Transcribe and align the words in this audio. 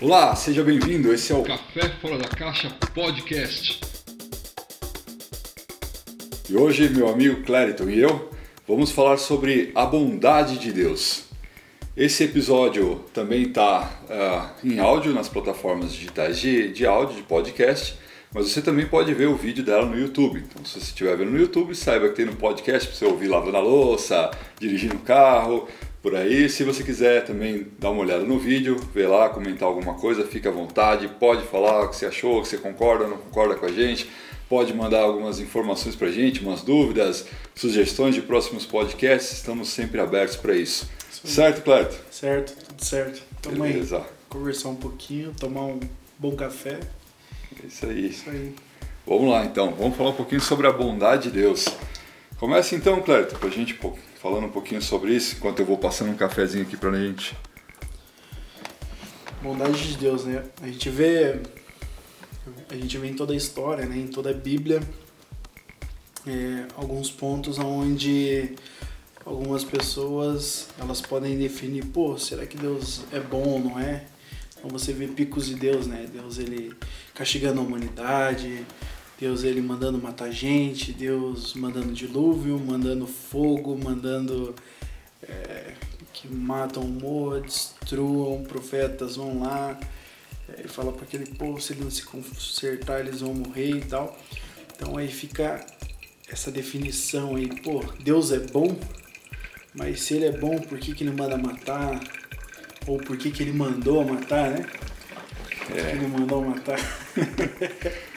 Olá, 0.00 0.36
seja 0.36 0.62
bem-vindo. 0.62 1.12
Esse 1.12 1.32
é 1.32 1.34
o 1.34 1.42
Café 1.42 1.88
Fora 2.00 2.18
da 2.18 2.28
Caixa 2.28 2.70
Podcast. 2.94 3.80
E 6.48 6.56
hoje 6.56 6.88
meu 6.88 7.08
amigo 7.08 7.42
Clériton 7.42 7.90
e 7.90 7.98
eu 7.98 8.30
vamos 8.66 8.92
falar 8.92 9.16
sobre 9.16 9.72
a 9.74 9.84
bondade 9.84 10.56
de 10.56 10.70
Deus. 10.70 11.24
Esse 11.96 12.22
episódio 12.22 13.06
também 13.12 13.42
está 13.48 13.90
uh, 14.04 14.12
ah, 14.12 14.54
em 14.62 14.78
áudio 14.78 15.12
nas 15.12 15.28
plataformas 15.28 15.92
digitais 15.92 16.38
de, 16.38 16.70
de 16.70 16.86
áudio, 16.86 17.16
de 17.16 17.24
podcast, 17.24 17.98
mas 18.32 18.48
você 18.48 18.62
também 18.62 18.86
pode 18.86 19.12
ver 19.14 19.26
o 19.26 19.34
vídeo 19.34 19.64
dela 19.64 19.84
no 19.84 19.98
YouTube. 19.98 20.44
Então, 20.48 20.64
se 20.64 20.74
você 20.74 20.90
estiver 20.90 21.16
vendo 21.16 21.32
no 21.32 21.38
YouTube, 21.38 21.74
saiba 21.74 22.08
que 22.08 22.14
tem 22.14 22.24
no 22.24 22.36
podcast 22.36 22.88
para 22.88 22.96
você 22.96 23.04
ouvir 23.04 23.26
lavando 23.26 23.56
a 23.56 23.60
louça, 23.60 24.30
dirigindo 24.60 24.94
o 24.94 25.00
carro, 25.00 25.66
por 26.02 26.14
aí. 26.14 26.48
Se 26.48 26.64
você 26.64 26.82
quiser 26.82 27.24
também 27.24 27.66
dar 27.78 27.90
uma 27.90 28.02
olhada 28.02 28.24
no 28.24 28.38
vídeo, 28.38 28.76
ver 28.94 29.08
lá, 29.08 29.28
comentar 29.28 29.68
alguma 29.68 29.94
coisa, 29.94 30.24
fica 30.24 30.48
à 30.48 30.52
vontade, 30.52 31.08
pode 31.08 31.46
falar 31.46 31.84
o 31.84 31.88
que 31.88 31.96
você 31.96 32.06
achou, 32.06 32.38
o 32.38 32.42
que 32.42 32.48
você 32.48 32.58
concorda, 32.58 33.06
não 33.06 33.18
concorda 33.18 33.54
com 33.54 33.66
a 33.66 33.72
gente, 33.72 34.08
pode 34.48 34.72
mandar 34.72 35.00
algumas 35.00 35.40
informações 35.40 35.94
para 35.94 36.08
a 36.08 36.12
gente, 36.12 36.40
umas 36.40 36.62
dúvidas, 36.62 37.26
sugestões 37.54 38.14
de 38.14 38.22
próximos 38.22 38.64
podcasts, 38.64 39.32
estamos 39.32 39.68
sempre 39.68 40.00
abertos 40.00 40.36
para 40.36 40.54
isso. 40.54 40.88
Certo, 41.24 41.62
Cleto? 41.62 41.98
Certo, 42.10 42.54
tudo 42.64 42.84
certo. 42.84 43.22
Tamo 43.42 43.62
Beleza. 43.62 43.98
aí. 43.98 44.04
Conversar 44.28 44.68
um 44.68 44.76
pouquinho, 44.76 45.32
tomar 45.38 45.62
um 45.62 45.80
bom 46.18 46.34
café. 46.36 46.78
É 47.62 47.66
isso 47.66 47.86
aí. 47.86 48.06
Isso 48.08 48.30
aí. 48.30 48.54
Vamos 49.06 49.30
lá 49.30 49.44
então, 49.44 49.74
vamos 49.74 49.96
falar 49.96 50.10
um 50.10 50.14
pouquinho 50.14 50.40
sobre 50.40 50.66
a 50.66 50.72
bondade 50.72 51.24
de 51.24 51.30
Deus. 51.30 51.66
Começa 52.38 52.76
então, 52.76 53.00
Cleto, 53.02 53.36
para 53.36 53.48
a 53.48 53.52
gente 53.52 53.74
falando 54.20 54.46
um 54.46 54.50
pouquinho 54.50 54.82
sobre 54.82 55.14
isso, 55.14 55.36
enquanto 55.36 55.60
eu 55.60 55.66
vou 55.66 55.78
passando 55.78 56.10
um 56.10 56.16
cafezinho 56.16 56.64
aqui 56.64 56.76
pra 56.76 56.92
gente. 56.92 57.36
Bondade 59.42 59.92
de 59.92 59.96
Deus, 59.96 60.24
né? 60.24 60.44
A 60.60 60.66
gente 60.66 60.90
vê. 60.90 61.40
A 62.70 62.74
gente 62.74 62.98
vê 62.98 63.08
em 63.08 63.14
toda 63.14 63.32
a 63.32 63.36
história, 63.36 63.86
né? 63.86 63.96
Em 63.96 64.08
toda 64.08 64.30
a 64.30 64.34
Bíblia, 64.34 64.80
é, 66.26 66.66
alguns 66.76 67.10
pontos 67.10 67.58
onde 67.58 68.56
algumas 69.24 69.62
pessoas 69.62 70.68
elas 70.78 71.00
podem 71.00 71.38
definir, 71.38 71.84
pô, 71.86 72.16
será 72.18 72.46
que 72.46 72.56
Deus 72.56 73.02
é 73.12 73.20
bom 73.20 73.46
ou 73.46 73.60
não 73.60 73.78
é? 73.78 74.06
Então 74.56 74.70
você 74.70 74.92
vê 74.92 75.06
picos 75.06 75.46
de 75.46 75.54
Deus, 75.54 75.86
né? 75.86 76.06
Deus 76.12 76.38
ele 76.38 76.74
castigando 77.14 77.60
a 77.60 77.64
humanidade, 77.64 78.66
Deus 79.18 79.42
ele 79.42 79.60
mandando 79.60 79.98
matar 79.98 80.30
gente, 80.30 80.92
Deus 80.92 81.54
mandando 81.54 81.92
dilúvio, 81.92 82.58
mandando 82.58 83.04
fogo, 83.06 83.76
mandando 83.76 84.54
é, 85.22 85.74
que 86.12 86.28
matam, 86.28 86.84
morram, 86.84 87.42
destruam, 87.42 88.44
profetas 88.44 89.16
vão 89.16 89.40
lá, 89.40 89.78
é, 90.48 90.60
ele 90.60 90.68
fala 90.68 90.92
para 90.92 91.02
aquele 91.02 91.26
povo 91.26 91.60
se 91.60 91.72
ele 91.72 91.82
não 91.82 91.90
se 91.90 92.04
consertar 92.04 93.00
eles 93.00 93.20
vão 93.20 93.34
morrer 93.34 93.70
e 93.70 93.80
tal. 93.80 94.16
Então 94.76 94.96
aí 94.96 95.08
fica 95.08 95.66
essa 96.30 96.52
definição 96.52 97.34
aí, 97.34 97.48
pô, 97.62 97.82
Deus 98.00 98.30
é 98.30 98.38
bom, 98.38 98.78
mas 99.74 100.00
se 100.02 100.14
ele 100.14 100.26
é 100.26 100.32
bom, 100.32 100.58
por 100.58 100.78
que, 100.78 100.94
que 100.94 101.02
ele 101.02 101.16
manda 101.16 101.36
matar? 101.36 101.98
Ou 102.86 102.98
por 102.98 103.16
que, 103.16 103.32
que 103.32 103.42
ele 103.42 103.52
mandou 103.52 104.04
matar, 104.04 104.50
né? 104.50 104.66
É. 105.74 105.90
Ele 105.90 106.06
mandou 106.06 106.44
matar. 106.44 106.78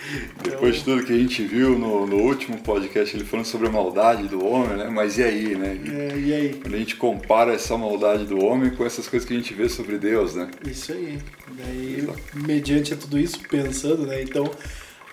Depois 0.43 0.75
de 0.75 0.83
tudo 0.83 1.05
que 1.05 1.13
a 1.13 1.17
gente 1.17 1.43
viu 1.43 1.77
no, 1.77 2.05
no, 2.05 2.17
último 2.17 2.57
podcast, 2.59 3.15
ele 3.15 3.23
falando 3.23 3.45
sobre 3.45 3.67
a 3.67 3.71
maldade 3.71 4.27
do 4.27 4.43
homem, 4.45 4.77
né? 4.77 4.89
Mas 4.89 5.17
e 5.17 5.23
aí, 5.23 5.55
né? 5.55 5.79
É, 5.87 6.17
e 6.17 6.33
aí? 6.33 6.53
Quando 6.61 6.73
a 6.73 6.77
gente 6.77 6.95
compara 6.95 7.53
essa 7.53 7.77
maldade 7.77 8.25
do 8.25 8.43
homem 8.43 8.71
com 8.71 8.85
essas 8.85 9.07
coisas 9.07 9.27
que 9.27 9.33
a 9.33 9.37
gente 9.37 9.53
vê 9.53 9.69
sobre 9.69 9.97
Deus, 9.97 10.35
né? 10.35 10.49
Isso 10.65 10.91
aí. 10.91 11.19
Daí, 11.57 12.07
mediante 12.33 12.95
tudo 12.95 13.19
isso, 13.19 13.39
pensando, 13.47 14.05
né? 14.05 14.21
Então, 14.21 14.49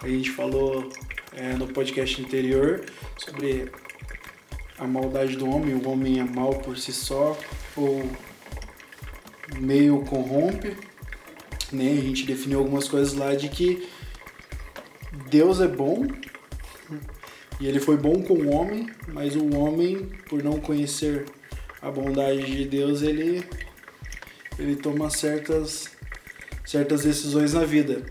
a 0.02 0.08
gente 0.08 0.30
falou 0.30 0.90
é, 1.36 1.54
no 1.54 1.66
podcast 1.68 2.20
anterior 2.22 2.84
sobre 3.16 3.70
a 4.78 4.86
maldade 4.86 5.36
do 5.36 5.48
homem, 5.48 5.74
o 5.74 5.88
homem 5.88 6.20
é 6.20 6.24
mal 6.24 6.54
por 6.54 6.78
si 6.78 6.92
só, 6.92 7.36
ou 7.76 8.08
meio 9.58 10.00
corrompe, 10.02 10.76
né? 11.72 11.92
A 11.98 12.02
gente 12.02 12.24
definiu 12.24 12.60
algumas 12.60 12.88
coisas 12.88 13.14
lá 13.14 13.34
de 13.34 13.48
que 13.48 13.88
Deus 15.30 15.60
é 15.60 15.68
bom 15.68 16.06
e 17.60 17.66
ele 17.66 17.80
foi 17.80 17.96
bom 17.96 18.22
com 18.22 18.34
o 18.34 18.50
homem, 18.54 18.88
mas 19.08 19.34
o 19.34 19.56
homem, 19.56 20.08
por 20.28 20.42
não 20.42 20.60
conhecer 20.60 21.26
a 21.82 21.90
bondade 21.90 22.44
de 22.44 22.64
Deus, 22.64 23.02
ele 23.02 23.44
ele 24.58 24.76
toma 24.76 25.08
certas 25.10 25.90
certas 26.64 27.02
decisões 27.02 27.54
na 27.54 27.64
vida. 27.64 28.02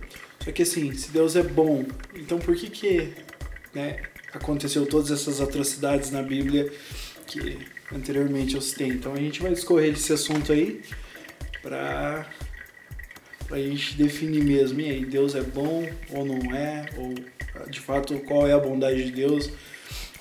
Só 0.43 0.51
que 0.51 0.63
assim, 0.63 0.93
se 0.93 1.11
Deus 1.11 1.35
é 1.35 1.43
bom, 1.43 1.85
então 2.15 2.39
por 2.39 2.55
que 2.55 2.69
que, 2.69 3.13
né, 3.73 4.01
aconteceu 4.33 4.85
todas 4.85 5.11
essas 5.11 5.39
atrocidades 5.41 6.09
na 6.09 6.21
Bíblia 6.21 6.71
que 7.25 7.59
anteriormente 7.93 8.55
eu 8.55 8.61
citei? 8.61 8.87
Então 8.87 9.13
a 9.13 9.17
gente 9.17 9.41
vai 9.41 9.53
discorrer 9.53 9.93
esse 9.93 10.11
assunto 10.11 10.51
aí 10.51 10.81
para 11.61 12.25
para 13.47 13.57
a 13.57 13.61
gente 13.61 13.95
definir 13.95 14.43
mesmo, 14.43 14.81
e 14.81 14.89
aí, 14.89 15.05
Deus 15.05 15.35
é 15.35 15.41
bom 15.41 15.87
ou 16.11 16.25
não 16.25 16.53
é, 16.53 16.85
ou 16.97 17.13
de 17.69 17.79
fato 17.79 18.19
qual 18.19 18.47
é 18.47 18.53
a 18.53 18.59
bondade 18.59 19.05
de 19.05 19.11
Deus, 19.11 19.49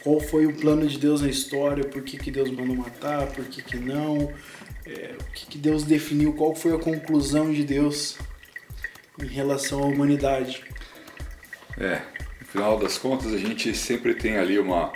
qual 0.03 0.21
foi 0.21 0.47
o 0.47 0.55
plano 0.55 0.87
de 0.87 0.99
Deus 0.99 1.21
na 1.21 1.29
história, 1.29 1.85
por 1.85 2.03
que, 2.03 2.17
que 2.17 2.31
Deus 2.31 2.51
mandou 2.51 2.77
matar, 2.77 3.27
por 3.27 3.45
que, 3.45 3.63
que 3.63 3.77
não, 3.77 4.33
é, 4.87 5.17
o 5.21 5.33
que, 5.33 5.47
que 5.47 5.59
Deus 5.59 5.83
definiu, 5.83 6.33
qual 6.33 6.55
foi 6.55 6.75
a 6.75 6.79
conclusão 6.79 7.53
de 7.53 7.65
Deus 7.65 8.17
em 9.21 9.27
relação 9.27 9.83
à 9.83 9.87
humanidade. 9.87 10.63
É, 11.79 12.01
no 12.41 12.47
final 12.47 12.79
das 12.79 12.97
contas 12.97 13.35
a 13.35 13.39
gente 13.39 13.75
sempre 13.75 14.15
tem 14.15 14.37
ali 14.37 14.59
uma 14.59 14.93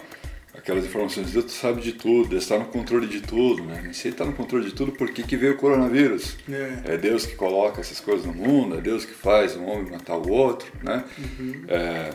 aquelas 0.57 0.85
informações, 0.85 1.33
Deus 1.33 1.53
sabe 1.53 1.81
de 1.81 1.93
tudo, 1.93 2.29
Deus 2.29 2.43
está 2.43 2.59
no 2.59 2.67
controle 2.67 3.07
de 3.07 3.21
tudo, 3.21 3.63
né? 3.65 3.91
Se 3.93 4.09
ele 4.09 4.15
está 4.15 4.25
no 4.25 4.33
controle 4.33 4.67
de 4.67 4.73
tudo, 4.73 4.93
por 4.93 5.11
que, 5.13 5.23
que 5.23 5.37
veio 5.37 5.55
o 5.55 5.57
coronavírus? 5.57 6.37
É. 6.51 6.95
é. 6.95 6.97
Deus 6.97 7.25
que 7.27 7.35
coloca 7.35 7.81
essas 7.81 8.01
coisas 8.01 8.27
no 8.27 8.35
mundo, 8.35 8.79
é 8.79 8.81
Deus 8.81 9.05
que 9.05 9.15
faz 9.15 9.57
um 9.57 9.67
homem 9.67 9.91
matar 9.91 10.17
o 10.17 10.31
outro, 10.31 10.71
né? 10.83 11.05
Uhum. 11.19 11.65
É, 11.69 12.11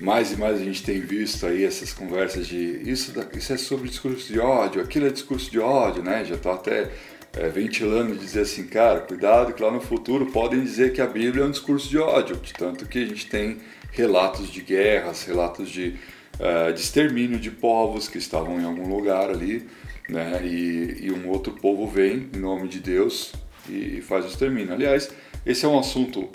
mais 0.00 0.32
e 0.32 0.36
mais 0.36 0.60
a 0.60 0.64
gente 0.64 0.82
tem 0.82 1.00
visto 1.00 1.46
aí 1.46 1.64
essas 1.64 1.92
conversas 1.92 2.46
de 2.46 2.82
isso, 2.90 3.12
isso 3.36 3.52
é 3.52 3.56
sobre 3.58 3.88
discurso 3.88 4.32
de 4.32 4.40
ódio, 4.40 4.80
aquilo 4.80 5.06
é 5.06 5.10
discurso 5.10 5.50
de 5.50 5.58
ódio, 5.58 6.02
né? 6.02 6.24
Já 6.24 6.36
está 6.36 6.54
até 6.54 6.90
é, 7.34 7.48
ventilando 7.48 8.14
e 8.14 8.18
dizer 8.18 8.40
assim, 8.40 8.66
cara, 8.66 9.00
cuidado 9.00 9.52
que 9.52 9.62
lá 9.62 9.70
no 9.70 9.80
futuro 9.80 10.26
podem 10.26 10.62
dizer 10.62 10.92
que 10.92 11.00
a 11.00 11.06
Bíblia 11.06 11.44
é 11.44 11.46
um 11.46 11.50
discurso 11.50 11.88
de 11.88 11.98
ódio, 11.98 12.36
de 12.36 12.52
tanto 12.54 12.86
que 12.86 12.98
a 12.98 13.06
gente 13.06 13.26
tem 13.26 13.58
relatos 13.92 14.50
de 14.50 14.62
guerras, 14.62 15.24
relatos 15.24 15.68
de 15.68 15.96
uh, 16.40 16.72
de 16.72 16.80
extermínio 16.80 17.38
de 17.38 17.50
povos 17.50 18.08
que 18.08 18.18
estavam 18.18 18.60
em 18.60 18.64
algum 18.64 18.88
lugar 18.88 19.30
ali, 19.30 19.68
né? 20.08 20.40
E, 20.44 21.06
e 21.06 21.12
um 21.12 21.28
outro 21.28 21.52
povo 21.52 21.86
vem 21.86 22.28
em 22.34 22.38
nome 22.38 22.66
de 22.68 22.80
Deus 22.80 23.32
e, 23.68 23.98
e 23.98 24.02
faz 24.02 24.24
o 24.24 24.28
extermínio. 24.28 24.72
Aliás, 24.72 25.10
esse 25.46 25.64
é 25.64 25.68
um 25.68 25.78
assunto 25.78 26.28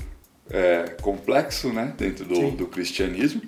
é, 0.50 0.96
complexo, 1.02 1.74
né? 1.74 1.94
Dentro 1.98 2.26
do, 2.26 2.52
do 2.52 2.68
cristianismo, 2.68 3.42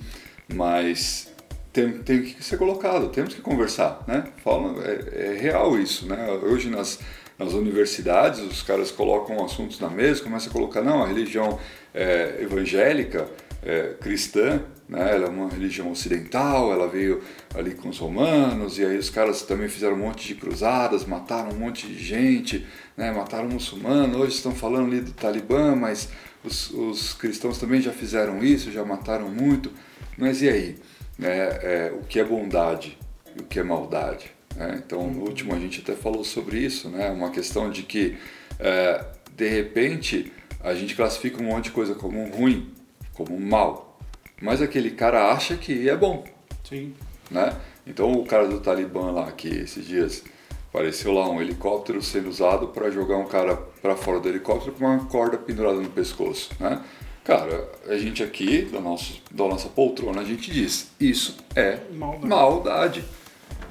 mas 0.54 1.34
tem, 1.72 2.00
tem 2.00 2.24
que 2.24 2.44
ser 2.44 2.58
colocado, 2.58 3.10
temos 3.10 3.34
que 3.34 3.42
conversar, 3.42 4.04
né? 4.08 4.26
Fala, 4.44 4.84
é, 4.84 5.30
é 5.30 5.38
real 5.40 5.80
isso, 5.80 6.08
né? 6.08 6.30
Hoje 6.44 6.70
nas 6.70 7.00
nas 7.38 7.54
universidades, 7.54 8.40
os 8.40 8.64
caras 8.64 8.92
colocam 8.92 9.44
assuntos 9.46 9.80
na 9.80 9.90
mesa, 9.90 10.24
começam 10.24 10.50
a 10.50 10.54
colocar, 10.54 10.82
não, 10.82 11.04
a 11.04 11.08
religião 11.08 11.60
é, 11.94 12.40
evangélica, 12.42 13.30
é, 13.62 13.96
cristã, 14.00 14.62
né? 14.88 15.16
ela 15.16 15.28
é 15.28 15.30
uma 15.30 15.50
religião 15.50 15.92
ocidental, 15.92 16.72
ela 16.72 16.88
veio 16.88 17.22
ali 17.56 17.76
com 17.76 17.90
os 17.90 17.98
romanos, 17.98 18.78
e 18.78 18.86
aí 18.86 18.98
os 18.98 19.10
caras 19.10 19.42
também 19.42 19.68
fizeram 19.68 19.96
um 19.96 20.00
monte 20.00 20.28
de 20.28 20.36
cruzadas, 20.36 21.06
mataram 21.06 21.52
um 21.52 21.60
monte 21.60 21.88
de 21.88 22.02
gente, 22.04 22.66
né? 22.96 23.12
mataram 23.12 23.50
muçulmanos, 23.50 24.18
hoje 24.18 24.36
estão 24.36 24.54
falando 24.54 24.88
ali 24.88 25.02
do 25.02 25.12
Talibã, 25.12 25.76
mas 25.76 26.10
os, 26.44 26.72
os 26.72 27.14
cristãos 27.14 27.58
também 27.58 27.82
já 27.82 27.92
fizeram 27.92 28.44
isso, 28.44 28.72
já 28.72 28.86
mataram 28.86 29.30
muito, 29.30 29.72
mas 30.18 30.42
e 30.42 30.50
aí? 30.50 30.76
É, 31.20 31.90
é, 31.90 31.94
o 32.00 32.06
que 32.06 32.20
é 32.20 32.24
bondade 32.24 32.96
e 33.36 33.42
o 33.42 33.44
que 33.46 33.60
é 33.60 33.64
maldade? 33.64 34.32
Né? 34.56 34.82
Então, 34.86 35.10
no 35.10 35.22
último 35.22 35.54
a 35.54 35.60
gente 35.60 35.82
até 35.82 35.94
falou 35.94 36.24
sobre 36.24 36.60
isso, 36.60 36.90
né? 36.90 37.10
uma 37.10 37.32
questão 37.32 37.70
de 37.72 37.84
que, 37.84 38.18
é, 38.60 39.04
de 39.36 39.48
repente, 39.48 40.32
a 40.64 40.74
gente 40.74 40.96
classifica 40.96 41.42
um 41.42 41.46
monte 41.46 41.66
de 41.66 41.72
coisa 41.72 41.96
como 41.96 42.24
ruim, 42.30 42.72
como 43.18 43.38
mal, 43.40 43.98
mas 44.42 44.62
aquele 44.62 44.92
cara 44.92 45.32
acha 45.32 45.58
que 45.58 45.90
é 45.90 45.96
bom. 45.98 46.24
Sim. 46.64 46.94
Né? 47.30 47.54
Então 47.86 48.12
o 48.14 48.26
cara 48.26 48.48
do 48.48 48.60
Talibã 48.60 49.12
lá, 49.12 49.32
que 49.32 49.48
esses 49.48 49.86
dias 49.86 50.24
apareceu 50.70 51.12
lá 51.12 51.28
um 51.30 51.42
helicóptero 51.42 52.02
sendo 52.02 52.30
usado 52.30 52.68
para 52.68 52.92
jogar 52.92 53.18
um 53.18 53.26
cara 53.26 53.56
para 53.82 53.96
fora 53.96 54.20
do 54.20 54.30
helicóptero 54.30 54.74
com 54.74 54.86
uma 54.86 55.06
corda 55.06 55.38
pendurada 55.38 55.80
no 55.80 55.90
pescoço, 55.90 56.52
né? 56.60 56.82
Cara, 57.24 57.70
a 57.88 57.98
gente 57.98 58.24
aqui, 58.24 58.62
da 58.72 58.80
nossa, 58.80 59.14
da 59.30 59.46
nossa 59.46 59.68
poltrona, 59.68 60.22
a 60.22 60.24
gente 60.24 60.50
diz, 60.50 60.92
isso 60.98 61.36
é 61.56 61.80
maldade. 61.92 62.28
maldade. 62.28 63.06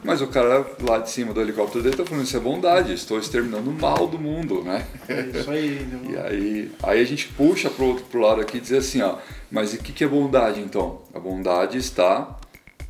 Mas 0.06 0.22
o 0.22 0.28
cara 0.28 0.64
lá 0.80 0.98
de 0.98 1.10
cima 1.10 1.34
do 1.34 1.40
helicóptero 1.40 1.82
dele 1.82 1.94
está 1.94 2.06
falando, 2.06 2.24
isso 2.24 2.36
é 2.36 2.40
bondade, 2.40 2.92
estou 2.92 3.18
exterminando 3.18 3.68
o 3.68 3.72
mal 3.72 4.06
do 4.06 4.16
mundo, 4.16 4.62
né? 4.62 4.86
É 5.08 5.20
isso 5.22 5.50
aí, 5.50 5.80
né? 5.80 6.00
E 6.08 6.16
aí, 6.16 6.72
aí 6.80 7.00
a 7.00 7.04
gente 7.04 7.26
puxa 7.28 7.68
para 7.68 7.84
o 7.84 7.88
outro 7.88 8.20
lado 8.20 8.40
aqui 8.40 8.58
e 8.58 8.60
diz 8.60 8.72
assim, 8.72 9.02
ó, 9.02 9.18
mas 9.50 9.74
o 9.74 9.78
que, 9.78 9.92
que 9.92 10.04
é 10.04 10.06
bondade 10.06 10.60
então? 10.60 11.02
A 11.12 11.18
bondade 11.18 11.76
está 11.76 12.38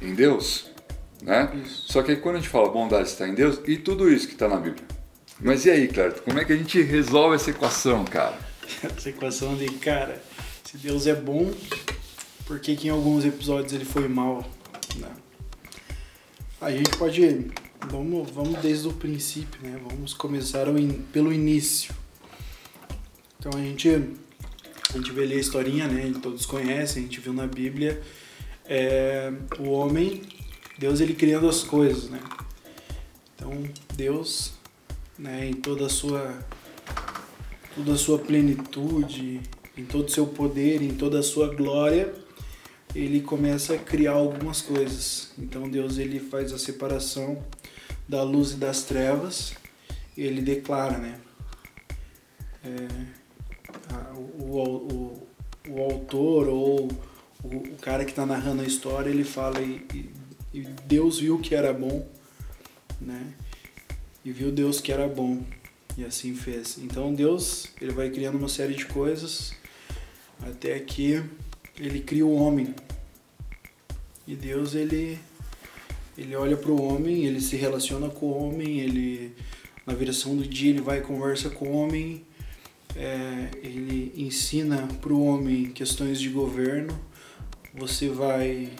em 0.00 0.14
Deus, 0.14 0.70
né? 1.22 1.50
Isso. 1.64 1.90
Só 1.90 2.02
que 2.02 2.10
aí 2.10 2.18
quando 2.18 2.36
a 2.36 2.38
gente 2.38 2.50
fala 2.50 2.68
bondade 2.68 3.08
está 3.08 3.26
em 3.26 3.34
Deus, 3.34 3.60
e 3.66 3.78
tudo 3.78 4.12
isso 4.12 4.26
que 4.26 4.34
está 4.34 4.46
na 4.46 4.56
Bíblia? 4.56 4.84
Mas 5.40 5.64
e 5.64 5.70
aí, 5.70 5.88
Clerto, 5.88 6.22
como 6.22 6.38
é 6.38 6.44
que 6.44 6.52
a 6.52 6.56
gente 6.56 6.82
resolve 6.82 7.36
essa 7.36 7.48
equação, 7.48 8.04
cara? 8.04 8.36
Essa 8.82 9.10
equação 9.10 9.54
de, 9.54 9.66
cara, 9.76 10.20
se 10.64 10.76
Deus 10.76 11.06
é 11.06 11.14
bom, 11.14 11.50
por 12.46 12.58
que, 12.58 12.74
que 12.74 12.88
em 12.88 12.90
alguns 12.90 13.24
episódios 13.24 13.72
ele 13.72 13.84
foi 13.84 14.06
mal? 14.06 14.44
A 16.60 16.70
gente 16.70 16.90
pode. 16.96 17.50
Vamos, 17.90 18.30
vamos 18.30 18.58
desde 18.60 18.88
o 18.88 18.92
princípio, 18.92 19.60
né? 19.62 19.78
Vamos 19.88 20.14
começar 20.14 20.66
in- 20.78 21.02
pelo 21.12 21.32
início. 21.32 21.94
Então 23.38 23.52
a 23.54 23.62
gente, 23.62 23.88
a 23.90 24.92
gente 24.96 25.12
vê 25.12 25.22
ali 25.22 25.34
a 25.34 25.38
historinha, 25.40 25.86
né? 25.86 26.12
Todos 26.22 26.46
conhecem, 26.46 27.02
a 27.02 27.06
gente 27.06 27.20
viu 27.20 27.32
na 27.32 27.46
Bíblia. 27.46 28.02
É, 28.64 29.32
o 29.58 29.70
homem, 29.70 30.22
Deus 30.78 31.00
ele 31.00 31.14
criando 31.14 31.48
as 31.48 31.62
coisas, 31.62 32.08
né? 32.08 32.20
Então 33.34 33.52
Deus, 33.94 34.54
né, 35.18 35.48
em 35.48 35.52
toda 35.54 35.86
a 35.86 35.88
sua 35.88 36.38
toda 37.76 37.92
a 37.92 37.96
sua 37.98 38.18
plenitude, 38.18 39.42
em 39.76 39.84
todo 39.84 40.08
o 40.08 40.10
seu 40.10 40.26
poder, 40.26 40.80
em 40.82 40.94
toda 40.94 41.18
a 41.18 41.22
sua 41.22 41.54
glória, 41.54 42.12
ele 42.96 43.20
começa 43.20 43.74
a 43.74 43.78
criar 43.78 44.12
algumas 44.12 44.60
coisas. 44.62 45.30
Então 45.38 45.68
Deus 45.68 45.98
ele 45.98 46.18
faz 46.18 46.52
a 46.52 46.58
separação 46.58 47.42
da 48.08 48.22
luz 48.22 48.52
e 48.52 48.56
das 48.56 48.82
trevas 48.84 49.54
e 50.16 50.22
ele 50.22 50.40
declara, 50.40 50.98
né? 50.98 51.18
É, 52.64 53.94
a- 53.94 54.12
o, 54.16 54.58
o, 54.58 55.28
o 55.68 55.82
autor 55.82 56.48
ou 56.48 56.88
o, 57.44 57.48
o 57.56 57.76
cara 57.80 58.04
que 58.04 58.10
está 58.12 58.24
narrando 58.24 58.62
a 58.62 58.66
história, 58.66 59.10
ele 59.10 59.24
fala 59.24 59.60
e, 59.60 59.84
e- 60.54 60.60
Deus 60.86 61.18
viu 61.20 61.38
que 61.38 61.54
era 61.54 61.72
bom, 61.72 62.06
né? 63.00 63.34
E 64.24 64.32
viu 64.32 64.50
Deus 64.50 64.80
que 64.80 64.90
era 64.90 65.06
bom. 65.06 65.42
E 65.98 66.04
assim 66.04 66.34
fez. 66.34 66.78
Então 66.78 67.14
Deus, 67.14 67.68
ele 67.80 67.92
vai 67.92 68.10
criando 68.10 68.36
uma 68.38 68.48
série 68.48 68.74
de 68.74 68.86
coisas 68.86 69.54
até 70.42 70.78
que 70.80 71.22
ele 71.78 72.00
cria 72.00 72.24
o 72.26 72.34
homem. 72.34 72.74
E 74.26 74.34
Deus, 74.34 74.74
ele 74.74 75.18
ele 76.18 76.34
olha 76.34 76.56
para 76.56 76.70
o 76.70 76.82
homem, 76.82 77.26
ele 77.26 77.40
se 77.40 77.56
relaciona 77.56 78.08
com 78.08 78.26
o 78.26 78.48
homem, 78.48 78.80
ele 78.80 79.34
na 79.86 79.94
viração 79.94 80.34
do 80.34 80.46
dia 80.46 80.70
ele 80.70 80.80
vai 80.80 80.98
e 80.98 81.02
conversa 81.02 81.50
com 81.50 81.68
o 81.68 81.76
homem, 81.76 82.24
é, 82.96 83.50
ele 83.62 84.12
ensina 84.16 84.88
para 85.00 85.12
o 85.12 85.24
homem 85.24 85.70
questões 85.70 86.18
de 86.18 86.30
governo. 86.30 86.98
Você 87.74 88.08
vai 88.08 88.70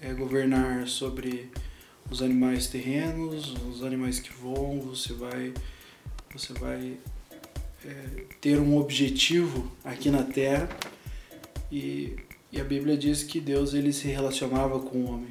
é, 0.00 0.12
governar 0.12 0.88
sobre 0.88 1.48
os 2.10 2.20
animais 2.20 2.66
terrenos, 2.66 3.54
os 3.70 3.84
animais 3.84 4.18
que 4.18 4.32
voam, 4.32 4.80
você 4.80 5.12
vai 5.12 5.54
você 6.34 6.52
vai 6.54 6.98
é, 7.84 8.24
ter 8.40 8.58
um 8.58 8.76
objetivo 8.76 9.70
aqui 9.84 10.10
na 10.10 10.22
Terra 10.22 10.68
e, 11.70 12.16
e 12.52 12.60
a 12.60 12.64
Bíblia 12.64 12.98
diz 12.98 13.22
que 13.22 13.40
Deus 13.40 13.72
ele 13.72 13.92
se 13.92 14.08
relacionava 14.08 14.78
com 14.78 14.98
o 14.98 15.08
homem. 15.08 15.30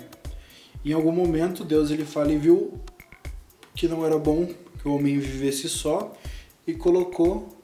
Em 0.83 0.91
algum 0.91 1.11
momento 1.11 1.63
Deus 1.63 1.91
ele 1.91 2.03
fala 2.03 2.33
e 2.33 2.37
viu 2.37 2.81
que 3.75 3.87
não 3.87 4.03
era 4.03 4.17
bom 4.17 4.47
que 4.81 4.87
o 4.87 4.95
homem 4.95 5.19
vivesse 5.19 5.69
só 5.69 6.17
e 6.65 6.73
colocou 6.73 7.55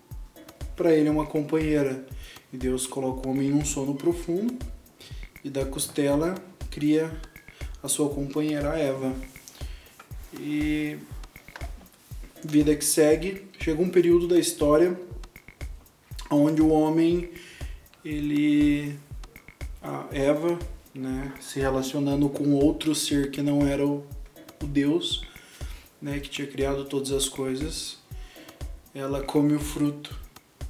para 0.75 0.95
ele 0.95 1.09
uma 1.09 1.25
companheira. 1.25 2.05
E 2.53 2.57
Deus 2.57 2.85
coloca 2.85 3.27
o 3.27 3.31
homem 3.31 3.49
num 3.49 3.65
sono 3.65 3.95
profundo 3.95 4.55
e 5.43 5.49
da 5.49 5.65
costela 5.65 6.35
cria 6.69 7.11
a 7.81 7.87
sua 7.87 8.09
companheira 8.09 8.77
Eva. 8.77 9.15
E 10.39 10.97
vida 12.43 12.75
que 12.75 12.85
segue, 12.85 13.47
chega 13.59 13.81
um 13.81 13.89
período 13.89 14.27
da 14.27 14.37
história 14.37 14.99
onde 16.29 16.61
o 16.61 16.69
homem 16.69 17.31
ele 18.05 18.97
a 19.81 20.07
Eva, 20.11 20.57
né, 20.93 21.33
se 21.39 21.59
relacionando 21.59 22.29
com 22.29 22.53
outro 22.53 22.93
ser 22.95 23.31
que 23.31 23.41
não 23.41 23.65
era 23.67 23.85
o, 23.85 24.05
o 24.61 24.65
Deus, 24.65 25.21
né, 26.01 26.19
que 26.19 26.29
tinha 26.29 26.47
criado 26.47 26.85
todas 26.85 27.11
as 27.11 27.27
coisas, 27.29 27.97
ela 28.93 29.21
come 29.21 29.53
o 29.53 29.59
fruto 29.59 30.17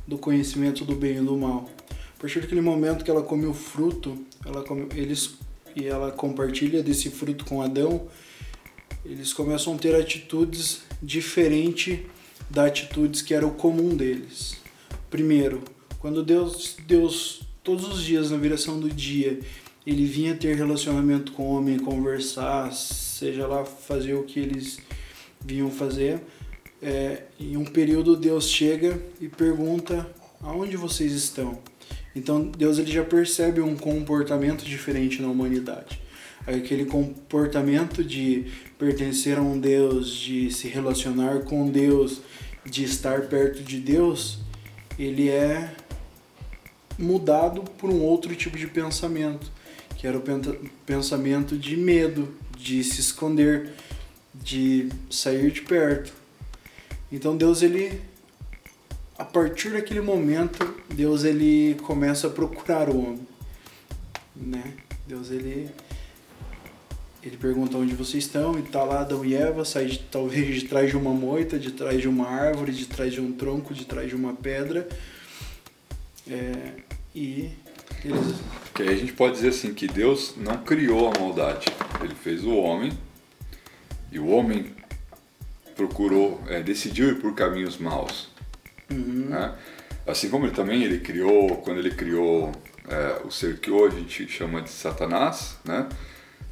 do 0.06 0.18
conhecimento 0.18 0.86
do 0.86 0.96
bem 0.96 1.18
e 1.18 1.22
do 1.22 1.38
mal. 1.38 1.70
A 2.18 2.22
partir 2.22 2.42
daquele 2.42 2.62
momento 2.62 3.04
que 3.04 3.12
ela 3.12 3.22
come 3.22 3.46
o 3.46 3.54
fruto, 3.54 4.18
ela 4.46 4.64
come, 4.64 4.88
eles 4.96 5.38
e 5.76 5.86
ela 5.86 6.12
compartilha 6.12 6.82
desse 6.82 7.10
fruto 7.10 7.46
com 7.46 7.62
Adão, 7.62 8.08
eles 9.06 9.32
começam 9.32 9.76
a 9.76 9.78
ter 9.78 9.96
atitudes 9.96 10.82
diferentes 11.02 12.00
da 12.50 12.66
atitudes 12.66 13.22
que 13.22 13.34
era 13.34 13.46
o 13.46 13.52
comum 13.52 13.96
deles. 13.96 14.58
Primeiro, 15.10 15.64
quando 16.00 16.24
Deus, 16.24 16.76
Deus 16.88 17.47
todos 17.68 17.86
os 17.86 18.02
dias 18.02 18.32
na 18.32 18.38
viração 18.38 18.80
do 18.80 18.88
dia, 18.88 19.42
ele 19.86 20.06
vinha 20.06 20.34
ter 20.34 20.56
relacionamento 20.56 21.34
com 21.34 21.44
o 21.44 21.58
homem, 21.58 21.78
conversar, 21.78 22.72
seja 22.72 23.46
lá 23.46 23.66
fazer 23.66 24.14
o 24.14 24.24
que 24.24 24.40
eles 24.40 24.80
vinham 25.42 25.70
fazer. 25.70 26.22
É, 26.82 27.24
em 27.38 27.58
um 27.58 27.66
período 27.66 28.16
Deus 28.16 28.50
chega 28.50 29.02
e 29.20 29.28
pergunta 29.28 30.10
aonde 30.42 30.78
vocês 30.78 31.12
estão. 31.12 31.60
Então 32.16 32.42
Deus 32.42 32.80
ele 32.80 32.90
já 32.90 33.04
percebe 33.04 33.60
um 33.60 33.76
comportamento 33.76 34.64
diferente 34.64 35.22
na 35.22 35.28
humanidade. 35.28 36.00
Aquele 36.48 36.86
comportamento 36.86 38.02
de 38.02 38.46
pertencer 38.80 39.38
a 39.38 39.42
um 39.42 39.60
Deus, 39.60 40.16
de 40.16 40.50
se 40.52 40.70
relacionar 40.70 41.42
com 41.42 41.70
Deus, 41.70 42.22
de 42.66 42.86
estar 42.86 43.24
perto 43.24 43.62
de 43.62 43.78
Deus, 43.78 44.40
ele 44.98 45.28
é 45.28 45.76
mudado 46.98 47.62
por 47.78 47.90
um 47.90 48.02
outro 48.02 48.36
tipo 48.36 48.58
de 48.58 48.68
pensamento, 48.68 49.52
que 49.96 50.08
era 50.08 50.18
o 50.18 50.24
pensamento 50.86 51.58
de 51.58 51.78
medo, 51.78 52.34
de 52.58 52.84
se 52.84 53.00
esconder, 53.00 53.72
de 54.34 54.90
sair 55.10 55.52
de 55.52 55.62
perto. 55.62 56.14
Então 57.12 57.38
Deus 57.38 57.62
ele 57.62 58.02
a 59.18 59.26
partir 59.26 59.72
daquele 59.72 60.02
momento, 60.02 60.76
Deus 60.94 61.24
ele 61.24 61.76
começa 61.82 62.28
a 62.28 62.30
procurar 62.30 62.88
o 62.88 63.00
homem, 63.00 63.28
né? 64.36 64.74
Deus 65.08 65.32
ele 65.32 65.70
ele 67.24 67.36
pergunta 67.36 67.78
onde 67.78 67.94
vocês 67.94 68.24
estão 68.24 68.58
e 68.58 68.62
tá 68.62 68.84
lá 68.84 69.02
Adão 69.02 69.26
e 69.26 69.34
Eva, 69.34 69.66
sai 69.66 69.88
de, 69.88 70.00
talvez 70.00 70.62
de 70.62 70.68
trás 70.68 70.90
de 70.90 70.96
uma 70.96 71.12
moita, 71.12 71.60
de 71.60 71.72
trás 71.72 72.00
de 72.00 72.08
uma 72.08 72.28
árvore, 72.28 72.72
de 72.72 72.86
trás 72.86 73.12
de 73.12 73.20
um 73.20 73.34
tronco, 73.34 73.74
de 73.74 73.86
trás 73.86 74.08
de 74.08 74.16
uma 74.16 74.34
pedra. 74.34 74.88
É, 76.30 76.74
e 77.16 77.52
eles 78.04 78.36
Que 78.74 78.84
aí 78.84 78.90
a 78.90 78.96
gente 78.96 79.14
pode 79.14 79.36
dizer 79.36 79.50
assim 79.50 79.74
que 79.74 79.88
Deus 79.88 80.34
não 80.38 80.58
criou 80.58 81.12
a 81.12 81.20
maldade. 81.20 81.68
Ele 82.04 82.14
fez 82.16 82.44
o 82.44 82.56
homem 82.56 82.92
e 84.12 84.20
o 84.20 84.28
homem 84.28 84.76
procurou, 85.76 86.42
é, 86.48 86.62
decidiu 86.62 87.10
ir 87.10 87.20
por 87.20 87.34
caminhos 87.36 87.78
maus. 87.78 88.30
né? 88.90 89.56
Assim 90.06 90.30
como 90.30 90.46
ele 90.46 90.56
também 90.56 90.84
ele 90.84 91.00
criou, 91.00 91.58
quando 91.58 91.80
ele 91.80 91.92
criou 91.92 92.52
é, 92.88 93.22
o 93.26 93.32
ser 93.32 93.60
que 93.60 93.70
hoje 93.70 93.98
a 93.98 94.00
gente 94.00 94.28
chama 94.30 94.62
de 94.62 94.70
Satanás, 94.70 95.58
né? 95.66 95.88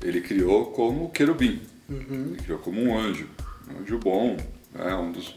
Ele 0.03 0.19
criou 0.21 0.67
como 0.71 1.09
querubim. 1.09 1.61
Ele 1.89 2.37
criou 2.43 2.59
como 2.59 2.81
um 2.81 2.97
anjo, 2.97 3.27
um 3.73 3.81
anjo 3.81 3.97
bom, 3.99 4.35
né? 4.73 4.93
um 4.95 5.11
dos, 5.11 5.33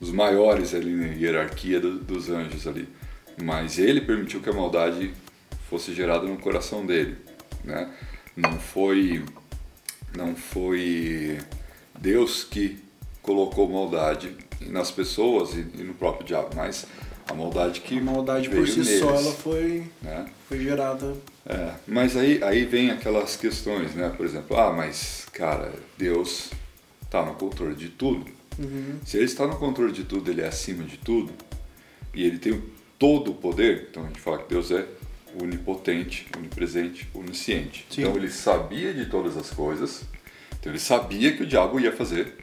dos 0.00 0.10
maiores 0.10 0.72
ali 0.74 0.90
na 0.94 1.06
hierarquia 1.08 1.78
do- 1.78 1.98
dos 1.98 2.30
anjos 2.30 2.66
ali. 2.66 2.88
Mas 3.42 3.78
ele 3.78 4.00
permitiu 4.00 4.40
que 4.40 4.48
a 4.48 4.52
maldade 4.52 5.12
fosse 5.68 5.94
gerada 5.94 6.26
no 6.26 6.38
coração 6.38 6.84
dele, 6.84 7.16
né? 7.64 7.92
Não 8.36 8.58
foi 8.58 9.24
não 10.16 10.34
foi 10.34 11.38
Deus 11.98 12.44
que 12.44 12.78
colocou 13.22 13.68
maldade 13.68 14.34
nas 14.66 14.90
pessoas 14.90 15.54
e, 15.54 15.66
e 15.74 15.82
no 15.82 15.94
próprio 15.94 16.26
diabo, 16.26 16.50
mas 16.56 16.86
a 17.28 17.34
maldade 17.34 17.80
que 17.80 17.98
a 17.98 18.02
maldade 18.02 18.48
veio 18.48 18.62
por 18.62 18.68
si 18.68 18.80
neles, 18.80 19.00
só 19.00 19.10
ela 19.10 19.32
foi 19.32 19.84
né? 20.00 20.26
foi 20.48 20.60
gerada 20.60 21.14
É, 21.46 21.74
mas 21.86 22.16
aí, 22.16 22.42
aí 22.42 22.64
vem 22.64 22.90
aquelas 22.90 23.36
questões, 23.36 23.94
né? 23.94 24.08
Por 24.16 24.24
exemplo, 24.24 24.56
ah, 24.56 24.72
mas 24.72 25.26
cara, 25.32 25.72
Deus 25.96 26.50
está 27.04 27.24
no 27.24 27.34
controle 27.34 27.74
de 27.74 27.88
tudo. 27.90 28.38
Se 29.04 29.16
ele 29.16 29.26
está 29.26 29.46
no 29.46 29.56
controle 29.56 29.92
de 29.92 30.02
tudo, 30.02 30.30
ele 30.30 30.40
é 30.40 30.48
acima 30.48 30.82
de 30.82 30.96
tudo 30.96 31.32
e 32.12 32.24
ele 32.24 32.38
tem 32.38 32.60
todo 32.98 33.30
o 33.30 33.34
poder, 33.34 33.88
então 33.90 34.02
a 34.04 34.06
gente 34.06 34.20
fala 34.20 34.38
que 34.38 34.48
Deus 34.48 34.70
é 34.70 34.86
onipotente, 35.40 36.26
onipresente, 36.36 37.08
onisciente. 37.14 37.86
Sim. 37.90 38.02
Então 38.02 38.16
ele 38.16 38.30
sabia 38.30 38.92
de 38.92 39.06
todas 39.06 39.36
as 39.36 39.50
coisas 39.50 40.02
Então 40.58 40.72
ele 40.72 40.80
sabia 40.80 41.36
que 41.36 41.42
o 41.42 41.46
diabo 41.46 41.78
ia 41.78 41.92
fazer 41.92 42.34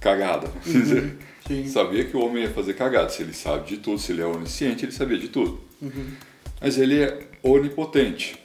cagada, 0.00 0.48
uhum, 0.48 0.60
dizer. 0.72 1.16
Sim. 1.46 1.66
Sabia 1.68 2.04
que 2.04 2.16
o 2.16 2.24
homem 2.24 2.44
ia 2.44 2.50
fazer 2.50 2.74
cagada. 2.74 3.08
Se 3.08 3.22
ele 3.22 3.34
sabe 3.34 3.68
de 3.68 3.76
tudo, 3.78 3.98
se 3.98 4.12
ele 4.12 4.22
é 4.22 4.26
onisciente, 4.26 4.84
ele 4.84 4.92
sabia 4.92 5.18
de 5.18 5.28
tudo. 5.28 5.60
Uhum. 5.80 6.12
Mas 6.60 6.78
ele 6.78 7.02
é 7.02 7.28
onipotente. 7.42 8.36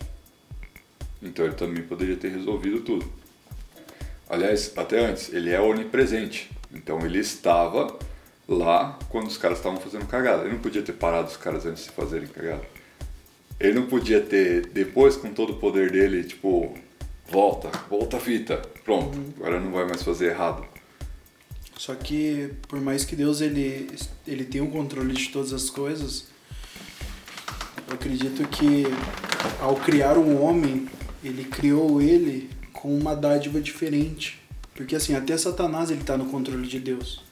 Então 1.22 1.46
ele 1.46 1.56
também 1.56 1.84
poderia 1.84 2.16
ter 2.16 2.30
resolvido 2.30 2.82
tudo. 2.82 3.06
Aliás, 4.30 4.74
até 4.76 5.06
antes, 5.06 5.32
ele 5.32 5.52
é 5.52 5.62
onipresente. 5.62 6.50
Então 6.74 7.00
ele 7.06 7.20
estava 7.20 7.98
lá 8.48 8.98
quando 9.10 9.28
os 9.28 9.38
caras 9.38 9.58
estavam 9.58 9.80
fazendo 9.80 10.06
cagada. 10.08 10.44
Ele 10.44 10.54
não 10.54 10.60
podia 10.60 10.82
ter 10.82 10.94
parado 10.94 11.28
os 11.28 11.38
caras 11.38 11.66
antes 11.66 11.86
de 11.86 11.92
fazerem 11.92 12.28
cagada. 12.28 12.64
Ele 13.60 13.74
não 13.74 13.88
podia 13.88 14.22
ter, 14.22 14.68
depois, 14.68 15.18
com 15.18 15.34
todo 15.34 15.54
o 15.54 15.56
poder 15.58 15.92
dele, 15.92 16.24
tipo, 16.24 16.74
volta, 17.28 17.70
volta 17.90 18.18
a 18.18 18.20
fita, 18.20 18.58
pronto, 18.84 19.18
uhum. 19.18 19.34
agora 19.38 19.60
não 19.60 19.72
vai 19.72 19.86
mais 19.86 20.04
fazer 20.04 20.28
errado. 20.28 20.66
Só 21.76 21.94
que, 21.96 22.52
por 22.68 22.80
mais 22.80 23.04
que 23.04 23.16
Deus 23.16 23.42
ele, 23.42 23.90
ele 24.28 24.46
tenha 24.46 24.64
o 24.64 24.72
controle 24.72 25.14
de 25.14 25.30
todas 25.30 25.54
as 25.54 25.70
coisas, 25.70 26.26
eu 27.88 27.94
acredito 27.94 28.48
que 28.50 28.84
ao 29.62 29.76
criar 29.76 30.18
um 30.18 30.42
homem, 30.42 30.88
ele 31.24 31.46
criou 31.46 32.02
ele 32.02 32.50
com 32.74 32.96
uma 32.96 33.16
dádiva 33.16 33.62
diferente. 33.62 34.40
Porque 34.76 34.96
assim, 34.96 35.16
até 35.16 35.38
Satanás 35.38 35.90
ele 35.90 36.02
está 36.02 36.18
no 36.18 36.26
controle 36.26 36.68
de 36.68 36.80
Deus. 36.80 37.27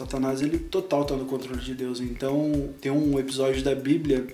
Satanás 0.00 0.40
ele 0.40 0.58
total 0.58 1.02
está 1.02 1.14
no 1.14 1.26
controle 1.26 1.60
de 1.60 1.74
Deus. 1.74 2.00
Então 2.00 2.70
tem 2.80 2.90
um 2.90 3.18
episódio 3.18 3.62
da 3.62 3.74
Bíblia 3.74 4.26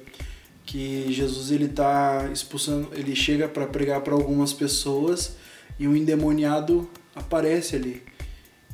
que 0.64 1.12
Jesus 1.12 1.50
ele 1.50 1.66
tá 1.66 2.30
expulsando, 2.32 2.88
ele 2.92 3.16
chega 3.16 3.48
para 3.48 3.66
pregar 3.66 4.00
para 4.02 4.14
algumas 4.14 4.52
pessoas 4.52 5.34
e 5.76 5.88
um 5.88 5.96
endemoniado 5.96 6.88
aparece 7.16 7.74
ali. 7.74 8.00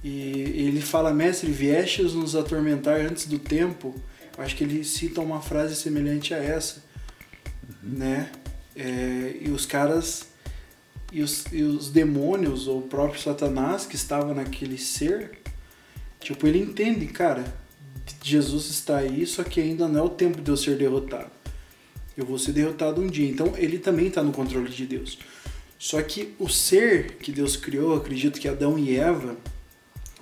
E 0.05 0.43
ele 0.55 0.83
fala: 0.83 1.15
"Mestre, 1.15 1.51
viestes 1.51 2.13
nos 2.13 2.37
atormentar 2.37 3.01
antes 3.01 3.25
do 3.25 3.39
tempo?" 3.39 3.95
Acho 4.37 4.55
que 4.55 4.65
ele 4.65 4.85
cita 4.85 5.23
uma 5.23 5.41
frase 5.41 5.75
semelhante 5.75 6.35
a 6.35 6.39
essa, 6.39 6.83
uhum. 7.83 7.91
né? 7.99 8.31
É, 8.77 9.37
e 9.41 9.51
os 9.51 9.65
caras 9.65 10.27
e 11.11 11.23
os, 11.23 11.45
e 11.53 11.63
os 11.63 11.89
demônios 11.89 12.69
ou 12.69 12.81
o 12.81 12.83
próprio 12.83 13.21
Satanás 13.21 13.87
que 13.87 13.97
estava 13.97 14.35
naquele 14.35 14.77
ser, 14.77 15.42
tipo, 16.23 16.47
ele 16.47 16.59
entende, 16.59 17.07
cara, 17.07 17.45
Jesus 18.23 18.71
está 18.71 18.99
aí, 18.99 19.27
só 19.27 19.43
que 19.43 19.61
ainda 19.61 19.89
não 19.89 20.01
é 20.01 20.03
o 20.03 20.09
tempo 20.09 20.41
de 20.41 20.51
eu 20.51 20.57
ser 20.57 20.77
derrotado. 20.77 21.31
Eu 22.17 22.27
vou 22.27 22.39
ser 22.39 22.53
derrotado 22.53 23.01
um 23.01 23.07
dia. 23.07 23.29
Então 23.29 23.55
ele 23.57 23.79
também 23.79 24.09
está 24.09 24.23
no 24.23 24.33
controle 24.33 24.69
de 24.69 24.87
Deus. 24.87 25.19
Só 25.79 26.01
que 26.03 26.35
o 26.39 26.49
ser 26.49 27.17
que 27.17 27.33
Deus 27.33 27.57
criou, 27.57 27.97
acredito 27.97 28.39
que 28.39 28.49
Adão 28.49 28.79
e 28.79 28.97
Eva, 28.97 29.37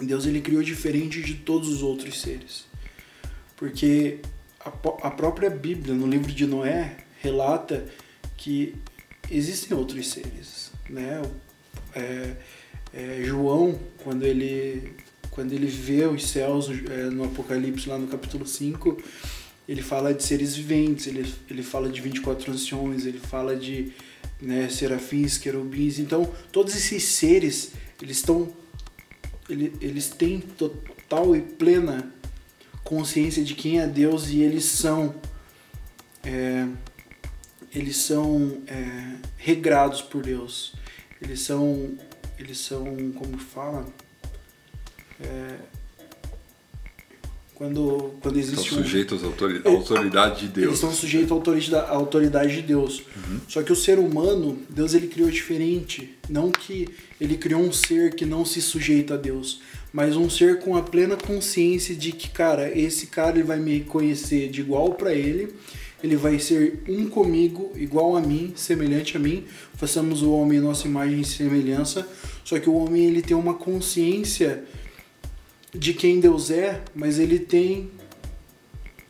Deus 0.00 0.24
ele 0.24 0.40
criou 0.40 0.62
diferente 0.62 1.20
de 1.20 1.34
todos 1.34 1.68
os 1.68 1.82
outros 1.82 2.20
seres. 2.20 2.64
Porque 3.56 4.20
a, 4.58 4.68
a 4.68 5.10
própria 5.10 5.50
Bíblia, 5.50 5.94
no 5.94 6.06
livro 6.06 6.32
de 6.32 6.46
Noé, 6.46 6.96
relata 7.20 7.86
que 8.36 8.74
existem 9.30 9.76
outros 9.76 10.08
seres. 10.08 10.70
Né? 10.88 11.20
É, 11.94 12.36
é, 12.94 13.22
João, 13.22 13.78
quando 14.02 14.24
ele, 14.24 14.94
quando 15.30 15.52
ele 15.52 15.66
vê 15.66 16.06
os 16.06 16.28
céus 16.28 16.68
é, 16.68 17.04
no 17.04 17.24
Apocalipse, 17.24 17.88
lá 17.88 17.98
no 17.98 18.08
capítulo 18.08 18.46
5, 18.46 19.00
ele 19.68 19.82
fala 19.82 20.12
de 20.12 20.22
seres 20.22 20.56
viventes, 20.56 21.06
ele, 21.06 21.32
ele 21.48 21.62
fala 21.62 21.88
de 21.88 22.00
24 22.00 22.52
anciões, 22.52 23.06
ele 23.06 23.18
fala 23.18 23.54
de 23.54 23.92
né, 24.40 24.68
serafins, 24.68 25.38
querubins. 25.38 25.98
Então, 25.98 26.30
todos 26.50 26.74
esses 26.74 27.04
seres, 27.04 27.72
eles 28.02 28.16
estão 28.16 28.52
ele, 29.48 29.72
eles 29.80 30.08
têm 30.08 30.40
total 30.40 31.34
e 31.34 31.40
plena 31.40 32.12
consciência 32.84 33.42
de 33.42 33.54
quem 33.54 33.80
é 33.80 33.86
Deus 33.86 34.28
e 34.30 34.40
eles 34.40 34.64
são 34.64 35.14
é, 36.24 36.66
eles 37.72 37.96
são 37.96 38.60
é, 38.66 39.16
regrados 39.36 40.02
por 40.02 40.22
Deus. 40.22 40.74
Eles 41.20 41.40
são 41.40 41.96
eles 42.38 42.58
são 42.58 43.12
como 43.12 43.38
fala 43.38 43.86
é, 45.22 45.56
quando, 47.60 48.14
quando 48.22 48.38
existe 48.38 48.68
estão 48.68 48.82
sujeitos 48.82 49.22
um, 49.22 49.26
à 49.26 49.68
autoridade 49.68 50.40
de 50.40 50.48
Deus. 50.48 50.66
Eles 50.66 50.74
estão 50.76 50.92
sujeitos 50.92 51.30
à 51.30 51.34
autoridade, 51.34 51.74
à 51.74 51.94
autoridade 51.94 52.54
de 52.54 52.62
Deus. 52.62 53.02
Uhum. 53.14 53.40
Só 53.46 53.62
que 53.62 53.70
o 53.70 53.76
ser 53.76 53.98
humano, 53.98 54.58
Deus 54.70 54.94
ele 54.94 55.08
criou 55.08 55.30
diferente. 55.30 56.16
Não 56.26 56.50
que 56.50 56.88
ele 57.20 57.36
criou 57.36 57.60
um 57.60 57.70
ser 57.70 58.14
que 58.14 58.24
não 58.24 58.46
se 58.46 58.62
sujeita 58.62 59.12
a 59.12 59.16
Deus, 59.18 59.60
mas 59.92 60.16
um 60.16 60.30
ser 60.30 60.60
com 60.60 60.74
a 60.74 60.82
plena 60.82 61.18
consciência 61.18 61.94
de 61.94 62.12
que, 62.12 62.30
cara, 62.30 62.76
esse 62.76 63.08
cara 63.08 63.36
ele 63.36 63.42
vai 63.42 63.58
me 63.58 63.80
conhecer 63.80 64.48
de 64.48 64.62
igual 64.62 64.94
para 64.94 65.12
ele, 65.12 65.52
ele 66.02 66.16
vai 66.16 66.38
ser 66.38 66.82
um 66.88 67.10
comigo, 67.10 67.72
igual 67.76 68.16
a 68.16 68.22
mim, 68.22 68.54
semelhante 68.56 69.18
a 69.18 69.20
mim. 69.20 69.44
Façamos 69.74 70.22
o 70.22 70.32
homem 70.32 70.60
nossa 70.60 70.88
imagem 70.88 71.20
e 71.20 71.24
semelhança. 71.26 72.08
Só 72.42 72.58
que 72.58 72.70
o 72.70 72.74
homem 72.74 73.04
ele 73.04 73.20
tem 73.20 73.36
uma 73.36 73.52
consciência 73.52 74.64
de 75.74 75.94
quem 75.94 76.20
Deus 76.20 76.50
é, 76.50 76.82
mas 76.94 77.18
ele 77.18 77.38
tem 77.38 77.90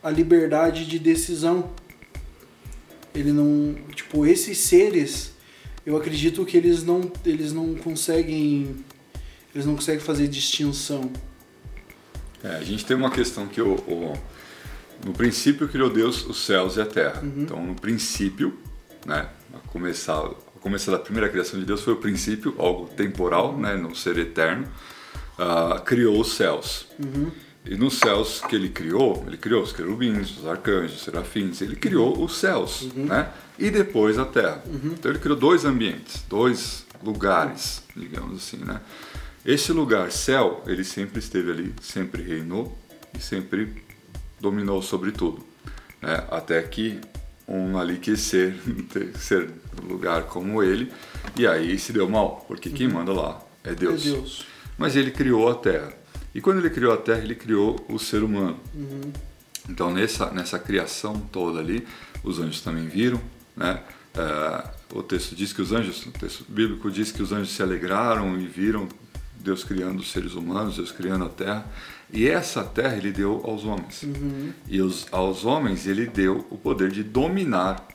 a 0.01 0.09
liberdade 0.09 0.85
de 0.85 0.99
decisão. 0.99 1.69
Ele 3.13 3.31
não, 3.31 3.75
tipo, 3.93 4.25
esses 4.25 4.57
seres, 4.57 5.33
eu 5.85 5.97
acredito 5.97 6.45
que 6.45 6.55
eles 6.55 6.83
não, 6.83 7.11
eles 7.25 7.51
não 7.51 7.75
conseguem, 7.75 8.75
eles 9.53 9.65
não 9.65 9.75
conseguem 9.75 9.99
fazer 10.01 10.27
distinção. 10.27 11.11
É, 12.43 12.55
a 12.55 12.63
gente 12.63 12.85
tem 12.85 12.95
uma 12.95 13.11
questão 13.11 13.47
que 13.47 13.61
o, 13.61 13.75
o 13.75 14.13
no 15.05 15.13
princípio 15.13 15.67
criou 15.67 15.89
Deus 15.89 16.25
os 16.25 16.45
céus 16.45 16.77
e 16.77 16.81
a 16.81 16.85
terra. 16.85 17.21
Uhum. 17.21 17.33
Então, 17.37 17.65
no 17.65 17.75
princípio, 17.75 18.57
né, 19.05 19.27
a 19.53 19.57
começar, 19.67 20.19
a 20.19 20.59
começar 20.59 20.91
da 20.91 20.99
primeira 20.99 21.27
criação 21.27 21.59
de 21.59 21.65
Deus 21.65 21.81
foi 21.81 21.93
o 21.93 21.97
princípio, 21.97 22.53
algo 22.59 22.87
temporal, 22.87 23.57
né, 23.57 23.75
no 23.75 23.95
ser 23.95 24.17
eterno 24.19 24.67
uh, 25.41 25.81
criou 25.81 26.19
os 26.21 26.33
céus. 26.33 26.87
Uhum. 26.99 27.31
E 27.65 27.75
nos 27.75 27.99
céus 27.99 28.41
que 28.41 28.55
ele 28.55 28.69
criou, 28.69 29.23
ele 29.27 29.37
criou 29.37 29.61
os 29.61 29.71
querubins, 29.71 30.37
os 30.37 30.47
arcanjos, 30.47 30.95
os 30.95 31.03
serafins, 31.03 31.61
ele 31.61 31.75
criou 31.75 32.23
os 32.23 32.37
céus, 32.37 32.81
uhum. 32.81 33.05
né? 33.05 33.31
E 33.59 33.69
depois 33.69 34.17
a 34.17 34.25
terra. 34.25 34.63
Uhum. 34.65 34.93
Então 34.93 35.11
ele 35.11 35.19
criou 35.19 35.37
dois 35.37 35.63
ambientes, 35.63 36.23
dois 36.27 36.85
lugares, 37.03 37.83
digamos 37.95 38.37
assim, 38.37 38.57
né? 38.57 38.81
Esse 39.45 39.71
lugar, 39.71 40.11
céu, 40.11 40.63
ele 40.67 40.83
sempre 40.83 41.19
esteve 41.19 41.51
ali, 41.51 41.73
sempre 41.81 42.21
reinou 42.21 42.77
e 43.15 43.21
sempre 43.21 43.83
dominou 44.39 44.81
sobre 44.81 45.11
tudo. 45.11 45.43
Né? 46.01 46.23
Até 46.29 46.61
que 46.61 46.99
um 47.47 47.77
ali 47.77 47.97
quis 47.97 48.21
ser, 48.21 48.55
ser 49.17 49.49
lugar 49.83 50.23
como 50.23 50.63
ele, 50.63 50.91
e 51.35 51.45
aí 51.45 51.77
se 51.77 51.91
deu 51.91 52.07
mal, 52.09 52.43
porque 52.47 52.69
quem 52.69 52.87
uhum. 52.87 52.93
manda 52.93 53.13
lá 53.13 53.41
é 53.63 53.73
Deus. 53.73 54.05
É 54.05 54.09
Deus 54.11 54.50
mas 54.81 54.95
ele 54.95 55.11
criou 55.11 55.49
a 55.49 55.55
Terra. 55.55 55.93
E 56.33 56.41
quando 56.41 56.57
ele 56.57 56.69
criou 56.69 56.91
a 56.91 56.97
Terra, 56.97 57.19
ele 57.19 57.35
criou 57.35 57.85
o 57.87 57.99
ser 57.99 58.23
humano. 58.23 58.57
Uhum. 58.73 59.13
Então, 59.69 59.93
nessa, 59.93 60.31
nessa 60.31 60.57
criação 60.57 61.19
toda 61.31 61.59
ali, 61.59 61.87
os 62.23 62.39
anjos 62.39 62.61
também 62.61 62.87
viram, 62.87 63.21
né? 63.55 63.81
É, 64.13 64.63
o 64.93 65.03
texto 65.03 65.35
diz 65.35 65.53
que 65.53 65.61
os 65.61 65.71
anjos, 65.71 66.05
o 66.05 66.11
texto 66.11 66.43
bíblico 66.49 66.89
diz 66.89 67.11
que 67.11 67.21
os 67.21 67.31
anjos 67.31 67.51
se 67.51 67.61
alegraram 67.61 68.37
e 68.39 68.45
viram 68.45 68.89
Deus 69.35 69.63
criando 69.63 69.99
os 69.99 70.11
seres 70.11 70.33
humanos, 70.33 70.75
Deus 70.75 70.91
criando 70.91 71.25
a 71.25 71.29
terra. 71.29 71.65
E 72.11 72.27
essa 72.27 72.63
terra 72.63 72.97
ele 72.97 73.11
deu 73.11 73.41
aos 73.45 73.63
homens. 73.63 74.03
Uhum. 74.03 74.51
E 74.67 74.81
os, 74.81 75.07
aos 75.11 75.45
homens 75.45 75.87
ele 75.87 76.07
deu 76.07 76.45
o 76.49 76.57
poder 76.57 76.91
de 76.91 77.03
dominar, 77.03 77.87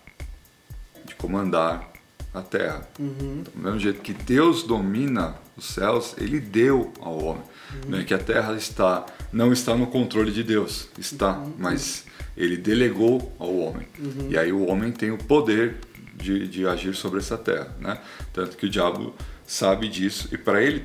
de 1.05 1.15
comandar 1.17 1.93
a 2.33 2.43
terra. 2.43 2.89
Uhum. 2.99 3.41
Então, 3.41 3.53
do 3.55 3.63
mesmo 3.63 3.81
jeito 3.81 4.01
que 4.01 4.15
Deus 4.15 4.63
domina 4.63 5.37
os 5.57 5.65
céus, 5.65 6.15
ele 6.19 6.41
deu 6.41 6.93
ao 7.01 7.23
homem. 7.23 7.43
Uhum. 7.85 7.91
Né? 7.91 8.05
Que 8.05 8.15
a 8.15 8.19
terra 8.19 8.55
está, 8.55 9.07
não 9.33 9.53
está 9.53 9.75
no 9.75 9.87
controle 9.87 10.31
de 10.31 10.43
Deus, 10.43 10.89
está, 10.99 11.39
uhum. 11.39 11.55
mas 11.59 12.05
ele 12.37 12.57
delegou 12.57 13.35
ao 13.39 13.57
homem. 13.57 13.87
Uhum. 13.99 14.29
E 14.31 14.39
aí 14.39 14.53
o 14.53 14.67
homem 14.67 14.93
tem 14.93 15.11
o 15.11 15.19
poder 15.19 15.77
de, 16.15 16.47
de 16.47 16.67
agir 16.67 16.95
sobre 16.95 17.19
essa 17.19 17.39
terra. 17.39 17.75
Né? 17.81 17.99
Tanto 18.33 18.57
que 18.57 18.67
o 18.67 18.71
diabo 18.71 19.15
sabe 19.47 19.89
disso 19.89 20.29
e 20.33 20.39
para 20.39 20.63
ele 20.63 20.85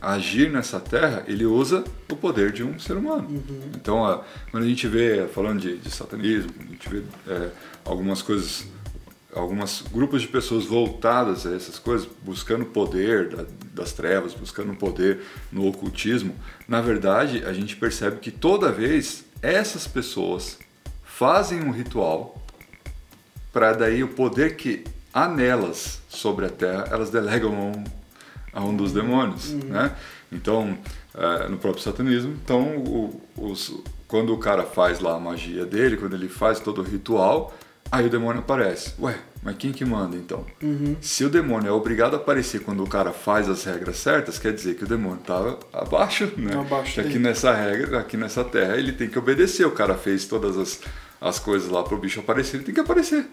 agir 0.00 0.50
nessa 0.50 0.80
terra, 0.80 1.22
ele 1.28 1.46
usa 1.46 1.84
o 2.10 2.16
poder 2.16 2.50
de 2.50 2.64
um 2.64 2.76
ser 2.78 2.96
humano. 2.96 3.28
Uhum. 3.28 3.70
Então, 3.76 4.24
quando 4.50 4.64
a 4.64 4.66
gente 4.66 4.88
vê, 4.88 5.28
falando 5.28 5.60
de, 5.60 5.78
de 5.78 5.90
satanismo, 5.90 6.50
a 6.58 6.64
gente 6.64 6.88
vê 6.88 7.02
é, 7.28 7.50
algumas 7.84 8.20
coisas 8.20 8.66
alguns 9.34 9.82
grupos 9.90 10.22
de 10.22 10.28
pessoas 10.28 10.64
voltadas 10.64 11.46
a 11.46 11.54
essas 11.54 11.78
coisas, 11.78 12.08
buscando 12.22 12.66
poder 12.66 13.28
da, 13.28 13.44
das 13.72 13.92
trevas, 13.92 14.34
buscando 14.34 14.74
poder 14.74 15.20
no 15.50 15.66
ocultismo, 15.66 16.34
na 16.68 16.80
verdade 16.80 17.44
a 17.44 17.52
gente 17.52 17.76
percebe 17.76 18.18
que 18.18 18.30
toda 18.30 18.70
vez 18.70 19.24
essas 19.40 19.86
pessoas 19.86 20.58
fazem 21.02 21.62
um 21.62 21.70
ritual 21.70 22.40
para 23.52 23.72
daí 23.72 24.02
o 24.02 24.08
poder 24.08 24.56
que 24.56 24.84
há 25.12 25.28
nelas 25.28 26.00
sobre 26.08 26.46
a 26.46 26.50
terra, 26.50 26.88
elas 26.90 27.10
delegam 27.10 27.54
a 27.54 27.60
um, 27.60 27.84
a 28.52 28.64
um 28.64 28.76
dos 28.76 28.92
demônios, 28.92 29.50
uhum. 29.50 29.60
né? 29.68 29.94
Então, 30.30 30.78
é, 31.14 31.48
no 31.48 31.58
próprio 31.58 31.82
satanismo, 31.82 32.32
então 32.42 32.78
o, 32.78 33.20
os, 33.36 33.74
quando 34.08 34.32
o 34.32 34.38
cara 34.38 34.62
faz 34.62 35.00
lá 35.00 35.14
a 35.14 35.20
magia 35.20 35.66
dele, 35.66 35.98
quando 35.98 36.14
ele 36.14 36.28
faz 36.28 36.60
todo 36.60 36.80
o 36.80 36.84
ritual, 36.84 37.54
aí 37.92 38.06
o 38.06 38.10
demônio 38.10 38.40
aparece. 38.40 38.94
Ué, 38.98 39.14
mas 39.42 39.56
quem 39.56 39.70
que 39.70 39.84
manda 39.84 40.16
então? 40.16 40.46
Uhum. 40.62 40.96
Se 41.00 41.24
o 41.24 41.28
demônio 41.28 41.68
é 41.68 41.72
obrigado 41.72 42.14
a 42.14 42.16
aparecer 42.16 42.60
quando 42.60 42.82
o 42.82 42.88
cara 42.88 43.12
faz 43.12 43.50
as 43.50 43.62
regras 43.64 43.98
certas, 43.98 44.38
quer 44.38 44.52
dizer 44.52 44.76
que 44.76 44.84
o 44.84 44.86
demônio 44.86 45.20
está 45.20 45.58
abaixo, 45.74 46.32
né? 46.38 46.58
Abaixo 46.58 47.00
aqui 47.02 47.18
nessa 47.18 47.52
regra, 47.52 48.00
aqui 48.00 48.16
nessa 48.16 48.42
terra, 48.42 48.78
ele 48.78 48.92
tem 48.92 49.08
que 49.08 49.18
obedecer. 49.18 49.66
O 49.66 49.72
cara 49.72 49.94
fez 49.94 50.24
todas 50.24 50.56
as, 50.56 50.80
as 51.20 51.38
coisas 51.38 51.68
lá 51.68 51.82
para 51.82 51.94
o 51.94 51.98
bicho 51.98 52.20
aparecer, 52.20 52.56
ele 52.56 52.64
tem 52.64 52.74
que 52.74 52.80
aparecer. 52.80 53.26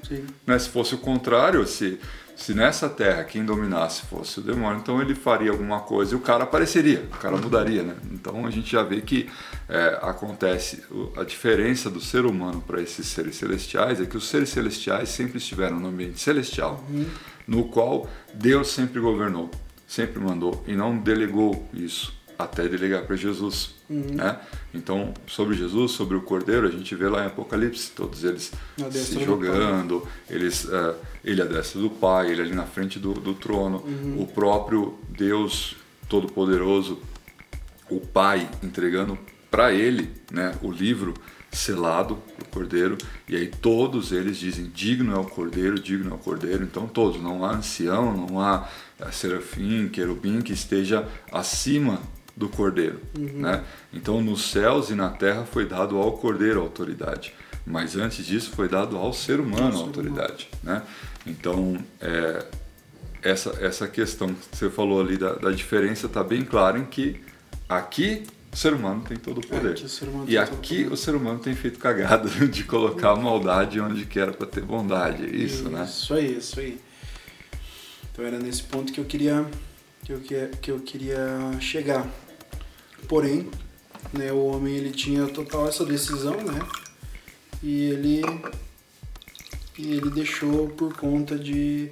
Né? 0.46 0.60
Se 0.60 0.68
fosse 0.68 0.94
o 0.94 0.98
contrário, 0.98 1.66
se 1.66 1.98
se 2.40 2.54
nessa 2.54 2.88
terra 2.88 3.26
quem 3.26 3.44
dominasse 3.44 4.04
fosse 4.04 4.40
o 4.40 4.42
demônio, 4.42 4.80
então 4.80 5.02
ele 5.02 5.14
faria 5.14 5.52
alguma 5.52 5.82
coisa 5.82 6.14
e 6.14 6.18
o 6.18 6.22
cara 6.22 6.46
apareceria, 6.46 7.06
o 7.14 7.18
cara 7.18 7.36
mudaria, 7.36 7.84
né? 7.84 7.96
Então 8.14 8.46
a 8.46 8.50
gente 8.50 8.72
já 8.72 8.82
vê 8.82 9.02
que 9.02 9.30
é, 9.68 10.00
acontece 10.02 10.84
a 11.18 11.24
diferença 11.26 11.90
do 11.90 12.00
ser 12.00 12.26
humano 12.26 12.64
para 12.66 12.82
esses 12.82 13.08
seres 13.08 13.36
celestiais 13.36 14.00
é 14.00 14.06
que 14.06 14.16
os 14.16 14.30
seres 14.30 14.50
celestiais 14.50 15.10
sempre 15.10 15.38
estiveram 15.38 15.82
no 15.82 15.90
ambiente 15.90 16.22
celestial, 16.22 16.82
uhum. 16.90 17.06
no 17.46 17.66
qual 17.66 18.10
Deus 18.34 18.72
sempre 18.72 19.02
governou, 19.02 19.52
sempre 19.86 20.20
mandou 20.20 20.64
e 20.66 20.78
não 20.78 20.98
delegou 20.98 21.68
isso 21.74 22.19
até 22.40 22.70
delegar 22.70 23.04
para 23.04 23.18
Jesus. 23.18 23.76
Uhum. 23.90 24.16
Né? 24.16 24.40
Então, 24.74 25.14
sobre 25.28 25.58
Jesus, 25.58 25.92
sobre 25.92 26.16
o 26.16 26.22
Cordeiro, 26.22 26.66
a 26.66 26.72
gente 26.72 26.96
vê 26.96 27.10
lá 27.10 27.24
em 27.24 27.28
Apocalipse, 27.28 27.92
todos 27.92 28.24
eles 28.24 28.54
se 28.92 29.26
jogando, 29.26 30.08
eles, 30.30 30.64
uh, 30.64 30.96
ele 31.24 31.44
destra 31.44 31.82
do 31.82 31.90
Pai, 31.90 32.32
ele 32.32 32.42
ali 32.42 32.56
na 32.56 32.66
frente 32.66 32.98
do, 32.98 33.14
do 33.14 33.34
trono, 33.34 33.84
uhum. 33.86 34.22
o 34.22 34.26
próprio 34.26 34.98
Deus 35.10 35.76
Todo-Poderoso, 36.08 37.00
o 37.90 38.00
Pai 38.00 38.50
entregando 38.64 39.20
para 39.52 39.74
ele 39.74 40.10
né, 40.32 40.56
o 40.62 40.72
livro 40.72 41.14
selado 41.52 42.20
o 42.40 42.46
cordeiro 42.46 42.96
e 43.28 43.36
aí 43.36 43.48
todos 43.48 44.12
eles 44.12 44.38
dizem 44.38 44.66
digno 44.66 45.16
é 45.16 45.20
o 45.20 45.24
cordeiro 45.24 45.80
digno 45.80 46.12
é 46.12 46.14
o 46.14 46.18
cordeiro 46.20 46.64
então 46.64 46.86
todos 46.86 47.20
não 47.20 47.44
há 47.44 47.54
ancião 47.54 48.16
não 48.16 48.40
há 48.40 48.70
eh, 49.00 49.12
serafim 49.12 49.90
querubim 49.90 50.42
que 50.42 50.54
esteja 50.54 51.08
acima 51.32 52.00
do 52.40 52.48
Cordeiro. 52.48 53.02
Uhum. 53.18 53.42
Né? 53.42 53.64
Então, 53.92 54.22
nos 54.22 54.50
céus 54.50 54.90
e 54.90 54.96
na 54.96 55.10
terra 55.10 55.44
foi 55.44 55.68
dado 55.68 55.98
ao 55.98 56.14
Cordeiro 56.14 56.62
a 56.62 56.64
autoridade, 56.64 57.36
mas 57.66 57.98
antes 57.98 58.26
disso 58.26 58.52
foi 58.52 58.70
dado 58.70 58.96
ao 58.96 59.12
ser 59.12 59.42
humano 59.42 59.78
a 59.78 59.82
autoridade. 59.82 60.50
Né? 60.64 60.82
Então, 61.28 61.78
é, 62.00 62.46
essa, 63.22 63.50
essa 63.60 63.88
questão 63.90 64.34
que 64.34 64.58
você 64.58 64.70
falou 64.70 65.02
ali 65.02 65.18
da, 65.18 65.34
da 65.34 65.52
diferença 65.52 66.08
está 66.08 66.24
bem 66.24 66.44
clara 66.46 66.80
em 66.80 66.86
que 66.86 67.20
aqui 67.68 68.24
o 68.54 68.56
ser 68.56 68.74
humano 68.74 69.04
tem 69.06 69.18
todo 69.18 69.40
o 69.40 69.46
poder. 69.46 69.78
É, 69.78 70.32
e 70.32 70.38
aqui 70.38 70.88
o 70.90 70.96
ser 70.96 71.16
humano 71.16 71.40
tem 71.40 71.54
feito 71.54 71.78
cagada 71.78 72.30
de 72.48 72.64
colocar 72.64 73.12
a 73.12 73.16
maldade 73.18 73.82
onde 73.82 74.06
que 74.06 74.18
era 74.18 74.32
para 74.32 74.48
ter 74.48 74.62
bondade. 74.62 75.26
É 75.26 75.28
isso, 75.28 75.56
isso, 75.56 75.70
né? 75.70 75.84
Isso 75.84 76.14
aí, 76.14 76.38
isso 76.38 76.60
aí. 76.60 76.80
Então 78.14 78.26
era 78.26 78.40
nesse 78.40 78.64
ponto 78.64 78.94
que 78.94 79.00
eu 79.00 79.06
queria 79.06 79.46
que 80.04 80.14
eu, 80.14 80.50
que 80.62 80.72
eu 80.72 80.80
queria 80.80 81.38
chegar. 81.60 82.08
Porém, 83.08 83.48
né, 84.14 84.32
o 84.32 84.46
homem 84.46 84.76
ele 84.76 84.92
tinha 84.92 85.26
total 85.28 85.68
essa 85.68 85.86
decisão, 85.86 86.36
né? 86.38 86.60
E 87.62 87.86
ele 87.86 88.22
e 89.78 89.94
ele 89.94 90.10
deixou 90.10 90.68
por 90.68 90.94
conta 90.94 91.38
de, 91.38 91.90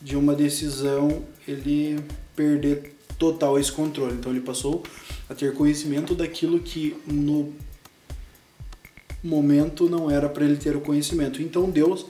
de 0.00 0.16
uma 0.16 0.34
decisão 0.34 1.22
ele 1.46 2.00
perder 2.34 2.96
total 3.18 3.58
esse 3.58 3.70
controle. 3.70 4.14
Então 4.14 4.32
ele 4.32 4.40
passou 4.40 4.82
a 5.28 5.34
ter 5.34 5.52
conhecimento 5.52 6.14
daquilo 6.14 6.60
que 6.60 6.96
no 7.06 7.52
momento 9.22 9.88
não 9.88 10.10
era 10.10 10.28
para 10.28 10.44
ele 10.44 10.56
ter 10.56 10.76
o 10.76 10.80
conhecimento. 10.80 11.42
Então 11.42 11.70
Deus, 11.70 12.06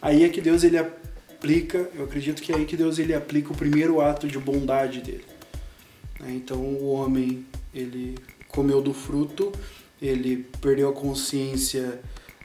aí 0.00 0.24
é 0.24 0.28
que 0.28 0.40
Deus 0.40 0.64
ele 0.64 0.78
aplica, 0.78 1.90
eu 1.94 2.04
acredito 2.04 2.40
que 2.40 2.52
é 2.52 2.56
aí 2.56 2.64
que 2.64 2.76
Deus 2.76 2.98
ele 2.98 3.14
aplica 3.14 3.52
o 3.52 3.56
primeiro 3.56 4.00
ato 4.00 4.26
de 4.26 4.38
bondade 4.38 5.00
dele. 5.00 5.24
Né? 6.20 6.32
Então 6.36 6.58
o 6.58 6.90
homem 6.92 7.44
ele 7.74 8.16
comeu 8.48 8.82
do 8.82 8.92
fruto, 8.92 9.52
ele 10.00 10.46
perdeu 10.60 10.88
a 10.88 10.92
consciência, 10.92 12.00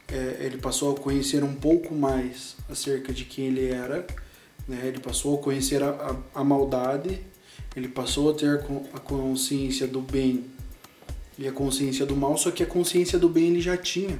é, 0.07 0.37
ele 0.39 0.57
passou 0.57 0.93
a 0.93 0.99
conhecer 0.99 1.43
um 1.43 1.53
pouco 1.53 1.93
mais 1.95 2.55
acerca 2.69 3.13
de 3.13 3.25
quem 3.25 3.47
ele 3.47 3.67
era, 3.67 4.05
né? 4.67 4.81
ele 4.83 4.99
passou 4.99 5.39
a 5.39 5.41
conhecer 5.41 5.81
a, 5.81 5.89
a, 5.89 6.41
a 6.41 6.43
maldade, 6.43 7.21
ele 7.75 7.87
passou 7.87 8.31
a 8.31 8.33
ter 8.33 8.63
a 8.93 8.99
consciência 8.99 9.87
do 9.87 9.99
bem 9.99 10.45
e 11.37 11.47
a 11.47 11.51
consciência 11.51 12.05
do 12.05 12.15
mal, 12.15 12.37
só 12.37 12.51
que 12.51 12.63
a 12.63 12.65
consciência 12.65 13.19
do 13.19 13.27
bem 13.27 13.47
ele 13.47 13.61
já 13.61 13.75
tinha, 13.75 14.17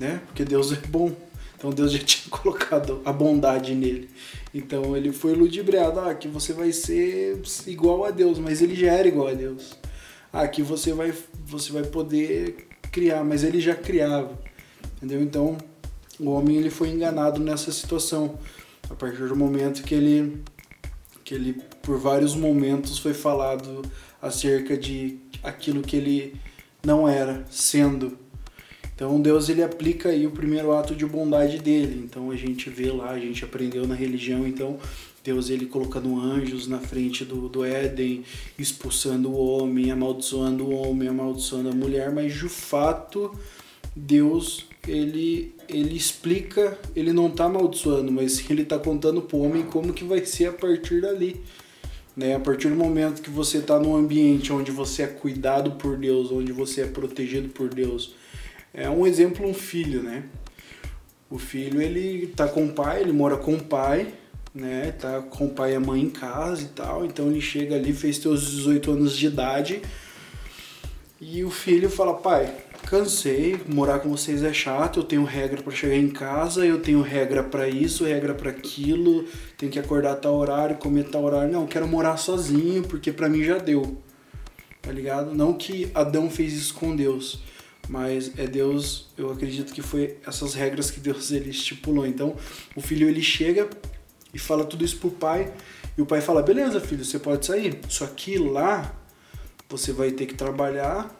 né? 0.00 0.20
Porque 0.26 0.44
Deus 0.44 0.72
é 0.72 0.76
bom. 0.88 1.14
Então 1.56 1.70
Deus 1.70 1.92
já 1.92 1.98
tinha 2.02 2.28
colocado 2.28 3.00
a 3.04 3.12
bondade 3.12 3.72
nele. 3.74 4.10
Então 4.52 4.96
ele 4.96 5.12
foi 5.12 5.34
ludibriado, 5.34 6.00
ah, 6.00 6.12
que 6.12 6.26
você 6.26 6.52
vai 6.52 6.72
ser 6.72 7.40
igual 7.68 8.04
a 8.04 8.10
Deus, 8.10 8.40
mas 8.40 8.60
ele 8.60 8.74
já 8.74 8.92
era 8.92 9.06
igual 9.06 9.28
a 9.28 9.34
Deus 9.34 9.78
aqui 10.32 10.62
você 10.62 10.92
vai, 10.92 11.12
você 11.46 11.72
vai 11.72 11.84
poder 11.84 12.68
criar, 12.90 13.24
mas 13.24 13.44
ele 13.44 13.60
já 13.60 13.74
criava, 13.74 14.38
entendeu? 14.96 15.22
Então 15.22 15.58
o 16.20 16.30
homem 16.30 16.56
ele 16.56 16.70
foi 16.70 16.90
enganado 16.90 17.40
nessa 17.40 17.72
situação 17.72 18.38
a 18.88 18.94
partir 18.94 19.26
do 19.26 19.36
momento 19.36 19.82
que 19.82 19.94
ele 19.94 20.42
que 21.24 21.34
ele 21.34 21.54
por 21.82 21.98
vários 21.98 22.34
momentos 22.34 22.98
foi 22.98 23.14
falado 23.14 23.82
acerca 24.20 24.76
de 24.76 25.18
aquilo 25.42 25.80
que 25.80 25.96
ele 25.96 26.36
não 26.84 27.08
era 27.08 27.44
sendo 27.50 28.18
então 28.94 29.20
Deus 29.20 29.48
ele 29.48 29.62
aplica 29.62 30.10
aí 30.10 30.26
o 30.26 30.30
primeiro 30.30 30.72
ato 30.72 30.94
de 30.94 31.06
bondade 31.06 31.58
dele 31.58 32.02
então 32.04 32.30
a 32.30 32.36
gente 32.36 32.68
vê 32.68 32.90
lá 32.90 33.10
a 33.10 33.18
gente 33.18 33.44
aprendeu 33.44 33.86
na 33.86 33.94
religião 33.94 34.46
então 34.46 34.78
Deus 35.22 35.50
ele 35.50 35.66
colocando 35.66 36.18
anjos 36.18 36.66
na 36.66 36.78
frente 36.78 37.24
do, 37.24 37.48
do 37.48 37.64
Éden, 37.64 38.24
expulsando 38.58 39.30
o 39.30 39.36
homem, 39.36 39.90
amaldiçoando 39.90 40.64
o 40.64 40.72
homem, 40.72 41.08
amaldiçoando 41.08 41.68
a 41.68 41.74
mulher, 41.74 42.10
mas 42.10 42.32
de 42.32 42.48
fato 42.48 43.30
Deus 43.94 44.66
ele 44.88 45.54
ele 45.68 45.96
explica, 45.96 46.76
ele 46.96 47.12
não 47.12 47.28
está 47.28 47.44
amaldiçoando, 47.44 48.10
mas 48.10 48.42
ele 48.50 48.62
está 48.62 48.78
contando 48.78 49.22
para 49.22 49.36
o 49.36 49.42
homem 49.42 49.62
como 49.62 49.92
que 49.92 50.04
vai 50.04 50.24
ser 50.24 50.46
a 50.46 50.52
partir 50.52 51.00
dali. 51.00 51.40
Né? 52.16 52.34
A 52.34 52.40
partir 52.40 52.68
do 52.68 52.74
momento 52.74 53.22
que 53.22 53.30
você 53.30 53.58
está 53.58 53.78
num 53.78 53.94
ambiente 53.94 54.52
onde 54.52 54.70
você 54.70 55.02
é 55.02 55.06
cuidado 55.06 55.72
por 55.72 55.96
Deus, 55.96 56.32
onde 56.32 56.52
você 56.52 56.82
é 56.82 56.86
protegido 56.86 57.48
por 57.50 57.68
Deus. 57.68 58.14
É 58.74 58.90
um 58.90 59.06
exemplo 59.06 59.46
um 59.46 59.54
filho, 59.54 60.02
né? 60.02 60.24
O 61.30 61.38
filho 61.38 61.80
ele 61.80 62.26
tá 62.28 62.48
com 62.48 62.66
o 62.66 62.72
pai, 62.72 63.02
ele 63.02 63.12
mora 63.12 63.36
com 63.36 63.54
o 63.54 63.62
pai, 63.62 64.12
né? 64.54 64.92
Tá 64.92 65.20
com 65.22 65.46
o 65.46 65.50
pai 65.50 65.72
e 65.72 65.76
a 65.76 65.80
mãe 65.80 66.02
em 66.02 66.10
casa 66.10 66.62
e 66.62 66.68
tal. 66.68 67.04
Então 67.04 67.28
ele 67.28 67.40
chega 67.40 67.76
ali, 67.76 67.92
fez 67.92 68.16
seus 68.16 68.50
18 68.50 68.92
anos 68.92 69.16
de 69.16 69.26
idade. 69.26 69.82
E 71.20 71.44
o 71.44 71.50
filho 71.50 71.90
fala: 71.90 72.14
"Pai, 72.14 72.52
cansei, 72.86 73.60
morar 73.68 74.00
com 74.00 74.08
vocês 74.10 74.42
é 74.42 74.52
chato, 74.52 75.00
eu 75.00 75.04
tenho 75.04 75.24
regra 75.24 75.62
para 75.62 75.72
chegar 75.72 75.96
em 75.96 76.08
casa, 76.08 76.64
eu 76.66 76.80
tenho 76.80 77.02
regra 77.02 77.42
para 77.42 77.68
isso, 77.68 78.04
regra 78.04 78.34
para 78.34 78.50
aquilo, 78.50 79.24
tenho 79.56 79.70
que 79.70 79.78
acordar 79.78 80.16
tal 80.16 80.34
horário, 80.34 80.76
comer 80.76 81.04
tal 81.04 81.24
horário. 81.24 81.52
Não, 81.52 81.66
quero 81.66 81.86
morar 81.86 82.16
sozinho, 82.16 82.82
porque 82.82 83.12
para 83.12 83.28
mim 83.28 83.44
já 83.44 83.58
deu. 83.58 83.98
Tá 84.82 84.90
ligado? 84.90 85.34
Não 85.34 85.52
que 85.52 85.90
Adão 85.94 86.30
fez 86.30 86.54
isso 86.54 86.74
com 86.74 86.96
Deus, 86.96 87.40
mas 87.88 88.32
é 88.38 88.46
Deus, 88.46 89.08
eu 89.16 89.30
acredito 89.30 89.74
que 89.74 89.82
foi 89.82 90.16
essas 90.26 90.54
regras 90.54 90.90
que 90.90 91.00
Deus 91.00 91.30
ele 91.30 91.50
estipulou. 91.50 92.06
Então, 92.06 92.34
o 92.74 92.80
filho 92.80 93.08
ele 93.08 93.22
chega 93.22 93.68
e 94.32 94.38
fala 94.38 94.64
tudo 94.64 94.84
isso 94.84 94.98
pro 94.98 95.10
pai. 95.10 95.52
E 95.96 96.02
o 96.02 96.06
pai 96.06 96.20
fala: 96.20 96.42
beleza, 96.42 96.80
filho, 96.80 97.04
você 97.04 97.18
pode 97.18 97.46
sair. 97.46 97.80
Só 97.88 98.06
que 98.06 98.38
lá 98.38 98.94
você 99.68 99.92
vai 99.92 100.10
ter 100.10 100.26
que 100.26 100.34
trabalhar, 100.34 101.10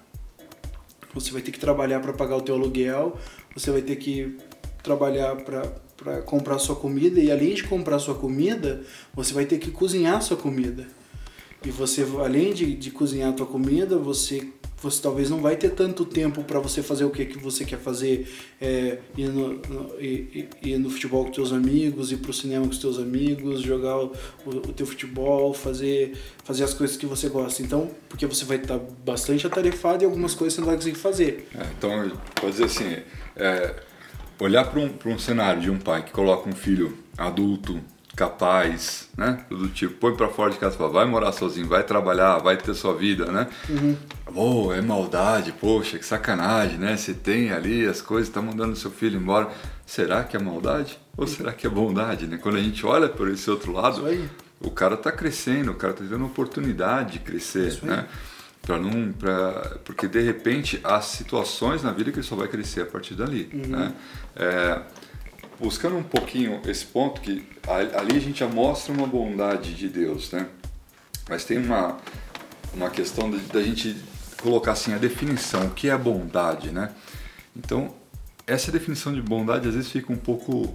você 1.15 1.31
vai 1.31 1.43
ter 1.43 1.53
que 1.53 1.59
trabalhar 1.59 2.01
para 2.01 2.13
pagar 2.13 2.37
o 2.37 2.43
teu 2.43 2.55
aluguel, 2.55 3.17
você 3.55 3.71
vai 3.71 3.83
ter 3.83 3.97
que 3.97 4.37
trabalhar 4.83 5.37
para 5.37 6.23
comprar 6.23 6.59
sua 6.59 6.75
comida 6.75 7.21
e 7.21 7.31
além 7.31 7.55
de 7.55 7.65
comprar 7.65 7.99
sua 7.99 8.15
comida, 8.15 8.83
você 9.15 9.33
vai 9.33 9.45
ter 9.45 9.59
que 9.59 9.71
cozinhar 9.71 10.23
sua 10.23 10.37
comida. 10.37 10.89
E 11.65 11.71
você, 11.71 12.07
além 12.19 12.55
de, 12.55 12.75
de 12.75 12.91
cozinhar 12.91 13.31
a 13.31 13.33
tua 13.35 13.47
comida, 13.47 13.99
você 13.99 14.51
você 14.83 15.03
talvez 15.03 15.29
não 15.29 15.41
vai 15.41 15.57
ter 15.57 15.71
tanto 15.71 16.05
tempo 16.05 16.43
para 16.43 16.59
você 16.59 16.83
fazer 16.83 17.05
o 17.05 17.11
que, 17.11 17.27
que 17.27 17.39
você 17.39 17.65
quer 17.65 17.79
fazer, 17.79 18.29
é, 18.61 18.99
ir, 19.17 19.29
no, 19.29 19.55
no, 19.55 20.01
ir, 20.01 20.49
ir 20.63 20.79
no 20.79 20.89
futebol 20.89 21.25
com 21.25 21.31
teus 21.31 21.53
amigos, 21.53 22.11
ir 22.11 22.17
pro 22.17 22.33
cinema 22.33 22.67
com 22.67 22.75
teus 22.75 22.99
amigos, 22.99 23.61
jogar 23.61 23.99
o, 23.99 24.13
o, 24.47 24.73
teu 24.73 24.87
futebol, 24.87 25.53
fazer, 25.53 26.17
fazer 26.45 26.65
as 26.65 26.73
coisas 26.73 26.97
que 26.97 27.07
você 27.07 27.29
gosta. 27.29 27.63
Então, 27.63 27.91
porque 28.09 28.27
você 28.27 28.45
vai 28.45 28.57
estar 28.57 28.79
tá 28.79 28.85
bastante 29.05 29.47
atarefado 29.47 30.03
e 30.03 30.07
algumas 30.07 30.35
coisas 30.35 30.55
você 30.55 30.61
não 30.61 30.69
vai 30.69 30.77
conseguir 30.77 30.99
fazer. 30.99 31.49
É, 31.55 31.67
então, 31.77 32.13
pode 32.41 32.53
dizer 32.53 32.65
assim, 32.65 32.97
é, 33.37 33.75
olhar 34.39 34.65
para 34.65 34.81
um, 34.81 34.91
um 35.07 35.19
cenário 35.19 35.61
de 35.61 35.71
um 35.71 35.79
pai 35.79 36.05
que 36.05 36.11
coloca 36.11 36.49
um 36.49 36.55
filho 36.55 36.97
adulto 37.19 37.81
capaz, 38.17 39.09
né? 39.17 39.45
Tudo 39.49 39.69
tipo, 39.69 39.95
põe 39.95 40.15
para 40.15 40.29
fora 40.29 40.51
de 40.51 40.59
casa, 40.59 40.77
fala, 40.77 40.91
vai 40.91 41.05
morar 41.07 41.33
sozinho, 41.33 41.67
vai 41.67 41.83
trabalhar, 41.83 42.39
vai 42.39 42.57
ter 42.57 42.75
sua 42.75 42.95
vida, 42.95 43.27
né? 43.27 43.49
Uhum. 43.69 43.97
Oh, 44.35 44.73
é 44.73 44.81
maldade, 44.81 45.53
poxa, 45.53 45.99
que 45.99 46.05
sacanagem, 46.05 46.79
né? 46.79 46.97
Você 46.97 47.15
tem 47.15 47.51
ali 47.51 47.87
as 47.87 48.03
coisas, 48.03 48.29
está 48.29 48.43
mandando 48.43 48.77
seu 48.77 48.91
filho 48.91 49.19
embora. 49.19 49.49
Será 49.87 50.23
que 50.25 50.37
é 50.37 50.41
maldade 50.41 50.99
ou 51.17 51.27
será 51.27 51.53
que 51.53 51.67
é 51.67 51.71
bondade, 51.71 52.27
né? 52.27 52.39
Quando 52.39 52.57
a 52.57 52.63
gente 52.63 52.85
olha 52.87 53.09
por 53.09 53.29
esse 53.29 53.51
outro 53.51 53.73
lado, 53.73 54.03
o 54.61 54.71
cara 54.71 54.95
está 54.95 55.11
crescendo, 55.11 55.73
o 55.73 55.75
cara 55.75 55.93
está 55.93 56.05
tendo 56.05 56.25
oportunidade 56.25 57.15
de 57.15 57.19
crescer, 57.21 57.79
né? 57.83 58.07
Pra 58.63 58.79
não, 58.79 59.13
pra, 59.13 59.79
porque 59.85 60.07
de 60.07 60.21
repente 60.21 60.79
há 60.85 61.01
situações 61.01 61.83
na 61.83 61.93
vida 61.93 62.13
que 62.13 62.19
ele 62.19 62.27
só 62.27 62.37
vai 62.37 62.47
crescer 62.47 62.83
a 62.83 62.87
partir 62.87 63.15
dali, 63.15 63.49
uhum. 63.53 63.71
né? 63.71 63.95
É, 64.37 64.83
buscando 65.61 65.97
um 65.97 66.03
pouquinho 66.03 66.61
esse 66.67 66.87
ponto 66.87 67.21
que 67.21 67.45
ali 67.69 68.17
a 68.17 68.21
gente 68.21 68.41
já 68.41 68.49
mostra 68.49 68.93
uma 68.93 69.07
bondade 69.07 69.75
de 69.75 69.89
Deus, 69.89 70.33
né? 70.33 70.49
Mas 71.29 71.45
tem 71.45 71.59
uma 71.59 71.99
uma 72.73 72.89
questão 72.89 73.31
da 73.31 73.63
gente 73.63 73.97
colocar 74.41 74.73
assim 74.73 74.95
a 74.95 74.99
definição, 74.99 75.67
o 75.67 75.71
que 75.71 75.89
é 75.91 75.99
bondade, 75.99 76.71
né? 76.71 76.93
Então 77.55 77.95
essa 78.47 78.73
definição 78.73 79.13
de 79.13 79.21
bondade 79.21 79.69
às 79.69 79.75
vezes 79.75 79.91
fica 79.91 80.13
um 80.13 80.17
pouco 80.17 80.75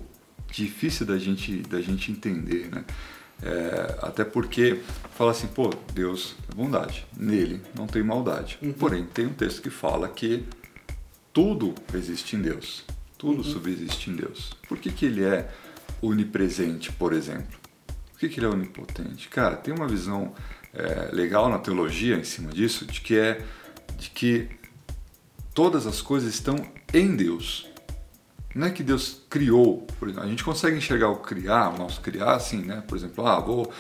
difícil 0.52 1.06
da 1.06 1.18
gente 1.18 1.58
da 1.64 1.82
gente 1.82 2.12
entender, 2.12 2.70
né? 2.72 2.86
É, 3.42 3.98
até 4.02 4.24
porque 4.24 4.80
fala 5.16 5.32
assim, 5.32 5.48
pô, 5.48 5.70
Deus 5.94 6.36
é 6.50 6.56
bondade, 6.56 7.06
nele 7.18 7.62
não 7.76 7.86
tem 7.86 8.02
maldade. 8.02 8.58
Uhum. 8.62 8.72
Porém, 8.72 9.06
tem 9.06 9.26
um 9.26 9.34
texto 9.34 9.62
que 9.62 9.70
fala 9.70 10.08
que 10.08 10.46
tudo 11.34 11.76
existe 11.94 12.36
em 12.36 12.42
Deus. 12.42 12.86
Tudo 13.26 13.38
uhum. 13.38 13.44
subsiste 13.44 14.12
em 14.12 14.16
Deus. 14.16 14.52
Por 14.68 14.78
que, 14.78 14.92
que 14.92 15.04
ele 15.04 15.24
é 15.24 15.50
onipresente, 16.00 16.92
por 16.92 17.12
exemplo? 17.12 17.58
Por 18.12 18.20
que, 18.20 18.30
que 18.30 18.40
ele 18.40 18.46
é 18.46 18.50
onipotente? 18.50 19.28
Cara, 19.30 19.56
tem 19.56 19.74
uma 19.74 19.88
visão 19.88 20.32
é, 20.72 21.10
legal 21.12 21.50
na 21.50 21.58
teologia 21.58 22.16
em 22.16 22.24
cima 22.24 22.52
disso, 22.52 22.86
de 22.86 23.02
que 23.02 23.18
é 23.18 23.44
de 23.98 24.12
que 24.12 24.48
todas 25.56 25.88
as 25.88 26.04
coisas 26.04 26.36
estão 26.36 26.56
em 26.94 27.16
Deus. 27.16 27.68
Não 28.54 28.68
é 28.68 28.70
que 28.70 28.84
Deus 28.84 29.24
criou, 29.28 29.88
exemplo, 30.04 30.22
a 30.22 30.28
gente 30.28 30.44
consegue 30.44 30.78
enxergar 30.78 31.10
o 31.10 31.16
criar, 31.16 31.70
o 31.74 31.80
nosso 31.80 32.02
criar 32.02 32.36
assim, 32.36 32.62
né? 32.62 32.84
Por 32.88 32.96
exemplo, 32.96 33.26
ah, 33.26 33.40
vou, 33.40 33.74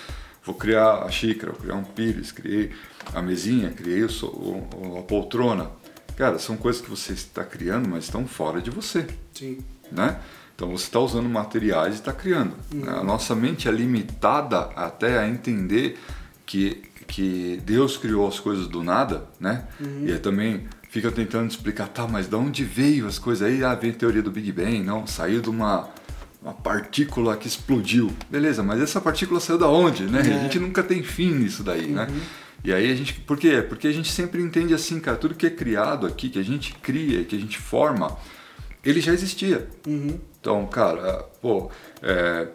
vou 0.44 0.56
criar 0.56 1.04
a 1.04 1.12
xícara, 1.12 1.52
vou 1.52 1.62
criar 1.62 1.76
um 1.76 1.84
pires, 1.84 2.32
criei 2.32 2.72
a 3.14 3.22
mesinha, 3.22 3.70
criei 3.70 4.04
o, 4.04 4.08
o, 4.08 4.98
a 4.98 5.04
poltrona. 5.04 5.70
Cara, 6.15 6.39
são 6.39 6.56
coisas 6.56 6.82
que 6.82 6.89
você 6.89 7.13
está 7.13 7.43
criando, 7.43 7.89
mas 7.89 8.06
estão 8.06 8.25
fora 8.25 8.62
de 8.62 8.69
você. 8.69 9.06
Sim. 9.34 9.60
Né? 9.91 10.17
Então 10.56 10.69
você 10.69 10.86
está 10.86 10.99
usando 10.99 11.28
materiais 11.28 11.95
e 11.95 11.97
está 11.97 12.13
criando. 12.13 12.54
Uhum. 12.73 12.89
A 12.89 13.04
nossa 13.04 13.36
mente 13.36 13.67
é 13.67 13.71
limitada 13.71 14.69
até 14.75 15.19
a 15.19 15.28
entender 15.28 15.99
que, 16.45 16.82
que 17.08 17.62
Deus 17.65 17.97
criou 17.97 18.28
as 18.28 18.39
coisas 18.39 18.67
do 18.67 18.82
nada, 18.82 19.25
né? 19.39 19.65
Uhum. 19.80 20.08
E 20.08 20.17
também 20.17 20.65
fica 20.89 21.12
tentando 21.12 21.49
explicar, 21.49 21.89
tá, 21.89 22.08
mas 22.08 22.28
de 22.28 22.36
onde 22.36 22.63
veio 22.63 23.06
as 23.06 23.19
coisas 23.19 23.45
aí? 23.45 23.63
Ah, 23.65 23.75
vem 23.75 23.91
a 23.91 23.93
teoria 23.93 24.21
do 24.21 24.32
Big 24.32 24.49
Bang, 24.54 24.80
não, 24.82 25.06
saiu 25.06 25.41
de 25.41 25.49
uma, 25.49 25.89
uma 26.41 26.54
partícula 26.54 27.36
que 27.36 27.49
explodiu. 27.49 28.13
Beleza, 28.30 28.63
mas 28.63 28.80
essa 28.80 29.01
partícula 29.01 29.41
saiu 29.41 29.58
da 29.58 29.67
onde, 29.67 30.04
né? 30.04 30.19
É. 30.19 30.36
A 30.36 30.39
gente 30.43 30.58
nunca 30.58 30.82
tem 30.82 31.04
fim 31.04 31.32
nisso 31.32 31.63
daí, 31.63 31.88
né? 31.88 32.06
uhum. 32.06 32.13
né? 32.13 32.21
E 32.65 32.73
aí 32.73 32.91
a 32.91 32.95
gente, 32.95 33.13
por 33.13 33.38
quê? 33.38 33.62
Porque 33.62 33.88
a 33.88 33.91
gente 33.91 34.12
sempre 34.12 34.41
entende 34.41 34.73
assim, 34.73 34.99
cara, 34.99 35.15
tudo 35.15 35.36
que 35.36 35.45
é 35.45 35.51
criado 35.51 36.08
aqui, 36.08 36.30
que 36.30 36.39
a 36.39 36.43
gente 36.43 36.73
cria, 36.82 37.23
que 37.23 37.36
a 37.36 37.39
gente 37.39 37.60
forma, 37.60 38.17
ele 38.84 38.99
já 38.99 39.13
existia. 39.13 39.67
Uhum. 39.86 40.19
Então, 40.41 40.65
cara, 40.65 41.23
pô, 41.39 41.69
é, 42.01 42.47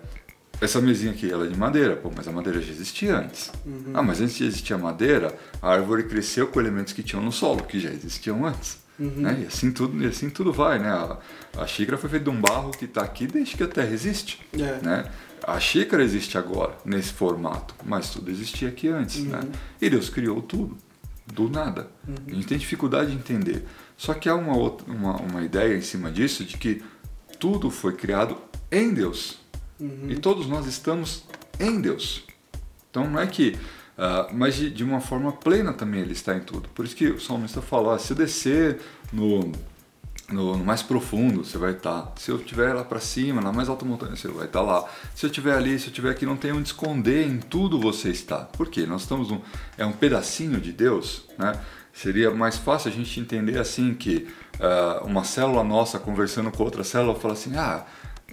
essa 0.61 0.81
mesinha 0.81 1.13
aqui, 1.13 1.31
ela 1.31 1.47
é 1.47 1.49
de 1.49 1.57
madeira, 1.57 1.95
pô, 1.95 2.11
mas 2.15 2.27
a 2.27 2.33
madeira 2.33 2.61
já 2.61 2.73
existia 2.73 3.19
antes. 3.19 3.53
Uhum. 3.65 3.93
Ah, 3.95 4.03
mas 4.03 4.21
antes 4.21 4.37
de 4.37 4.45
existir 4.47 4.75
a 4.75 4.79
madeira, 4.79 5.33
a 5.63 5.71
árvore 5.71 6.03
cresceu 6.03 6.49
com 6.49 6.59
elementos 6.59 6.93
que 6.93 7.05
tinham 7.05 7.23
no 7.23 7.31
solo, 7.31 7.63
que 7.63 7.79
já 7.79 7.91
existiam 7.91 8.45
antes. 8.45 8.81
Uhum. 8.99 9.13
Né? 9.17 9.43
E, 9.45 9.47
assim 9.47 9.71
tudo, 9.71 10.03
e 10.03 10.09
assim 10.09 10.29
tudo 10.29 10.53
vai, 10.53 10.81
né? 10.81 10.89
A, 10.89 11.19
a 11.57 11.67
xícara 11.69 11.97
foi 11.97 12.11
feita 12.11 12.25
de 12.25 12.37
um 12.37 12.41
barro 12.41 12.73
que 12.73 12.85
está 12.85 13.03
aqui 13.03 13.29
desde 13.29 13.57
que 13.57 13.63
a 13.63 13.69
Terra 13.69 13.91
existe. 13.91 14.41
É. 14.53 14.85
Né? 14.85 15.05
A 15.51 15.59
xícara 15.59 16.03
existe 16.03 16.39
agora, 16.39 16.77
nesse 16.85 17.13
formato, 17.13 17.75
mas 17.85 18.11
tudo 18.11 18.31
existia 18.31 18.69
aqui 18.69 18.87
antes, 18.87 19.25
né? 19.25 19.39
uhum. 19.39 19.45
né? 19.47 19.53
E 19.81 19.91
Deus 19.91 20.09
criou 20.09 20.41
tudo, 20.41 20.79
do 21.27 21.49
nada. 21.49 21.91
Uhum. 22.07 22.15
A 22.29 22.31
gente 22.35 22.47
tem 22.47 22.57
dificuldade 22.57 23.11
de 23.11 23.17
entender. 23.17 23.67
Só 23.97 24.15
que 24.15 24.29
há 24.29 24.35
uma, 24.37 24.57
outra, 24.57 24.91
uma, 24.91 25.17
uma 25.17 25.43
ideia 25.43 25.77
em 25.77 25.81
cima 25.81 26.11
disso 26.11 26.45
de 26.45 26.57
que 26.57 26.83
tudo 27.41 27.69
foi 27.69 27.95
criado 27.95 28.39
em 28.71 28.95
Deus. 28.95 29.39
Uhum. 29.81 30.07
E 30.09 30.17
todos 30.17 30.47
nós 30.47 30.67
estamos 30.67 31.25
em 31.59 31.81
Deus. 31.81 32.25
Então 32.89 33.11
não 33.11 33.21
é 33.21 33.27
que... 33.27 33.57
Uh, 33.99 34.33
mas 34.33 34.55
de, 34.55 34.71
de, 34.71 34.83
uma 34.83 35.01
forma 35.01 35.31
plena 35.31 35.75
também 35.75 36.01
ele 36.01 36.13
está 36.13 36.35
em 36.35 36.41
tudo. 36.41 36.69
Por 36.71 36.85
isso 36.85 36.97
que 36.97 37.09
o 37.09 37.21
salmista 37.21 37.61
fala, 37.61 37.99
se 37.99 38.13
eu 38.13 38.17
descer 38.17 38.81
no 39.13 39.53
no, 40.31 40.57
no, 40.57 40.65
mais 40.65 40.83
profundo 40.83 41.45
você 41.45 41.59
vai 41.59 41.73
estar. 41.73 42.03
Tá. 42.03 42.13
Se 42.17 42.31
eu 42.31 42.37
estiver 42.37 42.73
lá 42.75 42.85
para 42.85 43.01
cima, 43.01 43.41
na 43.41 43.53
mais 43.53 43.69
alta 43.69 43.85
montanha, 43.85 44.17
você 44.17 44.29
vai 44.29 44.47
estar 44.47 44.61
tá 44.61 44.65
lá. 44.65 44.89
Se 45.15 45.27
eu 45.27 45.29
estiver 45.29 45.55
ali, 45.55 45.79
se 45.79 45.87
eu 45.87 45.91
estiver 45.91 46.11
aqui, 46.11 46.27
não 46.27 46.37
tem 46.37 46.53
onde 46.53 46.69
esconder, 46.69 47.27
em 47.27 47.39
tudo 47.39 47.81
você 47.81 48.11
está. 48.11 48.39
Por 48.39 48.69
quê? 48.69 48.87
Nós 48.87 49.03
estamos 49.03 49.33
é 49.77 49.85
um 49.85 49.93
pedacinho 49.93 50.61
de 50.61 50.73
Deus, 50.73 51.25
né? 51.39 51.53
Seria 51.93 52.31
mais 52.31 52.57
fácil 52.57 52.91
a 52.91 52.95
gente 52.95 53.19
entender 53.19 53.59
assim 53.59 53.95
que 53.95 54.29
uh, 54.59 55.05
uma 55.05 55.25
célula 55.25 55.65
nossa 55.65 55.99
conversando 55.99 56.51
com 56.51 56.63
outra 56.63 56.85
célula 56.85 57.19
fala 57.19 57.35
assim, 57.35 57.57
ah, 57.57 57.85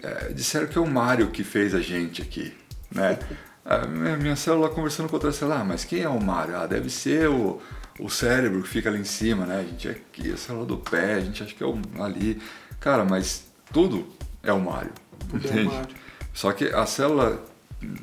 é, 0.02 0.32
disseram 0.32 0.68
que 0.68 0.78
é 0.78 0.82
o 0.82 0.88
Mário 0.88 1.32
que 1.32 1.44
fez 1.44 1.74
a 1.74 1.82
gente 1.82 2.22
aqui, 2.22 2.54
né? 2.92 3.18
A 3.70 3.86
minha 3.86 4.38
célula 4.38 4.70
conversando 4.70 5.10
com 5.10 5.16
outra 5.18 5.34
célula, 5.34 5.60
ah, 5.60 5.64
mas 5.66 5.84
quem 5.84 6.02
é 6.02 6.08
o 6.08 6.24
Mário? 6.24 6.56
Ah, 6.56 6.66
deve 6.66 6.90
ser 6.90 7.28
o 7.28 7.60
o 8.00 8.10
cérebro 8.10 8.62
que 8.62 8.70
fica 8.70 8.90
ali 8.90 9.00
em 9.00 9.06
cima, 9.06 9.46
né? 9.46 9.60
A 9.60 9.64
gente 9.64 9.88
é 9.88 9.92
aqui, 9.92 10.32
a 10.32 10.38
célula 10.38 10.66
do 10.66 10.78
pé, 10.78 11.16
a 11.16 11.20
gente 11.20 11.44
acha 11.44 11.54
que 11.54 11.64
é 11.64 11.66
o, 11.66 11.80
ali. 12.00 12.42
Cara, 12.80 13.04
mas 13.04 13.46
tudo 13.72 14.08
é 14.44 14.54
o 14.54 14.60
Mário. 14.60 14.92
Tudo 15.30 15.38
entende? 15.38 15.60
É 15.60 15.64
o 15.64 15.74
Mário. 15.74 15.96
Só 16.34 16.52
que 16.52 16.66
a 16.66 16.86
célula, 16.86 17.44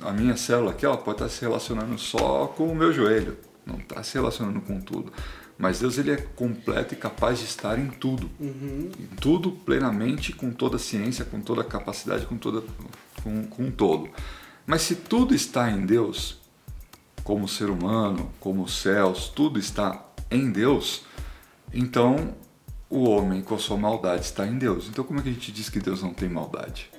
a 0.02 0.12
minha 0.12 0.37
célula 0.37 0.72
aqui, 0.72 0.85
ela 0.85 0.96
pode 0.96 1.16
estar 1.18 1.28
se 1.28 1.40
relacionando 1.40 1.96
só 1.98 2.46
com 2.48 2.66
o 2.66 2.74
meu 2.74 2.92
joelho. 2.92 3.37
Não 3.64 3.78
está 3.78 4.02
se 4.02 4.14
relacionando 4.14 4.61
com 4.61 4.80
tudo. 4.80 5.12
Mas 5.57 5.78
Deus 5.78 5.98
ele 5.98 6.11
é 6.11 6.16
completo 6.16 6.94
e 6.94 6.96
capaz 6.96 7.38
de 7.38 7.44
estar 7.44 7.78
em 7.78 7.88
tudo. 7.88 8.28
Uhum. 8.40 8.90
Em 8.98 9.16
tudo 9.16 9.52
plenamente, 9.52 10.33
com 10.33 10.50
toda 10.50 10.76
a 10.76 10.80
ciência, 10.80 11.24
com 11.24 11.40
toda 11.40 11.61
a 11.61 11.64
capacidade, 11.64 12.26
com, 12.26 12.37
toda, 12.37 12.62
com, 13.22 13.44
com 13.44 13.70
todo. 13.70 14.11
Mas 14.66 14.83
se 14.83 14.96
tudo 14.96 15.35
está 15.35 15.70
em 15.70 15.87
Deus, 15.87 16.40
como 17.24 17.48
ser 17.48 17.70
humano, 17.70 18.30
como 18.38 18.62
os 18.62 18.80
céus, 18.80 19.28
tudo 19.34 19.58
está 19.58 20.06
em 20.30 20.52
Deus, 20.52 21.02
então 21.72 22.37
o 22.88 23.08
homem 23.08 23.42
com 23.42 23.54
a 23.54 23.58
sua 23.58 23.76
maldade 23.76 24.24
está 24.24 24.46
em 24.46 24.58
Deus. 24.58 24.88
Então 24.88 25.02
como 25.02 25.18
é 25.18 25.22
que 25.22 25.30
a 25.30 25.32
gente 25.32 25.50
diz 25.50 25.68
que 25.68 25.80
Deus 25.80 26.02
não 26.02 26.12
tem 26.12 26.28
maldade? 26.28 26.90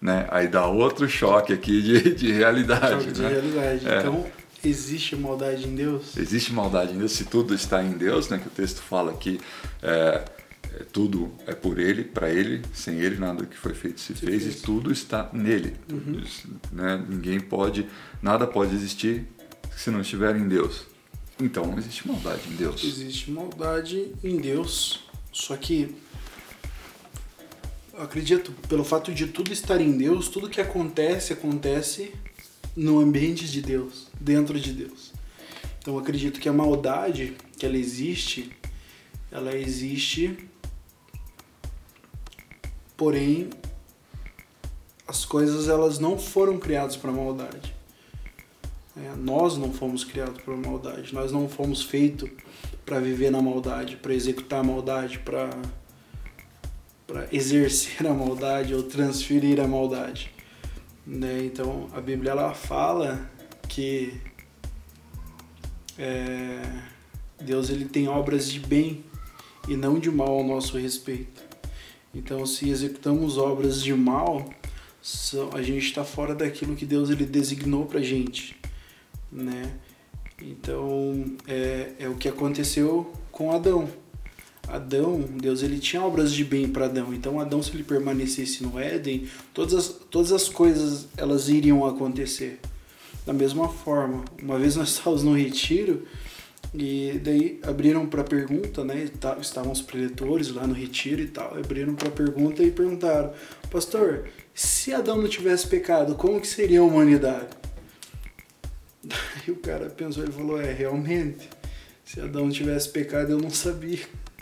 Né? 0.00 0.26
Aí 0.30 0.48
dá 0.48 0.66
outro 0.66 1.08
choque 1.08 1.52
aqui 1.52 1.80
de, 1.80 2.14
de 2.14 2.32
realidade. 2.32 3.04
Choque 3.04 3.06
né? 3.06 3.12
de 3.12 3.34
realidade. 3.34 3.88
É. 3.88 3.98
Então 4.00 4.26
existe 4.64 5.14
maldade 5.14 5.66
em 5.66 5.74
Deus? 5.74 6.16
Existe 6.16 6.52
maldade 6.52 6.92
em 6.94 6.98
Deus 6.98 7.12
se 7.12 7.24
tudo 7.24 7.54
está 7.54 7.82
em 7.82 7.92
Deus, 7.92 8.28
né? 8.28 8.38
Que 8.38 8.48
o 8.48 8.50
texto 8.50 8.82
fala 8.82 9.12
que 9.14 9.40
é, 9.82 10.24
é, 10.74 10.84
tudo 10.92 11.32
é 11.46 11.54
por 11.54 11.78
Ele, 11.78 12.02
para 12.02 12.28
Ele, 12.28 12.62
sem 12.74 12.98
Ele 12.98 13.18
nada 13.18 13.46
que 13.46 13.56
foi 13.56 13.74
feito 13.74 14.00
se, 14.00 14.14
se 14.14 14.26
fez, 14.26 14.42
fez, 14.42 14.56
e 14.56 14.62
tudo 14.62 14.90
está 14.90 15.28
nele. 15.32 15.76
Uhum. 15.90 16.22
Né? 16.72 17.04
Ninguém 17.08 17.40
pode, 17.40 17.86
nada 18.22 18.46
pode 18.46 18.74
existir 18.74 19.26
se 19.76 19.90
não 19.90 20.00
estiver 20.00 20.36
em 20.36 20.48
Deus. 20.48 20.86
Então 21.40 21.76
existe 21.78 22.06
maldade 22.06 22.42
em 22.50 22.56
Deus. 22.56 22.84
Existe 22.84 23.30
maldade 23.30 24.12
em 24.22 24.36
Deus, 24.36 25.00
só 25.32 25.56
que 25.56 25.94
eu 27.94 28.04
acredito, 28.04 28.52
pelo 28.66 28.82
fato 28.82 29.12
de 29.12 29.26
tudo 29.26 29.52
estar 29.52 29.80
em 29.80 29.96
Deus, 29.96 30.28
tudo 30.28 30.48
que 30.48 30.60
acontece, 30.60 31.32
acontece 31.32 32.14
no 32.74 32.98
ambiente 32.98 33.46
de 33.46 33.60
Deus, 33.60 34.08
dentro 34.18 34.58
de 34.58 34.72
Deus. 34.72 35.12
Então 35.78 35.94
eu 35.94 36.00
acredito 36.00 36.40
que 36.40 36.48
a 36.48 36.52
maldade, 36.52 37.36
que 37.58 37.66
ela 37.66 37.76
existe, 37.76 38.50
ela 39.30 39.54
existe, 39.56 40.48
porém 42.96 43.50
as 45.06 45.24
coisas 45.24 45.68
elas 45.68 45.98
não 45.98 46.18
foram 46.18 46.58
criadas 46.58 46.96
para 46.96 47.10
maldade. 47.10 47.74
É, 49.02 49.16
nós 49.16 49.56
não 49.56 49.72
fomos 49.72 50.04
criados 50.04 50.42
por 50.42 50.56
maldade, 50.56 51.14
nós 51.14 51.32
não 51.32 51.48
fomos 51.48 51.82
feitos 51.82 52.28
para 52.84 53.00
viver 53.00 53.30
na 53.30 53.40
maldade, 53.40 53.96
para 53.96 54.12
executar 54.12 54.60
a 54.60 54.64
maldade, 54.64 55.18
para 55.20 55.50
para 57.06 57.26
exercer 57.32 58.06
a 58.06 58.14
maldade 58.14 58.72
ou 58.72 58.84
transferir 58.84 59.58
a 59.58 59.66
maldade. 59.66 60.30
Né? 61.04 61.42
Então 61.44 61.88
a 61.92 62.00
Bíblia 62.00 62.30
ela 62.30 62.54
fala 62.54 63.28
que 63.68 64.14
é, 65.98 66.62
Deus 67.40 67.68
ele 67.68 67.86
tem 67.86 68.06
obras 68.06 68.48
de 68.48 68.60
bem 68.60 69.04
e 69.68 69.76
não 69.76 69.98
de 69.98 70.08
mal 70.10 70.28
ao 70.28 70.44
nosso 70.44 70.78
respeito. 70.78 71.42
Então 72.14 72.46
se 72.46 72.68
executamos 72.68 73.38
obras 73.38 73.82
de 73.82 73.92
mal, 73.92 74.48
a 75.52 75.62
gente 75.62 75.86
está 75.86 76.04
fora 76.04 76.34
daquilo 76.34 76.76
que 76.76 76.86
Deus 76.86 77.10
ele 77.10 77.24
designou 77.24 77.86
para 77.86 78.00
gente, 78.00 78.56
né? 79.30 79.72
Então 80.40 81.24
é, 81.46 81.92
é 81.98 82.08
o 82.08 82.14
que 82.14 82.28
aconteceu 82.28 83.12
com 83.30 83.52
Adão. 83.52 83.88
Adão, 84.68 85.20
Deus 85.20 85.62
ele 85.62 85.78
tinha 85.78 86.02
obras 86.02 86.32
de 86.32 86.44
bem 86.44 86.68
para 86.68 86.86
Adão. 86.86 87.12
Então 87.12 87.40
Adão 87.40 87.62
se 87.62 87.72
ele 87.72 87.82
permanecesse 87.82 88.62
no 88.62 88.78
Éden, 88.78 89.26
todas 89.52 89.74
as, 89.74 89.88
todas 89.88 90.32
as 90.32 90.48
coisas 90.48 91.08
elas 91.16 91.48
iriam 91.48 91.84
acontecer. 91.84 92.60
Da 93.26 93.32
mesma 93.32 93.68
forma, 93.68 94.24
uma 94.42 94.58
vez 94.58 94.76
nós 94.76 94.90
estávamos 94.90 95.22
no 95.22 95.36
retiro 95.36 96.06
e 96.72 97.20
daí 97.22 97.58
abriram 97.62 98.06
para 98.06 98.22
pergunta, 98.22 98.84
né? 98.84 99.08
Estavam 99.40 99.72
os 99.72 99.82
preletores 99.82 100.50
lá 100.50 100.66
no 100.66 100.72
retiro 100.74 101.20
e 101.20 101.26
tal, 101.26 101.56
abriram 101.58 101.94
para 101.94 102.10
pergunta 102.10 102.62
e 102.62 102.70
perguntaram: 102.70 103.32
"Pastor, 103.70 104.28
se 104.54 104.94
Adão 104.94 105.20
não 105.20 105.28
tivesse 105.28 105.66
pecado, 105.66 106.14
como 106.14 106.40
que 106.40 106.46
seria 106.46 106.80
a 106.80 106.84
humanidade?" 106.84 107.59
Daí 109.02 109.48
o 109.48 109.56
cara 109.56 109.88
pensou 109.90 110.24
e 110.24 110.32
falou: 110.32 110.60
"É, 110.60 110.72
realmente, 110.72 111.48
se 112.04 112.20
Adão 112.20 112.50
tivesse 112.50 112.88
pecado, 112.88 113.32
eu 113.32 113.38
não 113.38 113.50
sabia 113.50 114.00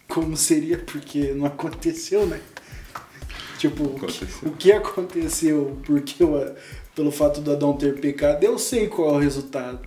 como 0.09 0.37
seria, 0.37 0.79
porque 0.79 1.33
não 1.33 1.47
aconteceu, 1.47 2.27
né? 2.27 2.41
Tipo, 3.59 3.97
aconteceu. 3.97 4.49
o 4.49 4.53
que 4.53 4.73
aconteceu 4.73 5.79
porque 5.85 6.23
eu, 6.23 6.55
pelo 6.95 7.11
fato 7.11 7.41
do 7.41 7.53
Adão 7.53 7.77
ter 7.77 8.01
pecado, 8.01 8.43
eu 8.43 8.59
sei 8.59 8.87
qual 8.87 9.11
é 9.11 9.17
o 9.17 9.21
resultado, 9.21 9.81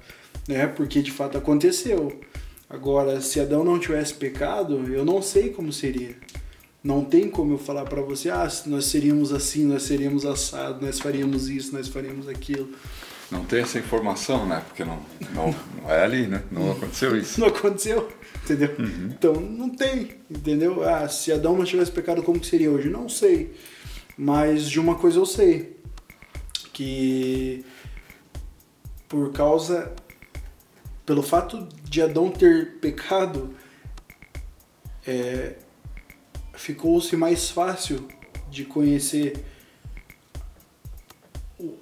né? 0.47 0.67
Porque 0.67 1.01
de 1.01 1.11
fato 1.11 1.37
aconteceu. 1.37 2.19
Agora, 2.69 3.19
se 3.19 3.39
Adão 3.39 3.63
não 3.63 3.79
tivesse 3.79 4.13
pecado, 4.13 4.93
eu 4.93 5.03
não 5.03 5.21
sei 5.21 5.49
como 5.49 5.73
seria. 5.73 6.15
Não 6.83 7.03
tem 7.03 7.29
como 7.29 7.53
eu 7.53 7.57
falar 7.57 7.83
para 7.83 8.01
você, 8.01 8.29
ah, 8.29 8.47
nós 8.65 8.85
seríamos 8.85 9.31
assim, 9.31 9.65
nós 9.65 9.83
seríamos 9.83 10.25
assado, 10.25 10.85
nós 10.85 10.99
faríamos 10.99 11.49
isso, 11.49 11.73
nós 11.73 11.87
faríamos 11.87 12.27
aquilo. 12.27 12.69
Não 13.31 13.45
tem 13.45 13.61
essa 13.61 13.79
informação, 13.79 14.45
né? 14.45 14.61
Porque 14.67 14.83
não, 14.83 14.99
não, 15.33 15.55
não 15.81 15.89
é 15.89 16.03
ali, 16.03 16.27
né? 16.27 16.43
Não 16.51 16.73
aconteceu 16.73 17.15
isso. 17.15 17.39
Não 17.39 17.47
aconteceu, 17.47 18.11
entendeu? 18.43 18.75
Uhum. 18.77 19.09
Então 19.09 19.33
não 19.33 19.69
tem, 19.69 20.17
entendeu? 20.29 20.83
Ah, 20.83 21.07
se 21.07 21.31
Adão 21.31 21.55
não 21.55 21.63
tivesse 21.63 21.91
pecado, 21.91 22.21
como 22.21 22.39
que 22.39 22.47
seria 22.47 22.69
hoje? 22.69 22.89
Não 22.89 23.07
sei. 23.07 23.55
Mas 24.17 24.69
de 24.69 24.79
uma 24.79 24.95
coisa 24.95 25.17
eu 25.17 25.25
sei. 25.25 25.77
Que 26.73 27.63
por 29.07 29.31
causa. 29.31 29.93
Pelo 31.05 31.23
fato 31.23 31.67
de 31.83 32.01
Adão 32.01 32.29
ter 32.29 32.79
pecado, 32.79 33.53
é, 35.05 35.55
ficou-se 36.53 37.15
mais 37.17 37.49
fácil 37.49 38.07
de 38.49 38.63
conhecer 38.63 39.33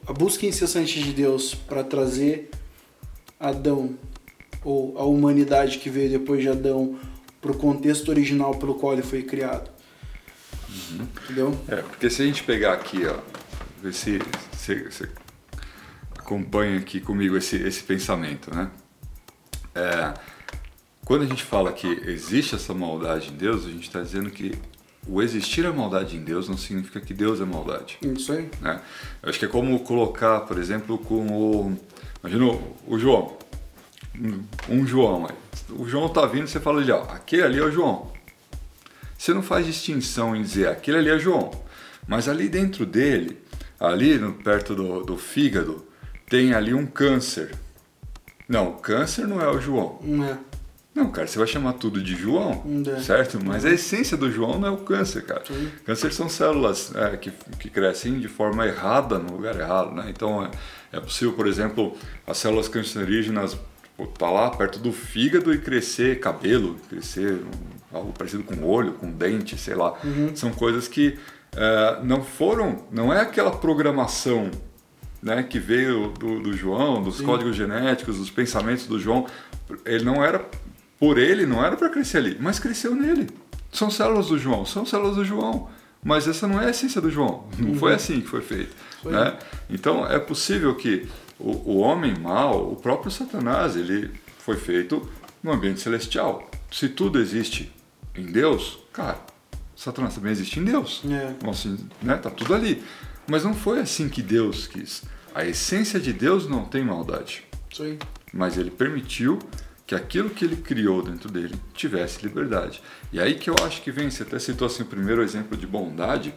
a 0.08 0.14
busca 0.14 0.46
incessante 0.46 1.02
de 1.02 1.14
Deus 1.14 1.54
para 1.54 1.84
trazer 1.84 2.50
Adão 3.40 3.98
ou 4.64 4.98
a 4.98 5.04
humanidade 5.04 5.78
que 5.78 5.90
veio 5.90 6.10
depois 6.10 6.42
de 6.42 6.50
Adão 6.50 7.00
para 7.42 7.52
o 7.52 7.58
contexto 7.58 8.10
original 8.10 8.56
pelo 8.56 8.76
qual 8.76 8.94
ele 8.94 9.02
foi 9.02 9.24
criado. 9.24 9.70
Uhum. 10.70 11.08
Entendeu? 11.24 11.60
É, 11.68 11.78
porque 11.78 12.10
se 12.10 12.22
a 12.22 12.26
gente 12.26 12.44
pegar 12.44 12.74
aqui, 12.74 13.06
ó, 13.06 13.18
ver 13.82 13.94
se 13.94 14.20
você 14.52 15.10
acompanha 16.18 16.78
aqui 16.78 17.00
comigo 17.00 17.38
esse, 17.38 17.56
esse 17.56 17.82
pensamento, 17.84 18.54
né? 18.54 18.70
É, 19.74 20.14
quando 21.06 21.24
a 21.24 21.26
gente 21.26 21.44
fala 21.44 21.72
que 21.72 21.88
existe 21.88 22.54
essa 22.54 22.74
maldade 22.74 23.30
em 23.30 23.36
Deus, 23.36 23.66
a 23.66 23.70
gente 23.70 23.88
está 23.88 24.02
dizendo 24.02 24.30
que 24.30 24.54
o 25.08 25.22
existir 25.22 25.66
a 25.66 25.74
maldade 25.74 26.18
em 26.18 26.24
Deus 26.24 26.48
não 26.50 26.58
significa 26.58 27.00
que 27.00 27.14
Deus 27.14 27.42
é 27.42 27.46
maldade. 27.46 27.98
Isso 28.02 28.32
aí. 28.32 28.50
Né? 28.62 28.82
Eu 29.24 29.30
acho 29.30 29.40
que 29.40 29.46
é 29.46 29.48
como 29.48 29.80
colocar, 29.80 30.42
por 30.42 30.58
exemplo, 30.58 30.98
com 30.98 31.28
o. 31.28 31.80
Imagina 32.24 32.60
o 32.88 33.00
João. 33.00 33.38
Um 34.68 34.86
João 34.86 35.26
aí. 35.26 35.36
O 35.70 35.88
João 35.88 36.10
tá 36.10 36.26
vindo 36.26 36.46
e 36.46 36.48
você 36.48 36.60
fala 36.60 36.82
ali, 36.82 36.92
ó, 36.92 37.04
aquele 37.04 37.44
ali 37.44 37.60
é 37.60 37.64
o 37.64 37.72
João. 37.72 38.12
Você 39.18 39.34
não 39.34 39.44
faz 39.44 39.66
distinção 39.66 40.36
em 40.36 40.42
dizer 40.42 40.68
aquele 40.68 40.98
ali 40.98 41.10
é 41.10 41.20
João. 41.20 41.52
Mas 42.08 42.28
ali 42.28 42.50
dentro 42.50 42.86
dele, 42.86 43.38
ali 43.80 44.18
no, 44.18 44.34
perto 44.34 44.74
do, 44.74 45.04
do 45.04 45.18
fígado, 45.18 45.86
tem 46.28 46.54
ali 46.54 46.74
um 46.74 46.86
câncer. 46.86 47.54
Não, 48.48 48.70
o 48.70 48.74
câncer 48.78 49.28
não 49.28 49.42
é 49.42 49.48
o 49.48 49.60
João. 49.60 50.00
Não 50.02 50.26
é. 50.26 50.38
Não, 51.00 51.10
cara, 51.10 51.26
você 51.26 51.38
vai 51.38 51.48
chamar 51.48 51.74
tudo 51.74 52.04
de 52.04 52.14
João, 52.14 52.62
é. 52.86 53.00
certo? 53.00 53.40
Mas 53.42 53.64
a 53.64 53.70
essência 53.70 54.18
do 54.18 54.30
João 54.30 54.60
não 54.60 54.68
é 54.68 54.72
o 54.72 54.78
câncer, 54.78 55.24
cara. 55.24 55.42
Sim. 55.48 55.72
Câncer 55.86 56.12
são 56.12 56.28
células 56.28 56.94
é, 56.94 57.16
que, 57.16 57.32
que 57.58 57.70
crescem 57.70 58.20
de 58.20 58.28
forma 58.28 58.68
errada 58.68 59.18
no 59.18 59.32
lugar 59.32 59.58
errado, 59.58 59.96
né? 59.96 60.08
Então 60.10 60.44
é, 60.44 60.52
é 60.92 61.00
possível, 61.00 61.34
por 61.34 61.48
exemplo, 61.48 61.96
as 62.28 62.38
células 62.38 62.68
cancerígenas 62.68 63.58
tá 64.18 64.30
lá 64.30 64.50
perto 64.50 64.78
do 64.80 64.92
fígado 64.92 65.54
e 65.54 65.58
crescer 65.58 66.20
cabelo, 66.20 66.76
crescer 66.90 67.34
um, 67.34 67.98
algo 67.98 68.12
parecido 68.12 68.44
com 68.44 68.62
olho, 68.66 68.92
com 68.94 69.10
dente, 69.10 69.58
sei 69.58 69.76
lá. 69.76 69.94
Uhum. 70.04 70.36
São 70.36 70.52
coisas 70.52 70.90
que 70.90 71.18
é, 71.56 72.00
não 72.04 72.22
foram, 72.22 72.84
não 72.92 73.14
é 73.14 73.22
aquela 73.22 73.52
programação 73.52 74.52
né, 75.24 75.44
que 75.44 75.60
veio 75.60 76.10
do, 76.10 76.42
do 76.42 76.54
João, 76.54 77.02
dos 77.02 77.20
Sim. 77.20 77.26
códigos 77.26 77.56
genéticos, 77.56 78.18
dos 78.18 78.30
pensamentos 78.30 78.86
do 78.86 79.00
João. 79.00 79.26
Ele 79.86 80.04
não 80.04 80.24
era 80.24 80.46
por 81.00 81.18
ele, 81.18 81.46
não 81.46 81.64
era 81.64 81.78
para 81.78 81.90
crescer 81.90 82.18
ali, 82.18 82.38
mas 82.40 82.60
cresceu 82.60 82.94
nele. 82.94 83.30
São 83.72 83.90
células 83.90 84.28
do 84.28 84.38
João, 84.38 84.66
são 84.66 84.86
células 84.86 85.16
do 85.16 85.24
João. 85.24 85.70
Mas 86.04 86.28
essa 86.28 86.48
não 86.48 86.62
é 86.62 86.68
a 86.68 86.70
essência 86.70 87.02
do 87.02 87.10
João. 87.10 87.48
Não 87.58 87.70
uhum. 87.70 87.76
foi 87.76 87.94
assim 87.94 88.22
que 88.22 88.28
foi 88.28 88.42
feito. 88.42 88.76
Foi. 89.02 89.12
Né? 89.12 89.38
Então 89.70 90.06
é 90.06 90.18
possível 90.18 90.74
que 90.76 91.08
o, 91.38 91.52
o 91.52 91.78
homem 91.78 92.18
mau, 92.18 92.72
o 92.72 92.76
próprio 92.76 93.12
Satanás, 93.12 93.76
ele 93.76 94.12
foi 94.40 94.58
feito 94.58 95.10
no 95.44 95.52
ambiente 95.52 95.80
celestial. 95.80 96.50
Se 96.72 96.88
tudo 96.90 97.20
existe 97.20 97.72
em 98.16 98.26
Deus, 98.26 98.80
cara, 98.94 99.20
Satanás 99.76 100.16
também 100.16 100.32
existe 100.32 100.60
em 100.60 100.64
Deus. 100.64 101.02
É. 101.06 101.32
Então, 101.32 101.50
assim, 101.50 101.78
né? 102.02 102.16
Tá 102.18 102.30
tudo 102.30 102.54
ali. 102.54 102.84
Mas 103.28 103.44
não 103.44 103.54
foi 103.54 103.80
assim 103.80 104.10
que 104.10 104.22
Deus 104.22 104.68
quis. 104.68 105.04
A 105.34 105.46
essência 105.46 106.00
de 106.00 106.12
Deus 106.12 106.48
não 106.48 106.66
tem 106.66 106.84
maldade. 106.84 107.44
Sim. 107.74 107.98
Mas 108.34 108.58
ele 108.58 108.72
permitiu 108.72 109.40
que 109.90 109.96
aquilo 109.96 110.30
que 110.30 110.46
ele 110.46 110.56
criou 110.56 111.02
dentro 111.02 111.32
dele 111.32 111.56
tivesse 111.74 112.22
liberdade. 112.22 112.80
E 113.12 113.20
aí 113.20 113.34
que 113.34 113.50
eu 113.50 113.56
acho 113.64 113.82
que 113.82 113.92
vem, 113.92 114.08
você 114.08 114.22
até 114.22 114.38
citou 114.38 114.68
assim 114.68 114.84
o 114.84 114.86
primeiro 114.86 115.24
exemplo 115.24 115.58
de 115.58 115.66
bondade 115.66 116.32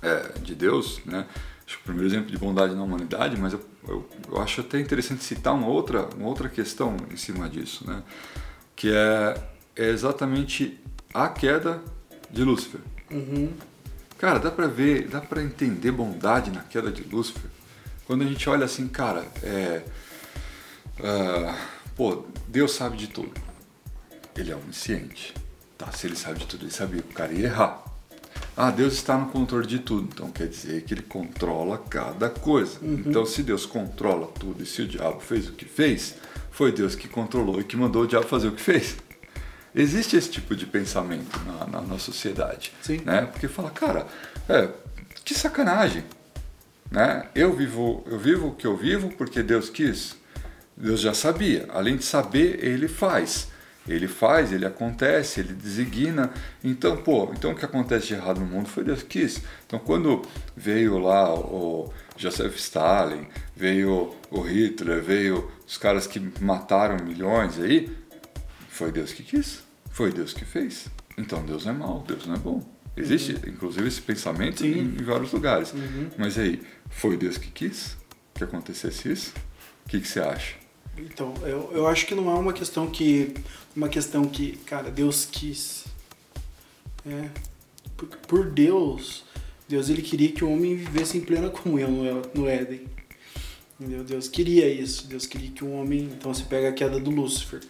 é, 0.00 0.38
de 0.38 0.54
Deus, 0.54 0.98
né? 1.04 1.26
Acho 1.66 1.76
que 1.76 1.82
o 1.82 1.84
primeiro 1.84 2.08
exemplo 2.08 2.30
de 2.30 2.38
bondade 2.38 2.74
na 2.74 2.82
humanidade, 2.82 3.38
mas 3.38 3.52
eu, 3.52 3.60
eu, 3.86 4.08
eu, 4.26 4.40
acho 4.40 4.62
até 4.62 4.80
interessante 4.80 5.22
citar 5.22 5.52
uma 5.52 5.66
outra, 5.66 6.08
uma 6.16 6.26
outra 6.26 6.48
questão 6.48 6.96
em 7.10 7.16
cima 7.18 7.46
disso, 7.46 7.86
né? 7.86 8.02
Que 8.74 8.90
é, 8.90 9.34
é 9.76 9.90
exatamente 9.90 10.80
a 11.12 11.28
queda 11.28 11.78
de 12.30 12.42
Lúcifer. 12.42 12.80
Uhum. 13.10 13.52
Cara, 14.16 14.38
dá 14.38 14.50
pra 14.50 14.66
ver, 14.66 15.08
dá 15.08 15.20
pra 15.20 15.42
entender 15.42 15.90
bondade 15.90 16.50
na 16.50 16.62
queda 16.62 16.90
de 16.90 17.02
Lúcifer. 17.02 17.50
Quando 18.06 18.22
a 18.22 18.26
gente 18.26 18.48
olha 18.48 18.64
assim, 18.64 18.88
cara, 18.88 19.26
é... 19.42 19.84
Uh, 20.98 21.81
Pô, 21.96 22.24
Deus 22.48 22.72
sabe 22.72 22.96
de 22.96 23.06
tudo. 23.06 23.32
Ele 24.36 24.50
é 24.50 24.56
onisciente. 24.56 25.34
Tá, 25.76 25.90
se 25.92 26.06
ele 26.06 26.16
sabe 26.16 26.40
de 26.40 26.46
tudo, 26.46 26.64
ele 26.64 26.72
sabia 26.72 27.02
que 27.02 27.10
o 27.10 27.14
cara 27.14 27.32
ia 27.32 27.46
errar. 27.46 27.84
Ah, 28.56 28.70
Deus 28.70 28.94
está 28.94 29.16
no 29.16 29.26
controle 29.26 29.66
de 29.66 29.78
tudo. 29.78 30.08
Então 30.12 30.30
quer 30.30 30.48
dizer 30.48 30.82
que 30.82 30.94
ele 30.94 31.02
controla 31.02 31.78
cada 31.78 32.28
coisa. 32.28 32.78
Uhum. 32.82 33.02
Então, 33.06 33.24
se 33.24 33.42
Deus 33.42 33.66
controla 33.66 34.26
tudo 34.28 34.62
e 34.62 34.66
se 34.66 34.82
o 34.82 34.88
diabo 34.88 35.20
fez 35.20 35.48
o 35.48 35.52
que 35.52 35.64
fez, 35.64 36.16
foi 36.50 36.72
Deus 36.72 36.94
que 36.94 37.08
controlou 37.08 37.60
e 37.60 37.64
que 37.64 37.76
mandou 37.76 38.02
o 38.02 38.06
diabo 38.06 38.26
fazer 38.26 38.48
o 38.48 38.52
que 38.52 38.60
fez. 38.60 38.96
Existe 39.74 40.16
esse 40.16 40.30
tipo 40.30 40.54
de 40.54 40.66
pensamento 40.66 41.38
na, 41.46 41.66
na, 41.66 41.80
na 41.80 41.98
sociedade. 41.98 42.72
Sim. 42.82 43.00
Né? 43.04 43.22
Porque 43.22 43.48
fala, 43.48 43.70
cara, 43.70 44.06
é, 44.48 44.68
que 45.24 45.34
sacanagem. 45.34 46.04
Né? 46.90 47.26
Eu, 47.34 47.56
vivo, 47.56 48.04
eu 48.06 48.18
vivo 48.18 48.48
o 48.48 48.54
que 48.54 48.66
eu 48.66 48.76
vivo 48.76 49.08
porque 49.16 49.42
Deus 49.42 49.70
quis. 49.70 50.14
Deus 50.76 51.00
já 51.00 51.14
sabia. 51.14 51.66
Além 51.70 51.96
de 51.96 52.04
saber, 52.04 52.64
ele 52.64 52.88
faz. 52.88 53.48
Ele 53.86 54.06
faz, 54.06 54.52
ele 54.52 54.64
acontece, 54.64 55.40
ele 55.40 55.52
designa. 55.52 56.32
Então, 56.62 56.96
pô, 56.96 57.32
então 57.32 57.52
o 57.52 57.54
que 57.54 57.64
acontece 57.64 58.08
de 58.08 58.14
errado 58.14 58.40
no 58.40 58.46
mundo 58.46 58.68
foi 58.68 58.84
Deus 58.84 59.02
que 59.02 59.20
quis. 59.20 59.42
Então, 59.66 59.78
quando 59.78 60.22
veio 60.56 60.98
lá 60.98 61.34
o 61.34 61.92
Joseph 62.16 62.56
Stalin, 62.56 63.26
veio 63.56 64.14
o 64.30 64.40
Hitler, 64.40 65.02
veio 65.02 65.50
os 65.66 65.76
caras 65.76 66.06
que 66.06 66.20
mataram 66.40 67.04
milhões 67.04 67.58
aí, 67.58 67.90
foi 68.68 68.92
Deus 68.92 69.12
que 69.12 69.22
quis. 69.22 69.62
Foi 69.90 70.12
Deus 70.12 70.32
que 70.32 70.44
fez. 70.44 70.86
Então, 71.18 71.44
Deus 71.44 71.66
não 71.66 71.72
é 71.72 71.76
mau, 71.76 72.04
Deus 72.06 72.26
não 72.26 72.34
é 72.34 72.38
bom. 72.38 72.62
Existe, 72.96 73.32
uhum. 73.32 73.52
inclusive, 73.52 73.88
esse 73.88 74.00
pensamento 74.00 74.64
em, 74.64 74.80
em, 74.80 75.02
vários 75.02 75.32
lugares. 75.32 75.72
Uhum. 75.72 76.08
Mas 76.16 76.38
aí, 76.38 76.62
foi 76.88 77.16
Deus 77.16 77.36
que 77.36 77.50
quis 77.50 77.96
que 78.34 78.44
acontecesse 78.44 79.10
isso? 79.10 79.34
O 79.84 79.88
que, 79.88 80.00
que 80.00 80.08
você 80.08 80.20
acha? 80.20 80.61
Então, 81.04 81.34
eu, 81.42 81.70
eu 81.72 81.86
acho 81.86 82.06
que 82.06 82.14
não 82.14 82.30
é 82.30 82.34
uma 82.34 82.52
questão 82.52 82.88
que. 82.88 83.34
Uma 83.74 83.88
questão 83.88 84.24
que, 84.24 84.56
cara, 84.58 84.90
Deus 84.90 85.24
quis. 85.24 85.84
É. 87.06 87.28
Por, 87.96 88.08
por 88.28 88.50
Deus. 88.50 89.24
Deus 89.68 89.88
ele 89.88 90.02
queria 90.02 90.30
que 90.30 90.44
o 90.44 90.50
homem 90.50 90.76
vivesse 90.76 91.16
em 91.16 91.20
plena 91.20 91.48
comunhão 91.48 91.90
no 92.34 92.46
Éden. 92.46 92.86
Entendeu? 93.80 94.04
Deus 94.04 94.28
queria 94.28 94.68
isso. 94.68 95.06
Deus 95.06 95.26
queria 95.26 95.50
que 95.50 95.64
o 95.64 95.72
homem. 95.72 96.10
Então 96.12 96.32
você 96.32 96.44
pega 96.44 96.68
a 96.68 96.72
queda 96.72 97.00
do 97.00 97.10
Lúcifer. 97.10 97.60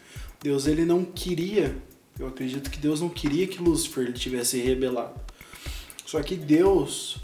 Deus 0.42 0.66
ele 0.66 0.84
não 0.84 1.04
queria. 1.04 1.76
Eu 2.18 2.26
acredito 2.26 2.70
que 2.70 2.78
Deus 2.78 3.00
não 3.00 3.08
queria 3.08 3.46
que 3.46 3.62
Lúcifer 3.62 4.04
ele 4.04 4.12
tivesse 4.12 4.60
rebelado. 4.60 5.18
Só 6.04 6.22
que 6.22 6.36
Deus, 6.36 7.18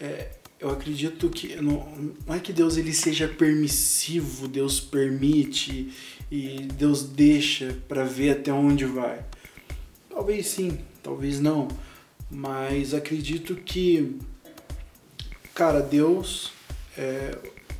é, 0.00 0.30
eu 0.58 0.70
acredito 0.70 1.28
que 1.28 1.56
não, 1.56 1.86
não 2.26 2.34
é 2.34 2.40
que 2.40 2.52
Deus 2.52 2.76
ele 2.76 2.92
seja 2.92 3.28
permissivo, 3.28 4.48
Deus 4.48 4.80
permite 4.80 5.92
e 6.30 6.68
Deus 6.74 7.02
deixa 7.02 7.76
para 7.86 8.04
ver 8.04 8.30
até 8.30 8.52
onde 8.52 8.84
vai. 8.84 9.24
Talvez 10.08 10.46
sim, 10.46 10.78
talvez 11.02 11.40
não, 11.40 11.68
mas 12.30 12.94
acredito 12.94 13.54
que, 13.54 14.16
cara, 15.54 15.80
Deus, 15.80 16.52
é, 16.96 17.36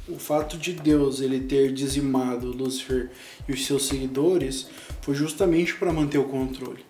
o 0.06 0.18
fato 0.18 0.58
de 0.58 0.72
Deus 0.72 1.20
ele 1.20 1.40
ter 1.40 1.72
dizimado 1.72 2.52
Lúcifer 2.52 3.10
e 3.48 3.52
os 3.52 3.64
seus 3.64 3.86
seguidores 3.86 4.68
foi 5.00 5.14
justamente 5.14 5.74
para 5.74 5.92
manter 5.92 6.18
o 6.18 6.24
controle. 6.24 6.84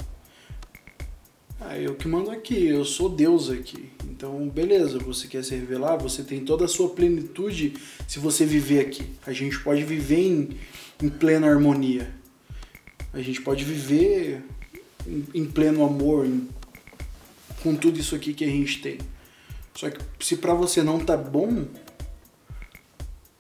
Ah, 1.59 1.79
eu 1.79 1.95
que 1.95 2.07
mando 2.07 2.31
aqui, 2.31 2.67
eu 2.67 2.85
sou 2.85 3.09
Deus 3.09 3.49
aqui. 3.49 3.91
Então, 4.05 4.47
beleza, 4.49 4.99
você 4.99 5.27
quer 5.27 5.43
se 5.43 5.55
revelar, 5.55 5.97
você 5.97 6.23
tem 6.23 6.45
toda 6.45 6.67
a 6.67 6.69
sua 6.69 6.91
plenitude 6.91 7.75
se 8.07 8.19
você 8.19 8.45
viver 8.45 8.81
aqui. 8.81 9.07
A 9.27 9.33
gente 9.33 9.59
pode 9.61 9.83
viver 9.83 10.21
em, 10.21 10.57
em 11.03 11.09
plena 11.09 11.49
harmonia. 11.49 12.13
A 13.13 13.23
gente 13.23 13.41
pode 13.41 13.65
viver 13.65 14.43
em, 15.07 15.25
em 15.35 15.45
pleno 15.47 15.83
amor, 15.83 16.27
em, 16.27 16.47
com 17.63 17.75
tudo 17.75 17.99
isso 17.99 18.15
aqui 18.15 18.35
que 18.35 18.45
a 18.45 18.51
gente 18.51 18.83
tem. 18.83 18.99
Só 19.75 19.89
que 19.89 19.99
se 20.21 20.37
para 20.37 20.53
você 20.53 20.83
não 20.83 21.01
tá 21.01 21.17
bom, 21.17 21.67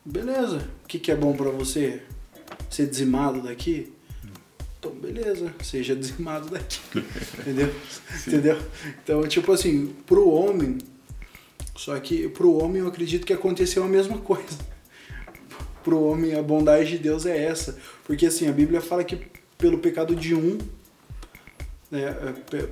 beleza. 0.02 0.70
O 0.84 0.88
que, 0.88 0.98
que 0.98 1.12
é 1.12 1.16
bom 1.16 1.34
para 1.34 1.50
você? 1.50 2.02
Ser 2.70 2.86
dizimado 2.86 3.42
daqui? 3.42 3.92
Então, 4.86 4.94
beleza, 4.94 5.52
seja 5.62 5.96
dizimado 5.96 6.48
daqui. 6.50 6.80
Entendeu? 7.40 7.74
Entendeu? 8.26 8.58
Então, 9.02 9.26
tipo 9.26 9.52
assim, 9.52 9.94
pro 10.06 10.28
homem, 10.28 10.78
só 11.74 11.98
que 11.98 12.28
pro 12.28 12.54
homem 12.56 12.82
eu 12.82 12.88
acredito 12.88 13.26
que 13.26 13.32
aconteceu 13.32 13.82
a 13.82 13.88
mesma 13.88 14.18
coisa. 14.18 14.58
Pro 15.82 16.02
homem 16.02 16.34
a 16.34 16.42
bondade 16.42 16.90
de 16.90 16.98
Deus 16.98 17.26
é 17.26 17.44
essa. 17.44 17.76
Porque 18.04 18.26
assim, 18.26 18.48
a 18.48 18.52
Bíblia 18.52 18.80
fala 18.80 19.02
que 19.02 19.18
pelo 19.58 19.78
pecado 19.78 20.14
de 20.14 20.34
um, 20.34 20.58
né, 21.90 22.14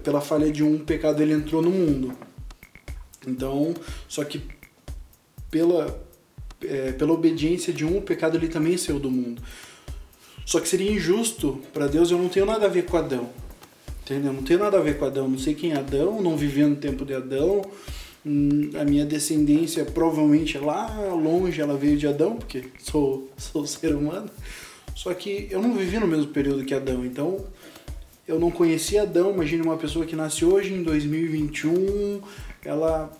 pela 0.03 0.20
falha 0.20 0.50
de 0.50 0.62
um, 0.62 0.77
o 0.77 0.81
pecado 0.81 1.22
ele 1.22 1.33
entrou 1.33 1.62
no 1.62 1.70
mundo. 1.70 2.16
Então, 3.27 3.74
só 4.07 4.22
que 4.22 4.42
pela, 5.50 6.05
é, 6.62 6.92
pela 6.92 7.12
obediência 7.12 7.72
de 7.72 7.85
um, 7.85 7.98
o 7.98 8.03
pecado 8.03 8.37
ele 8.37 8.48
também 8.48 8.77
saiu 8.77 8.98
do 8.98 9.11
mundo. 9.11 9.42
Só 10.44 10.61
que 10.61 10.68
seria 10.68 10.92
injusto 10.92 11.61
para 11.72 11.87
Deus, 11.87 12.11
eu 12.11 12.18
não 12.18 12.28
tenho 12.28 12.46
nada 12.46 12.66
a 12.66 12.68
ver 12.68 12.85
com 12.85 12.96
Adão. 12.96 13.28
Entendeu? 14.02 14.33
Não 14.33 14.42
tenho 14.42 14.59
nada 14.59 14.78
a 14.78 14.83
ver 14.83 14.98
com 14.98 15.07
Adão. 15.07 15.26
Não 15.26 15.38
sei 15.38 15.54
quem 15.54 15.72
é 15.72 15.78
Adão, 15.78 16.20
não 16.20 16.37
vivi 16.37 16.62
no 16.62 16.76
tempo 16.76 17.04
de 17.04 17.14
Adão. 17.14 17.62
Hum, 18.24 18.70
a 18.78 18.85
minha 18.85 19.04
descendência 19.04 19.85
provavelmente 19.85 20.57
é 20.57 20.61
lá 20.61 20.88
longe 21.12 21.61
ela 21.61 21.76
veio 21.76 21.96
de 21.96 22.07
Adão, 22.07 22.37
porque 22.37 22.64
sou, 22.78 23.30
sou 23.37 23.66
ser 23.66 23.94
humano. 23.94 24.28
Só 24.94 25.12
que 25.14 25.48
eu 25.50 25.61
não 25.61 25.74
vivi 25.74 25.98
no 25.98 26.07
mesmo 26.07 26.28
período 26.28 26.64
que 26.64 26.74
Adão, 26.74 27.04
então 27.04 27.44
eu 28.28 28.38
não 28.38 28.50
conhecia 28.50 29.02
Adão. 29.02 29.33
Imagine 29.33 29.62
uma 29.62 29.76
pessoa 29.78 30.04
que 30.04 30.14
nasce 30.14 30.44
hoje 30.44 30.74
em 30.74 30.83
2021, 30.83 32.20
ela 32.64 33.11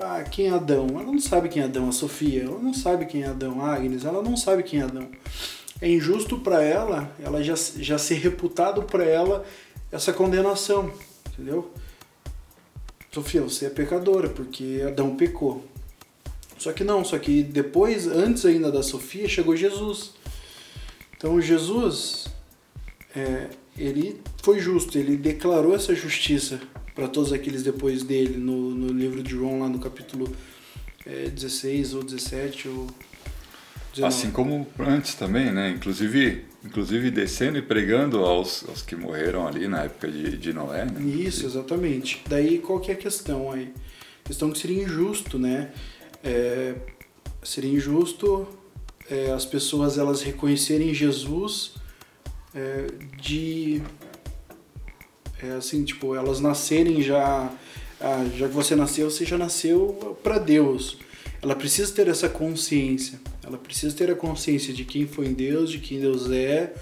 ah, 0.00 0.24
quem 0.24 0.48
é 0.48 0.50
Adão? 0.50 0.88
Ela 0.90 1.04
não 1.04 1.20
sabe 1.20 1.48
quem 1.48 1.62
é 1.62 1.64
Adão, 1.64 1.88
a 1.88 1.92
Sofia. 1.92 2.42
Ela 2.42 2.58
não 2.58 2.74
sabe 2.74 3.06
quem 3.06 3.22
é 3.22 3.28
Adão, 3.28 3.64
a 3.64 3.72
Agnes. 3.72 4.04
Ela 4.04 4.20
não 4.20 4.36
sabe 4.36 4.64
quem 4.64 4.80
é 4.80 4.82
Adão 4.82 5.08
é 5.82 5.88
injusto 5.88 6.38
para 6.38 6.62
ela, 6.62 7.12
ela 7.20 7.42
já, 7.42 7.56
já 7.56 7.98
ser 7.98 8.14
reputado 8.14 8.84
para 8.84 9.04
ela 9.04 9.44
essa 9.90 10.12
condenação, 10.12 10.92
entendeu? 11.32 11.72
Sofia, 13.10 13.42
você 13.42 13.66
é 13.66 13.68
pecadora 13.70 14.28
porque 14.28 14.80
Adão 14.86 15.16
pecou. 15.16 15.66
Só 16.56 16.72
que 16.72 16.84
não, 16.84 17.04
só 17.04 17.18
que 17.18 17.42
depois, 17.42 18.06
antes 18.06 18.46
ainda 18.46 18.70
da 18.70 18.80
Sofia, 18.80 19.28
chegou 19.28 19.56
Jesus. 19.56 20.12
Então 21.16 21.40
Jesus, 21.40 22.28
é, 23.16 23.48
ele 23.76 24.20
foi 24.40 24.60
justo, 24.60 24.96
ele 24.96 25.16
declarou 25.16 25.74
essa 25.74 25.96
justiça 25.96 26.60
para 26.94 27.08
todos 27.08 27.32
aqueles 27.32 27.64
depois 27.64 28.04
dele, 28.04 28.36
no, 28.36 28.70
no 28.70 28.92
livro 28.92 29.20
de 29.20 29.30
João, 29.30 29.58
lá 29.58 29.68
no 29.68 29.80
capítulo 29.80 30.32
é, 31.04 31.28
16 31.28 31.94
ou 31.94 32.04
17, 32.04 32.68
ou 32.68 32.86
Assim 34.00 34.30
como 34.30 34.66
antes 34.78 35.14
também, 35.14 35.52
né? 35.52 35.70
Inclusive, 35.70 36.44
inclusive 36.64 37.10
descendo 37.10 37.58
e 37.58 37.62
pregando 37.62 38.24
aos, 38.24 38.66
aos 38.68 38.80
que 38.80 38.96
morreram 38.96 39.46
ali 39.46 39.68
na 39.68 39.84
época 39.84 40.10
de, 40.10 40.38
de 40.38 40.52
Noé, 40.52 40.86
né? 40.86 41.02
Isso, 41.02 41.44
exatamente. 41.44 42.22
Daí 42.26 42.58
qual 42.58 42.80
que 42.80 42.90
é 42.90 42.94
a 42.94 42.96
questão 42.96 43.50
aí? 43.50 43.72
A 44.24 44.28
questão 44.28 44.50
que 44.50 44.58
seria 44.58 44.82
injusto, 44.82 45.38
né? 45.38 45.72
É, 46.24 46.74
seria 47.42 47.70
injusto 47.70 48.46
é, 49.10 49.30
as 49.32 49.44
pessoas 49.44 49.98
elas 49.98 50.22
reconhecerem 50.22 50.94
Jesus 50.94 51.72
é, 52.54 52.86
de 53.20 53.82
é, 55.42 55.52
assim 55.52 55.84
tipo 55.84 56.14
elas 56.14 56.40
nascerem 56.40 57.02
já 57.02 57.50
ah, 58.00 58.26
já 58.36 58.48
que 58.48 58.54
você 58.54 58.76
nasceu 58.76 59.10
você 59.10 59.24
já 59.24 59.36
nasceu 59.36 60.16
para 60.22 60.38
Deus 60.38 60.98
ela 61.42 61.56
precisa 61.56 61.92
ter 61.92 62.06
essa 62.06 62.28
consciência. 62.28 63.20
Ela 63.44 63.58
precisa 63.58 63.94
ter 63.94 64.08
a 64.10 64.14
consciência 64.14 64.72
de 64.72 64.84
quem 64.84 65.06
foi 65.08 65.28
Deus, 65.28 65.70
de 65.70 65.78
quem 65.78 65.98
Deus 65.98 66.30
é 66.30 66.72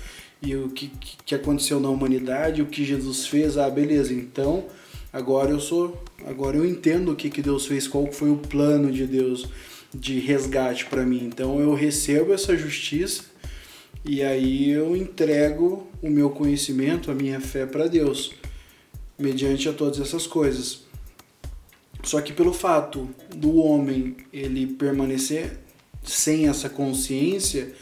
e 0.42 0.54
o 0.54 0.68
que, 0.68 0.90
que 1.24 1.34
aconteceu 1.34 1.80
na 1.80 1.88
humanidade, 1.88 2.60
o 2.60 2.66
que 2.66 2.84
Jesus 2.84 3.26
fez. 3.26 3.56
Ah, 3.56 3.70
beleza, 3.70 4.12
então 4.12 4.66
agora 5.10 5.50
eu 5.50 5.60
sou. 5.60 6.02
Agora 6.26 6.58
eu 6.58 6.66
entendo 6.66 7.12
o 7.12 7.16
que, 7.16 7.30
que 7.30 7.40
Deus 7.40 7.66
fez, 7.66 7.88
qual 7.88 8.12
foi 8.12 8.30
o 8.30 8.36
plano 8.36 8.92
de 8.92 9.06
Deus 9.06 9.48
de 9.94 10.18
resgate 10.18 10.84
para 10.86 11.04
mim. 11.06 11.24
Então 11.24 11.58
eu 11.58 11.74
recebo 11.74 12.34
essa 12.34 12.54
justiça 12.54 13.24
e 14.04 14.22
aí 14.22 14.70
eu 14.70 14.94
entrego 14.94 15.88
o 16.02 16.10
meu 16.10 16.28
conhecimento, 16.28 17.10
a 17.10 17.14
minha 17.14 17.40
fé 17.40 17.64
para 17.64 17.86
Deus, 17.86 18.32
mediante 19.18 19.68
a 19.70 19.72
todas 19.72 19.98
essas 20.00 20.26
coisas. 20.26 20.89
Só 22.02 22.20
que 22.20 22.32
pelo 22.32 22.52
fato 22.52 23.08
do 23.34 23.56
homem 23.56 24.16
ele 24.32 24.66
permanecer 24.66 25.58
sem 26.02 26.48
essa 26.48 26.68
consciência, 26.68 27.72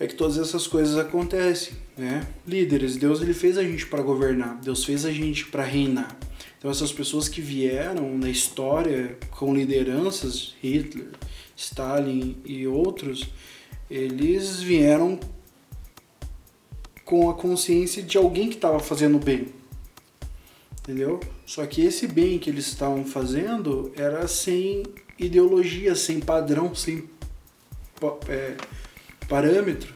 é 0.00 0.06
que 0.06 0.14
todas 0.14 0.38
essas 0.38 0.66
coisas 0.66 0.96
acontecem, 0.96 1.74
né? 1.96 2.26
Líderes, 2.46 2.96
Deus 2.96 3.20
ele 3.20 3.34
fez 3.34 3.58
a 3.58 3.64
gente 3.64 3.86
para 3.86 4.00
governar, 4.00 4.60
Deus 4.60 4.84
fez 4.84 5.04
a 5.04 5.10
gente 5.10 5.46
para 5.46 5.64
reinar. 5.64 6.16
Então 6.56 6.70
essas 6.70 6.92
pessoas 6.92 7.28
que 7.28 7.40
vieram 7.40 8.16
na 8.16 8.30
história 8.30 9.18
com 9.30 9.54
lideranças, 9.54 10.54
Hitler, 10.62 11.08
Stalin 11.56 12.36
e 12.44 12.66
outros, 12.66 13.28
eles 13.90 14.60
vieram 14.60 15.18
com 17.04 17.28
a 17.28 17.34
consciência 17.34 18.02
de 18.02 18.16
alguém 18.16 18.48
que 18.48 18.56
estava 18.56 18.78
fazendo 18.78 19.18
bem 19.18 19.57
entendeu? 20.88 21.20
Só 21.44 21.66
que 21.66 21.82
esse 21.82 22.06
bem 22.06 22.38
que 22.38 22.48
eles 22.48 22.66
estavam 22.66 23.04
fazendo 23.04 23.92
era 23.94 24.26
sem 24.26 24.84
ideologia, 25.18 25.94
sem 25.94 26.18
padrão, 26.18 26.74
sem 26.74 27.04
é, 28.26 28.56
parâmetro, 29.28 29.92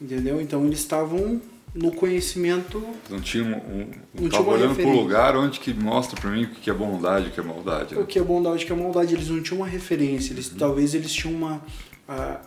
entendeu? 0.00 0.40
Então 0.40 0.64
eles 0.64 0.78
estavam 0.78 1.38
no 1.74 1.92
conhecimento. 1.92 2.82
Não 3.10 3.20
tinha 3.20 3.44
um. 3.44 3.90
um 4.18 4.28
não 4.28 4.48
olhando 4.48 4.74
para 4.74 4.86
o 4.86 4.96
lugar 4.96 5.36
onde 5.36 5.60
que 5.60 5.74
mostra 5.74 6.18
para 6.18 6.30
mim 6.30 6.44
o 6.44 6.48
que 6.48 6.70
é 6.70 6.74
bondade, 6.74 7.28
o 7.28 7.30
que 7.30 7.40
é 7.40 7.42
maldade. 7.42 7.94
Né? 7.94 8.00
O 8.00 8.06
que 8.06 8.18
é 8.18 8.22
bondade, 8.22 8.64
o 8.64 8.66
que 8.66 8.72
é 8.72 8.76
maldade. 8.76 9.14
Eles 9.14 9.28
não 9.28 9.42
tinham 9.42 9.60
uma 9.60 9.68
referência. 9.68 10.32
Eles, 10.32 10.50
uhum. 10.50 10.56
Talvez 10.56 10.94
eles 10.94 11.12
tinham 11.12 11.36
uma. 11.36 11.60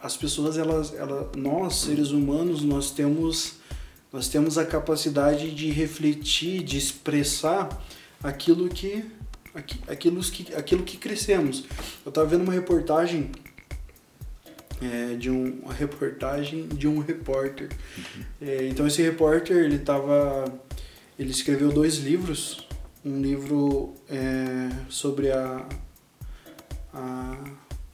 as 0.01 0.17
pessoas, 0.17 0.57
elas, 0.57 0.91
elas, 0.95 1.27
nós 1.35 1.75
seres 1.75 2.09
humanos, 2.09 2.63
nós 2.63 2.89
temos 2.89 3.56
nós 4.17 4.29
temos 4.29 4.57
a 4.57 4.65
capacidade 4.65 5.53
de 5.53 5.69
refletir, 5.69 6.63
de 6.63 6.75
expressar 6.75 7.69
aquilo 8.23 8.67
que 8.67 9.05
aquilo 9.87 10.19
que, 10.23 10.55
aquilo 10.55 10.81
que 10.81 10.97
crescemos. 10.97 11.65
Eu 12.03 12.09
estava 12.09 12.25
vendo 12.25 12.41
uma 12.41 12.51
reportagem 12.51 13.29
é, 14.81 15.13
de 15.13 15.29
um, 15.29 15.59
uma 15.61 15.71
reportagem 15.71 16.67
de 16.67 16.87
um 16.87 16.97
repórter. 16.97 17.69
Uhum. 17.95 18.23
É, 18.41 18.67
então 18.67 18.87
esse 18.87 19.03
repórter 19.03 19.57
ele 19.57 19.77
tava, 19.77 20.51
ele 21.19 21.29
escreveu 21.29 21.71
dois 21.71 21.97
livros, 21.97 22.67
um 23.05 23.21
livro 23.21 23.93
é, 24.09 24.71
sobre 24.89 25.29
a, 25.31 25.63
a, 26.91 27.43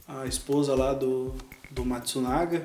a 0.08 0.26
esposa 0.26 0.74
lá 0.74 0.94
do, 0.94 1.36
do 1.70 1.84
Matsunaga, 1.84 2.64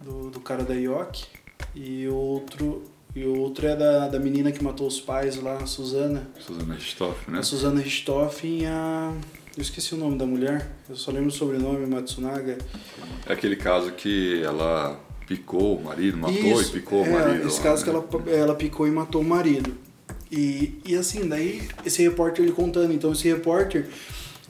do, 0.00 0.30
do 0.30 0.38
cara 0.38 0.62
da 0.62 0.74
Yoki, 0.74 1.35
e 1.74 2.08
outro 2.08 2.82
E 3.14 3.24
o 3.24 3.38
outro 3.38 3.66
é 3.66 3.74
da, 3.74 4.08
da 4.08 4.18
menina 4.18 4.52
que 4.52 4.62
matou 4.62 4.86
os 4.86 5.00
pais 5.00 5.36
lá, 5.36 5.56
a 5.56 5.66
Suzana. 5.66 6.28
Suzana 6.38 6.74
Richthofen, 6.74 7.32
né? 7.32 7.38
A 7.38 7.42
Suzana 7.42 7.80
Richthofen 7.80 8.62
e 8.62 8.66
a... 8.66 9.12
Eu 9.56 9.62
esqueci 9.62 9.94
o 9.94 9.96
nome 9.96 10.18
da 10.18 10.26
mulher, 10.26 10.70
eu 10.86 10.94
só 10.96 11.10
lembro 11.10 11.28
o 11.28 11.32
sobrenome, 11.32 11.86
Matsunaga. 11.86 12.58
É 13.26 13.32
aquele 13.32 13.56
caso 13.56 13.92
que 13.92 14.42
ela 14.42 15.00
picou 15.26 15.78
o 15.78 15.84
marido, 15.84 16.18
matou 16.18 16.60
Isso, 16.60 16.76
e 16.76 16.80
picou 16.80 17.06
é, 17.06 17.08
o 17.08 17.12
marido. 17.12 17.48
Esse 17.48 17.56
lá, 17.56 17.62
caso 17.62 17.86
né? 17.86 18.02
que 18.04 18.20
ela, 18.28 18.36
ela 18.36 18.54
picou 18.54 18.86
e 18.86 18.90
matou 18.90 19.22
o 19.22 19.24
marido. 19.24 19.74
E, 20.30 20.78
e 20.84 20.94
assim, 20.94 21.26
daí 21.26 21.66
esse 21.86 22.02
repórter 22.02 22.44
ele 22.44 22.52
contando, 22.52 22.92
então 22.92 23.12
esse 23.12 23.26
repórter 23.28 23.88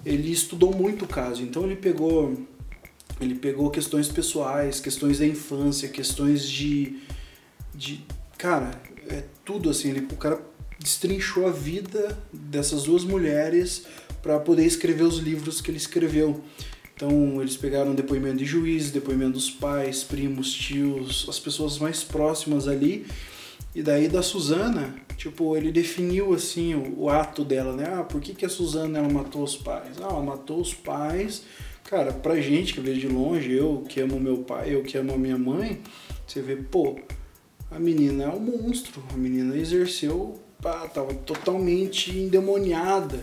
ele 0.05 0.33
estudou 0.33 0.75
muito 0.75 1.05
o 1.05 1.09
caso, 1.09 1.41
então 1.41 1.63
ele 1.63 1.77
pegou 1.77 2.37
ele 3.21 3.35
pegou 3.35 3.71
questões 3.71 4.09
pessoais, 4.09 4.81
questões 4.81 5.19
da 5.19 5.27
infância, 5.27 5.89
questões 5.89 6.49
de 6.49 7.01
de 7.75 8.01
cara, 8.39 8.71
é 9.09 9.23
tudo 9.45 9.69
assim, 9.69 9.91
ele, 9.91 10.01
o 10.01 10.17
cara 10.17 10.41
destrinchou 10.79 11.47
a 11.47 11.51
vida 11.51 12.19
dessas 12.33 12.85
duas 12.85 13.05
mulheres 13.05 13.87
para 14.23 14.39
poder 14.41 14.65
escrever 14.65 15.03
os 15.03 15.19
livros 15.19 15.61
que 15.61 15.71
ele 15.71 15.79
escreveu. 15.79 16.43
Então 16.95 17.41
eles 17.43 17.57
pegaram 17.57 17.95
depoimento 17.95 18.39
de 18.39 18.47
juízes, 18.47 18.91
depoimento 18.91 19.33
dos 19.33 19.51
pais, 19.51 20.03
primos, 20.03 20.53
tios, 20.53 21.27
as 21.29 21.39
pessoas 21.39 21.79
mais 21.79 22.03
próximas 22.03 22.67
ali. 22.67 23.07
E 23.75 23.83
daí 23.83 24.09
da 24.09 24.23
Suzana, 24.23 24.95
tipo, 25.19 25.55
ele 25.55 25.71
definiu 25.71 26.33
assim 26.33 26.75
o, 26.75 27.03
o 27.03 27.11
ato 27.11 27.45
dela, 27.45 27.75
né? 27.75 27.95
Ah, 27.99 28.03
por 28.03 28.23
que, 28.23 28.35
que 28.35 28.47
a 28.47 28.49
Suzana 28.49 28.99
ela 28.99 29.09
matou 29.11 29.43
os 29.43 29.55
pais? 29.55 29.99
Ah, 30.01 30.09
ela 30.09 30.23
matou 30.23 30.59
os 30.59 30.73
pais. 30.73 31.43
Cara, 31.87 32.13
pra 32.13 32.41
gente 32.41 32.75
que 32.75 32.81
vê 32.81 32.95
de 32.95 33.07
longe, 33.07 33.53
eu 33.53 33.85
que 33.89 34.01
amo 34.01 34.19
meu 34.19 34.39
pai, 34.39 34.75
eu 34.75 34.83
que 34.83 34.99
amo 34.99 35.15
a 35.15 35.19
minha 35.19 35.39
mãe, 35.39 35.81
você 36.27 36.43
vê, 36.43 36.57
pô, 36.57 36.99
a 37.71 37.79
menina 37.79 38.25
é 38.25 38.29
um 38.29 38.41
monstro. 38.41 39.01
A 39.15 39.17
menina 39.17 39.57
exerceu, 39.57 40.35
pá, 40.61 40.89
tava 40.89 41.15
totalmente 41.15 42.11
endemoniada, 42.11 43.21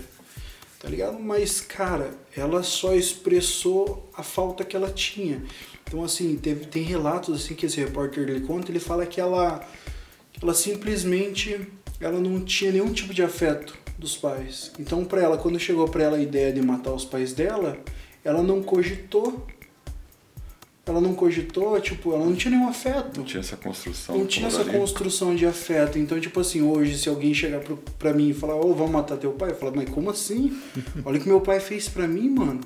tá 0.80 0.88
ligado? 0.88 1.20
Mas, 1.20 1.60
cara, 1.60 2.12
ela 2.38 2.64
só 2.64 2.96
expressou 2.96 4.10
a 4.16 4.24
falta 4.24 4.64
que 4.64 4.78
ela 4.78 4.90
tinha. 4.90 5.44
Então, 5.86 6.02
assim, 6.02 6.38
teve, 6.38 6.66
tem 6.66 6.84
relatos 6.84 7.44
assim 7.44 7.56
que 7.56 7.66
esse 7.66 7.82
repórter 7.82 8.30
ele 8.30 8.48
conta, 8.48 8.72
ele 8.72 8.80
fala 8.80 9.06
que 9.06 9.20
ela, 9.20 9.68
ela 10.42 10.54
simplesmente 10.54 11.68
ela 12.00 12.18
não 12.18 12.40
tinha 12.46 12.72
nenhum 12.72 12.94
tipo 12.94 13.14
de 13.14 13.22
afeto 13.22 13.78
dos 14.00 14.16
pais. 14.16 14.72
Então, 14.80 15.04
para 15.04 15.22
ela, 15.22 15.38
quando 15.38 15.60
chegou 15.60 15.86
para 15.90 16.04
ela 16.04 16.16
a 16.16 16.22
ideia 16.22 16.54
de 16.54 16.62
matar 16.62 16.94
os 16.94 17.04
pais 17.04 17.34
dela, 17.34 17.78
ela 18.24 18.42
não 18.42 18.62
cogitou. 18.62 19.46
Ela 20.86 21.00
não 21.00 21.14
cogitou, 21.14 21.80
tipo, 21.80 22.14
ela 22.14 22.26
não 22.26 22.36
tinha 22.36 22.52
nenhum 22.52 22.68
afeto. 22.68 23.18
Não 23.18 23.24
tinha 23.24 23.40
essa 23.40 23.56
construção. 23.56 24.18
Não 24.18 24.26
tinha 24.26 24.48
essa 24.48 24.66
construção 24.66 25.34
de 25.34 25.46
afeto. 25.46 25.98
Então, 25.98 26.20
tipo 26.20 26.38
assim, 26.42 26.62
hoje, 26.62 26.98
se 26.98 27.08
alguém 27.08 27.34
chegar 27.34 27.62
pro, 27.62 27.78
pra 27.98 28.14
mim 28.14 28.30
e 28.30 28.34
falar, 28.34 28.56
ô, 28.56 28.74
vamos 28.74 28.92
matar 28.92 29.16
teu 29.16 29.32
pai, 29.32 29.52
eu 29.52 29.56
falo, 29.56 29.72
mas 29.78 29.90
como 29.90 30.10
assim? 30.10 30.58
Olha 31.06 31.18
o 31.18 31.22
que 31.22 31.28
meu 31.30 31.40
pai 31.40 31.62
fez 31.62 31.88
pra 31.88 32.06
mim, 32.06 32.30
mano. 32.30 32.60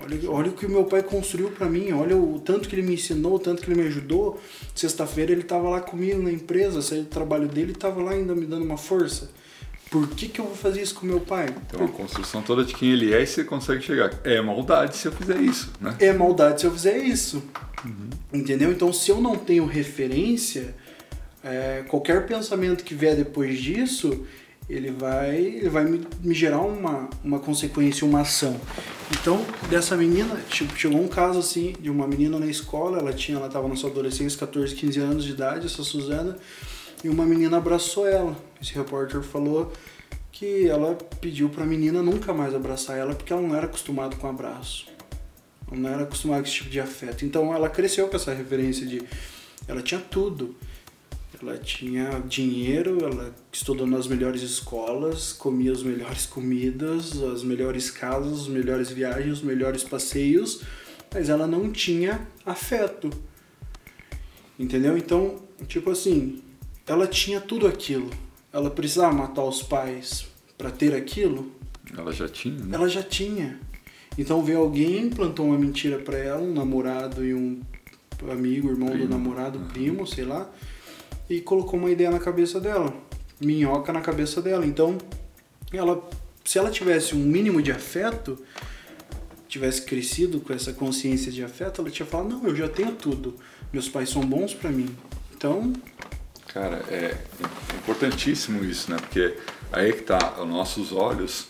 Olha, 0.00 0.30
olha 0.30 0.50
o 0.50 0.52
que 0.52 0.68
meu 0.68 0.84
pai 0.84 1.02
construiu 1.02 1.50
pra 1.50 1.68
mim, 1.68 1.90
olha 1.90 2.16
o 2.16 2.38
tanto 2.38 2.68
que 2.68 2.76
ele 2.76 2.82
me 2.82 2.94
ensinou, 2.94 3.34
o 3.34 3.38
tanto 3.38 3.62
que 3.62 3.68
ele 3.68 3.80
me 3.80 3.88
ajudou. 3.88 4.40
Sexta-feira 4.72 5.32
ele 5.32 5.42
tava 5.42 5.68
lá 5.68 5.80
comigo 5.80 6.22
na 6.22 6.30
empresa, 6.30 6.80
saí 6.80 7.00
do 7.00 7.08
trabalho 7.08 7.48
dele 7.48 7.72
e 7.72 7.74
tava 7.74 8.00
lá 8.00 8.12
ainda 8.12 8.32
me 8.32 8.46
dando 8.46 8.64
uma 8.64 8.78
força. 8.78 9.28
Por 9.90 10.06
que, 10.08 10.28
que 10.28 10.40
eu 10.40 10.44
vou 10.44 10.54
fazer 10.54 10.82
isso 10.82 10.94
com 10.94 11.06
meu 11.06 11.20
pai? 11.20 11.46
Então 11.66 11.84
a 11.84 11.88
construção 11.88 12.42
toda 12.42 12.64
de 12.64 12.74
quem 12.74 12.90
ele 12.90 13.14
é 13.14 13.22
e 13.22 13.26
você 13.26 13.42
consegue 13.42 13.82
chegar. 13.82 14.10
É 14.22 14.40
maldade 14.40 14.96
se 14.96 15.08
eu 15.08 15.12
fizer 15.12 15.40
isso, 15.40 15.72
né? 15.80 15.96
é 15.98 16.12
maldade 16.12 16.60
se 16.60 16.66
eu 16.66 16.72
fizer 16.72 16.98
isso. 16.98 17.42
Entendeu? 18.32 18.70
Então, 18.70 18.92
se 18.92 19.10
eu 19.10 19.20
não 19.20 19.36
tenho 19.36 19.64
referência, 19.64 20.74
é, 21.42 21.84
qualquer 21.88 22.26
pensamento 22.26 22.84
que 22.84 22.94
vier 22.94 23.16
depois 23.16 23.58
disso, 23.58 24.26
ele 24.68 24.90
vai, 24.90 25.36
ele 25.36 25.68
vai 25.68 25.84
me, 25.84 26.06
me 26.22 26.34
gerar 26.34 26.60
uma, 26.60 27.08
uma 27.24 27.38
consequência, 27.38 28.06
uma 28.06 28.20
ação. 28.20 28.60
Então, 29.10 29.44
dessa 29.70 29.96
menina, 29.96 30.36
tipo, 30.50 30.76
chegou 30.76 31.00
um 31.00 31.08
caso 31.08 31.38
assim, 31.38 31.74
de 31.80 31.88
uma 31.88 32.06
menina 32.06 32.38
na 32.38 32.46
escola, 32.46 32.98
ela 32.98 33.12
tinha, 33.12 33.38
ela 33.38 33.46
estava 33.46 33.66
na 33.66 33.76
sua 33.76 33.90
adolescência, 33.90 34.38
14, 34.38 34.74
15 34.74 35.00
anos 35.00 35.24
de 35.24 35.32
idade, 35.32 35.66
essa 35.66 35.82
Suzana, 35.82 36.36
e 37.02 37.08
uma 37.08 37.24
menina 37.24 37.56
abraçou 37.56 38.06
ela. 38.06 38.36
Esse 38.60 38.74
repórter 38.74 39.22
falou 39.22 39.72
que 40.32 40.68
ela 40.68 40.94
pediu 41.20 41.48
para 41.48 41.64
a 41.64 41.66
menina 41.66 42.02
nunca 42.02 42.32
mais 42.32 42.54
abraçar 42.54 42.96
ela 42.98 43.14
porque 43.14 43.32
ela 43.32 43.42
não 43.42 43.56
era 43.56 43.66
acostumada 43.66 44.16
com 44.16 44.28
abraço. 44.28 44.86
Ela 45.66 45.80
não 45.80 45.90
era 45.90 46.02
acostumada 46.04 46.42
com 46.42 46.48
esse 46.48 46.56
tipo 46.56 46.70
de 46.70 46.80
afeto. 46.80 47.24
Então 47.24 47.54
ela 47.54 47.68
cresceu 47.68 48.08
com 48.08 48.16
essa 48.16 48.32
referência 48.32 48.86
de 48.86 49.02
ela 49.66 49.82
tinha 49.82 50.00
tudo. 50.00 50.56
Ela 51.40 51.56
tinha 51.56 52.20
dinheiro, 52.26 52.98
ela 53.04 53.32
estudou 53.52 53.86
nas 53.86 54.08
melhores 54.08 54.42
escolas, 54.42 55.32
comia 55.32 55.70
as 55.70 55.82
melhores 55.82 56.26
comidas, 56.26 57.22
as 57.22 57.44
melhores 57.44 57.90
casas, 57.90 58.40
as 58.40 58.48
melhores 58.48 58.90
viagens, 58.90 59.38
os 59.38 59.42
melhores 59.42 59.84
passeios, 59.84 60.62
mas 61.14 61.28
ela 61.28 61.46
não 61.46 61.70
tinha 61.70 62.26
afeto. 62.44 63.10
Entendeu? 64.58 64.98
Então, 64.98 65.36
tipo 65.68 65.90
assim, 65.90 66.42
ela 66.86 67.06
tinha 67.06 67.40
tudo 67.40 67.68
aquilo. 67.68 68.10
Ela 68.52 68.70
precisava 68.70 69.12
matar 69.14 69.44
os 69.44 69.62
pais 69.62 70.26
para 70.56 70.70
ter 70.70 70.94
aquilo? 70.94 71.52
Ela 71.96 72.12
já 72.12 72.28
tinha, 72.28 72.64
né? 72.64 72.76
Ela 72.76 72.88
já 72.88 73.02
tinha. 73.02 73.58
Então 74.16 74.42
veio 74.42 74.58
alguém, 74.58 75.08
plantou 75.10 75.46
uma 75.46 75.58
mentira 75.58 75.98
para 75.98 76.18
ela, 76.18 76.40
um 76.40 76.52
namorado 76.52 77.24
e 77.24 77.34
um 77.34 77.60
amigo, 78.30 78.68
irmão 78.68 78.88
Primo. 78.88 79.06
do 79.06 79.10
namorado, 79.10 79.58
Uhum. 79.58 79.68
primo, 79.68 80.06
sei 80.06 80.24
lá, 80.24 80.50
e 81.30 81.40
colocou 81.40 81.78
uma 81.78 81.90
ideia 81.90 82.10
na 82.10 82.18
cabeça 82.18 82.58
dela, 82.60 82.92
minhoca 83.40 83.92
na 83.92 84.00
cabeça 84.00 84.42
dela. 84.42 84.66
Então, 84.66 84.98
ela, 85.72 86.02
se 86.44 86.58
ela 86.58 86.70
tivesse 86.70 87.14
um 87.14 87.20
mínimo 87.20 87.62
de 87.62 87.70
afeto, 87.70 88.36
tivesse 89.46 89.82
crescido 89.82 90.40
com 90.40 90.52
essa 90.52 90.72
consciência 90.72 91.30
de 91.30 91.44
afeto, 91.44 91.80
ela 91.80 91.90
tinha 91.90 92.04
falado: 92.06 92.30
"Não, 92.30 92.44
eu 92.48 92.56
já 92.56 92.68
tenho 92.68 92.92
tudo. 92.92 93.36
Meus 93.72 93.88
pais 93.88 94.08
são 94.10 94.22
bons 94.22 94.52
para 94.52 94.70
mim". 94.70 94.88
Então, 95.36 95.72
Cara, 96.52 96.82
é 96.88 97.16
importantíssimo 97.76 98.64
isso, 98.64 98.90
né? 98.90 98.96
Porque 98.98 99.36
aí 99.72 99.92
que 99.92 100.02
tá, 100.02 100.34
os 100.40 100.48
nossos 100.48 100.92
olhos, 100.92 101.48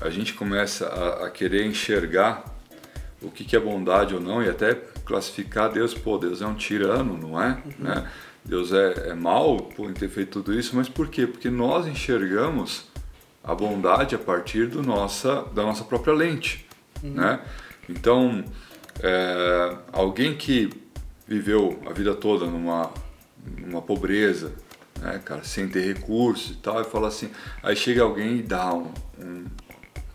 a 0.00 0.10
gente 0.10 0.34
começa 0.34 0.86
a, 0.86 1.26
a 1.26 1.30
querer 1.30 1.66
enxergar 1.66 2.44
o 3.20 3.30
que, 3.30 3.44
que 3.44 3.54
é 3.54 3.60
bondade 3.60 4.14
ou 4.14 4.20
não 4.20 4.42
e 4.42 4.48
até 4.48 4.74
classificar 5.04 5.70
Deus, 5.70 5.94
pô, 5.94 6.18
Deus 6.18 6.42
é 6.42 6.46
um 6.46 6.54
tirano, 6.54 7.16
não 7.16 7.40
é? 7.40 7.62
Né? 7.78 8.10
Deus 8.44 8.72
é, 8.72 9.10
é 9.10 9.14
mal 9.14 9.56
por 9.58 9.92
ter 9.92 10.08
feito 10.08 10.42
tudo 10.42 10.58
isso, 10.58 10.74
mas 10.74 10.88
por 10.88 11.08
quê? 11.08 11.26
Porque 11.26 11.48
nós 11.48 11.86
enxergamos 11.86 12.86
a 13.44 13.54
bondade 13.54 14.14
a 14.14 14.18
partir 14.18 14.66
do 14.66 14.82
nossa, 14.82 15.42
da 15.54 15.62
nossa 15.62 15.84
própria 15.84 16.14
lente, 16.14 16.66
né? 17.02 17.40
Então, 17.88 18.44
é, 19.00 19.76
alguém 19.92 20.36
que 20.36 20.70
viveu 21.26 21.80
a 21.86 21.92
vida 21.92 22.14
toda 22.14 22.46
numa, 22.46 22.92
numa 23.58 23.82
pobreza, 23.82 24.52
né, 25.00 25.20
cara, 25.24 25.42
sem 25.44 25.68
ter 25.68 25.84
recursos 25.94 26.50
e 26.52 26.56
tal, 26.58 26.80
e 26.80 26.84
fala 26.84 27.08
assim, 27.08 27.30
aí 27.62 27.74
chega 27.76 28.02
alguém 28.02 28.38
e 28.38 28.42
dá 28.42 28.72
um, 28.74 28.92
um 29.20 29.44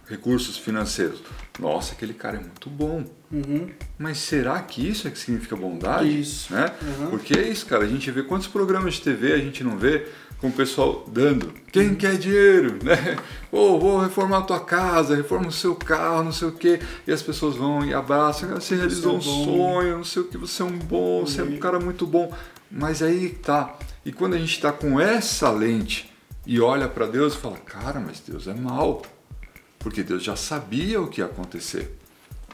recursos 0.07 0.57
financeiros. 0.57 1.21
Nossa, 1.59 1.93
aquele 1.93 2.13
cara 2.13 2.37
é 2.37 2.39
muito 2.39 2.69
bom. 2.69 3.03
uhum, 3.31 3.67
Mas 3.97 4.19
será 4.19 4.61
que 4.61 4.87
isso 4.87 5.07
é 5.07 5.11
que 5.11 5.17
significa 5.19 5.55
bondade? 5.55 6.19
Isso. 6.21 6.53
Né? 6.53 6.71
Uhum. 6.81 7.09
Porque 7.09 7.37
é 7.37 7.47
isso, 7.49 7.65
cara. 7.65 7.83
A 7.83 7.87
gente 7.87 8.09
vê 8.11 8.23
quantos 8.23 8.47
programas 8.47 8.93
de 8.95 9.01
TV 9.01 9.33
a 9.33 9.37
gente 9.39 9.63
não 9.63 9.75
vê 9.77 10.05
com 10.39 10.47
o 10.49 10.51
pessoal 10.51 11.03
dando. 11.11 11.47
Uhum. 11.47 11.53
Quem 11.71 11.95
quer 11.95 12.15
dinheiro? 12.17 12.77
Né? 12.83 13.17
Ou 13.51 13.79
vou 13.79 13.99
reformar 13.99 14.37
a 14.37 14.41
tua 14.43 14.59
casa, 14.59 15.15
reforma 15.15 15.47
o 15.47 15.51
seu 15.51 15.75
carro, 15.75 16.23
não 16.23 16.31
sei 16.31 16.47
o 16.47 16.51
quê. 16.51 16.79
E 17.07 17.11
as 17.11 17.23
pessoas 17.23 17.55
vão 17.55 17.83
e 17.83 17.91
abraçam. 17.93 18.49
Você 18.51 18.75
realizou 18.75 19.17
um 19.17 19.21
Você 19.21 19.29
é 19.29 19.33
bom. 19.33 19.45
sonho, 19.45 19.97
não 19.97 20.03
sei 20.05 20.21
o 20.21 20.25
que, 20.25 20.37
você 20.37 20.61
é 20.61 20.65
um 20.65 20.77
bom, 20.77 21.25
você 21.25 21.41
é 21.41 21.43
um 21.43 21.47
Uhum. 21.47 21.57
cara 21.57 21.79
muito 21.79 22.05
bom. 22.05 22.31
Mas 22.69 23.01
aí 23.01 23.29
tá. 23.29 23.77
E 24.05 24.11
quando 24.11 24.35
a 24.35 24.37
gente 24.37 24.53
está 24.53 24.71
com 24.71 24.99
essa 24.99 25.49
lente 25.49 26.11
e 26.45 26.59
olha 26.59 26.87
para 26.87 27.05
Deus 27.07 27.33
e 27.33 27.37
fala, 27.37 27.57
cara, 27.57 27.99
mas 27.99 28.19
Deus 28.19 28.47
é 28.47 28.53
mal. 28.53 29.01
Porque 29.79 30.03
Deus 30.03 30.23
já 30.23 30.35
sabia 30.35 31.01
o 31.01 31.07
que 31.07 31.21
ia 31.21 31.25
acontecer. 31.25 31.97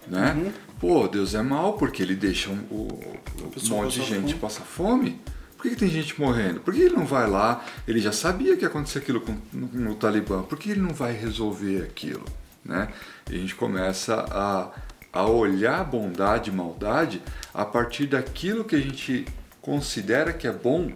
Né? 0.08 0.34
Uhum. 0.34 0.52
Pô, 0.80 1.08
Deus 1.08 1.34
é 1.34 1.42
mal 1.42 1.74
porque 1.74 2.04
ele 2.04 2.16
deixa 2.16 2.50
um, 2.50 2.60
um 2.72 3.70
monte 3.70 4.00
de 4.00 4.06
gente 4.06 4.36
passar 4.36 4.64
fome. 4.64 5.22
Por 5.56 5.64
que, 5.64 5.70
que 5.70 5.76
tem 5.78 5.90
gente 5.90 6.20
morrendo? 6.20 6.60
Por 6.60 6.74
que 6.74 6.82
ele 6.82 6.96
não 6.96 7.06
vai 7.06 7.30
lá? 7.30 7.64
Ele 7.88 8.00
já 8.00 8.12
sabia 8.12 8.58
que 8.58 8.64
ia 8.64 8.68
acontecer 8.68 9.00
aquilo 9.00 9.22
com, 9.22 9.38
no, 9.54 9.68
no 9.68 9.96
Talibã. 9.96 10.44
Por 10.44 10.58
que 10.58 10.72
ele 10.72 10.82
não 10.82 10.94
vai 10.94 11.14
resolver 11.14 11.84
aquilo? 11.84 12.26
Né? 12.66 12.90
E 13.30 13.36
a 13.36 13.38
gente 13.38 13.56
começa 13.56 14.26
a, 14.30 14.72
a 15.14 15.26
olhar 15.26 15.84
bondade 15.86 16.50
e 16.50 16.54
maldade 16.54 17.22
a 17.54 17.64
partir 17.64 18.08
daquilo 18.08 18.66
que 18.66 18.76
a 18.76 18.82
gente 18.82 19.26
considera 19.64 20.34
que 20.34 20.46
é 20.46 20.52
bom 20.52 20.92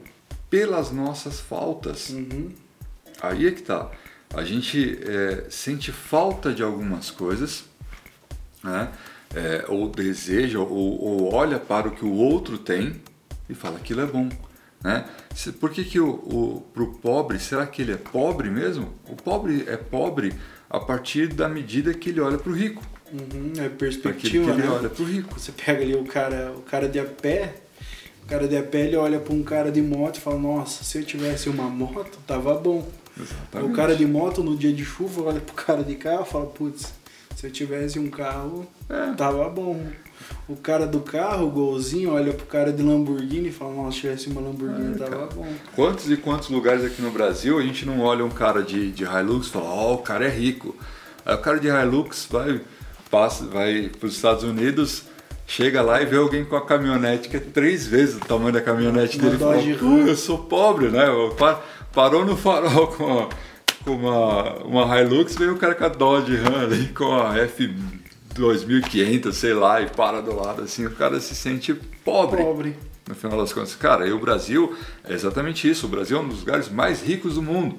pelas 0.49 0.91
nossas 0.91 1.39
faltas. 1.39 2.09
uhum, 2.09 2.51
Aí 3.21 3.47
é 3.47 3.51
que 3.51 3.63
tá. 3.63 3.89
A 4.33 4.43
gente 4.43 4.99
é, 5.03 5.45
sente 5.49 5.91
falta 5.91 6.53
de 6.53 6.61
algumas 6.61 7.09
coisas, 7.09 7.63
né? 8.63 8.91
É, 9.33 9.65
ou 9.67 9.89
deseja, 9.89 10.59
ou, 10.59 10.69
ou 10.69 11.33
olha 11.33 11.59
para 11.59 11.87
o 11.87 11.91
que 11.91 12.05
o 12.05 12.13
outro 12.13 12.57
tem 12.57 13.01
e 13.49 13.55
fala 13.55 13.77
aquilo 13.77 14.01
é 14.01 14.05
bom. 14.05 14.29
Né? 14.83 15.05
Por 15.59 15.71
que, 15.71 15.83
que 15.83 15.99
o, 15.99 16.09
o, 16.09 16.65
pro 16.73 16.93
pobre, 16.93 17.39
será 17.39 17.65
que 17.65 17.81
ele 17.81 17.93
é 17.93 17.97
pobre 17.97 18.49
mesmo? 18.49 18.93
O 19.09 19.15
pobre 19.15 19.63
é 19.67 19.75
pobre 19.75 20.33
a 20.69 20.79
partir 20.79 21.27
da 21.27 21.49
medida 21.49 21.93
que 21.93 22.09
ele 22.09 22.19
olha 22.19 22.37
para 22.37 22.51
o 22.51 22.55
rico. 22.55 22.83
Uhum, 23.11 23.53
é 23.57 23.69
perspectiva, 23.69 24.45
que 24.45 24.51
ele 24.51 24.67
né? 24.67 24.69
olha 24.69 24.89
pro 24.89 25.05
rico. 25.05 25.39
Você 25.39 25.51
pega 25.51 25.81
ali 25.81 25.95
o 25.95 26.05
cara, 26.05 26.53
o 26.55 26.61
cara 26.61 26.87
de 26.87 26.99
a 26.99 27.05
pé, 27.05 27.55
o 28.27 28.29
cara 28.29 28.45
de 28.45 28.57
a 28.57 28.61
pé 28.63 28.81
ele 28.81 28.97
olha 28.97 29.19
para 29.19 29.33
um 29.33 29.41
cara 29.41 29.71
de 29.71 29.81
moto 29.81 30.17
e 30.17 30.19
fala, 30.19 30.37
nossa, 30.37 30.83
se 30.83 30.97
eu 30.97 31.03
tivesse 31.05 31.47
uma 31.47 31.63
moto, 31.69 32.17
tava 32.27 32.53
bom. 32.55 32.85
Exatamente. 33.17 33.71
O 33.71 33.73
cara 33.73 33.95
de 33.95 34.05
moto 34.05 34.43
no 34.43 34.57
dia 34.57 34.73
de 34.73 34.83
chuva 34.83 35.21
olha 35.23 35.39
pro 35.39 35.55
cara 35.55 35.81
de 35.81 35.95
carro 35.95 36.25
e 36.27 36.29
fala, 36.29 36.45
putz, 36.47 36.93
se 37.35 37.47
eu 37.47 37.51
tivesse 37.51 37.97
um 37.97 38.09
carro, 38.09 38.67
É. 38.89 39.13
tava 39.15 39.47
bom. 39.49 39.81
O 40.49 40.57
cara 40.57 40.85
do 40.85 40.99
carro, 40.99 41.47
o 41.47 41.51
golzinho, 41.51 42.11
olha 42.11 42.33
pro 42.33 42.45
cara 42.45 42.73
de 42.73 42.83
Lamborghini 42.83 43.47
e 43.47 43.51
fala, 43.51 43.73
nossa, 43.73 43.91
se 43.93 44.01
tivesse 44.01 44.27
uma 44.27 44.41
Lamborghini, 44.41 44.95
É, 44.95 44.97
tava 44.97 45.11
cara. 45.11 45.29
bom. 45.33 45.47
Quantos 45.73 46.11
e 46.11 46.17
quantos 46.17 46.49
lugares 46.49 46.83
aqui 46.83 47.01
no 47.01 47.11
Brasil 47.11 47.57
a 47.57 47.61
gente 47.63 47.85
não 47.85 48.01
olha 48.01 48.25
um 48.25 48.29
cara 48.29 48.61
de, 48.61 48.91
de 48.91 49.03
Hilux 49.05 49.47
e 49.47 49.51
fala, 49.51 49.65
ó, 49.69 49.93
o 49.93 49.99
cara 49.99 50.25
é 50.25 50.29
rico. 50.29 50.75
Aí 51.25 51.33
o 51.33 51.37
cara 51.39 51.59
de 51.59 51.67
Hilux 51.69 52.27
vai, 52.29 52.59
passa, 53.09 53.45
vai 53.45 53.89
para 53.97 54.05
os 54.07 54.15
Estados 54.15 54.43
Unidos, 54.43 55.03
chega 55.47 55.81
lá 55.81 56.01
e 56.01 56.05
vê 56.05 56.17
alguém 56.17 56.43
com 56.45 56.55
a 56.57 56.65
caminhonete 56.65 57.29
que 57.29 57.37
é 57.37 57.39
três 57.39 57.87
vezes 57.87 58.17
o 58.17 58.19
tamanho 58.19 58.51
da 58.51 58.61
caminhonete 58.61 59.17
dele 59.17 59.37
fala, 59.37 59.55
eu 59.61 60.15
sou 60.17 60.39
pobre, 60.39 60.89
né? 60.89 61.05
Parou 61.93 62.23
no 62.25 62.35
farol 62.37 62.87
com, 62.87 63.19
a- 63.19 63.29
com 63.83 63.91
uma, 63.95 64.53
uma 64.65 65.01
Hilux, 65.01 65.35
veio 65.35 65.53
o 65.53 65.57
cara 65.57 65.73
com 65.73 65.85
a 65.85 65.87
Dodge 65.87 66.35
Ram 66.35 66.61
ali, 66.65 66.87
com 66.89 67.11
a 67.15 67.33
F2500, 68.35 69.31
sei 69.33 69.53
lá, 69.53 69.81
e 69.81 69.87
para 69.87 70.21
do 70.21 70.35
lado 70.35 70.61
assim, 70.63 70.85
o 70.85 70.91
cara 70.91 71.19
se 71.19 71.33
sente 71.35 71.73
pobre 72.03 72.43
Pobre. 72.43 72.75
no 73.07 73.15
final 73.15 73.39
das 73.39 73.51
contas. 73.53 73.75
Cara, 73.75 74.05
e 74.07 74.11
o 74.11 74.19
Brasil 74.19 74.75
é 75.03 75.13
exatamente 75.13 75.67
isso. 75.69 75.85
O 75.85 75.89
Brasil 75.89 76.17
é 76.17 76.21
um 76.21 76.27
dos 76.27 76.39
lugares 76.41 76.69
mais 76.69 77.01
ricos 77.01 77.35
do 77.35 77.41
mundo, 77.41 77.77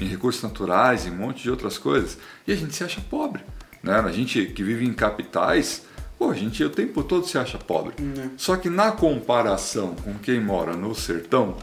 em 0.00 0.06
recursos 0.06 0.42
naturais, 0.42 1.06
em 1.06 1.10
um 1.10 1.16
monte 1.16 1.42
de 1.42 1.50
outras 1.50 1.78
coisas. 1.78 2.18
E 2.46 2.52
a 2.52 2.56
gente 2.56 2.74
se 2.74 2.84
acha 2.84 3.00
pobre. 3.08 3.40
Né? 3.82 3.94
A 3.94 4.10
gente 4.12 4.44
que 4.46 4.62
vive 4.62 4.84
em 4.84 4.92
capitais, 4.92 5.82
pô, 6.24 6.30
a 6.30 6.34
gente 6.34 6.64
o 6.64 6.70
tempo 6.70 7.02
todo 7.02 7.26
se 7.26 7.36
acha 7.36 7.58
pobre. 7.58 7.94
Né. 8.02 8.30
Só 8.38 8.56
que 8.56 8.70
na 8.70 8.92
comparação 8.92 9.94
com 9.94 10.14
quem 10.14 10.40
mora 10.40 10.74
no 10.74 10.94
sertão, 10.94 11.58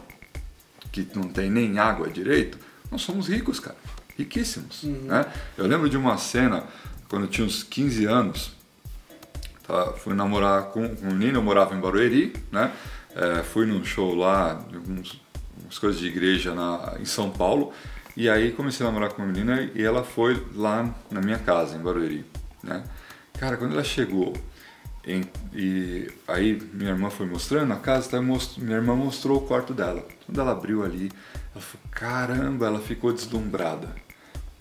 que 0.91 1.07
não 1.15 1.23
tem 1.23 1.49
nem 1.49 1.79
água 1.79 2.07
direito, 2.09 2.59
nós 2.91 3.01
somos 3.01 3.27
ricos, 3.27 3.59
cara. 3.59 3.77
Riquíssimos. 4.17 4.83
Né? 4.83 5.25
Eu 5.57 5.65
lembro 5.65 5.89
de 5.89 5.97
uma 5.97 6.17
cena, 6.17 6.65
quando 7.09 7.23
eu 7.23 7.29
tinha 7.29 7.47
uns 7.47 7.63
15 7.63 8.05
anos, 8.05 8.51
tá? 9.65 9.93
fui 9.93 10.13
namorar 10.13 10.65
com 10.65 10.87
com 10.89 11.07
um 11.07 11.13
menino, 11.13 11.39
eu 11.39 11.43
morava 11.43 11.73
em 11.73 11.79
Barueri, 11.79 12.33
né? 12.51 12.71
É, 13.15 13.43
fui 13.43 13.65
num 13.65 13.83
show 13.83 14.13
lá, 14.15 14.61
uns, 14.87 15.19
umas 15.61 15.77
coisas 15.79 15.99
de 15.99 16.07
igreja 16.07 16.53
na, 16.53 16.97
em 16.99 17.05
São 17.05 17.29
Paulo, 17.29 17.73
e 18.15 18.29
aí 18.29 18.51
comecei 18.51 18.85
a 18.85 18.89
namorar 18.89 19.11
com 19.11 19.21
uma 19.21 19.31
menina 19.31 19.69
e 19.73 19.83
ela 19.83 20.03
foi 20.03 20.45
lá 20.55 20.93
na 21.09 21.19
minha 21.19 21.39
casa, 21.39 21.75
em 21.75 21.79
Barueri, 21.81 22.25
né? 22.63 22.83
Cara, 23.37 23.57
quando 23.57 23.73
ela 23.73 23.83
chegou, 23.83 24.33
em- 25.05 25.23
e 25.53 26.09
aí 26.27 26.61
minha 26.73 26.91
irmã 26.91 27.09
foi 27.09 27.25
mostrando 27.25 27.71
a 27.73 27.77
casa, 27.77 28.09
tá, 28.09 28.21
most- 28.21 28.59
minha 28.61 28.77
irmã 28.77 28.95
mostrou 28.95 29.37
o 29.37 29.41
quarto 29.41 29.73
dela. 29.73 30.05
Quando 30.25 30.39
ela 30.39 30.51
abriu 30.51 30.83
ali, 30.83 31.11
ela 31.53 31.61
falou, 31.63 31.87
caramba, 31.91 32.65
ela 32.67 32.79
ficou 32.79 33.11
deslumbrada. 33.13 33.89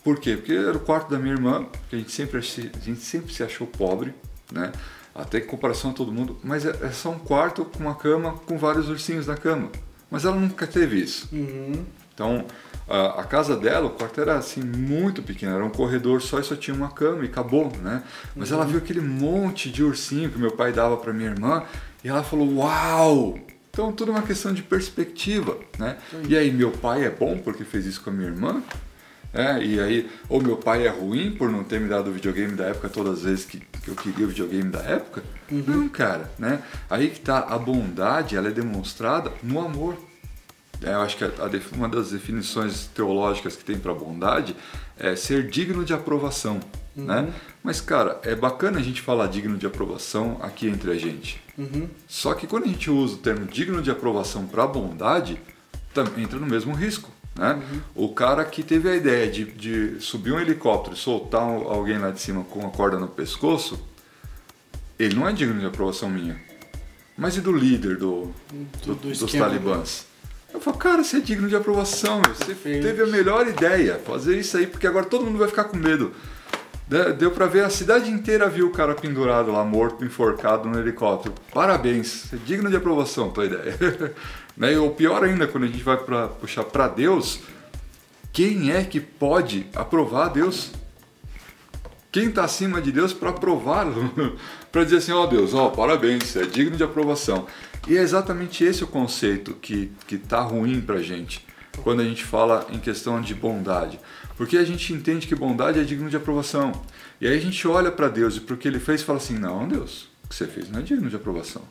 Por 0.02 0.18
quê? 0.18 0.36
Porque 0.36 0.52
era 0.54 0.76
o 0.76 0.80
quarto 0.80 1.10
da 1.10 1.18
minha 1.18 1.34
irmã, 1.34 1.66
que 1.88 1.96
a 1.96 1.98
gente 1.98 2.10
sempre, 2.10 2.38
a 2.38 2.40
gente 2.40 3.00
sempre 3.00 3.32
se 3.34 3.42
achou 3.42 3.66
pobre, 3.66 4.14
né? 4.50 4.72
Até 5.14 5.38
em 5.38 5.46
comparação 5.46 5.90
a 5.90 5.94
todo 5.94 6.10
mundo, 6.12 6.38
mas 6.42 6.64
é, 6.64 6.70
é 6.82 6.90
só 6.90 7.10
um 7.10 7.18
quarto 7.18 7.64
com 7.64 7.80
uma 7.80 7.94
cama 7.94 8.32
com 8.46 8.56
vários 8.56 8.88
ursinhos 8.88 9.26
na 9.26 9.36
cama. 9.36 9.70
Mas 10.10 10.24
ela 10.24 10.36
nunca 10.36 10.66
teve 10.66 11.00
isso. 11.00 11.28
Uhum. 11.32 11.84
Então, 12.14 12.46
a, 12.90 13.20
a 13.20 13.24
casa 13.24 13.56
dela, 13.56 13.86
o 13.86 13.90
quarto 13.90 14.20
era 14.20 14.36
assim 14.36 14.60
muito 14.60 15.22
pequeno, 15.22 15.54
era 15.54 15.64
um 15.64 15.70
corredor 15.70 16.20
só 16.20 16.40
e 16.40 16.44
só 16.44 16.56
tinha 16.56 16.76
uma 16.76 16.90
cama 16.90 17.22
e 17.22 17.26
acabou, 17.26 17.72
né? 17.80 18.02
Mas 18.34 18.50
ela 18.50 18.66
viu 18.66 18.78
aquele 18.78 19.00
monte 19.00 19.70
de 19.70 19.82
ursinho 19.84 20.28
que 20.30 20.38
meu 20.38 20.50
pai 20.50 20.72
dava 20.72 20.96
para 20.96 21.12
minha 21.12 21.30
irmã 21.30 21.62
e 22.02 22.08
ela 22.08 22.24
falou: 22.24 22.52
"Uau!" 22.56 23.38
Então, 23.70 23.92
tudo 23.92 24.10
uma 24.10 24.22
questão 24.22 24.52
de 24.52 24.62
perspectiva, 24.62 25.56
né? 25.78 25.96
E 26.28 26.36
aí, 26.36 26.50
meu 26.50 26.72
pai 26.72 27.04
é 27.04 27.10
bom 27.10 27.38
porque 27.38 27.64
fez 27.64 27.86
isso 27.86 28.02
com 28.02 28.10
a 28.10 28.12
minha 28.12 28.28
irmã? 28.28 28.60
É, 29.32 29.62
e 29.62 29.78
aí, 29.78 30.10
ou 30.28 30.42
meu 30.42 30.56
pai 30.56 30.86
é 30.86 30.90
ruim 30.90 31.30
por 31.30 31.48
não 31.48 31.62
ter 31.62 31.80
me 31.80 31.88
dado 31.88 32.10
o 32.10 32.12
videogame 32.12 32.56
da 32.56 32.64
época 32.64 32.88
todas 32.88 33.18
as 33.18 33.22
vezes 33.22 33.44
que, 33.44 33.60
que 33.60 33.88
eu 33.88 33.94
queria 33.94 34.26
o 34.26 34.28
videogame 34.28 34.68
da 34.68 34.80
época? 34.80 35.22
Não, 35.48 35.88
cara, 35.88 36.28
né? 36.36 36.60
Aí 36.90 37.10
que 37.10 37.20
tá, 37.20 37.38
a 37.38 37.56
bondade, 37.56 38.36
ela 38.36 38.48
é 38.48 38.50
demonstrada 38.50 39.32
no 39.40 39.60
amor. 39.60 39.96
É, 40.82 40.92
eu 40.94 41.00
acho 41.02 41.16
que 41.16 41.24
a- 41.24 41.28
a 41.28 41.76
uma 41.76 41.88
das 41.88 42.10
definições 42.10 42.86
teológicas 42.94 43.54
que 43.56 43.64
tem 43.64 43.78
para 43.78 43.92
bondade 43.92 44.56
é 44.98 45.14
ser 45.14 45.48
digno 45.48 45.84
de 45.84 45.92
aprovação, 45.92 46.58
né? 46.96 47.32
Mas, 47.62 47.80
cara, 47.80 48.18
é 48.22 48.34
bacana 48.34 48.78
a 48.78 48.82
gente 48.82 49.02
falar 49.02 49.26
digno 49.26 49.58
de 49.58 49.66
aprovação 49.66 50.38
aqui 50.42 50.66
entre 50.68 50.90
a 50.90 50.96
gente. 50.98 51.40
Uhum. 51.58 51.88
Só 52.08 52.32
que 52.34 52.46
quando 52.46 52.64
a 52.64 52.68
gente 52.68 52.90
usa 52.90 53.14
o 53.14 53.18
termo 53.18 53.44
digno 53.46 53.82
de 53.82 53.90
aprovação 53.90 54.46
para 54.46 54.66
bondade, 54.66 55.38
também 55.92 56.24
entra 56.24 56.38
no 56.38 56.46
mesmo 56.46 56.72
risco. 56.74 57.10
Né? 57.36 57.62
O 57.94 58.08
cara 58.12 58.44
que 58.44 58.62
teve 58.62 58.88
a 58.88 58.96
ideia 58.96 59.30
de, 59.30 59.44
de 59.44 60.00
subir 60.00 60.32
um 60.32 60.40
helicóptero 60.40 60.94
e 60.96 60.98
soltar 60.98 61.42
um- 61.46 61.68
alguém 61.68 61.98
lá 61.98 62.10
de 62.10 62.20
cima 62.20 62.42
com 62.44 62.66
a 62.66 62.70
corda 62.70 62.98
no 62.98 63.06
pescoço, 63.08 63.78
ele 64.98 65.14
não 65.14 65.28
é 65.28 65.32
digno 65.32 65.58
de 65.60 65.66
aprovação 65.66 66.08
minha. 66.10 66.40
Mas 67.16 67.36
e 67.36 67.40
do 67.40 67.52
líder 67.52 67.96
do, 67.98 68.32
Do- 68.50 68.66
do- 68.86 68.94
do 68.94 69.08
dos 69.10 69.22
esquema, 69.22 69.46
talibãs? 69.46 70.06
Eu 70.52 70.60
falo, 70.60 70.76
cara, 70.76 71.04
você 71.04 71.18
é 71.18 71.20
digno 71.20 71.48
de 71.48 71.56
aprovação, 71.56 72.20
meu. 72.20 72.34
você 72.34 72.44
Perfeito. 72.46 72.82
teve 72.82 73.02
a 73.02 73.06
melhor 73.06 73.46
ideia, 73.46 73.98
fazer 74.04 74.38
isso 74.38 74.56
aí, 74.56 74.66
porque 74.66 74.86
agora 74.86 75.06
todo 75.06 75.24
mundo 75.24 75.38
vai 75.38 75.48
ficar 75.48 75.64
com 75.64 75.76
medo. 75.76 76.12
De- 76.88 77.12
Deu 77.12 77.30
pra 77.30 77.46
ver, 77.46 77.64
a 77.64 77.70
cidade 77.70 78.10
inteira 78.10 78.48
viu 78.48 78.66
o 78.66 78.72
cara 78.72 78.94
pendurado 78.94 79.52
lá, 79.52 79.64
morto, 79.64 80.04
enforcado 80.04 80.68
no 80.68 80.78
helicóptero. 80.78 81.34
Parabéns, 81.54 82.32
é 82.32 82.36
digno 82.44 82.68
de 82.68 82.76
aprovação 82.76 83.30
tua 83.30 83.46
ideia. 83.46 83.76
né? 84.56 84.76
Ou 84.78 84.90
pior 84.90 85.22
ainda, 85.22 85.46
quando 85.46 85.64
a 85.64 85.66
gente 85.68 85.82
vai 85.84 85.96
pra, 85.96 86.26
puxar 86.28 86.64
pra 86.64 86.88
Deus, 86.88 87.40
quem 88.32 88.72
é 88.72 88.82
que 88.82 88.98
pode 89.00 89.66
aprovar 89.74 90.28
Deus? 90.30 90.72
Quem 92.12 92.26
está 92.28 92.42
acima 92.42 92.80
de 92.82 92.90
Deus 92.90 93.12
para 93.12 93.30
aprová-lo? 93.30 94.12
para 94.72 94.82
dizer 94.82 94.96
assim, 94.96 95.12
ó 95.12 95.26
Deus, 95.26 95.54
ó, 95.54 95.68
parabéns, 95.68 96.24
você 96.24 96.40
é 96.42 96.46
digno 96.46 96.76
de 96.76 96.82
aprovação. 96.82 97.46
E 97.90 97.98
é 97.98 98.02
exatamente 98.02 98.62
esse 98.62 98.84
o 98.84 98.86
conceito 98.86 99.52
que, 99.54 99.90
que 100.06 100.16
tá 100.16 100.40
ruim 100.40 100.80
pra 100.80 101.02
gente 101.02 101.44
quando 101.82 102.02
a 102.02 102.04
gente 102.04 102.22
fala 102.22 102.64
em 102.70 102.78
questão 102.78 103.20
de 103.20 103.34
bondade. 103.34 103.98
Porque 104.36 104.56
a 104.56 104.62
gente 104.62 104.92
entende 104.92 105.26
que 105.26 105.34
bondade 105.34 105.80
é 105.80 105.82
digno 105.82 106.08
de 106.08 106.16
aprovação. 106.16 106.70
E 107.20 107.26
aí 107.26 107.36
a 107.36 107.40
gente 107.40 107.66
olha 107.66 107.90
para 107.90 108.06
Deus 108.06 108.36
e 108.36 108.40
para 108.42 108.54
o 108.54 108.56
que 108.56 108.68
ele 108.68 108.78
fez 108.78 109.00
e 109.00 109.04
fala 109.04 109.18
assim: 109.18 109.36
não, 109.36 109.66
Deus, 109.66 110.08
o 110.22 110.28
que 110.28 110.36
você 110.36 110.46
fez 110.46 110.70
não 110.70 110.78
é 110.78 110.82
digno 110.84 111.10
de 111.10 111.16
aprovação. 111.16 111.62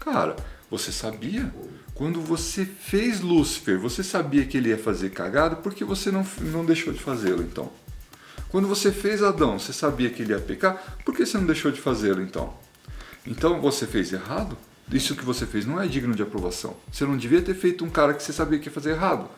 Cara, 0.00 0.34
você 0.68 0.90
sabia? 0.90 1.54
Quando 1.94 2.20
você 2.20 2.66
fez 2.66 3.20
Lúcifer, 3.20 3.78
você 3.78 4.02
sabia 4.02 4.44
que 4.44 4.56
ele 4.56 4.70
ia 4.70 4.78
fazer 4.78 5.10
cagada, 5.10 5.54
por 5.54 5.72
que 5.72 5.84
você 5.84 6.10
não, 6.10 6.26
não 6.40 6.64
deixou 6.64 6.92
de 6.92 6.98
fazê-lo 6.98 7.44
então? 7.44 7.70
Quando 8.48 8.66
você 8.66 8.90
fez 8.90 9.22
Adão, 9.22 9.60
você 9.60 9.72
sabia 9.72 10.10
que 10.10 10.20
ele 10.20 10.32
ia 10.32 10.40
pecar, 10.40 10.98
por 11.04 11.14
que 11.14 11.24
você 11.24 11.38
não 11.38 11.46
deixou 11.46 11.70
de 11.70 11.80
fazê-lo 11.80 12.20
então? 12.20 12.52
Então 13.24 13.60
você 13.60 13.86
fez 13.86 14.12
errado? 14.12 14.58
Isso 14.90 15.16
que 15.16 15.24
você 15.24 15.46
fez 15.46 15.66
não 15.66 15.80
é 15.80 15.86
digno 15.86 16.14
de 16.14 16.22
aprovação. 16.22 16.76
Você 16.90 17.04
não 17.04 17.16
devia 17.16 17.40
ter 17.40 17.54
feito 17.54 17.84
um 17.84 17.90
cara 17.90 18.14
que 18.14 18.22
você 18.22 18.32
sabia 18.32 18.58
que 18.58 18.68
ia 18.68 18.72
fazer 18.72 18.90
errado. 18.90 19.28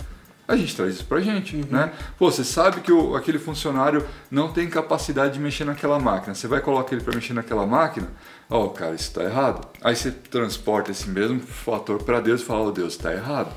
A 0.49 0.57
gente 0.57 0.77
traz 0.77 0.95
isso 0.95 1.05
pra 1.05 1.21
gente, 1.21 1.57
né? 1.57 1.93
Pô, 2.17 2.31
você 2.31 2.45
sabe 2.45 2.81
que 2.81 2.93
o, 2.93 3.17
aquele 3.17 3.39
funcionário 3.39 4.07
não 4.31 4.53
tem 4.53 4.69
capacidade 4.69 5.35
de 5.35 5.41
mexer 5.41 5.65
naquela 5.65 5.99
máquina. 5.99 6.35
Você 6.35 6.47
vai 6.47 6.61
colocar 6.61 6.95
ele 6.95 7.05
para 7.05 7.15
mexer 7.15 7.33
naquela 7.33 7.67
máquina? 7.67 8.09
Ó, 8.49 8.69
cara, 8.69 8.95
isso 8.95 9.13
tá 9.13 9.25
errado. 9.25 9.67
Aí 9.83 9.97
você 9.97 10.13
transporta 10.13 10.93
esse 10.93 11.09
mesmo 11.09 11.41
fator 11.41 12.01
para 12.03 12.21
Deus 12.21 12.43
e 12.43 12.45
fala, 12.45 12.69
ó 12.69 12.71
Deus, 12.71 12.97
tá 12.97 13.13
errado. 13.13 13.53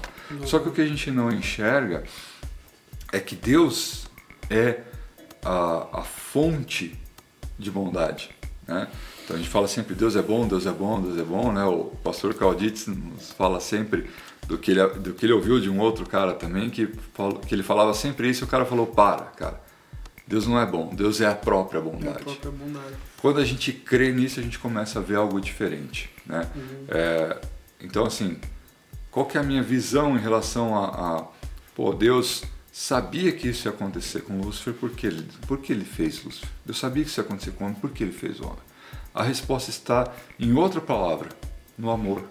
Só 0.46 0.58
que 0.58 0.70
o 0.70 0.72
que 0.72 0.82
a 0.82 0.88
gente 0.88 1.12
não 1.12 1.32
enxerga 1.32 2.04
é 3.12 3.20
que 3.20 3.36
Deus 3.36 4.08
é 4.50 4.82
a, 5.44 6.00
a 6.00 6.02
fonte 6.02 7.00
de 7.58 7.70
bondade, 7.70 8.30
né? 8.68 8.88
Então 9.30 9.38
a 9.38 9.40
gente 9.40 9.52
fala 9.52 9.68
sempre 9.68 9.94
Deus 9.94 10.16
é 10.16 10.24
bom, 10.24 10.48
Deus 10.48 10.66
é 10.66 10.72
bom, 10.72 11.00
Deus 11.00 11.20
é 11.20 11.22
bom, 11.22 11.52
né? 11.52 11.64
O 11.64 11.92
pastor 12.04 12.34
Calditz 12.34 12.88
nos 12.88 13.32
fala 13.32 13.60
sempre 13.60 14.10
do 14.48 14.58
que 14.58 14.72
ele, 14.72 14.88
do 14.88 15.14
que 15.14 15.24
ele 15.24 15.34
ouviu 15.34 15.60
de 15.60 15.70
um 15.70 15.80
outro 15.80 16.04
cara 16.10 16.34
também 16.34 16.68
que, 16.72 16.88
falou, 17.14 17.38
que 17.38 17.54
ele 17.54 17.62
falava 17.62 17.94
sempre 17.94 18.28
isso 18.28 18.44
e 18.44 18.46
o 18.46 18.48
cara 18.48 18.66
falou 18.66 18.88
para, 18.88 19.26
cara. 19.26 19.62
Deus 20.26 20.48
não 20.48 20.60
é 20.60 20.66
bom, 20.66 20.90
Deus 20.96 21.22
é 21.22 21.28
a 21.28 21.36
própria 21.36 21.78
É 21.78 21.82
a 21.82 21.84
bondade. 21.84 22.24
própria 22.24 22.52
bondade. 22.52 22.96
Quando 23.22 23.40
a 23.40 23.46
gente 23.46 23.72
crê 23.72 24.12
nisso, 24.12 24.40
a 24.40 24.44
gente 24.44 24.58
começa 24.58 24.98
a 24.98 25.02
ver 25.02 25.18
algo 25.18 25.40
diferente, 25.40 26.10
né? 26.26 26.50
É, 26.88 27.38
então, 27.80 28.08
assim, 28.08 28.40
qual 29.12 29.28
que 29.28 29.38
é 29.38 29.42
a 29.42 29.44
minha 29.44 29.62
visão 29.62 30.18
em 30.18 30.20
relação 30.20 30.76
a, 30.76 31.18
a... 31.20 31.28
Pô, 31.76 31.94
Deus 31.94 32.44
sabia 32.72 33.32
que 33.32 33.50
isso 33.50 33.68
ia 33.68 33.72
acontecer 33.72 34.22
com 34.22 34.42
Lúcifer, 34.42 34.74
por 34.74 34.90
que 34.90 35.06
ele, 35.06 35.28
por 35.46 35.60
que 35.60 35.72
ele 35.72 35.86
fez 35.86 36.24
Lúcifer? 36.24 36.50
Deus 36.66 36.80
sabia 36.80 37.04
que 37.04 37.12
isso 37.12 37.20
ia 37.20 37.24
acontecer 37.24 37.52
com 37.52 37.66
o 37.66 37.68
homem, 37.68 37.80
por 37.80 37.92
que 37.92 38.04
ele 38.04 38.12
fez 38.12 38.40
o 38.40 38.46
homem? 38.46 38.69
A 39.14 39.24
resposta 39.24 39.70
está 39.70 40.14
em 40.40 40.54
outra 40.54 40.80
palavra, 40.80 41.30
no 41.78 41.90
amor. 41.90 42.24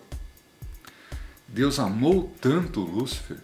Deus 1.47 1.79
amou 1.79 2.33
tanto 2.41 2.81
Lúcifer 2.81 3.39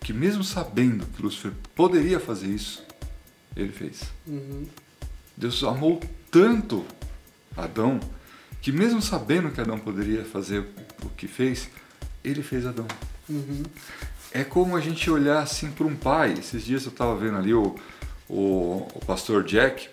que 0.00 0.12
mesmo 0.12 0.42
sabendo 0.42 1.06
que 1.06 1.22
Lúcifer 1.22 1.52
poderia 1.74 2.18
fazer 2.18 2.48
isso, 2.48 2.84
ele 3.56 3.72
fez. 3.72 4.02
Uhum. 4.26 4.66
Deus 5.36 5.62
amou 5.62 6.00
tanto 6.30 6.84
Adão 7.56 8.00
que 8.60 8.72
mesmo 8.72 9.00
sabendo 9.00 9.50
que 9.50 9.60
Adão 9.60 9.78
poderia 9.78 10.24
fazer 10.24 10.66
o 11.02 11.08
que 11.10 11.28
fez, 11.28 11.68
ele 12.24 12.42
fez 12.42 12.66
Adão. 12.66 12.86
Uhum. 13.28 13.62
É 14.32 14.44
como 14.44 14.76
a 14.76 14.80
gente 14.80 15.10
olhar 15.10 15.42
assim 15.42 15.70
para 15.70 15.86
um 15.86 15.96
pai. 15.96 16.34
Esses 16.34 16.64
dias 16.64 16.84
eu 16.84 16.90
estava 16.90 17.16
vendo 17.16 17.38
ali 17.38 17.54
o, 17.54 17.76
o, 18.28 18.88
o, 18.94 19.00
pastor 19.06 19.44
Jack 19.44 19.88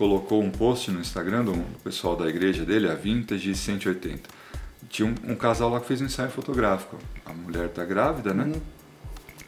colocou 0.00 0.42
um 0.42 0.50
post 0.50 0.90
no 0.90 0.98
Instagram 0.98 1.44
do, 1.44 1.52
pessoal 1.84 2.16
da 2.16 2.26
igreja 2.26 2.64
dele, 2.64 2.88
a 2.88 2.94
Vintage 2.94 3.54
180. 3.54 4.30
Tinha 4.88 5.06
um, 5.06 5.32
um, 5.32 5.36
casal 5.36 5.68
lá 5.68 5.78
que 5.78 5.86
fez 5.86 6.00
um 6.00 6.06
ensaio 6.06 6.30
fotográfico. 6.30 6.96
A 7.26 7.34
mulher 7.34 7.66
está 7.66 7.84
grávida, 7.84 8.32
né? 8.32 8.44
Uhum. 8.44 8.62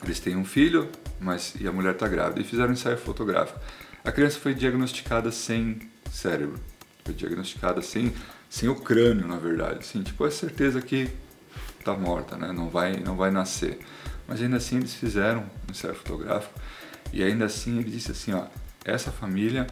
Eles 0.04 0.20
têm 0.20 0.36
um 0.36 0.44
filho, 0.44 0.90
mas 1.18 1.54
e 1.58 1.66
a 1.66 1.72
mulher 1.72 1.94
está 1.94 2.06
grávida 2.06 2.38
e 2.38 2.44
fizeram 2.44 2.68
um 2.68 2.72
ensaio 2.74 2.98
fotográfico. 2.98 3.58
A 4.04 4.12
criança 4.12 4.38
foi 4.38 4.52
diagnosticada 4.52 5.32
sem 5.32 5.80
cérebro, 6.10 6.60
foi 7.02 7.14
diagnosticada 7.14 7.80
sem, 7.80 8.12
sem 8.50 8.68
o 8.68 8.74
crânio, 8.74 9.26
na 9.26 9.36
verdade. 9.36 9.78
Assim, 9.78 10.02
tipo, 10.02 10.26
é 10.26 10.30
certeza 10.30 10.82
que 10.82 11.08
está 11.78 11.94
morta, 11.94 12.36
né? 12.36 12.52
Não 12.52 12.68
vai, 12.68 12.98
não 12.98 13.16
vai 13.16 13.30
nascer. 13.30 13.78
Mas 14.28 14.42
ainda 14.42 14.58
assim 14.58 14.76
eles 14.76 14.94
fizeram 14.94 15.46
um 15.66 15.70
ensaio 15.70 15.94
fotográfico 15.94 16.52
e 17.10 17.24
ainda 17.24 17.46
assim 17.46 17.78
ele 17.78 17.90
disse 17.90 18.10
assim, 18.10 18.34
ó, 18.34 18.44
essa 18.84 19.10
família 19.10 19.66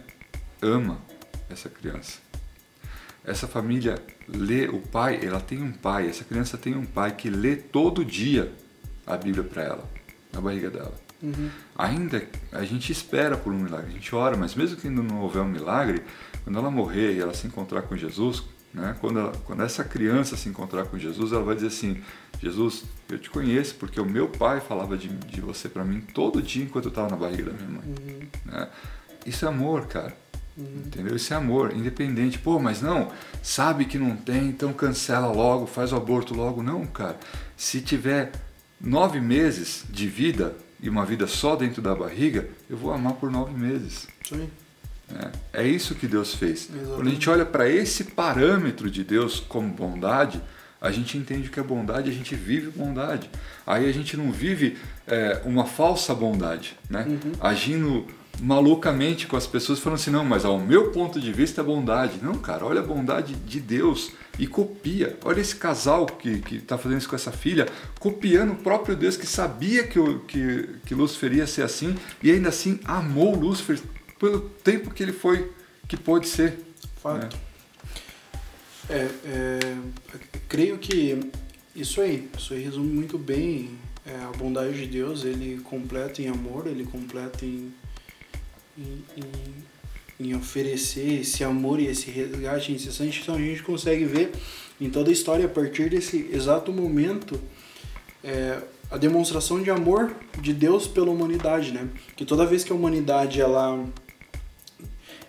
ama 0.63 0.99
essa 1.49 1.69
criança. 1.69 2.19
Essa 3.25 3.47
família 3.47 4.03
lê 4.27 4.67
o 4.69 4.81
pai, 4.81 5.21
ela 5.23 5.41
tem 5.41 5.63
um 5.63 5.73
pai, 5.73 6.09
essa 6.09 6.25
criança 6.25 6.57
tem 6.57 6.75
um 6.75 6.87
pai 6.87 7.15
que 7.15 7.29
lê 7.29 7.57
todo 7.57 8.05
dia 8.05 8.53
a 9.07 9.17
Bíblia 9.17 9.45
para 9.45 9.63
ela, 9.63 9.91
na 10.33 10.41
barriga 10.41 10.71
dela. 10.71 10.95
Uhum. 11.23 11.51
Ainda 11.77 12.27
a 12.51 12.65
gente 12.65 12.91
espera 12.91 13.37
por 13.37 13.53
um 13.53 13.59
milagre, 13.59 13.89
a 13.89 13.93
gente 13.93 14.15
ora, 14.15 14.37
mas 14.37 14.55
mesmo 14.55 14.77
que 14.77 14.89
ainda 14.89 15.03
não 15.03 15.21
houver 15.21 15.43
um 15.43 15.49
milagre, 15.49 16.03
quando 16.45 16.59
ela 16.59 16.71
morrer 16.71 17.15
e 17.15 17.21
ela 17.21 17.35
se 17.35 17.47
encontrar 17.47 17.83
com 17.83 17.97
Jesus, 17.97 18.43
né, 18.73 18.97
quando, 19.01 19.19
ela, 19.19 19.33
quando 19.45 19.63
essa 19.63 19.85
criança 19.85 20.37
se 20.37 20.49
encontrar 20.49 20.87
com 20.87 20.99
Jesus, 20.99 21.33
ela 21.33 21.43
vai 21.43 21.55
dizer 21.55 21.67
assim: 21.67 22.03
Jesus, 22.41 22.85
eu 23.11 23.19
te 23.19 23.29
conheço 23.29 23.75
porque 23.75 24.01
o 24.01 24.07
meu 24.07 24.29
pai 24.29 24.61
falava 24.61 24.97
de, 24.97 25.09
de 25.09 25.41
você 25.41 25.69
para 25.69 25.85
mim 25.85 26.01
todo 26.01 26.41
dia 26.41 26.65
enquanto 26.65 26.87
eu 26.87 26.91
estava 26.91 27.11
na 27.11 27.17
barriga 27.17 27.51
da 27.51 27.53
minha 27.53 27.69
mãe. 27.69 27.85
Uhum. 27.85 28.21
Né? 28.47 28.69
Isso 29.27 29.45
é 29.45 29.49
amor, 29.49 29.87
cara. 29.87 30.17
Uhum. 30.61 30.83
Entendeu? 30.87 31.17
Isso 31.17 31.33
é 31.33 31.37
amor, 31.37 31.75
independente. 31.75 32.39
Pô, 32.39 32.59
mas 32.59 32.83
não, 32.83 33.11
sabe 33.43 33.85
que 33.87 33.99
não 33.99 34.17
tem, 34.17 34.49
então 34.49 34.73
cancela 34.73 35.33
logo, 35.33 35.67
faz 35.67 35.93
o 35.93 35.97
aborto 35.97 36.35
logo. 36.35 36.63
Não, 36.63 36.87
cara. 36.87 37.19
Se 37.57 37.81
tiver 37.81 38.33
nove 38.81 39.21
meses 39.21 39.85
de 39.89 40.07
vida 40.07 40.55
e 40.83 40.89
uma 40.89 41.05
vida 41.05 41.27
só 41.27 41.57
dentro 41.57 41.83
da 41.83 41.95
barriga, 41.95 42.49
eu 42.69 42.77
vou 42.77 42.93
amar 42.93 43.15
por 43.15 43.31
nove 43.31 43.53
meses. 43.59 44.07
Sim. 44.27 44.49
É, 45.53 45.63
é 45.63 45.67
isso 45.67 45.95
que 45.95 46.07
Deus 46.07 46.35
fez. 46.35 46.69
Exatamente. 46.69 46.95
Quando 46.95 47.09
a 47.09 47.11
gente 47.11 47.31
olha 47.31 47.45
para 47.45 47.69
esse 47.69 48.05
parâmetro 48.05 48.91
de 48.91 49.03
Deus 49.03 49.41
como 49.41 49.69
bondade, 49.69 50.41
a 50.81 50.91
gente 50.91 51.19
entende 51.19 51.49
o 51.49 51.51
que 51.51 51.61
é 51.61 51.63
bondade, 51.63 52.09
a 52.09 52.13
gente 52.13 52.35
vive 52.35 52.71
bondade. 52.71 53.29
Aí 53.67 53.89
a 53.89 53.93
gente 53.93 54.17
não 54.17 54.33
vive 54.33 54.79
é, 55.07 55.43
uma 55.45 55.67
falsa 55.67 56.15
bondade, 56.15 56.77
né? 56.89 57.05
Uhum. 57.07 57.33
Agindo 57.41 58.07
malucamente 58.41 59.27
com 59.27 59.37
as 59.37 59.47
pessoas, 59.47 59.79
falando 59.79 59.99
assim, 59.99 60.11
não, 60.11 60.25
mas 60.25 60.45
ao 60.45 60.59
meu 60.59 60.91
ponto 60.91 61.21
de 61.21 61.33
vista 61.33 61.61
é 61.61 61.65
bondade. 61.65 62.19
Não, 62.23 62.35
cara, 62.35 62.65
olha 62.65 62.81
a 62.81 62.85
bondade 62.85 63.35
de 63.35 63.61
Deus 63.61 64.13
e 64.39 64.47
copia. 64.47 65.19
Olha 65.25 65.41
esse 65.41 65.57
casal 65.57 66.07
que 66.07 66.43
está 66.57 66.79
fazendo 66.79 66.99
isso 66.99 67.09
com 67.09 67.17
essa 67.17 67.31
filha, 67.31 67.67
copiando 67.99 68.53
o 68.53 68.57
próprio 68.57 68.97
Deus 68.97 69.17
que 69.17 69.27
sabia 69.27 69.87
que, 69.87 69.99
o, 69.99 70.21
que, 70.21 70.69
que 70.87 70.95
Lúcifer 70.95 71.33
ia 71.33 71.47
ser 71.47 71.63
assim 71.63 71.95
e 72.23 72.31
ainda 72.31 72.49
assim 72.49 72.81
amou 72.85 73.35
Lúcifer 73.37 73.79
pelo 74.19 74.41
tempo 74.41 74.91
que 74.91 75.03
ele 75.03 75.13
foi, 75.13 75.53
que 75.87 75.97
pôde 75.97 76.27
ser. 76.27 76.59
Fato. 77.03 77.37
Né? 77.37 77.41
É, 78.89 79.09
é, 79.25 79.77
creio 80.49 80.79
que 80.79 81.31
isso 81.77 82.01
aí, 82.01 82.29
isso 82.37 82.53
aí 82.53 82.63
resume 82.63 82.93
muito 82.93 83.17
bem 83.17 83.79
é, 84.05 84.15
a 84.25 84.37
bondade 84.37 84.73
de 84.75 84.87
Deus, 84.87 85.25
ele 85.25 85.61
completa 85.63 86.21
em 86.21 86.29
amor, 86.29 86.67
ele 86.67 86.85
completa 86.85 87.45
em, 87.45 87.73
em, 88.81 90.27
em, 90.27 90.35
oferecer 90.35 91.21
esse 91.21 91.45
amor 91.45 91.81
e 91.81 91.87
esse 91.87 92.11
resgate 92.11 92.73
incessante, 92.73 93.21
então 93.23 93.35
a 93.35 93.39
gente 93.39 93.63
consegue 93.63 94.05
ver 94.05 94.33
em 94.81 94.89
toda 94.89 95.11
a 95.11 95.13
história, 95.13 95.47
a 95.47 95.49
partir 95.49 95.91
desse 95.91 96.31
exato 96.33 96.73
momento, 96.73 97.41
é, 98.25 98.59
a 98.91 98.97
demonstração 98.97 99.63
de 99.63 99.71
amor 99.71 100.15
de 100.41 100.53
Deus 100.53 100.87
pela 100.87 101.11
humanidade, 101.11 101.73
né? 101.73 101.89
Que 102.17 102.25
toda 102.25 102.47
vez 102.47 102.65
que 102.65 102.73
a 102.73 102.75
humanidade 102.75 103.41
ela 103.41 103.87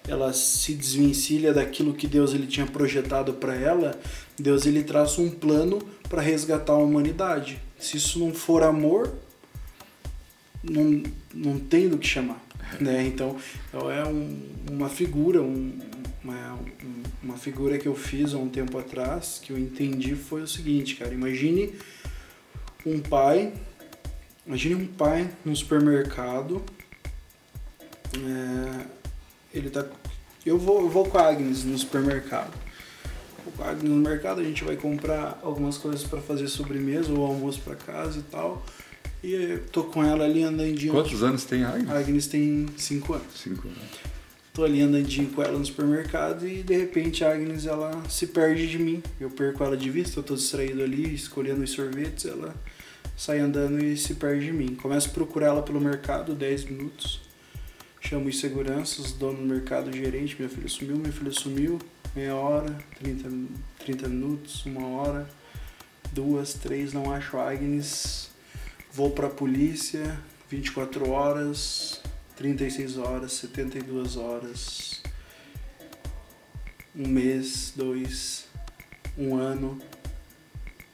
ela 0.08 0.34
se 0.34 0.74
desvencilha 0.74 1.54
daquilo 1.54 1.93
que 1.93 2.08
Deus 2.08 2.34
ele 2.34 2.47
tinha 2.47 2.66
projetado 2.66 3.34
para 3.34 3.56
ela, 3.56 3.99
Deus 4.38 4.66
ele 4.66 4.84
traça 4.84 5.22
um 5.22 5.30
plano 5.30 5.80
para 6.10 6.22
resgatar 6.22 6.74
a 6.74 6.78
humanidade. 6.78 7.62
Se 7.80 7.97
isso 7.97 8.20
não 8.20 8.34
for 8.34 8.64
amor, 8.64 9.14
não, 10.64 11.04
não 11.34 11.60
tem 11.60 11.88
do 11.88 11.97
que 11.97 12.08
chamar. 12.08 12.41
Né? 12.80 13.05
Então, 13.05 13.38
então 13.67 13.91
é 13.91 14.05
um, 14.05 14.39
uma 14.69 14.89
figura, 14.89 15.41
um, 15.41 15.78
uma, 16.24 16.59
uma 17.22 17.38
figura 17.38 17.78
que 17.78 17.88
eu 17.88 17.95
fiz 17.95 18.34
há 18.34 18.38
um 18.38 18.49
tempo 18.49 18.78
atrás, 18.78 19.39
que 19.41 19.51
eu 19.51 19.57
entendi 19.57 20.15
foi 20.15 20.41
o 20.41 20.47
seguinte, 20.47 20.95
cara, 20.95 21.13
imagine 21.13 21.74
um 22.86 22.99
pai, 22.99 23.53
imagine 24.45 24.76
um 24.76 24.88
pai 24.88 25.30
no 25.43 25.55
supermercado, 25.55 26.63
é, 28.15 28.86
ele 29.53 29.69
tá. 29.69 29.86
Eu 30.45 30.57
vou, 30.57 30.82
eu 30.82 30.89
vou 30.89 31.05
com 31.05 31.17
a 31.17 31.30
Agnes 31.30 31.63
no 31.63 31.78
supermercado. 31.78 32.53
Vou 33.43 33.53
com 33.53 33.63
a 33.63 33.69
Agnes 33.69 33.89
no 33.89 33.97
mercado, 33.97 34.41
a 34.41 34.43
gente 34.43 34.63
vai 34.63 34.76
comprar 34.76 35.39
algumas 35.43 35.78
coisas 35.78 36.03
para 36.03 36.19
fazer 36.19 36.47
sobremesa 36.47 37.13
ou 37.13 37.26
almoço 37.26 37.61
para 37.61 37.76
casa 37.76 38.19
e 38.19 38.24
tal. 38.24 38.65
E 39.24 39.34
eu 39.34 39.63
tô 39.67 39.84
com 39.84 40.03
ela 40.03 40.26
ali 40.26 40.43
andandinho. 40.43 40.93
Quantos 40.93 41.22
anos 41.22 41.43
tem 41.43 41.63
a 41.63 41.69
Agnes? 41.69 41.89
A 41.89 41.99
Agnes 41.99 42.28
tem 42.28 42.65
5 42.76 43.13
anos. 43.13 43.28
Cinco 43.36 43.67
anos. 43.67 43.80
Tô 44.53 44.65
ali 44.65 44.82
andandinho 44.82 45.30
com 45.30 45.41
ela 45.41 45.57
no 45.57 45.65
supermercado 45.65 46.45
e 46.45 46.61
de 46.61 46.76
repente 46.76 47.24
a 47.24 47.32
Agnes 47.32 47.65
ela 47.65 48.03
se 48.09 48.28
perde 48.28 48.67
de 48.67 48.80
mim. 48.80 49.01
Eu 49.19 49.30
perco 49.30 49.63
ela 49.63 49.78
de 49.78 49.89
vista, 49.89 50.19
eu 50.19 50.24
tô 50.24 50.36
distraído 50.36 50.82
ali, 50.82 51.13
escolhendo 51.13 51.63
os 51.63 51.69
sorvetes, 51.69 52.26
ela 52.26 52.53
sai 53.15 53.39
andando 53.39 53.82
e 53.82 53.95
se 53.95 54.15
perde 54.15 54.47
de 54.47 54.51
mim. 54.51 54.76
Começo 54.76 55.07
a 55.09 55.11
procurar 55.11 55.47
ela 55.47 55.61
pelo 55.61 55.80
mercado, 55.80 56.34
10 56.34 56.65
minutos. 56.65 57.22
Chamo 58.01 58.28
os 58.28 58.39
seguranças, 58.39 59.13
dono 59.13 59.38
do 59.38 59.43
mercado, 59.43 59.95
gerente, 59.95 60.36
minha 60.38 60.49
filha 60.49 60.67
sumiu, 60.67 60.97
minha 60.97 61.13
filha 61.13 61.32
sumiu, 61.32 61.80
meia 62.15 62.36
hora, 62.36 62.76
30, 62.99 63.30
30 63.86 64.09
minutos, 64.09 64.65
uma 64.65 64.88
hora, 64.88 65.30
duas, 66.11 66.55
três, 66.55 66.91
não 66.91 67.13
acho 67.13 67.38
a 67.38 67.51
Agnes. 67.51 68.31
Vou 68.94 69.10
pra 69.12 69.30
polícia, 69.30 70.20
24 70.50 71.10
horas, 71.10 72.02
36 72.36 72.98
horas, 72.98 73.32
72 73.32 74.18
horas, 74.18 75.02
um 76.94 77.08
mês, 77.08 77.72
dois, 77.74 78.48
um 79.18 79.38
ano, 79.38 79.80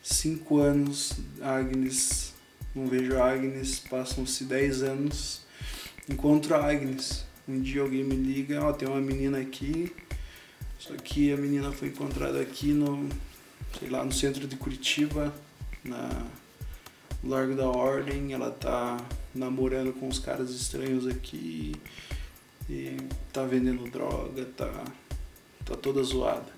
cinco 0.03 0.59
anos, 0.59 1.13
Agnes, 1.41 2.35
não 2.75 2.85
vejo 2.85 3.17
a 3.17 3.31
Agnes, 3.31 3.79
passam-se 3.79 4.43
10 4.43 4.83
anos, 4.83 5.41
encontro 6.07 6.53
a 6.53 6.69
Agnes. 6.69 7.25
Um 7.47 7.59
dia 7.59 7.81
alguém 7.81 8.03
me 8.03 8.15
liga, 8.15 8.63
ó, 8.63 8.73
tem 8.73 8.87
uma 8.87 9.01
menina 9.01 9.39
aqui, 9.39 9.91
só 10.77 10.93
que 10.95 11.33
a 11.33 11.37
menina 11.37 11.71
foi 11.71 11.87
encontrada 11.87 12.39
aqui 12.39 12.73
no, 12.73 13.09
sei 13.79 13.89
lá, 13.89 14.05
no 14.05 14.11
centro 14.11 14.47
de 14.47 14.55
Curitiba, 14.55 15.33
na 15.83 16.27
Largo 17.27 17.55
da 17.55 17.67
Ordem, 17.67 18.31
ela 18.31 18.51
tá 18.51 18.97
namorando 19.35 19.91
com 19.91 20.07
uns 20.07 20.17
caras 20.17 20.49
estranhos 20.51 21.05
aqui 21.05 21.75
e 22.69 22.95
tá 23.33 23.43
vendendo 23.43 23.83
droga, 23.89 24.45
tá, 24.55 24.71
tá 25.65 25.75
toda 25.75 26.01
zoada. 26.03 26.55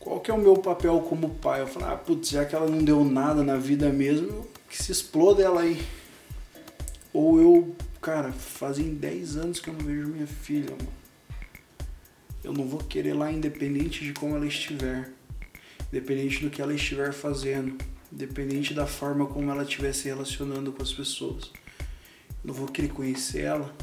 Qual 0.00 0.20
que 0.20 0.30
é 0.30 0.34
o 0.34 0.38
meu 0.38 0.54
papel 0.54 0.98
como 1.00 1.34
pai? 1.34 1.60
Eu 1.60 1.66
falo, 1.66 1.92
ah, 1.92 1.96
putz, 1.96 2.30
já 2.30 2.46
que 2.46 2.54
ela 2.54 2.70
não 2.70 2.82
deu 2.82 3.04
nada 3.04 3.42
na 3.42 3.56
vida 3.56 3.90
mesmo, 3.90 4.46
que 4.66 4.82
se 4.82 4.92
exploda 4.92 5.42
ela 5.42 5.60
aí. 5.60 5.84
Ou 7.12 7.38
eu, 7.38 7.76
cara, 8.00 8.32
fazem 8.32 8.94
10 8.94 9.36
anos 9.36 9.60
que 9.60 9.68
eu 9.68 9.74
não 9.74 9.84
vejo 9.84 10.08
minha 10.08 10.26
filha, 10.26 10.70
mano. 10.70 10.96
Eu 12.42 12.52
não 12.52 12.66
vou 12.66 12.80
querer 12.80 13.12
lá 13.12 13.30
independente 13.30 14.04
de 14.04 14.14
como 14.14 14.36
ela 14.36 14.46
estiver. 14.46 15.10
Independente 15.92 16.42
do 16.42 16.50
que 16.50 16.62
ela 16.62 16.72
estiver 16.72 17.12
fazendo. 17.12 17.76
Independente 18.12 18.72
da 18.72 18.86
forma 18.86 19.26
como 19.26 19.50
ela 19.50 19.62
estiver 19.62 19.92
se 19.92 20.08
relacionando 20.08 20.72
com 20.72 20.82
as 20.82 20.92
pessoas. 20.92 21.50
Eu 22.42 22.48
não 22.48 22.54
vou 22.54 22.68
querer 22.68 22.88
conhecer 22.88 23.42
ela. 23.42 23.74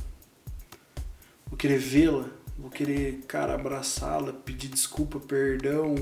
Vou 1.48 1.58
querer 1.58 1.78
vê-la. 1.78 2.30
Vou 2.58 2.70
querer, 2.70 3.24
cara, 3.28 3.56
abraçá-la, 3.56 4.32
pedir 4.32 4.68
desculpa, 4.68 5.20
perdão. 5.20 5.96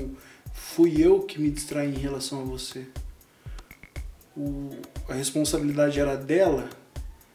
Fui 0.52 1.02
eu 1.02 1.20
que 1.20 1.40
me 1.40 1.50
distraí 1.50 1.94
em 1.94 1.98
relação 1.98 2.42
a 2.42 2.44
você. 2.44 2.86
o, 4.36 4.70
a 5.08 5.14
responsabilidade 5.14 5.98
era 5.98 6.16
dela, 6.16 6.68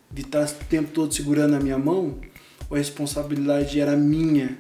de 0.10 0.22
estar 0.22 0.46
o 0.46 0.66
tempo 0.66 0.92
todo 0.92 1.14
segurando 1.14 1.56
a 1.56 1.60
minha 1.60 1.78
mão, 1.78 2.20
ou 2.70 2.76
a 2.76 2.78
responsabilidade 2.78 3.80
era 3.80 3.96
minha? 3.96 4.58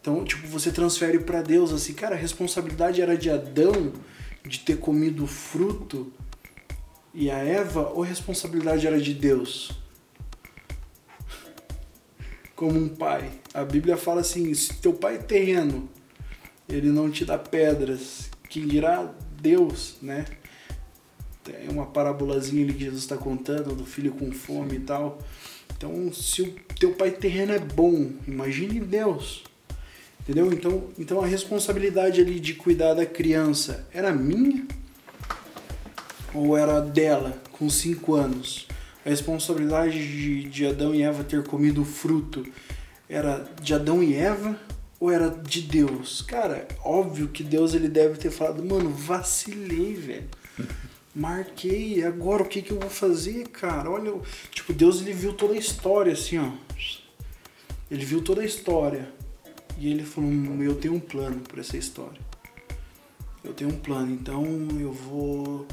Então, 0.00 0.24
tipo, 0.24 0.46
você 0.46 0.70
transfere 0.70 1.18
para 1.18 1.42
Deus 1.42 1.72
assim, 1.72 1.92
cara, 1.92 2.14
a 2.14 2.18
responsabilidade 2.18 3.02
era 3.02 3.16
de 3.16 3.28
Adão 3.28 3.92
de 4.46 4.60
ter 4.60 4.78
comido 4.78 5.24
o 5.24 5.26
fruto 5.26 6.12
e 7.12 7.30
a 7.30 7.38
Eva, 7.38 7.90
ou 7.90 8.02
a 8.02 8.06
responsabilidade 8.06 8.86
era 8.86 9.00
de 9.00 9.14
Deus? 9.14 9.72
Como 12.54 12.78
um 12.78 12.88
pai. 12.88 13.30
A 13.52 13.64
Bíblia 13.64 13.96
fala 13.96 14.20
assim: 14.20 14.52
se 14.54 14.74
teu 14.74 14.92
pai 14.92 15.16
é 15.16 15.18
terreno, 15.18 15.88
ele 16.68 16.88
não 16.88 17.10
te 17.10 17.24
dá 17.24 17.38
pedras, 17.38 18.30
quem 18.48 18.66
dirá 18.66 19.14
Deus, 19.40 19.96
né? 20.00 20.24
Tem 21.44 21.68
uma 21.68 21.86
parábolazinha 21.86 22.64
ali 22.64 22.72
que 22.74 22.84
Jesus 22.84 23.02
está 23.02 23.16
contando 23.16 23.74
do 23.74 23.86
filho 23.86 24.12
com 24.12 24.32
fome 24.32 24.76
e 24.76 24.80
tal. 24.80 25.18
Então, 25.76 26.12
se 26.12 26.42
o 26.42 26.54
teu 26.78 26.94
pai 26.94 27.10
terreno 27.10 27.52
é 27.52 27.58
bom, 27.58 28.12
imagine 28.26 28.80
Deus. 28.80 29.44
Entendeu? 30.28 30.52
Então, 30.52 30.84
então 30.98 31.20
a 31.20 31.26
responsabilidade 31.26 32.20
ali 32.20 32.40
de 32.40 32.54
cuidar 32.54 32.94
da 32.94 33.06
criança 33.06 33.86
era 33.94 34.12
minha 34.12 34.66
ou 36.34 36.56
era 36.56 36.80
dela 36.80 37.40
com 37.52 37.70
5 37.70 38.12
anos? 38.14 38.66
A 39.04 39.08
responsabilidade 39.08 39.96
de, 39.96 40.48
de 40.48 40.66
Adão 40.66 40.92
e 40.92 41.00
Eva 41.00 41.22
ter 41.22 41.44
comido 41.44 41.82
o 41.82 41.84
fruto 41.84 42.44
era 43.08 43.46
de 43.62 43.72
Adão 43.72 44.02
e 44.02 44.16
Eva 44.16 44.58
ou 44.98 45.12
era 45.12 45.30
de 45.30 45.62
Deus? 45.62 46.22
Cara, 46.22 46.66
óbvio 46.82 47.28
que 47.28 47.44
Deus 47.44 47.72
ele 47.72 47.88
deve 47.88 48.18
ter 48.18 48.32
falado, 48.32 48.64
mano, 48.64 48.90
vacilei, 48.90 49.94
velho. 49.94 50.28
Marquei, 51.14 52.04
agora 52.04 52.42
o 52.42 52.48
que 52.48 52.60
que 52.60 52.72
eu 52.72 52.80
vou 52.80 52.90
fazer, 52.90 53.46
cara? 53.48 53.88
Olha, 53.88 54.12
tipo, 54.50 54.72
Deus 54.72 55.00
ele 55.00 55.12
viu 55.12 55.32
toda 55.32 55.54
a 55.54 55.56
história 55.56 56.12
assim, 56.12 56.38
ó. 56.38 56.50
Ele 57.88 58.04
viu 58.04 58.20
toda 58.20 58.42
a 58.42 58.44
história. 58.44 59.08
E 59.78 59.88
ele 59.88 60.04
falou, 60.04 60.30
hum, 60.30 60.62
eu 60.62 60.74
tenho 60.74 60.94
um 60.94 61.00
plano 61.00 61.40
para 61.40 61.60
essa 61.60 61.76
história. 61.76 62.20
Eu 63.44 63.52
tenho 63.52 63.70
um 63.70 63.78
plano, 63.78 64.12
então 64.12 64.44
eu 64.80 64.92
vou 64.92 65.66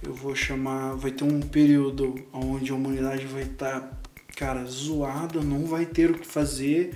eu 0.00 0.14
vou 0.14 0.34
chamar, 0.34 0.94
vai 0.94 1.10
ter 1.10 1.24
um 1.24 1.40
período 1.40 2.14
onde 2.32 2.70
a 2.70 2.74
humanidade 2.74 3.26
vai 3.26 3.42
estar, 3.42 3.80
tá, 3.80 3.98
cara, 4.36 4.64
zoada, 4.64 5.40
não 5.40 5.66
vai 5.66 5.84
ter 5.84 6.10
o 6.12 6.14
que 6.14 6.26
fazer 6.26 6.94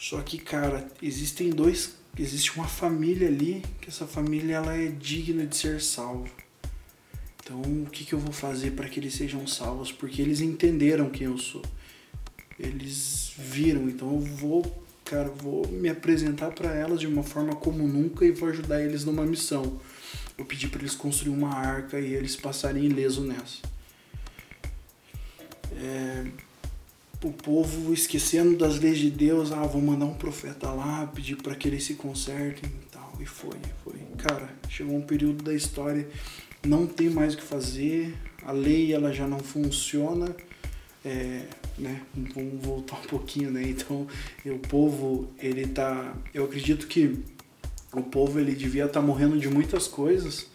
só 0.00 0.22
que, 0.22 0.38
cara, 0.38 0.88
existem 1.02 1.50
dois. 1.50 1.94
Existe 2.18 2.56
uma 2.56 2.66
família 2.66 3.28
ali, 3.28 3.62
que 3.82 3.90
essa 3.90 4.06
família 4.06 4.56
ela 4.56 4.74
é 4.74 4.86
digna 4.86 5.46
de 5.46 5.54
ser 5.54 5.78
salva. 5.78 6.26
Então, 7.42 7.60
o 7.60 7.86
que, 7.90 8.06
que 8.06 8.14
eu 8.14 8.18
vou 8.18 8.32
fazer 8.32 8.70
para 8.70 8.88
que 8.88 8.98
eles 8.98 9.12
sejam 9.12 9.46
salvos? 9.46 9.92
Porque 9.92 10.22
eles 10.22 10.40
entenderam 10.40 11.10
quem 11.10 11.26
eu 11.26 11.36
sou. 11.36 11.60
Eles 12.58 13.34
viram, 13.36 13.90
então 13.90 14.10
eu 14.10 14.20
vou, 14.20 14.84
cara, 15.10 15.28
vou 15.28 15.66
me 15.66 15.88
apresentar 15.88 16.52
para 16.52 16.72
elas 16.72 17.00
de 17.00 17.06
uma 17.08 17.24
forma 17.24 17.56
como 17.56 17.86
nunca 17.88 18.24
e 18.24 18.30
vou 18.30 18.48
ajudar 18.48 18.80
eles 18.80 19.04
numa 19.04 19.26
missão. 19.26 19.80
Eu 20.38 20.44
pedi 20.44 20.68
para 20.68 20.82
eles 20.82 20.94
construir 20.94 21.34
uma 21.34 21.52
arca 21.52 21.98
e 21.98 22.14
eles 22.14 22.36
passarem 22.36 22.84
ileso 22.84 23.24
nessa. 23.24 23.58
É, 25.72 26.24
o 27.24 27.32
povo 27.32 27.92
esquecendo 27.92 28.56
das 28.56 28.78
leis 28.78 28.98
de 28.98 29.10
Deus, 29.10 29.50
ah, 29.50 29.66
vou 29.66 29.82
mandar 29.82 30.06
um 30.06 30.14
profeta 30.14 30.70
lá, 30.70 31.04
pedir 31.08 31.36
para 31.36 31.56
que 31.56 31.66
eles 31.66 31.82
se 31.82 31.94
consertem 31.94 32.70
e 32.70 32.86
tal. 32.92 33.12
E 33.18 33.26
foi, 33.26 33.58
foi. 33.82 33.98
Cara, 34.16 34.48
chegou 34.68 34.96
um 34.96 35.02
período 35.02 35.42
da 35.42 35.52
história, 35.52 36.08
não 36.64 36.86
tem 36.86 37.10
mais 37.10 37.34
o 37.34 37.36
que 37.36 37.42
fazer, 37.42 38.16
a 38.44 38.52
lei 38.52 38.94
ela 38.94 39.12
já 39.12 39.26
não 39.26 39.40
funciona, 39.40 40.34
é, 41.04 41.46
né? 41.80 42.02
Vamos 42.34 42.64
voltar 42.64 42.98
um 42.98 43.06
pouquinho, 43.06 43.50
né? 43.50 43.62
Então, 43.62 44.06
o 44.46 44.58
povo, 44.58 45.28
ele 45.38 45.66
tá, 45.66 46.14
eu 46.32 46.44
acredito 46.44 46.86
que 46.86 47.18
o 47.92 48.02
povo 48.02 48.38
ele 48.38 48.54
devia 48.54 48.84
estar 48.84 49.00
tá 49.00 49.06
morrendo 49.06 49.38
de 49.38 49.48
muitas 49.48 49.88
coisas, 49.88 50.46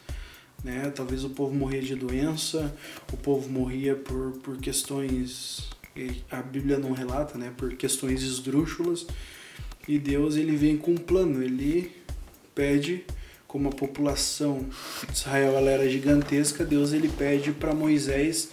né? 0.63 0.91
Talvez 0.95 1.23
o 1.23 1.29
povo 1.29 1.53
morria 1.53 1.81
de 1.81 1.95
doença, 1.95 2.73
o 3.11 3.17
povo 3.17 3.49
morria 3.49 3.95
por, 3.95 4.31
por 4.43 4.57
questões 4.57 5.69
a 6.29 6.41
Bíblia 6.41 6.77
não 6.77 6.91
relata, 6.91 7.37
né, 7.37 7.53
por 7.55 7.73
questões 7.75 8.21
esdrúxulas, 8.21 9.07
e 9.87 9.97
Deus 9.97 10.35
ele 10.35 10.55
vem 10.55 10.77
com 10.77 10.91
um 10.91 10.97
plano, 10.97 11.41
ele 11.41 11.91
pede 12.53 13.05
como 13.47 13.69
a 13.69 13.71
população 13.71 14.65
de 15.07 15.13
Israel 15.13 15.55
ela 15.55 15.69
era 15.69 15.89
gigantesca, 15.89 16.65
Deus 16.65 16.91
ele 16.91 17.07
pede 17.07 17.51
para 17.51 17.73
Moisés 17.73 18.49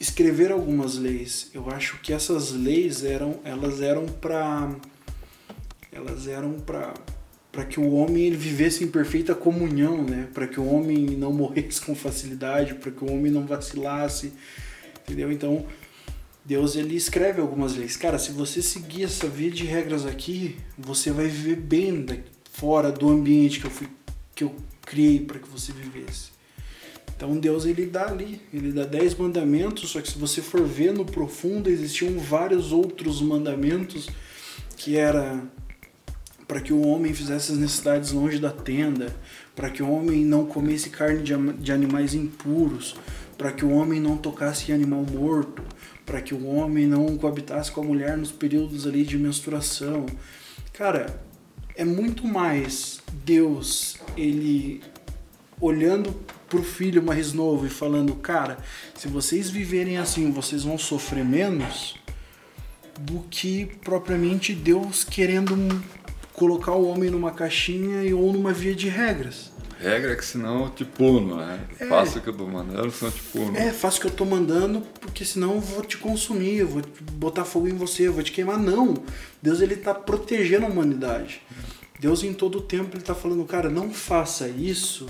escrever 0.00 0.50
algumas 0.52 0.96
leis. 0.96 1.50
Eu 1.54 1.70
acho 1.70 2.00
que 2.00 2.12
essas 2.12 2.52
leis 2.52 3.04
eram 3.04 3.40
elas 3.44 3.80
eram 3.80 4.06
para 4.06 4.74
elas 5.92 6.26
eram 6.26 6.54
para 6.60 6.92
para 7.50 7.64
que 7.64 7.78
o 7.78 7.92
homem 7.92 8.24
ele 8.24 8.36
vivesse 8.36 8.82
em 8.82 8.88
perfeita 8.88 9.32
comunhão, 9.32 10.02
né? 10.02 10.28
Para 10.34 10.48
que 10.48 10.58
o 10.58 10.66
homem 10.66 11.06
não 11.06 11.32
morresse 11.32 11.80
com 11.80 11.94
facilidade, 11.94 12.74
para 12.74 12.90
que 12.90 13.04
o 13.04 13.12
homem 13.12 13.30
não 13.30 13.46
vacilasse, 13.46 14.32
entendeu? 15.02 15.30
Então, 15.30 15.64
Deus 16.44 16.74
ele 16.74 16.96
escreve 16.96 17.40
algumas 17.40 17.76
leis. 17.76 17.96
Cara, 17.96 18.18
se 18.18 18.32
você 18.32 18.60
seguir 18.60 19.04
essa 19.04 19.28
via 19.28 19.52
de 19.52 19.64
regras 19.64 20.04
aqui, 20.04 20.56
você 20.76 21.12
vai 21.12 21.28
viver 21.28 21.54
bem 21.54 22.04
fora 22.50 22.90
do 22.90 23.08
ambiente 23.08 23.60
que 23.60 23.66
eu 23.66 23.70
fui 23.70 23.88
que 24.34 24.42
eu 24.42 24.52
criei 24.84 25.20
para 25.20 25.38
que 25.38 25.48
você 25.48 25.72
vivesse. 25.72 26.33
Então 27.16 27.38
Deus 27.38 27.64
ele 27.64 27.86
dá 27.86 28.08
ali, 28.08 28.40
ele 28.52 28.72
dá 28.72 28.84
dez 28.84 29.14
mandamentos, 29.14 29.90
só 29.90 30.00
que 30.00 30.10
se 30.10 30.18
você 30.18 30.42
for 30.42 30.64
ver 30.64 30.92
no 30.92 31.04
profundo, 31.04 31.70
existiam 31.70 32.18
vários 32.18 32.72
outros 32.72 33.22
mandamentos 33.22 34.08
que 34.76 34.96
era 34.96 35.42
para 36.46 36.60
que 36.60 36.72
o 36.72 36.86
homem 36.86 37.14
fizesse 37.14 37.52
as 37.52 37.58
necessidades 37.58 38.12
longe 38.12 38.38
da 38.38 38.50
tenda, 38.50 39.14
para 39.56 39.70
que 39.70 39.82
o 39.82 39.90
homem 39.90 40.24
não 40.24 40.44
comesse 40.44 40.90
carne 40.90 41.22
de, 41.22 41.72
animais 41.72 42.14
impuros, 42.14 42.96
para 43.38 43.50
que 43.50 43.64
o 43.64 43.70
homem 43.70 44.00
não 44.00 44.16
tocasse 44.16 44.70
em 44.70 44.74
animal 44.74 45.04
morto, 45.10 45.62
para 46.04 46.20
que 46.20 46.34
o 46.34 46.46
homem 46.46 46.86
não 46.86 47.16
coabitasse 47.16 47.72
com 47.72 47.80
a 47.80 47.84
mulher 47.84 48.16
nos 48.16 48.30
períodos 48.30 48.86
ali 48.86 49.04
de 49.04 49.16
menstruação. 49.16 50.04
Cara, 50.72 51.18
é 51.74 51.84
muito 51.84 52.26
mais 52.26 53.00
Deus, 53.24 53.96
ele 54.16 54.82
olhando 55.60 56.14
pro 56.54 56.62
filho 56.62 57.02
mais 57.02 57.32
novo 57.32 57.66
e 57.66 57.68
falando, 57.68 58.14
cara, 58.14 58.58
se 58.94 59.08
vocês 59.08 59.50
viverem 59.50 59.98
assim, 59.98 60.30
vocês 60.30 60.62
vão 60.62 60.78
sofrer 60.78 61.24
menos, 61.24 61.96
do 63.00 63.24
que 63.28 63.66
propriamente 63.84 64.54
Deus 64.54 65.02
querendo 65.02 65.56
colocar 66.32 66.72
o 66.72 66.86
homem 66.86 67.10
numa 67.10 67.32
caixinha 67.32 68.16
ou 68.16 68.32
numa 68.32 68.52
via 68.52 68.74
de 68.74 68.88
regras 68.88 69.52
regra 69.76 70.12
é 70.12 70.16
que 70.16 70.24
senão 70.24 70.64
eu 70.64 70.70
te 70.70 70.84
puno, 70.84 71.36
né? 71.36 71.60
É, 71.78 71.84
faça 71.86 72.18
o 72.18 72.22
que 72.22 72.28
eu 72.28 72.32
tô 72.32 72.46
mandando, 72.46 72.90
senão 72.90 73.12
eu 73.12 73.18
te 73.18 73.22
puno. 73.24 73.56
É, 73.56 73.70
faça 73.70 73.98
o 73.98 74.00
que 74.00 74.06
eu 74.06 74.10
tô 74.12 74.24
mandando, 74.24 74.80
porque 74.98 75.24
senão 75.26 75.56
eu 75.56 75.60
vou 75.60 75.82
te 75.82 75.98
consumir, 75.98 76.58
eu 76.58 76.68
vou 76.68 76.82
botar 77.12 77.44
fogo 77.44 77.68
em 77.68 77.74
você, 77.74 78.08
eu 78.08 78.12
vou 78.12 78.22
te 78.22 78.32
queimar. 78.32 78.58
Não! 78.58 78.94
Deus 79.42 79.60
ele 79.60 79.76
tá 79.76 79.92
protegendo 79.92 80.64
a 80.64 80.68
humanidade. 80.70 81.42
Deus 82.00 82.22
em 82.22 82.32
todo 82.32 82.58
o 82.58 82.62
tempo 82.62 82.96
ele 82.96 83.04
tá 83.04 83.14
falando, 83.14 83.44
cara, 83.44 83.68
não 83.68 83.90
faça 83.90 84.48
isso 84.48 85.06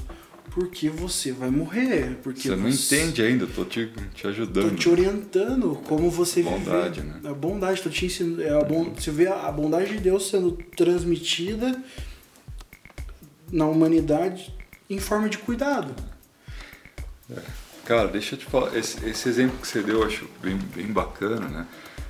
porque 0.54 0.88
você 0.88 1.32
vai 1.32 1.50
morrer. 1.50 2.16
Porque 2.22 2.42
você 2.42 2.54
não 2.54 2.68
entende 2.68 3.20
ainda, 3.20 3.44
tô 3.44 3.64
te, 3.64 3.92
te 4.14 4.24
ajudando. 4.28 4.70
Tô 4.70 4.76
te 4.76 4.88
orientando 4.88 5.74
como 5.84 6.08
você 6.08 6.44
bondade, 6.44 7.00
viver. 7.00 7.20
Né? 7.20 7.28
A 7.28 7.34
bondade, 7.34 7.82
tô 7.82 7.90
te 7.90 8.06
ensinando. 8.06 8.40
É 8.40 8.50
a 8.50 8.62
bon, 8.62 8.94
você 8.94 9.10
vê 9.10 9.26
a 9.26 9.50
bondade 9.50 9.90
de 9.90 9.98
Deus 9.98 10.30
sendo 10.30 10.52
transmitida 10.76 11.82
na 13.50 13.66
humanidade 13.66 14.54
em 14.88 15.00
forma 15.00 15.28
de 15.28 15.38
cuidado. 15.38 15.92
É. 17.28 17.42
Cara, 17.84 18.06
deixa 18.06 18.36
eu 18.36 18.38
te 18.38 18.46
falar, 18.46 18.76
esse, 18.76 19.04
esse, 19.06 19.28
exemplo 19.28 19.58
que 19.58 19.66
você 19.66 19.82
deu 19.82 20.02
eu 20.02 20.06
acho 20.06 20.30
bem, 20.40 20.56
bem 20.56 20.86
bacana, 20.86 21.48
né? 21.48 21.66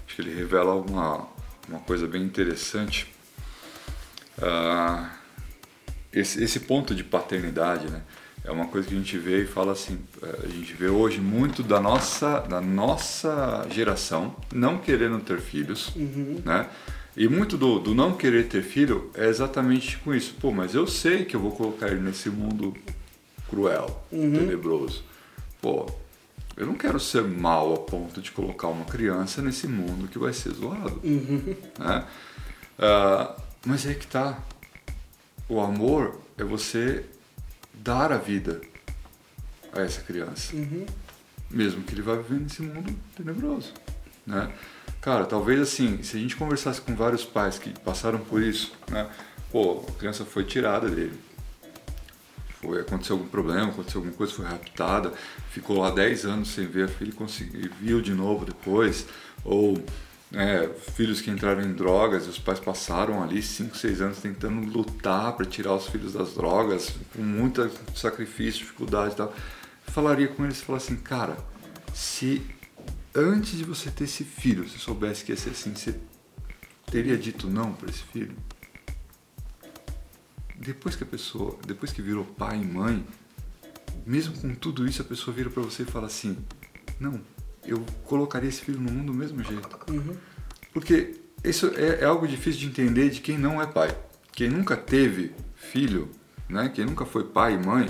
Acho 0.07 0.17
que 0.17 0.23
ele 0.23 0.35
revela 0.35 0.75
uma, 0.75 1.27
uma 1.67 1.81
coisa 1.81 2.07
bem 2.07 2.23
interessante. 2.23 3.13
Uh, 4.39 5.09
esse, 6.13 6.45
esse 6.45 6.61
ponto 6.61 6.95
de 6.95 7.03
paternidade, 7.03 7.91
né? 7.91 8.03
É 8.45 8.51
uma 8.51 8.67
coisa 8.67 8.87
que 8.87 8.95
a 8.95 8.99
gente 8.99 9.17
vê 9.17 9.43
e 9.43 9.47
fala 9.47 9.73
assim, 9.73 9.99
é, 10.23 10.47
a 10.47 10.49
gente 10.49 10.75
vê 10.75 10.89
hoje 10.89 11.19
muito 11.19 11.63
da 11.63 11.81
nossa, 11.81 12.41
da 12.41 12.61
nossa 12.61 13.67
geração 13.71 14.37
não 14.53 14.77
querendo 14.77 15.19
ter 15.21 15.41
filhos, 15.41 15.95
uhum. 15.97 16.43
né? 16.45 16.69
E 17.17 17.27
muito 17.27 17.57
do, 17.57 17.79
do 17.79 17.95
não 17.95 18.13
querer 18.15 18.49
ter 18.49 18.63
filho 18.63 19.11
é 19.15 19.27
exatamente 19.27 19.97
com 19.99 20.13
isso. 20.15 20.35
Pô, 20.41 20.51
mas 20.51 20.75
eu 20.75 20.87
sei 20.87 21.25
que 21.25 21.35
eu 21.35 21.41
vou 21.41 21.53
colocar 21.53 21.89
ele 21.89 22.01
nesse 22.01 22.29
mundo 22.29 22.75
cruel, 23.49 24.05
uhum. 24.13 24.33
tenebroso. 24.33 25.05
Pô, 25.63 25.87
eu 26.57 26.67
não 26.67 26.75
quero 26.75 27.01
ser 27.01 27.23
mal 27.23 27.73
a 27.73 27.79
ponto 27.79 28.21
de 28.21 28.31
colocar 28.31 28.69
uma 28.69 28.85
criança 28.85 29.41
nesse 29.41 29.67
mundo 29.67 30.09
que 30.09 30.19
vai 30.19 30.33
ser 30.33 30.53
zoado. 30.53 31.01
Uhum. 31.03 31.57
Né? 31.79 32.05
Uh, 32.79 33.41
mas 33.65 33.87
é 33.87 33.95
que 33.95 34.07
tá. 34.07 34.39
O 35.49 35.61
amor 35.61 36.21
é 36.37 36.45
você 36.45 37.05
dar 37.85 38.11
a 38.11 38.17
vida 38.17 38.63
a 39.71 39.83
essa 39.83 40.01
criança. 40.01 40.57
Uhum. 40.57 40.87
Mesmo 41.51 41.83
que 41.83 41.93
ele 41.93 42.01
vá 42.01 42.17
viver 42.17 42.41
nesse 42.41 42.63
mundo 42.63 42.97
tenebroso, 43.15 43.75
né? 44.27 44.51
Cara, 45.03 45.27
talvez 45.27 45.61
assim, 45.61 46.03
se 46.03 46.17
a 46.17 46.21
gente 46.21 46.35
conversasse 46.35 46.81
com 46.81 46.97
vários 46.97 47.25
pais 47.25 47.59
que 47.59 47.79
passaram 47.81 48.19
por 48.19 48.43
isso, 48.43 48.73
né? 48.91 49.09
Pô, 49.53 49.85
a 49.87 49.93
criança 49.93 50.25
foi 50.25 50.45
tirada 50.45 50.89
dele. 50.89 51.13
Foi, 52.61 52.81
aconteceu 52.81 53.17
algum 53.17 53.29
problema, 53.29 53.69
aconteceu 53.69 53.99
alguma 54.01 54.17
coisa, 54.17 54.33
foi 54.33 54.47
raptada, 54.47 55.13
ficou 55.51 55.79
lá 55.79 55.91
10 55.91 56.25
anos 56.25 56.49
sem 56.49 56.67
ver 56.67 56.87
a 56.87 56.89
filha 56.89 57.13
e 57.53 57.69
viu 57.85 58.01
de 58.01 58.15
novo 58.15 58.47
depois. 58.47 59.07
Ou 59.45 59.79
é, 60.37 60.69
filhos 60.93 61.21
que 61.21 61.31
entraram 61.31 61.63
em 61.63 61.73
drogas 61.73 62.27
e 62.27 62.29
os 62.29 62.39
pais 62.39 62.59
passaram 62.59 63.23
ali 63.23 63.43
5, 63.43 63.77
6 63.77 64.01
anos 64.01 64.19
tentando 64.19 64.67
lutar 64.67 65.33
para 65.33 65.47
tirar 65.47 65.75
os 65.75 65.87
filhos 65.87 66.13
das 66.13 66.35
drogas, 66.35 66.93
com 67.15 67.23
muito 67.23 67.71
sacrifício, 67.95 68.61
dificuldade 68.61 69.15
e 69.15 69.17
tal. 69.17 69.35
Falaria 69.87 70.29
com 70.29 70.45
eles 70.45 70.61
e 70.61 70.65
falaria 70.65 70.87
assim, 70.87 70.97
cara, 70.97 71.37
se 71.93 72.43
antes 73.15 73.57
de 73.57 73.65
você 73.65 73.91
ter 73.91 74.05
esse 74.05 74.25
filho, 74.25 74.69
você 74.69 74.79
soubesse 74.79 75.25
que 75.25 75.33
ia 75.33 75.37
ser 75.37 75.51
assim, 75.51 75.75
você 75.75 75.95
teria 76.91 77.17
dito 77.17 77.49
não 77.49 77.73
para 77.73 77.91
esse 77.91 78.03
filho? 78.03 78.37
Depois 80.57 80.97
que 80.97 81.05
a 81.05 81.07
pessoa, 81.07 81.59
depois 81.67 81.93
que 81.93 82.03
virou 82.03 82.25
pai 82.25 82.61
e 82.61 82.65
mãe, 82.65 83.07
mesmo 84.07 84.37
com 84.39 84.55
tudo 84.55 84.87
isso, 84.87 85.03
a 85.03 85.05
pessoa 85.05 85.35
vira 85.35 85.51
para 85.51 85.63
você 85.63 85.83
e 85.83 85.87
fala 85.87 86.07
assim: 86.07 86.37
não, 86.99 87.21
eu 87.67 87.85
colocaria 88.05 88.49
esse 88.49 88.61
filho 88.61 88.81
no 88.81 88.91
mundo 88.91 89.13
do 89.13 89.15
mesmo 89.15 89.43
jeito. 89.43 89.69
Uhum. 89.91 90.17
Porque 90.73 91.15
isso 91.43 91.73
é, 91.77 92.03
é, 92.03 92.05
algo 92.05 92.27
difícil 92.27 92.61
de 92.61 92.67
entender 92.67 93.11
de 93.11 93.21
quem 93.21 93.39
não 93.39 93.61
é 93.61 93.67
pai. 93.67 93.97
Quem 94.33 94.49
nunca 94.49 94.77
teve 94.77 95.33
filho, 95.55 96.11
né? 96.49 96.71
quem 96.75 96.85
nunca 96.85 97.05
foi 97.05 97.25
pai 97.25 97.55
e 97.55 97.59
mãe, 97.59 97.89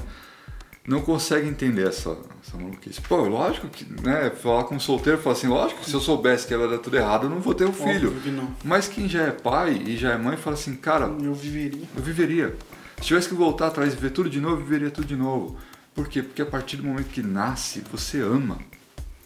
não 0.86 1.00
consegue 1.00 1.48
entender 1.48 1.88
essa, 1.88 2.16
essa 2.42 2.58
maluquice. 2.58 3.00
Pô, 3.00 3.16
lógico 3.22 3.68
que, 3.68 3.86
né, 4.02 4.30
falar 4.30 4.64
com 4.64 4.74
um 4.74 4.80
solteiro, 4.80 5.18
falar 5.18 5.34
assim, 5.34 5.46
lógico 5.46 5.80
que 5.80 5.88
se 5.88 5.94
eu 5.94 6.00
soubesse 6.00 6.46
que 6.46 6.52
ela 6.52 6.64
era 6.64 6.78
tudo 6.78 6.96
errado, 6.96 7.24
eu 7.24 7.30
não 7.30 7.40
vou 7.40 7.54
ter 7.54 7.64
um 7.64 7.72
filho. 7.72 8.12
Que. 8.20 8.30
Mas 8.62 8.86
quem 8.86 9.08
já 9.08 9.22
é 9.22 9.30
pai 9.30 9.82
e 9.86 9.96
já 9.96 10.12
é 10.12 10.18
mãe, 10.18 10.36
fala 10.36 10.54
assim, 10.56 10.76
cara, 10.76 11.06
Eu 11.22 11.34
viveria. 11.34 11.88
eu 11.96 12.02
viveria. 12.02 12.56
Se 12.98 13.04
tivesse 13.04 13.28
que 13.28 13.34
voltar 13.34 13.68
atrás 13.68 13.94
e 13.94 13.96
ver 13.96 14.10
tudo 14.10 14.28
de 14.28 14.40
novo, 14.40 14.56
eu 14.56 14.64
viveria 14.64 14.90
tudo 14.90 15.06
de 15.06 15.16
novo. 15.16 15.56
Por 15.94 16.06
quê? 16.08 16.22
Porque 16.22 16.42
a 16.42 16.46
partir 16.46 16.76
do 16.76 16.84
momento 16.84 17.08
que 17.08 17.22
nasce, 17.22 17.82
você 17.90 18.20
ama, 18.20 18.58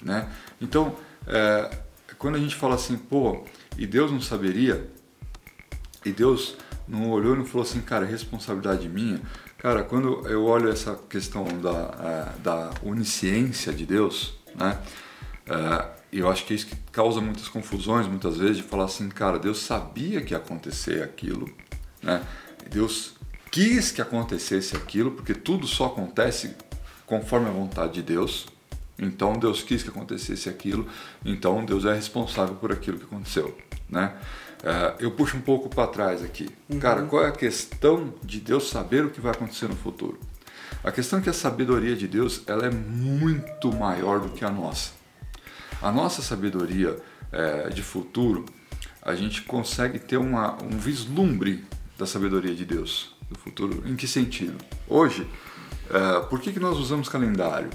né? 0.03 0.29
Então, 0.61 0.95
é, 1.27 1.71
quando 2.19 2.37
a 2.37 2.39
gente 2.39 2.55
fala 2.55 2.75
assim, 2.75 2.97
pô, 2.97 3.45
e 3.77 3.87
Deus 3.87 4.11
não 4.11 4.21
saberia, 4.21 4.91
e 6.05 6.13
Deus 6.13 6.57
não 6.87 7.11
olhou 7.11 7.35
e 7.35 7.39
não 7.39 7.45
falou 7.45 7.67
assim, 7.67 7.81
cara, 7.81 8.07
é 8.07 8.09
responsabilidade 8.09 8.89
minha. 8.89 9.21
Cara, 9.59 9.83
quando 9.83 10.27
eu 10.29 10.45
olho 10.45 10.71
essa 10.71 10.95
questão 11.09 11.45
da, 11.61 12.35
é, 12.37 12.41
da 12.41 12.71
onisciência 12.83 13.73
de 13.73 13.85
Deus, 13.85 14.39
né? 14.55 14.79
É, 15.47 15.99
eu 16.13 16.31
acho 16.31 16.47
que 16.47 16.53
é 16.55 16.57
isso 16.57 16.67
que 16.67 16.77
causa 16.91 17.21
muitas 17.21 17.49
confusões, 17.49 18.07
muitas 18.07 18.39
vezes, 18.39 18.59
de 18.59 18.63
falar 18.63 18.85
assim, 18.85 19.09
cara, 19.09 19.39
Deus 19.39 19.61
sabia 19.61 20.23
que 20.23 20.33
ia 20.33 20.39
acontecer 20.39 21.03
aquilo, 21.03 21.49
né? 22.03 22.23
Deus 22.71 23.15
quis 23.51 23.91
que 23.91 24.01
acontecesse 24.01 24.77
aquilo, 24.77 25.13
porque 25.13 25.35
tudo 25.35 25.67
só 25.67 25.87
acontece 25.87 26.55
conforme 27.07 27.49
a 27.49 27.53
vontade 27.53 27.95
de 27.95 28.03
Deus. 28.03 28.47
Então 28.99 29.39
Deus 29.39 29.63
quis 29.63 29.83
que 29.83 29.91
acontecesse 29.91 30.49
aquilo, 30.49 30.87
então 31.25 31.65
Deus 31.65 31.85
é 31.85 31.95
responsável 31.95 32.57
por 32.57 32.73
aquilo 32.73 32.99
que 32.99 33.05
aconteceu, 33.05 33.57
né? 33.89 34.15
É, 34.63 34.97
eu 34.99 35.13
puxo 35.13 35.37
um 35.37 35.41
pouco 35.41 35.69
para 35.69 35.87
trás 35.87 36.23
aqui. 36.23 36.49
Uhum. 36.69 36.81
Cara, 36.81 37.03
qual 37.03 37.25
é 37.25 37.29
a 37.29 37.33
questão 37.33 38.13
de 38.25 38.41
Deus 38.41 38.69
saber 38.69 39.05
o 39.05 39.11
que 39.11 39.21
vai 39.21 39.31
acontecer 39.31 39.69
no 39.69 39.77
futuro? 39.77 40.19
A 40.83 40.91
questão 40.91 41.19
é 41.19 41.23
que 41.23 41.31
a 41.31 41.33
sabedoria 41.33 41.95
de 41.95 42.09
Deus 42.09 42.43
ela 42.47 42.67
é 42.67 42.71
muito 42.71 43.73
maior 43.73 44.21
do 44.21 44.31
que 44.31 44.45
a 44.45 44.51
nossa. 44.51 44.93
A 45.81 45.93
nossa 45.93 46.23
sabedoria 46.23 46.97
é, 47.31 47.69
de 47.69 47.83
futuro, 47.83 48.45
a 49.01 49.15
gente 49.15 49.43
consegue 49.43 49.99
ter 49.99 50.17
uma, 50.17 50.61
um 50.63 50.77
vislumbre 50.77 51.65
da 51.97 52.07
sabedoria 52.07 52.55
de 52.55 52.65
Deus 52.65 53.15
do 53.31 53.39
futuro. 53.39 53.83
Em 53.87 53.95
que 53.95 54.09
sentido? 54.09 54.57
Hoje, 54.89 55.27
é, 55.91 56.21
por 56.27 56.41
que, 56.41 56.53
que 56.53 56.61
nós 56.61 56.79
usamos 56.79 57.09
calendário? 57.09 57.71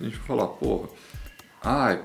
A 0.00 0.04
gente 0.04 0.16
vai 0.16 0.26
falar, 0.26 0.46
porra, 0.48 0.88
ah, 1.62 1.98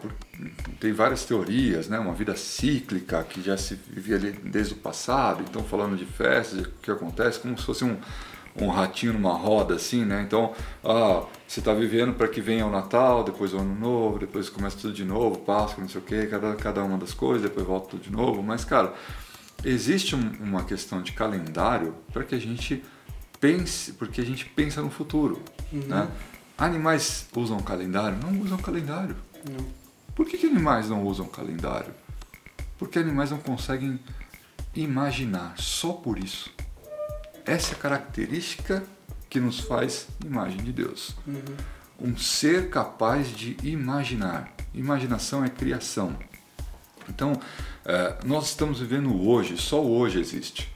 tem 0.81 0.91
várias 0.91 1.23
teorias, 1.23 1.87
né? 1.87 1.97
Uma 1.97 2.13
vida 2.13 2.35
cíclica 2.35 3.23
que 3.23 3.41
já 3.41 3.55
se 3.57 3.75
vivia 3.75 4.17
ali 4.17 4.31
desde 4.31 4.73
o 4.73 4.77
passado. 4.77 5.43
Então, 5.49 5.63
falando 5.63 5.95
de 5.95 6.05
festas, 6.05 6.59
o 6.61 6.69
que 6.81 6.91
acontece, 6.91 7.39
como 7.39 7.57
se 7.57 7.63
fosse 7.65 7.85
um, 7.85 7.97
um 8.61 8.67
ratinho 8.67 9.13
numa 9.13 9.33
roda, 9.33 9.75
assim, 9.75 10.03
né? 10.03 10.21
Então, 10.21 10.53
ah, 10.83 11.23
você 11.47 11.61
está 11.61 11.73
vivendo 11.73 12.13
para 12.15 12.27
que 12.27 12.41
venha 12.41 12.65
o 12.65 12.69
Natal, 12.71 13.23
depois 13.23 13.53
o 13.53 13.57
Ano 13.57 13.75
Novo, 13.75 14.19
depois 14.19 14.49
começa 14.49 14.77
tudo 14.77 14.93
de 14.93 15.05
novo, 15.05 15.37
Páscoa, 15.39 15.81
não 15.81 15.89
sei 15.89 16.01
o 16.01 16.03
quê, 16.03 16.27
cada, 16.27 16.53
cada 16.55 16.83
uma 16.83 16.97
das 16.97 17.13
coisas, 17.13 17.41
depois 17.43 17.65
volta 17.65 17.91
tudo 17.91 18.03
de 18.03 18.11
novo. 18.11 18.43
Mas, 18.43 18.65
cara, 18.65 18.93
existe 19.63 20.17
um, 20.17 20.31
uma 20.41 20.65
questão 20.65 21.01
de 21.01 21.13
calendário 21.13 21.95
para 22.11 22.25
que 22.25 22.35
a 22.35 22.39
gente 22.39 22.83
pense, 23.39 23.93
porque 23.93 24.19
a 24.19 24.25
gente 24.25 24.45
pensa 24.45 24.81
no 24.81 24.89
futuro, 24.89 25.41
Uhum. 25.71 25.81
né? 25.87 26.07
Animais 26.57 27.27
usam 27.35 27.59
calendário? 27.59 28.17
Não 28.17 28.39
usam 28.41 28.57
calendário. 28.57 29.15
Não. 29.49 29.65
Por 30.15 30.25
que, 30.25 30.37
que 30.37 30.47
animais 30.47 30.89
não 30.89 31.03
usam 31.03 31.27
calendário? 31.27 31.93
Porque 32.77 32.99
animais 32.99 33.31
não 33.31 33.37
conseguem 33.37 33.99
imaginar, 34.73 35.55
só 35.57 35.91
por 35.91 36.17
isso. 36.17 36.49
Essa 37.45 37.73
é 37.73 37.75
a 37.75 37.79
característica 37.79 38.83
que 39.29 39.39
nos 39.39 39.59
faz 39.59 40.07
imagem 40.23 40.57
de 40.57 40.71
Deus. 40.71 41.15
Uhum. 41.27 41.43
Um 41.99 42.17
ser 42.17 42.69
capaz 42.69 43.27
de 43.27 43.57
imaginar. 43.61 44.53
Imaginação 44.73 45.43
é 45.43 45.49
criação. 45.49 46.17
Então, 47.09 47.39
eh, 47.85 48.17
nós 48.25 48.47
estamos 48.47 48.79
vivendo 48.79 49.27
hoje, 49.27 49.57
só 49.57 49.83
hoje 49.83 50.19
existe. 50.19 50.73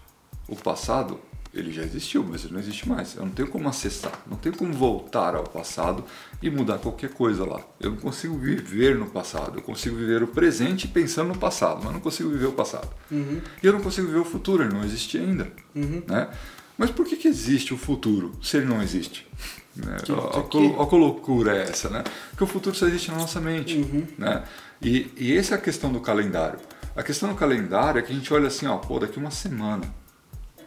O 0.48 0.56
passado, 0.56 1.20
ele 1.54 1.72
já 1.72 1.82
existiu, 1.84 2.24
mas 2.24 2.44
ele 2.44 2.54
não 2.54 2.60
existe 2.60 2.88
mais. 2.88 3.16
Eu 3.16 3.24
não 3.26 3.32
tenho 3.32 3.48
como 3.48 3.68
acessar, 3.68 4.12
não 4.30 4.38
tenho 4.38 4.56
como 4.56 4.72
voltar 4.74 5.36
ao 5.36 5.44
passado 5.44 6.04
e 6.42 6.50
mudar 6.50 6.78
qualquer 6.78 7.10
coisa 7.12 7.44
lá. 7.46 7.62
Eu 7.80 7.92
não 7.92 7.98
consigo 7.98 8.38
viver 8.38 8.96
no 8.96 9.08
passado, 9.08 9.58
eu 9.58 9.62
consigo 9.64 9.96
viver 9.96 10.22
o 10.24 10.28
presente 10.28 10.88
pensando 10.88 11.30
no 11.30 11.38
passado, 11.38 11.82
mas 11.84 11.92
não 11.94 12.00
consigo 12.00 12.30
viver 12.30 12.48
o 12.48 12.52
passado. 12.54 12.88
Uhum. 13.12 13.42
E 13.64 13.66
eu 13.66 13.74
não 13.74 13.82
consigo 13.82 14.08
viver 14.08 14.20
o 14.20 14.26
futuro, 14.26 14.64
ele 14.64 14.74
não 14.74 14.84
existe 14.84 15.18
ainda. 15.18 15.52
Uhum. 15.76 16.04
Né? 16.08 16.30
Mas 16.78 16.92
por 16.92 17.06
que, 17.06 17.16
que 17.18 17.28
existe 17.28 17.74
o 17.74 17.78
futuro 17.78 18.32
se 18.42 18.58
ele 18.58 18.66
não 18.68 18.82
existe? 18.82 19.28
Né? 19.76 19.98
Que- 20.04 20.12
Olha 20.12 20.44
que- 20.88 20.96
loucura 20.96 21.58
é 21.58 21.64
essa, 21.64 21.90
né? 21.90 22.04
Porque 22.30 22.44
o 22.44 22.48
futuro 22.48 22.76
só 22.76 22.88
existe 22.88 23.12
na 23.12 23.18
nossa 23.18 23.40
mente. 23.42 23.76
Uhum. 23.78 24.06
Né? 24.18 24.44
E, 24.82 25.12
e 25.18 25.36
essa 25.38 25.56
é 25.56 25.58
a 25.58 25.62
questão 25.62 25.92
do 25.92 26.00
calendário. 26.00 26.60
A 26.96 27.04
questão 27.04 27.30
do 27.30 27.36
calendário 27.36 28.00
é 28.00 28.02
que 28.02 28.12
a 28.12 28.16
gente 28.16 28.34
olha 28.34 28.48
assim, 28.48 28.66
ó, 28.66 28.78
pô, 28.78 29.00
daqui 29.00 29.18
uma 29.18 29.32
semana. 29.32 29.84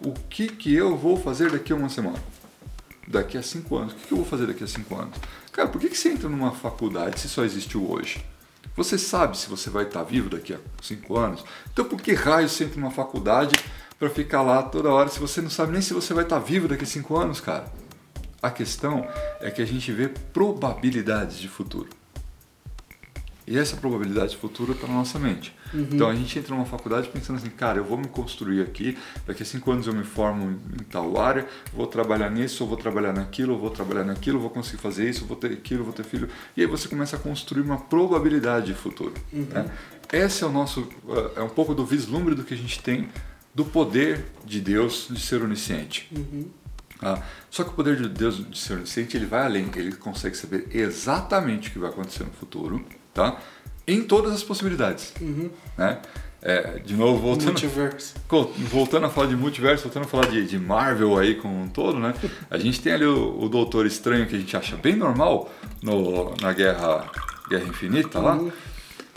O 0.05 0.13
que, 0.29 0.49
que 0.49 0.75
eu 0.75 0.97
vou 0.97 1.17
fazer 1.17 1.53
daqui 1.53 1.73
a 1.73 1.77
uma 1.77 1.89
semana? 1.89 2.19
Daqui 3.07 3.39
a 3.39 3.43
cinco 3.43 3.77
anos. 3.77 3.93
O 3.93 3.97
que, 3.97 4.07
que 4.09 4.13
eu 4.13 4.19
vou 4.19 4.27
fazer 4.27 4.47
daqui 4.47 4.65
a 4.65 4.67
cinco 4.67 4.97
anos? 4.97 5.17
Cara, 5.53 5.69
por 5.69 5.81
que, 5.81 5.89
que 5.89 5.97
você 5.97 6.11
entra 6.11 6.29
numa 6.29 6.51
faculdade 6.51 7.21
se 7.21 7.29
só 7.29 7.45
existe 7.45 7.79
o 7.79 7.89
hoje? 7.89 8.25
Você 8.75 8.97
sabe 8.99 9.37
se 9.37 9.49
você 9.49 9.71
vai 9.71 9.85
estar 9.85 10.03
vivo 10.03 10.31
daqui 10.31 10.55
a 10.55 10.59
cinco 10.81 11.17
anos? 11.17 11.45
Então 11.73 11.85
por 11.85 12.01
que 12.01 12.15
raio 12.15 12.49
você 12.49 12.65
entra 12.65 12.81
numa 12.81 12.91
faculdade 12.91 13.55
para 13.99 14.11
ficar 14.11 14.43
lá 14.43 14.63
toda 14.63 14.91
hora 14.91 15.09
se 15.09 15.21
você 15.21 15.41
não 15.41 15.51
sabe 15.51 15.73
nem 15.73 15.83
se 15.83 15.95
você 15.95 16.13
vai 16.15 16.25
estar 16.25 16.39
vivo 16.39 16.67
daqui 16.67 16.85
a 16.85 16.87
cinco 16.87 17.17
anos, 17.17 17.41
cara? 17.41 17.71
A 18.43 18.51
questão 18.51 19.07
é 19.41 19.51
que 19.51 19.63
a 19.63 19.67
gente 19.67 19.93
vê 19.93 20.09
probabilidades 20.09 21.39
de 21.39 21.49
futuro. 21.49 21.89
E 23.47 23.59
essa 23.59 23.77
probabilidade 23.77 24.33
de 24.33 24.39
futuro 24.39 24.73
está 24.73 24.87
na 24.87 24.95
nossa 24.95 25.19
mente. 25.19 25.55
Então 25.75 26.09
a 26.09 26.15
gente 26.15 26.39
entra 26.39 26.55
numa 26.55 26.67
faculdade 26.67 27.09
pensando 27.09 27.37
assim, 27.37 27.51
cara, 27.51 27.79
eu 27.79 27.85
vou 27.85 27.99
me 27.99 28.09
construir 28.09 28.63
aqui, 28.63 28.97
daqui 29.27 29.43
a 29.43 29.47
cinco 29.47 29.71
anos 29.71 29.87
eu 29.87 29.93
me 29.93 30.05
formo 30.05 30.59
em, 30.79 30.85
tal 30.85 31.19
área, 31.21 31.47
vou 31.73 31.87
trabalhar 31.87 32.31
nisso, 32.31 32.63
eu 32.63 32.67
vou 32.67 32.77
trabalhar 32.77 33.13
naquilo, 33.13 33.59
vou 33.59 33.71
trabalhar 33.71 34.05
naquilo, 34.05 34.39
vou 34.39 34.51
conseguir 34.51 34.83
fazer 34.83 35.09
isso, 35.09 35.25
vou 35.25 35.37
ter 35.37 35.53
aquilo, 35.53 35.85
vou 35.85 35.93
ter 35.93 36.05
filho. 36.05 36.29
E 36.57 36.61
aí 36.61 36.67
você 36.67 36.89
começa 36.89 37.17
a 37.17 37.19
construir 37.19 37.63
uma 37.63 37.79
probabilidade 37.79 38.67
de 38.67 38.75
futuro. 38.75 39.15
né? 39.33 39.71
Esse 40.13 40.45
é 40.45 40.47
o 40.47 40.53
nosso, 40.53 40.81
uh, 40.81 41.33
é 41.37 41.43
um 41.43 41.49
pouco 41.49 41.75
do 41.75 41.87
vislumbre 41.87 42.35
do 42.35 42.45
que 42.45 42.53
a 42.53 42.57
gente 42.57 42.83
tem 42.83 43.09
do 43.55 43.65
poder 43.65 44.25
de 44.45 44.61
Deus 44.61 45.09
de 45.11 45.21
ser 45.21 45.43
onisciente. 45.43 46.09
Uhum. 46.15 46.51
Ah, 47.01 47.21
só 47.51 47.65
que 47.65 47.71
o 47.71 47.73
poder 47.73 47.97
de 47.97 48.09
Deus 48.09 48.49
de 48.49 48.57
ser 48.57 48.75
onisciente, 48.75 49.17
ele 49.17 49.27
vai 49.27 49.45
além, 49.45 49.69
ele 49.75 49.93
consegue 49.93 50.37
saber 50.37 50.69
exatamente 50.71 51.69
o 51.69 51.73
que 51.73 51.79
vai 51.79 51.91
acontecer 51.91 52.25
no 52.25 52.31
futuro, 52.31 52.85
tá? 53.13 53.41
Em 53.87 54.03
todas 54.03 54.33
as 54.33 54.43
possibilidades, 54.43 55.13
Uhum. 55.21 55.51
né? 55.77 55.99
É, 56.45 56.81
de 56.85 56.95
novo, 56.95 57.21
voltando, 57.21 57.51
Multiverso. 57.53 58.15
voltando 58.69 59.07
a 59.07 59.11
falar 59.11 59.29
de 59.29 59.37
multiverso, 59.37 59.85
voltando 59.85 60.05
a 60.05 60.09
falar 60.09 60.27
de, 60.27 60.45
de 60.45 60.59
Marvel 60.59 61.17
aí 61.17 61.37
como 61.37 61.63
um 61.63 61.69
todo, 61.69 62.01
né? 62.01 62.15
A 62.51 62.59
gente 62.59 62.81
tem 62.81 62.93
ali 62.93 63.05
o, 63.05 63.39
o 63.41 63.49
Doutor 63.49 63.87
Estranho 63.87 64.27
que 64.27 64.35
a 64.35 64.39
gente 64.39 64.57
acha 64.57 64.75
bem 64.77 64.97
normal 64.97 65.49
no, 65.81 66.35
na 66.41 66.53
Guerra, 66.53 67.09
Guerra 67.49 67.65
Infinita 67.69 68.19
lá. 68.19 68.35
Uhum. 68.37 68.51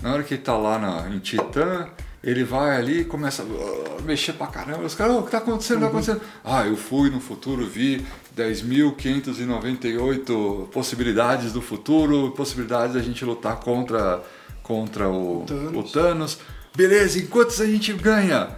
Na 0.04 0.14
hora 0.14 0.24
que 0.24 0.36
ele 0.36 0.44
tá 0.44 0.56
lá 0.56 0.78
na, 0.78 1.10
em 1.16 1.20
Titã, 1.20 1.88
ele 2.24 2.44
vai 2.44 2.78
ali 2.78 3.00
e 3.02 3.06
começa 3.06 3.44
a 3.44 4.02
mexer 4.04 4.34
pra 4.34 4.46
caramba. 4.46 4.84
Os 4.84 4.94
caras, 4.94 5.16
"Ô, 5.16 5.20
o 5.20 5.24
que 5.24 5.32
tá 5.32 5.40
acontecendo? 5.40 5.78
O 5.78 5.80
que 5.80 5.86
tá 5.86 5.90
acontecendo? 5.90 6.22
Ah, 6.44 6.68
eu 6.68 6.78
fui 6.78 7.10
no 7.10 7.20
futuro, 7.20 7.66
vi 7.66 8.06
10.598 8.38 10.68
possibilidades 10.72 11.52
do 11.54 11.62
futuro, 11.62 12.32
possibilidades 12.32 12.96
da 12.96 13.02
gente 13.02 13.24
lutar 13.26 13.60
contra, 13.60 14.22
contra 14.66 15.08
o 15.08 15.46
Thanos. 15.48 15.76
o 15.76 15.84
Thanos. 15.94 16.40
Beleza, 16.76 17.20
em 17.20 17.28
quantas 17.28 17.62
a 17.62 17.66
gente 17.68 17.94
ganha? 17.94 18.50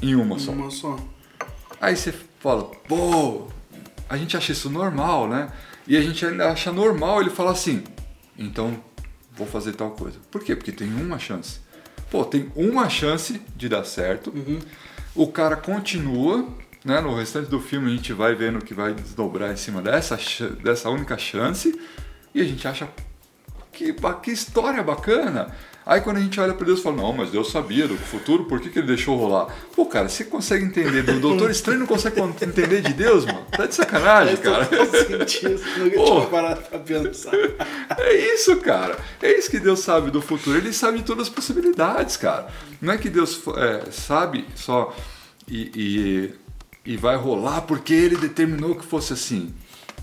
Em 0.00 0.14
uma 0.14 0.38
só. 0.38 0.52
Uma 0.52 0.70
só. 0.70 0.98
Aí 1.80 1.96
você 1.96 2.12
fala, 2.38 2.64
pô, 2.86 3.48
a 4.08 4.16
gente 4.16 4.36
acha 4.36 4.52
isso 4.52 4.68
normal, 4.68 5.26
né? 5.26 5.50
E 5.88 5.96
a 5.96 6.02
gente 6.02 6.24
ainda 6.24 6.50
acha 6.50 6.70
normal 6.70 7.22
ele 7.22 7.30
falar 7.30 7.52
assim, 7.52 7.82
então 8.38 8.78
vou 9.32 9.46
fazer 9.46 9.72
tal 9.72 9.92
coisa. 9.92 10.18
Por 10.30 10.44
quê? 10.44 10.54
Porque 10.54 10.70
tem 10.70 10.88
uma 10.88 11.18
chance. 11.18 11.60
Pô, 12.10 12.24
tem 12.24 12.52
uma 12.54 12.88
chance 12.90 13.40
de 13.56 13.68
dar 13.68 13.84
certo. 13.84 14.30
Uhum. 14.30 14.58
O 15.14 15.26
cara 15.28 15.56
continua, 15.56 16.46
né? 16.84 17.00
No 17.00 17.14
restante 17.14 17.48
do 17.48 17.58
filme 17.58 17.90
a 17.90 17.96
gente 17.96 18.12
vai 18.12 18.34
vendo 18.34 18.62
que 18.62 18.74
vai 18.74 18.92
desdobrar 18.92 19.50
em 19.50 19.56
cima 19.56 19.80
dessa, 19.80 20.18
dessa 20.62 20.90
única 20.90 21.16
chance. 21.16 21.74
E 22.34 22.40
a 22.40 22.44
gente 22.44 22.68
acha 22.68 22.88
que, 23.74 23.94
que 24.22 24.30
história 24.30 24.82
bacana. 24.82 25.52
Aí 25.86 26.00
quando 26.00 26.16
a 26.16 26.20
gente 26.20 26.40
olha 26.40 26.54
para 26.54 26.64
Deus 26.64 26.80
e 26.80 26.82
fala, 26.82 26.96
não, 26.96 27.12
mas 27.12 27.30
Deus 27.30 27.50
sabia 27.50 27.86
do 27.86 27.94
futuro, 27.94 28.44
por 28.44 28.58
que, 28.58 28.70
que 28.70 28.78
ele 28.78 28.86
deixou 28.86 29.18
rolar? 29.18 29.54
Pô, 29.76 29.84
cara, 29.84 30.08
você 30.08 30.24
consegue 30.24 30.64
entender 30.64 31.02
do 31.02 31.20
Doutor 31.20 31.50
Estranho 31.50 31.80
não 31.80 31.86
consegue 31.86 32.18
entender 32.20 32.80
de 32.80 32.94
Deus, 32.94 33.26
mano? 33.26 33.44
Tá 33.50 33.66
de 33.66 33.74
sacanagem, 33.74 34.38
cara. 34.38 34.64
Sentido, 34.64 35.60
nunca 35.76 35.96
Pô, 35.96 36.04
tinha 36.04 36.26
parado 36.28 36.62
pra 36.62 36.78
pensar. 36.78 37.34
É 37.98 38.34
isso, 38.34 38.56
cara. 38.58 38.96
É 39.20 39.38
isso 39.38 39.50
que 39.50 39.60
Deus 39.60 39.80
sabe 39.80 40.10
do 40.10 40.22
futuro. 40.22 40.56
Ele 40.56 40.72
sabe 40.72 40.98
de 40.98 41.04
todas 41.04 41.28
as 41.28 41.34
possibilidades, 41.34 42.16
cara. 42.16 42.46
Não 42.80 42.94
é 42.94 42.96
que 42.96 43.10
Deus 43.10 43.42
é, 43.56 43.90
sabe 43.90 44.46
só 44.54 44.96
e, 45.46 46.32
e, 46.86 46.92
e, 46.92 46.96
vai 46.96 47.16
rolar 47.16 47.60
porque 47.62 47.92
ele 47.92 48.16
determinou 48.16 48.74
que 48.74 48.86
fosse 48.86 49.12
assim. 49.12 49.54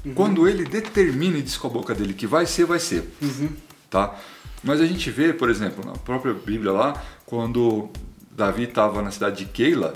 Uhum. 0.03 0.13
Quando 0.13 0.47
ele 0.47 0.65
determina 0.65 1.37
e 1.37 1.41
diz 1.41 1.57
com 1.57 1.67
a 1.67 1.69
boca 1.69 1.93
dele 1.93 2.13
que 2.13 2.25
vai 2.25 2.45
ser, 2.45 2.65
vai 2.65 2.79
ser. 2.79 3.09
Uhum. 3.21 3.49
Tá? 3.89 4.17
Mas 4.63 4.79
a 4.79 4.85
gente 4.85 5.09
vê, 5.09 5.33
por 5.33 5.49
exemplo, 5.49 5.85
na 5.85 5.93
própria 5.93 6.33
Bíblia 6.33 6.71
lá, 6.71 7.03
quando 7.25 7.89
Davi 8.31 8.63
estava 8.63 9.01
na 9.01 9.11
cidade 9.11 9.45
de 9.45 9.51
Keila 9.51 9.93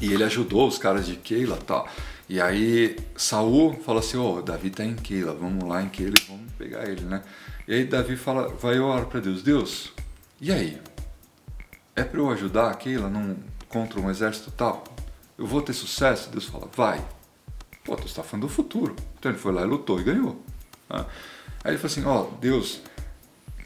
e 0.00 0.12
ele 0.12 0.24
ajudou 0.24 0.66
os 0.68 0.78
caras 0.78 1.06
de 1.06 1.16
Keila 1.16 1.58
tal. 1.66 1.88
E 2.28 2.40
aí 2.40 2.96
Saul 3.16 3.74
fala 3.84 4.00
assim, 4.00 4.16
ó, 4.16 4.38
oh, 4.38 4.42
Davi 4.42 4.70
tá 4.70 4.84
em 4.84 4.94
Keila, 4.94 5.34
vamos 5.34 5.68
lá 5.68 5.82
em 5.82 5.88
Keila 5.88 6.14
e 6.18 6.26
vamos 6.26 6.52
pegar 6.58 6.88
ele, 6.88 7.02
né? 7.02 7.22
E 7.68 7.74
aí 7.74 7.84
Davi 7.84 8.16
fala, 8.16 8.48
vai 8.48 8.78
orar 8.78 9.06
para 9.06 9.20
Deus, 9.20 9.42
Deus, 9.42 9.92
e 10.40 10.50
aí? 10.50 10.78
É 11.96 12.02
para 12.02 12.18
eu 12.18 12.30
ajudar 12.30 12.74
Keila 12.76 13.08
num, 13.08 13.36
contra 13.68 14.00
um 14.00 14.10
exército 14.10 14.50
tal? 14.50 14.84
Eu 15.36 15.46
vou 15.46 15.62
ter 15.62 15.72
sucesso? 15.72 16.30
Deus 16.30 16.46
fala, 16.46 16.68
vai. 16.74 17.04
Pô, 17.84 17.94
tu 17.96 18.06
está 18.06 18.22
falando 18.22 18.46
do 18.46 18.48
futuro. 18.48 18.96
Então 19.18 19.30
ele 19.30 19.38
foi 19.38 19.52
lá 19.52 19.62
e 19.62 19.66
lutou 19.66 20.00
e 20.00 20.04
ganhou. 20.04 20.42
Aí 20.88 21.72
ele 21.72 21.78
falou 21.78 21.92
assim, 21.92 22.04
ó, 22.04 22.22
oh, 22.22 22.36
Deus, 22.38 22.80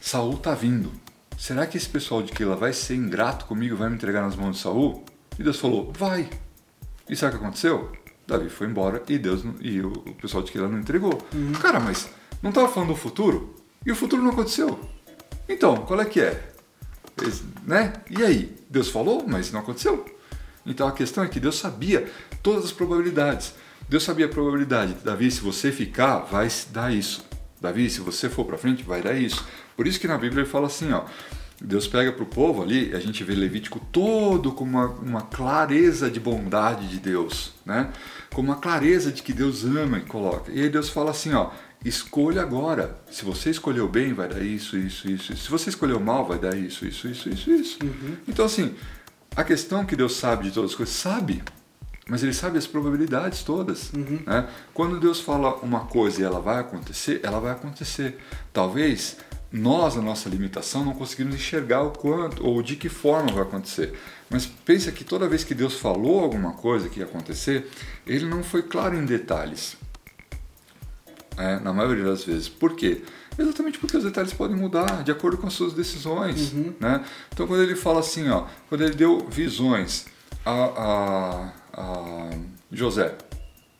Saul 0.00 0.36
tá 0.38 0.54
vindo. 0.54 0.92
Será 1.36 1.66
que 1.66 1.76
esse 1.76 1.88
pessoal 1.88 2.22
de 2.22 2.32
Keila 2.32 2.56
vai 2.56 2.72
ser 2.72 2.96
ingrato 2.96 3.46
comigo, 3.46 3.76
vai 3.76 3.88
me 3.88 3.94
entregar 3.94 4.22
nas 4.22 4.34
mãos 4.34 4.56
de 4.56 4.62
Saul? 4.62 5.04
E 5.38 5.42
Deus 5.42 5.58
falou, 5.58 5.92
vai. 5.96 6.28
E 7.08 7.14
sabe 7.14 7.34
o 7.34 7.38
que 7.38 7.44
aconteceu? 7.44 7.92
Davi 8.26 8.50
foi 8.50 8.66
embora 8.66 9.02
e 9.08 9.18
Deus 9.18 9.42
e 9.60 9.80
o, 9.80 9.90
pessoal 10.20 10.42
de 10.42 10.50
Keila 10.50 10.68
não 10.68 10.80
entregou. 10.80 11.16
Uhum. 11.32 11.52
Cara, 11.52 11.78
mas 11.80 12.08
não 12.42 12.50
estava 12.50 12.68
falando 12.68 12.90
do 12.90 12.96
futuro? 12.96 13.54
E 13.86 13.92
o 13.92 13.94
futuro 13.96 14.22
não 14.22 14.32
aconteceu. 14.32 14.78
Então, 15.48 15.76
qual 15.86 16.00
é 16.00 16.04
que 16.04 16.20
é? 16.20 16.52
Esse, 17.26 17.44
né? 17.64 17.94
E 18.10 18.22
aí? 18.22 18.56
Deus 18.68 18.88
falou, 18.88 19.24
mas 19.26 19.50
não 19.50 19.60
aconteceu. 19.60 20.04
Então 20.66 20.86
a 20.86 20.92
questão 20.92 21.24
é 21.24 21.28
que 21.28 21.40
Deus 21.40 21.56
sabia 21.56 22.10
todas 22.42 22.64
as 22.66 22.72
probabilidades. 22.72 23.54
Deus 23.88 24.04
sabia 24.04 24.26
a 24.26 24.28
probabilidade. 24.28 24.96
Davi, 25.04 25.30
se 25.30 25.40
você 25.40 25.72
ficar, 25.72 26.18
vai 26.18 26.48
dar 26.70 26.92
isso. 26.92 27.24
Davi, 27.60 27.88
se 27.88 28.00
você 28.00 28.28
for 28.28 28.44
para 28.44 28.58
frente, 28.58 28.82
vai 28.82 29.02
dar 29.02 29.14
isso. 29.14 29.44
Por 29.76 29.86
isso 29.86 29.98
que 29.98 30.06
na 30.06 30.18
Bíblia 30.18 30.42
ele 30.42 30.50
fala 30.50 30.66
assim, 30.66 30.92
ó, 30.92 31.04
Deus 31.60 31.88
pega 31.88 32.12
para 32.12 32.22
o 32.22 32.26
povo 32.26 32.62
ali, 32.62 32.94
a 32.94 33.00
gente 33.00 33.24
vê 33.24 33.34
Levítico 33.34 33.80
todo 33.90 34.52
com 34.52 34.62
uma, 34.62 34.86
uma, 34.86 35.22
clareza 35.22 36.10
de 36.10 36.20
bondade 36.20 36.86
de 36.86 36.98
Deus, 36.98 37.52
né? 37.66 37.90
Com 38.32 38.40
uma 38.42 38.56
clareza 38.56 39.10
de 39.10 39.22
que 39.22 39.32
Deus 39.32 39.64
ama 39.64 39.98
e 39.98 40.02
coloca. 40.02 40.52
E 40.52 40.62
aí 40.62 40.68
Deus 40.68 40.88
fala 40.88 41.10
assim, 41.10 41.32
ó, 41.32 41.50
escolha 41.84 42.42
agora. 42.42 42.96
Se 43.10 43.24
você 43.24 43.50
escolheu 43.50 43.88
bem, 43.88 44.12
vai 44.12 44.28
dar 44.28 44.42
isso, 44.42 44.76
isso, 44.76 45.10
isso. 45.10 45.36
Se 45.36 45.50
você 45.50 45.70
escolheu 45.70 45.98
mal, 45.98 46.26
vai 46.26 46.38
dar 46.38 46.56
isso, 46.56 46.86
isso, 46.86 47.08
isso, 47.08 47.28
isso, 47.28 47.50
isso. 47.50 47.78
Uhum. 47.82 48.16
Então 48.28 48.44
assim, 48.44 48.74
a 49.34 49.42
questão 49.42 49.84
que 49.84 49.96
Deus 49.96 50.14
sabe 50.14 50.44
de 50.44 50.52
todas 50.52 50.70
as 50.70 50.76
coisas, 50.76 50.94
sabe, 50.94 51.42
mas 52.08 52.22
ele 52.22 52.32
sabe 52.32 52.58
as 52.58 52.66
probabilidades 52.66 53.42
todas. 53.42 53.92
Uhum. 53.92 54.20
Né? 54.26 54.48
Quando 54.72 54.98
Deus 54.98 55.20
fala 55.20 55.56
uma 55.56 55.80
coisa 55.80 56.20
e 56.20 56.24
ela 56.24 56.40
vai 56.40 56.58
acontecer, 56.58 57.20
ela 57.22 57.38
vai 57.38 57.52
acontecer. 57.52 58.18
Talvez 58.52 59.18
nós, 59.52 59.96
a 59.96 60.02
nossa 60.02 60.28
limitação, 60.28 60.84
não 60.84 60.94
conseguimos 60.94 61.34
enxergar 61.34 61.82
o 61.82 61.90
quanto 61.90 62.44
ou 62.46 62.62
de 62.62 62.76
que 62.76 62.88
forma 62.88 63.30
vai 63.30 63.42
acontecer. 63.42 63.92
Mas 64.30 64.46
pensa 64.46 64.90
que 64.90 65.04
toda 65.04 65.28
vez 65.28 65.44
que 65.44 65.54
Deus 65.54 65.74
falou 65.74 66.20
alguma 66.20 66.52
coisa 66.52 66.88
que 66.88 67.00
ia 67.00 67.06
acontecer, 67.06 67.70
ele 68.06 68.26
não 68.26 68.42
foi 68.42 68.62
claro 68.62 68.96
em 68.96 69.04
detalhes. 69.04 69.76
É, 71.36 71.60
na 71.60 71.72
maioria 71.72 72.04
das 72.04 72.24
vezes. 72.24 72.48
Por 72.48 72.74
quê? 72.74 73.02
Exatamente 73.38 73.78
porque 73.78 73.96
os 73.96 74.02
detalhes 74.02 74.32
podem 74.32 74.56
mudar 74.56 75.04
de 75.04 75.12
acordo 75.12 75.38
com 75.38 75.46
as 75.46 75.52
suas 75.52 75.72
decisões. 75.72 76.52
Uhum. 76.52 76.74
Né? 76.80 77.04
Então 77.32 77.46
quando 77.46 77.62
ele 77.62 77.76
fala 77.76 78.00
assim, 78.00 78.28
ó, 78.28 78.46
quando 78.68 78.82
ele 78.82 78.94
deu 78.94 79.24
visões 79.30 80.06
a, 80.44 80.52
a, 80.52 81.52
a 81.78 82.30
José, 82.72 83.16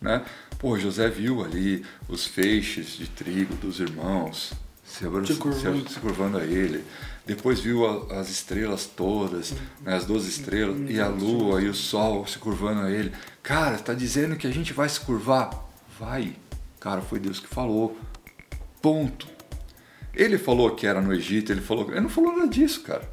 né? 0.01 0.25
Pô, 0.59 0.79
José 0.79 1.09
viu 1.09 1.45
ali 1.45 1.85
os 2.09 2.27
feixes 2.27 2.97
de 2.97 3.09
trigo 3.09 3.55
dos 3.57 3.81
irmãos, 3.81 4.53
se, 4.85 5.05
se, 5.27 5.35
curvando. 5.35 5.91
se, 5.91 6.01
curvando 6.01 6.39
a 6.39 6.45
ele. 6.45 6.85
Depois 7.27 7.61
viu 7.61 7.87
a, 7.87 8.21
as 8.21 8.31
estrelas 8.31 8.87
todas, 8.87 9.53
né, 9.83 9.95
as 9.95 10.07
12 10.07 10.29
estrelas, 10.29 10.91
e 10.91 10.99
a 11.01 11.09
lua 11.09 11.61
e 11.61 11.69
o 11.69 11.75
sol 11.75 12.27
se 12.27 12.39
curvando 12.39 12.81
a 12.81 12.91
ele. 12.91 13.13
Cara, 13.43 13.75
está 13.75 13.93
dizendo 13.93 14.37
que 14.37 14.47
a 14.47 14.53
gente 14.53 14.73
vai 14.73 14.89
se 14.89 15.01
curvar? 15.01 15.51
Vai. 15.99 16.35
Cara, 16.81 17.03
foi 17.03 17.19
Deus 17.19 17.39
que 17.39 17.49
falou. 17.49 17.99
Ponto. 18.81 19.29
Ele 20.15 20.39
falou 20.39 20.75
que 20.75 20.87
era 20.87 21.01
no 21.01 21.13
Egito, 21.13 21.53
ele 21.53 21.61
falou. 21.61 21.91
Ele 21.91 22.01
não 22.01 22.09
falou 22.09 22.35
nada 22.37 22.49
disso, 22.49 22.81
cara. 22.83 23.09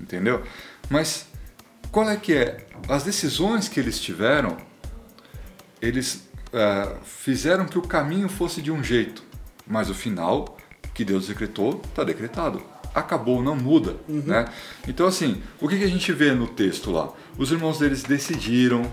Entendeu? 0.00 0.42
Mas 0.88 1.26
qual 1.90 2.08
é 2.08 2.16
que 2.16 2.32
é? 2.32 2.66
As 2.88 3.02
decisões 3.02 3.68
que 3.68 3.80
eles 3.80 4.00
tiveram, 4.00 4.56
eles 5.80 6.28
uh, 6.52 6.96
fizeram 7.04 7.66
que 7.66 7.78
o 7.78 7.82
caminho 7.82 8.28
fosse 8.28 8.62
de 8.62 8.70
um 8.70 8.82
jeito, 8.82 9.22
mas 9.66 9.90
o 9.90 9.94
final 9.94 10.56
que 10.94 11.04
Deus 11.04 11.28
decretou, 11.28 11.80
está 11.88 12.04
decretado. 12.04 12.62
Acabou, 12.94 13.42
não 13.42 13.54
muda. 13.54 13.96
Uhum. 14.08 14.22
Né? 14.26 14.46
Então, 14.86 15.06
assim, 15.06 15.40
o 15.60 15.68
que, 15.68 15.78
que 15.78 15.84
a 15.84 15.88
gente 15.88 16.12
vê 16.12 16.32
no 16.32 16.48
texto 16.48 16.90
lá? 16.90 17.12
Os 17.38 17.52
irmãos 17.52 17.78
deles 17.78 18.02
decidiram 18.02 18.90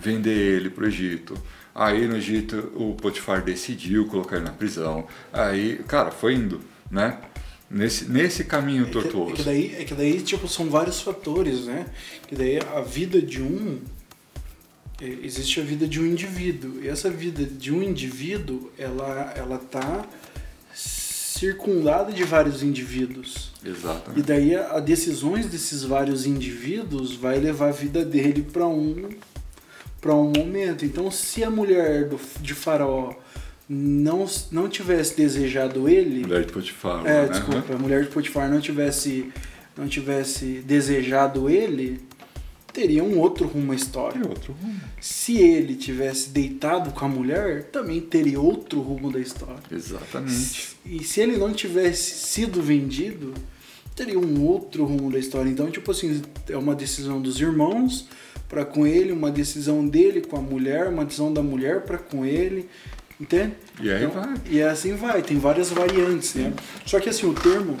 vender 0.00 0.30
ele 0.30 0.70
para 0.70 0.84
o 0.84 0.86
Egito. 0.86 1.34
Aí 1.74 2.06
no 2.06 2.16
Egito 2.16 2.72
o 2.76 2.94
Potifar 2.94 3.42
decidiu 3.42 4.06
colocar 4.06 4.36
ele 4.36 4.44
na 4.44 4.52
prisão. 4.52 5.06
Aí, 5.32 5.82
cara, 5.88 6.10
foi 6.10 6.34
indo, 6.34 6.60
né? 6.90 7.18
Nesse, 7.72 8.04
nesse 8.04 8.44
caminho 8.44 8.82
é 8.82 8.86
que, 8.86 8.92
tortuoso. 8.92 9.32
É 9.32 9.36
que, 9.36 9.42
daí, 9.42 9.76
é 9.78 9.84
que 9.84 9.94
daí, 9.94 10.20
tipo, 10.20 10.46
são 10.46 10.68
vários 10.68 11.00
fatores, 11.00 11.64
né? 11.64 11.86
Que 12.28 12.36
daí 12.36 12.58
a 12.58 12.82
vida 12.82 13.20
de 13.20 13.42
um. 13.42 13.80
É, 15.00 15.06
existe 15.24 15.58
a 15.58 15.64
vida 15.64 15.88
de 15.88 15.98
um 15.98 16.04
indivíduo. 16.04 16.82
E 16.82 16.88
essa 16.88 17.10
vida 17.10 17.44
de 17.44 17.72
um 17.72 17.82
indivíduo, 17.82 18.70
ela, 18.78 19.32
ela 19.34 19.58
tá 19.58 20.06
circundada 20.74 22.12
de 22.12 22.24
vários 22.24 22.62
indivíduos. 22.62 23.52
Exatamente. 23.64 24.20
E 24.20 24.22
daí 24.22 24.54
a, 24.54 24.72
a 24.72 24.80
decisões 24.80 25.46
desses 25.46 25.82
vários 25.82 26.26
indivíduos 26.26 27.14
vai 27.14 27.40
levar 27.40 27.70
a 27.70 27.72
vida 27.72 28.04
dele 28.04 28.42
para 28.42 28.66
um 28.66 29.08
para 29.98 30.14
um 30.16 30.32
momento. 30.36 30.84
Então, 30.84 31.10
se 31.12 31.44
a 31.44 31.50
mulher 31.50 32.08
do, 32.08 32.18
de 32.40 32.54
Faraó 32.54 33.14
não, 33.74 34.26
não 34.50 34.68
tivesse 34.68 35.16
desejado 35.16 35.88
ele, 35.88 36.26
mulher 36.26 36.44
de 36.44 36.52
Potifar, 36.52 37.06
é, 37.06 37.22
né? 37.22 37.28
desculpa, 37.28 37.74
a 37.74 37.78
mulher 37.78 38.02
de 38.02 38.10
Potifar 38.10 38.50
não 38.50 38.60
tivesse 38.60 39.32
não 39.74 39.88
tivesse 39.88 40.62
desejado 40.66 41.48
ele, 41.48 41.98
teria 42.70 43.02
um 43.02 43.18
outro 43.18 43.46
rumo 43.46 43.72
à 43.72 43.74
história. 43.74 44.20
outro 44.28 44.52
rumo. 44.52 44.78
Se 45.00 45.38
ele 45.38 45.74
tivesse 45.74 46.28
deitado 46.28 46.90
com 46.90 47.06
a 47.06 47.08
mulher, 47.08 47.64
também 47.64 47.98
teria 47.98 48.38
outro 48.38 48.80
rumo 48.80 49.10
da 49.10 49.18
história. 49.18 49.62
Exatamente. 49.70 50.76
E 50.84 51.02
se 51.02 51.22
ele 51.22 51.38
não 51.38 51.54
tivesse 51.54 52.26
sido 52.26 52.60
vendido, 52.60 53.32
teria 53.96 54.18
um 54.18 54.44
outro 54.44 54.84
rumo 54.84 55.10
da 55.10 55.18
história. 55.18 55.48
Então, 55.48 55.70
tipo 55.70 55.90
assim, 55.90 56.20
é 56.50 56.56
uma 56.56 56.74
decisão 56.74 57.20
dos 57.20 57.40
irmãos 57.40 58.08
para 58.46 58.66
com 58.66 58.86
ele, 58.86 59.12
uma 59.12 59.30
decisão 59.30 59.86
dele 59.86 60.20
com 60.20 60.36
a 60.36 60.42
mulher, 60.42 60.88
uma 60.88 61.06
decisão 61.06 61.32
da 61.32 61.42
mulher 61.42 61.84
para 61.84 61.96
com 61.96 62.26
ele. 62.26 62.68
Entende? 63.22 63.54
E 63.80 63.90
aí 63.90 64.04
então, 64.04 64.20
vai. 64.20 64.34
E 64.50 64.60
assim 64.60 64.96
vai, 64.96 65.22
tem 65.22 65.38
várias 65.38 65.70
variantes, 65.70 66.34
né? 66.34 66.52
Só 66.84 66.98
que 66.98 67.08
assim, 67.08 67.26
o 67.26 67.32
termo, 67.32 67.78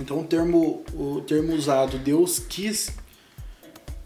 então 0.00 0.20
o 0.20 0.24
termo, 0.24 0.84
o 0.92 1.20
termo 1.20 1.54
usado, 1.54 1.96
Deus 1.98 2.40
quis 2.40 2.92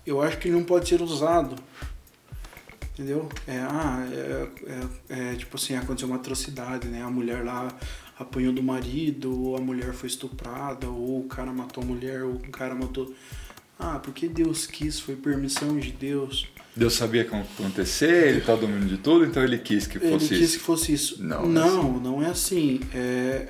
eu 0.09 0.23
acho 0.23 0.39
que 0.39 0.49
não 0.49 0.65
pode 0.65 0.89
ser 0.89 1.03
usado. 1.03 1.55
Entendeu? 2.95 3.29
É, 3.47 3.59
ah, 3.59 4.09
é, 4.11 4.49
é, 5.13 5.33
é, 5.33 5.35
tipo 5.37 5.57
assim, 5.57 5.77
aconteceu 5.77 6.09
uma 6.09 6.17
atrocidade, 6.17 6.89
né? 6.89 7.03
A 7.03 7.11
mulher 7.11 7.45
lá 7.45 7.69
apanhou 8.19 8.53
do 8.53 8.63
marido, 8.63 9.39
ou 9.39 9.57
a 9.57 9.61
mulher 9.61 9.93
foi 9.93 10.09
estuprada, 10.09 10.89
ou 10.89 11.21
o 11.21 11.29
cara 11.29 11.53
matou 11.53 11.85
a 11.85 11.87
mulher, 11.87 12.25
ou 12.25 12.33
o 12.33 12.51
cara 12.51 12.75
matou. 12.75 13.15
Ah, 13.79 14.01
porque 14.03 14.29
Deus 14.29 14.67
quis, 14.67 14.99
foi 14.99 15.15
permissão 15.15 15.79
de 15.79 15.93
Deus. 15.93 16.49
Deus 16.79 16.95
sabia 16.95 17.25
que 17.25 17.35
ia 17.35 17.41
acontecer, 17.41 18.29
ele 18.29 18.39
está 18.39 18.55
dominando 18.55 18.87
de 18.87 18.99
tudo, 18.99 19.25
então 19.25 19.43
ele 19.43 19.59
quis 19.59 19.85
que 19.89 19.99
fosse 19.99 20.07
ele 20.07 20.17
isso. 20.17 20.35
Ele 20.35 20.41
quis 20.41 20.57
que 20.57 20.63
fosse 20.63 20.93
isso. 20.93 21.23
Não, 21.23 21.45
não, 21.45 21.63
é 21.63 21.67
assim. 21.67 22.01
não 22.01 22.23
é 22.23 22.27
assim. 22.27 22.81
É, 22.95 23.49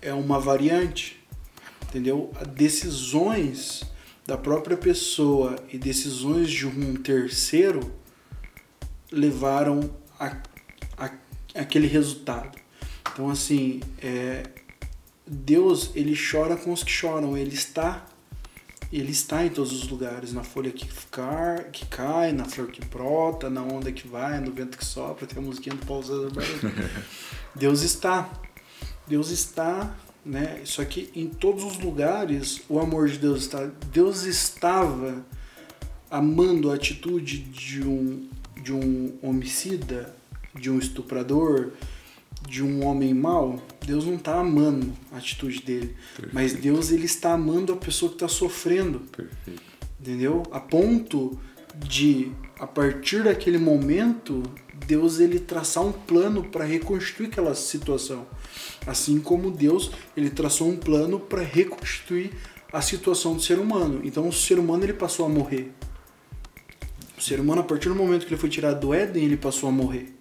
é 0.00 0.14
uma 0.14 0.38
variante, 0.38 1.20
entendeu? 1.82 2.32
Decisões 2.54 3.82
da 4.24 4.36
própria 4.36 4.76
pessoa 4.76 5.56
e 5.72 5.76
decisões 5.76 6.48
de 6.50 6.66
um 6.66 6.94
terceiro 6.94 7.80
levaram 9.10 9.90
a, 10.16 10.36
a 10.96 11.10
aquele 11.56 11.88
resultado. 11.88 12.56
Então, 13.12 13.28
assim, 13.28 13.80
é, 14.00 14.44
Deus, 15.26 15.90
ele 15.96 16.16
chora 16.16 16.56
com 16.56 16.72
os 16.72 16.84
que 16.84 16.92
choram, 16.92 17.36
ele 17.36 17.54
está 17.54 18.06
ele 18.90 19.12
está 19.12 19.44
em 19.44 19.50
todos 19.50 19.72
os 19.72 19.88
lugares, 19.88 20.32
na 20.32 20.42
folha 20.42 20.70
que, 20.70 20.88
car, 21.10 21.70
que 21.70 21.84
cai, 21.86 22.32
na 22.32 22.44
flor 22.46 22.68
que 22.68 22.82
brota, 22.84 23.50
na 23.50 23.62
onda 23.62 23.92
que 23.92 24.08
vai, 24.08 24.40
no 24.40 24.50
vento 24.50 24.78
que 24.78 24.84
sopra, 24.84 25.26
tem 25.26 25.42
a 25.42 25.46
musiquinha 25.46 25.76
do 25.76 25.84
Paulo 25.84 26.02
César 26.02 26.30
Deus 27.54 27.82
está. 27.82 28.30
Deus 29.06 29.30
está, 29.30 29.94
né? 30.24 30.60
Só 30.64 30.84
que 30.84 31.10
em 31.14 31.28
todos 31.28 31.64
os 31.64 31.78
lugares 31.78 32.62
o 32.68 32.78
amor 32.78 33.08
de 33.08 33.18
Deus 33.18 33.42
está. 33.42 33.70
Deus 33.92 34.22
estava 34.22 35.24
amando 36.10 36.70
a 36.70 36.74
atitude 36.74 37.38
de 37.38 37.82
um, 37.82 38.28
de 38.62 38.72
um 38.72 39.18
homicida, 39.22 40.14
de 40.54 40.70
um 40.70 40.78
estuprador, 40.78 41.72
de 42.46 42.62
um 42.62 42.86
homem 42.86 43.12
mau, 43.12 43.62
Deus 43.88 44.04
não 44.04 44.16
está 44.16 44.38
amando 44.38 44.92
a 45.10 45.16
atitude 45.16 45.62
dele, 45.62 45.96
Perfeito. 46.14 46.30
mas 46.34 46.52
Deus 46.52 46.90
ele 46.90 47.06
está 47.06 47.32
amando 47.32 47.72
a 47.72 47.76
pessoa 47.76 48.10
que 48.10 48.16
está 48.16 48.28
sofrendo, 48.28 49.00
Perfeito. 49.16 49.62
entendeu? 49.98 50.42
A 50.52 50.60
ponto 50.60 51.40
de 51.74 52.30
a 52.60 52.66
partir 52.66 53.24
daquele 53.24 53.56
momento 53.56 54.42
Deus 54.86 55.20
ele 55.20 55.38
traçar 55.38 55.82
um 55.82 55.92
plano 55.92 56.44
para 56.44 56.66
reconstruir 56.66 57.28
aquela 57.28 57.54
situação, 57.54 58.26
assim 58.86 59.18
como 59.20 59.50
Deus 59.50 59.90
ele 60.14 60.28
traçou 60.28 60.68
um 60.68 60.76
plano 60.76 61.18
para 61.18 61.40
reconstruir 61.40 62.32
a 62.70 62.82
situação 62.82 63.34
do 63.34 63.40
ser 63.40 63.58
humano. 63.58 64.02
Então 64.04 64.28
o 64.28 64.32
ser 64.32 64.58
humano 64.58 64.84
ele 64.84 64.92
passou 64.92 65.24
a 65.24 65.30
morrer. 65.30 65.72
O 67.16 67.22
ser 67.22 67.40
humano 67.40 67.62
a 67.62 67.64
partir 67.64 67.88
do 67.88 67.94
momento 67.94 68.26
que 68.26 68.34
ele 68.34 68.40
foi 68.40 68.50
tirado 68.50 68.80
do 68.80 68.92
Éden 68.92 69.24
ele 69.24 69.38
passou 69.38 69.70
a 69.70 69.72
morrer. 69.72 70.17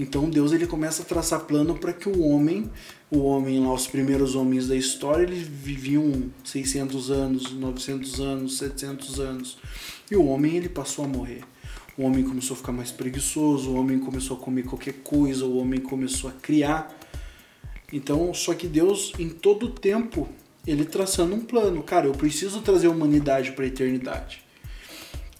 Então 0.00 0.30
Deus 0.30 0.52
ele 0.52 0.66
começa 0.66 1.02
a 1.02 1.04
traçar 1.04 1.40
plano 1.40 1.76
para 1.76 1.92
que 1.92 2.08
o 2.08 2.22
homem, 2.22 2.70
o 3.10 3.18
homem 3.18 3.60
lá, 3.60 3.74
os 3.74 3.86
primeiros 3.86 4.34
homens 4.34 4.66
da 4.66 4.74
história, 4.74 5.24
eles 5.24 5.46
viviam 5.46 6.30
600 6.42 7.10
anos, 7.10 7.52
900 7.52 8.18
anos, 8.18 8.56
700 8.56 9.20
anos. 9.20 9.58
E 10.10 10.16
o 10.16 10.24
homem 10.24 10.56
ele 10.56 10.70
passou 10.70 11.04
a 11.04 11.08
morrer. 11.08 11.42
O 11.98 12.04
homem 12.04 12.24
começou 12.24 12.54
a 12.54 12.56
ficar 12.56 12.72
mais 12.72 12.90
preguiçoso, 12.90 13.72
o 13.72 13.74
homem 13.74 13.98
começou 13.98 14.38
a 14.38 14.40
comer 14.40 14.62
qualquer 14.62 14.94
coisa, 15.04 15.44
o 15.44 15.58
homem 15.58 15.78
começou 15.78 16.30
a 16.30 16.32
criar. 16.32 16.98
Então, 17.92 18.32
só 18.32 18.54
que 18.54 18.66
Deus, 18.66 19.12
em 19.18 19.28
todo 19.28 19.66
o 19.66 19.70
tempo, 19.70 20.30
ele 20.66 20.86
traçando 20.86 21.34
um 21.34 21.44
plano. 21.44 21.82
Cara, 21.82 22.06
eu 22.06 22.12
preciso 22.12 22.62
trazer 22.62 22.86
a 22.86 22.90
humanidade 22.90 23.52
para 23.52 23.66
a 23.66 23.68
eternidade. 23.68 24.42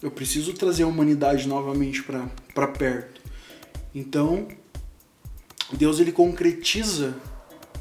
Eu 0.03 0.11
preciso 0.11 0.53
trazer 0.53 0.83
a 0.83 0.87
humanidade 0.87 1.47
novamente 1.47 2.03
para 2.03 2.67
perto. 2.67 3.20
Então, 3.93 4.47
Deus 5.73 5.99
ele 5.99 6.11
concretiza, 6.11 7.15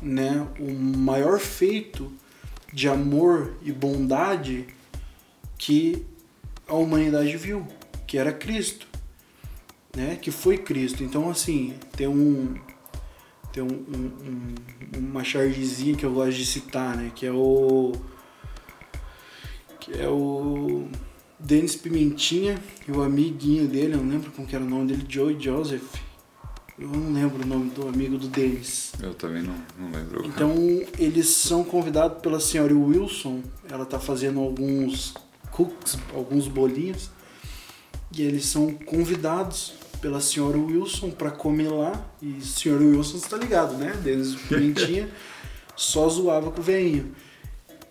né, 0.02 0.46
o 0.58 0.72
maior 0.72 1.38
feito 1.38 2.11
de 2.72 2.88
amor 2.88 3.54
e 3.62 3.72
bondade 3.72 4.66
que 5.58 6.06
a 6.66 6.74
humanidade 6.74 7.36
viu, 7.36 7.66
que 8.06 8.16
era 8.16 8.32
Cristo, 8.32 8.86
né, 9.94 10.16
que 10.16 10.30
foi 10.30 10.56
Cristo. 10.56 11.02
Então, 11.02 11.28
assim, 11.28 11.74
tem 11.96 12.08
um 12.08 12.54
tem 13.52 13.64
um, 13.64 13.66
um, 13.66 14.12
um, 14.24 14.98
uma 14.98 15.24
chargezinha 15.24 15.96
que 15.96 16.06
eu 16.06 16.12
gosto 16.12 16.36
de 16.36 16.46
citar, 16.46 16.96
né, 16.96 17.11
que 17.14 17.26
é 17.26 17.32
o 17.32 17.92
que 19.80 20.00
é 20.00 20.08
o 20.08 20.88
Denis 21.41 21.74
Pimentinha 21.74 22.59
e 22.86 22.93
o 22.93 23.03
amiguinho 23.03 23.66
dele, 23.66 23.95
eu 23.95 23.99
não 23.99 24.11
lembro 24.11 24.30
como 24.30 24.47
era 24.51 24.62
o 24.62 24.68
nome 24.68 24.88
dele, 24.88 25.05
Joey 25.09 25.41
Joseph. 25.41 25.95
Eu 26.78 26.88
não 26.88 27.12
lembro 27.12 27.45
o 27.45 27.47
nome 27.47 27.70
do 27.70 27.86
amigo 27.88 28.16
do 28.16 28.26
Denis. 28.28 28.93
Eu 29.03 29.12
também 29.14 29.43
não, 29.43 29.55
não 29.78 29.91
lembro. 29.91 30.24
Então, 30.24 30.55
eles 30.99 31.28
são 31.28 31.62
convidados 31.62 32.22
pela 32.22 32.41
senhora 32.41 32.74
Wilson. 32.74 33.43
Ela 33.68 33.84
tá 33.84 33.99
fazendo 33.99 34.41
alguns 34.41 35.12
cookies, 35.51 35.99
alguns 36.14 36.49
bolinhos. 36.49 37.11
E 38.16 38.22
eles 38.22 38.47
são 38.47 38.72
convidados 38.72 39.74
pela 40.01 40.20
senhora 40.20 40.57
Wilson 40.57 41.11
para 41.11 41.30
comer 41.30 41.68
lá. 41.68 42.03
E 42.22 42.41
senhora 42.41 42.82
Wilson 42.82 43.18
está 43.18 43.36
ligado, 43.36 43.76
né? 43.76 43.95
Denis 44.03 44.34
Pimentinha 44.34 45.09
só 45.76 46.09
zoava 46.09 46.51
com 46.51 46.61
o 46.61 46.64
veinho. 46.64 47.14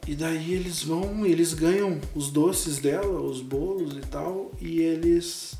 E 0.09 0.15
daí 0.15 0.55
eles 0.55 0.81
vão, 0.81 1.23
eles 1.23 1.53
ganham 1.53 2.01
os 2.15 2.31
doces 2.31 2.79
dela, 2.79 3.21
os 3.21 3.41
bolos 3.41 3.95
e 3.95 4.01
tal, 4.01 4.51
e 4.59 4.81
eles. 4.81 5.53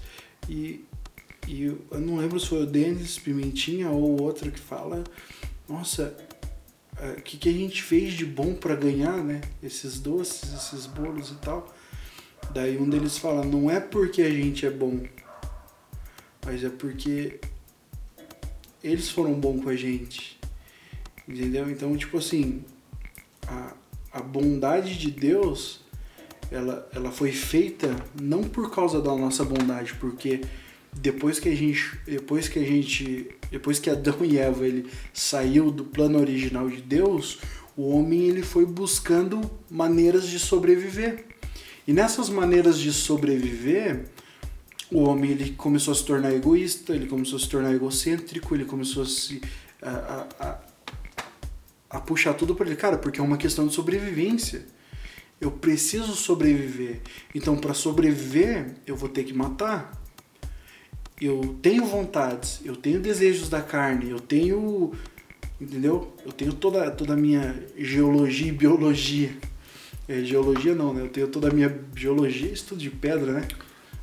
E, 0.50 0.84
e 1.48 1.66
eu 1.66 2.00
não 2.00 2.18
lembro 2.18 2.40
se 2.40 2.48
foi 2.48 2.64
o 2.64 2.66
Denis 2.66 3.20
Pimentinha 3.20 3.92
ou 3.92 4.20
outro 4.20 4.52
que 4.52 4.60
fala: 4.60 5.04
Nossa, 5.68 6.18
o 7.00 7.06
é, 7.06 7.22
que, 7.22 7.38
que 7.38 7.48
a 7.48 7.52
gente 7.52 7.84
fez 7.84 8.14
de 8.14 8.26
bom 8.26 8.56
para 8.56 8.76
ganhar, 8.76 9.24
né? 9.24 9.40
Esses 9.62 10.00
doces, 10.00 10.52
esses 10.52 10.88
bolos 10.88 11.30
e 11.30 11.36
tal. 11.36 11.72
Daí 12.52 12.76
um 12.80 12.90
deles 12.90 13.20
fala: 13.20 13.46
Não 13.46 13.70
é 13.70 13.80
porque 13.80 14.24
a 14.24 14.32
gente 14.32 14.66
é 14.66 14.72
bom, 14.72 15.00
mas 16.44 16.64
é 16.64 16.70
porque 16.70 17.40
eles 18.84 19.12
foram 19.12 19.40
bons 19.40 19.64
com 19.64 19.70
a 19.70 19.76
gente. 19.76 20.40
Entendeu? 21.28 21.70
Então, 21.70 21.96
tipo 21.96 22.18
assim, 22.18 22.64
a, 23.48 23.76
a 24.12 24.22
bondade 24.22 24.98
de 24.98 25.12
Deus 25.12 25.82
ela, 26.52 26.88
ela 26.94 27.12
foi 27.12 27.32
feita 27.32 27.96
não 28.20 28.44
por 28.44 28.72
causa 28.72 29.02
da 29.02 29.16
nossa 29.16 29.44
bondade, 29.44 29.94
porque 30.00 30.42
depois 30.94 31.40
que 31.40 31.50
a 31.50 31.56
gente 31.56 32.00
depois 32.06 32.48
que 32.48 32.58
a 32.60 32.64
gente 32.64 33.30
depois 33.52 33.80
que 33.80 33.90
Adão 33.90 34.26
e 34.26 34.38
Eva 34.38 34.66
ele 34.66 34.90
saiu 35.14 35.72
do 35.72 35.86
plano 35.86 36.20
original 36.20 36.68
de 36.68 36.82
Deus, 36.82 37.40
o 37.78 37.90
homem 37.90 38.22
ele 38.22 38.42
foi 38.42 38.66
buscando 38.66 39.40
maneiras 39.70 40.28
de 40.28 40.40
sobreviver. 40.40 41.26
E 41.88 41.94
nessas 41.94 42.30
maneiras 42.30 42.78
de 42.78 42.92
sobreviver, 42.92 44.06
o 44.92 45.04
homem 45.04 45.32
ele 45.32 45.52
começou 45.52 45.92
a 45.92 45.96
se 45.96 46.06
tornar 46.06 46.34
egoísta, 46.34 46.94
ele 46.94 47.08
começou 47.08 47.38
a 47.38 47.40
se 47.40 47.50
tornar 47.50 47.74
egocêntrico, 47.74 48.54
ele 48.54 48.66
começou 48.66 49.04
a 49.04 49.06
se 49.06 49.42
a, 49.82 50.28
a, 50.40 50.60
a 51.90 52.00
puxar 52.00 52.34
tudo 52.34 52.54
para 52.54 52.68
ele, 52.68 52.76
cara, 52.76 52.98
porque 52.98 53.20
é 53.20 53.24
uma 53.24 53.38
questão 53.38 53.68
de 53.68 53.74
sobrevivência. 53.74 54.66
Eu 55.42 55.52
preciso 55.52 56.14
sobreviver. 56.16 57.02
Então, 57.34 57.58
para 57.58 57.74
sobreviver, 57.74 58.76
eu 58.86 58.96
vou 58.96 59.10
ter 59.10 59.24
que 59.24 59.34
matar. 59.34 59.92
Eu 61.20 61.58
tenho 61.62 61.86
vontades, 61.86 62.62
eu 62.64 62.76
tenho 62.76 63.00
desejos 63.00 63.50
da 63.50 63.62
carne, 63.62 64.10
eu 64.10 64.20
tenho, 64.20 64.94
entendeu? 65.60 66.14
Eu 66.26 66.32
tenho 66.32 66.54
toda 66.54 66.90
toda 66.92 67.14
a 67.14 67.18
minha 67.18 67.66
geologia 67.78 68.48
e 68.48 68.52
biologia. 68.52 69.36
É, 70.08 70.24
geologia 70.24 70.74
não, 70.74 70.94
né? 70.94 71.02
Eu 71.02 71.10
tenho 71.10 71.28
toda 71.28 71.50
a 71.50 71.54
minha 71.54 71.70
biologia, 71.70 72.52
estudo 72.52 72.80
de 72.80 72.90
pedra, 72.90 73.34
né? 73.34 73.48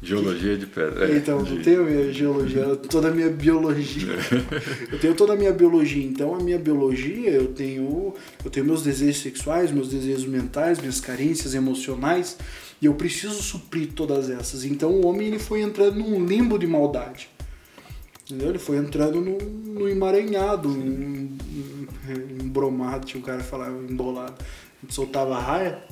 Geologia 0.02 0.58
de 0.58 0.66
pedra. 0.66 1.10
É, 1.10 1.16
então, 1.16 1.42
de... 1.42 1.54
não 1.54 1.62
tenho 1.62 1.82
a 1.82 1.84
minha 1.84 2.12
geologia, 2.12 2.76
toda 2.76 3.08
a 3.08 3.10
minha 3.10 3.30
biologia. 3.30 4.12
eu 4.92 4.98
tenho 4.98 5.14
toda 5.14 5.32
a 5.32 5.36
minha 5.36 5.52
biologia. 5.52 6.04
Então, 6.04 6.34
a 6.34 6.38
minha 6.38 6.58
biologia, 6.58 7.30
eu 7.30 7.48
tenho, 7.48 8.14
eu 8.44 8.50
tenho 8.50 8.66
meus 8.66 8.82
desejos 8.82 9.22
sexuais, 9.22 9.72
meus 9.72 9.88
desejos 9.88 10.26
mentais, 10.26 10.78
minhas 10.78 11.00
carências 11.00 11.54
emocionais, 11.54 12.36
e 12.80 12.86
eu 12.86 12.94
preciso 12.94 13.42
suprir 13.42 13.92
todas 13.92 14.28
essas. 14.28 14.64
Então, 14.64 14.90
o 14.90 15.06
homem 15.06 15.28
ele 15.28 15.38
foi 15.38 15.62
entrando 15.62 15.96
num 15.98 16.24
limbo 16.26 16.58
de 16.58 16.66
maldade. 16.66 17.30
Entendeu? 18.24 18.50
Ele 18.50 18.58
foi 18.58 18.76
entrando 18.76 19.20
no, 19.20 19.38
no 19.38 19.88
emaranhado, 19.88 20.68
embromado, 22.42 23.06
tinha 23.06 23.20
um 23.20 23.24
cara 23.24 23.42
falava 23.42 23.76
embolado. 23.88 24.34
A 24.42 24.82
gente 24.82 24.94
soltava 24.94 25.38
raia 25.38 25.82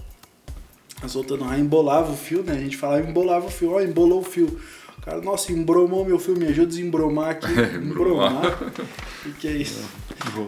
soltando 1.09 1.45
raio, 1.45 1.63
embolava 1.63 2.13
o 2.13 2.17
fio, 2.17 2.43
né? 2.43 2.53
A 2.53 2.59
gente 2.59 2.77
falava 2.77 3.09
embolava 3.09 3.47
o 3.47 3.51
fio, 3.51 3.73
ó, 3.73 3.81
embolou 3.81 4.21
o 4.21 4.25
fio. 4.25 4.59
O 4.99 5.01
cara, 5.03 5.21
nossa, 5.21 5.53
embromou 5.53 6.05
meu 6.05 6.19
fio, 6.19 6.37
me 6.37 6.47
ajuda 6.47 6.63
a 6.63 6.69
desembromar 6.69 7.31
aqui. 7.31 7.53
embromar. 7.77 8.73
O 9.27 9.33
que 9.35 9.49
é 9.49 9.53
isso? 9.53 9.83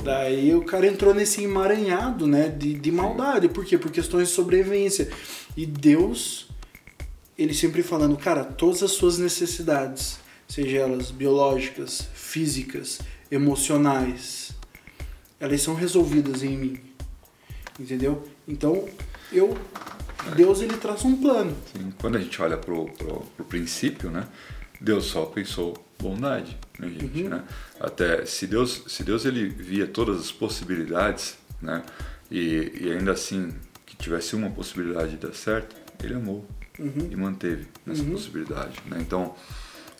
Daí 0.02 0.54
o 0.54 0.62
cara 0.62 0.86
entrou 0.86 1.14
nesse 1.14 1.44
emaranhado, 1.44 2.26
né, 2.26 2.48
de, 2.48 2.74
de 2.74 2.92
maldade. 2.92 3.48
Por 3.48 3.64
quê? 3.64 3.76
Por 3.76 3.90
questões 3.90 4.28
de 4.28 4.34
sobrevivência. 4.34 5.10
E 5.56 5.66
Deus, 5.66 6.48
ele 7.36 7.52
sempre 7.52 7.82
falando, 7.82 8.16
cara, 8.16 8.44
todas 8.44 8.82
as 8.82 8.92
suas 8.92 9.18
necessidades 9.18 10.18
seja 10.48 10.78
elas 10.78 11.10
biológicas, 11.10 12.08
físicas, 12.14 13.00
emocionais, 13.30 14.52
elas 15.40 15.60
são 15.60 15.74
resolvidas 15.74 16.42
em 16.42 16.56
mim. 16.56 16.80
Entendeu? 17.78 18.22
Então, 18.48 18.88
eu 19.32 19.56
Deus 20.34 20.60
ele 20.60 20.76
traça 20.76 21.06
um 21.06 21.16
plano. 21.16 21.56
Sim. 21.72 21.92
Quando 22.00 22.16
a 22.16 22.20
gente 22.20 22.40
olha 22.40 22.56
pro, 22.56 22.86
pro, 22.92 23.20
pro 23.20 23.44
princípio, 23.44 24.10
né? 24.10 24.26
Deus 24.80 25.06
só 25.06 25.24
pensou 25.26 25.74
bondade, 25.98 26.58
né, 26.78 26.88
gente, 26.88 27.22
uhum. 27.22 27.28
né? 27.30 27.44
Até 27.80 28.26
se 28.26 28.46
Deus, 28.46 28.84
se 28.86 29.02
Deus 29.02 29.24
ele 29.24 29.48
via 29.48 29.86
todas 29.86 30.20
as 30.20 30.30
possibilidades, 30.30 31.38
né? 31.60 31.82
E, 32.30 32.72
e 32.80 32.92
ainda 32.92 33.12
assim 33.12 33.54
que 33.86 33.96
tivesse 33.96 34.36
uma 34.36 34.50
possibilidade 34.50 35.12
de 35.12 35.16
dar 35.16 35.32
certo, 35.32 35.74
ele 36.02 36.14
amou 36.14 36.46
uhum. 36.78 37.08
e 37.10 37.16
manteve 37.16 37.66
nessa 37.84 38.02
uhum. 38.02 38.10
possibilidade, 38.10 38.82
né? 38.86 38.98
Então 39.00 39.34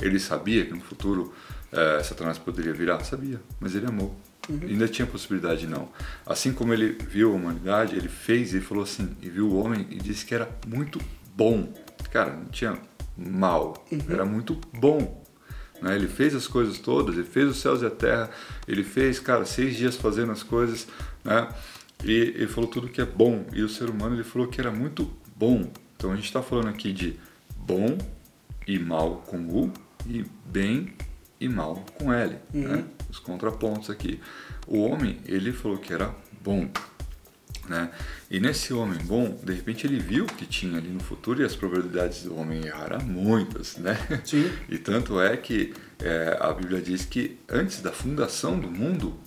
ele 0.01 0.19
sabia 0.19 0.65
que 0.67 0.73
no 0.73 0.81
futuro 0.81 1.33
é, 1.73 2.03
Satanás 2.03 2.39
poderia 2.39 2.73
virar, 2.73 3.03
sabia, 3.05 3.41
mas 3.59 3.75
ele 3.75 3.87
amou. 3.87 4.15
Uhum. 4.49 4.61
Ainda 4.63 4.89
tinha 4.89 5.07
possibilidade 5.07 5.67
não. 5.67 5.89
Assim 6.25 6.53
como 6.53 6.73
ele 6.73 6.97
viu 7.09 7.33
a 7.33 7.35
humanidade, 7.35 7.97
ele 7.97 8.09
fez 8.09 8.55
e 8.55 8.61
falou 8.61 8.85
assim, 8.85 9.17
e 9.21 9.29
viu 9.29 9.49
o 9.49 9.57
homem 9.57 9.87
e 9.91 9.97
disse 9.97 10.25
que 10.25 10.35
era 10.35 10.49
muito 10.67 11.01
bom. 11.35 11.73
Cara, 12.11 12.35
não 12.35 12.47
tinha 12.47 12.79
mal, 13.17 13.87
uhum. 13.91 14.01
era 14.09 14.25
muito 14.25 14.59
bom. 14.73 15.25
Né? 15.83 15.95
Ele 15.95 16.09
fez 16.09 16.35
as 16.35 16.47
coisas 16.47 16.79
todas, 16.79 17.17
ele 17.17 17.27
fez 17.27 17.49
os 17.49 17.59
céus 17.59 17.83
e 17.83 17.87
a 17.87 17.91
terra, 17.91 18.31
ele 18.67 18.83
fez, 18.83 19.19
cara, 19.19 19.45
seis 19.45 19.77
dias 19.77 19.97
fazendo 19.97 20.33
as 20.33 20.43
coisas, 20.43 20.87
né? 21.25 21.49
E 22.05 22.13
ele 22.13 22.47
falou 22.47 22.69
tudo 22.69 22.89
que 22.89 23.01
é 23.01 23.05
bom. 23.05 23.47
E 23.53 23.63
o 23.63 23.69
ser 23.69 23.89
humano 23.89 24.15
ele 24.15 24.25
falou 24.25 24.49
que 24.49 24.61
era 24.61 24.71
muito 24.71 25.11
bom. 25.35 25.71
Então 25.97 26.13
a 26.13 26.17
gente 26.17 26.27
está 26.27 26.43
falando 26.43 26.69
aqui 26.69 26.93
de 26.93 27.19
bom 27.57 27.97
e 28.67 28.79
mal 28.79 29.25
com 29.27 29.49
U 29.49 29.73
e 30.07 30.25
bem 30.45 30.93
e 31.41 31.49
mal 31.49 31.85
com 31.99 32.13
L, 32.13 32.37
uhum. 32.53 32.63
né? 32.63 32.85
Os 33.11 33.19
contrapontos 33.19 33.91
aqui. 33.91 34.21
O 34.67 34.83
homem 34.83 35.21
ele 35.27 35.53
falou 35.53 35.79
que 35.79 35.93
era 35.93 36.15
bom. 36.43 36.69
Né? 37.69 37.91
E 38.31 38.39
nesse 38.39 38.73
homem 38.73 38.99
bom, 39.05 39.41
de 39.43 39.53
repente 39.53 39.87
ele 39.87 39.99
viu 39.99 40.25
que 40.25 40.47
tinha 40.47 40.79
ali 40.79 40.89
no 40.89 41.01
futuro 41.01 41.43
e 41.43 41.45
as 41.45 41.57
probabilidades 41.57 42.23
do 42.23 42.37
homem 42.37 42.65
errar 42.65 42.93
eram 42.93 43.01
muitas, 43.01 43.77
né? 43.77 43.97
Sim. 44.25 44.51
E 44.69 44.79
tanto 44.79 45.21
é 45.21 45.37
que 45.37 45.75
é, 45.99 46.37
a 46.41 46.53
Bíblia 46.53 46.81
diz 46.81 47.05
que 47.05 47.39
antes 47.49 47.81
da 47.81 47.91
fundação 47.91 48.59
do 48.59 48.71
mundo 48.71 49.19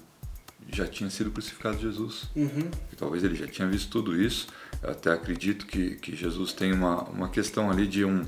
já 0.71 0.85
tinha 0.85 1.09
sido 1.09 1.31
crucificado 1.31 1.79
Jesus. 1.79 2.29
Uhum. 2.35 2.69
E 2.91 2.95
talvez 2.95 3.23
ele 3.23 3.35
já 3.35 3.47
tinha 3.47 3.67
visto 3.67 3.89
tudo 3.89 4.19
isso. 4.19 4.47
Eu 4.81 4.91
até 4.91 5.11
acredito 5.11 5.65
que, 5.65 5.95
que 5.95 6.15
Jesus 6.15 6.53
tem 6.53 6.71
uma, 6.71 7.03
uma 7.05 7.29
questão 7.29 7.69
ali 7.69 7.87
de 7.87 8.05
um, 8.05 8.23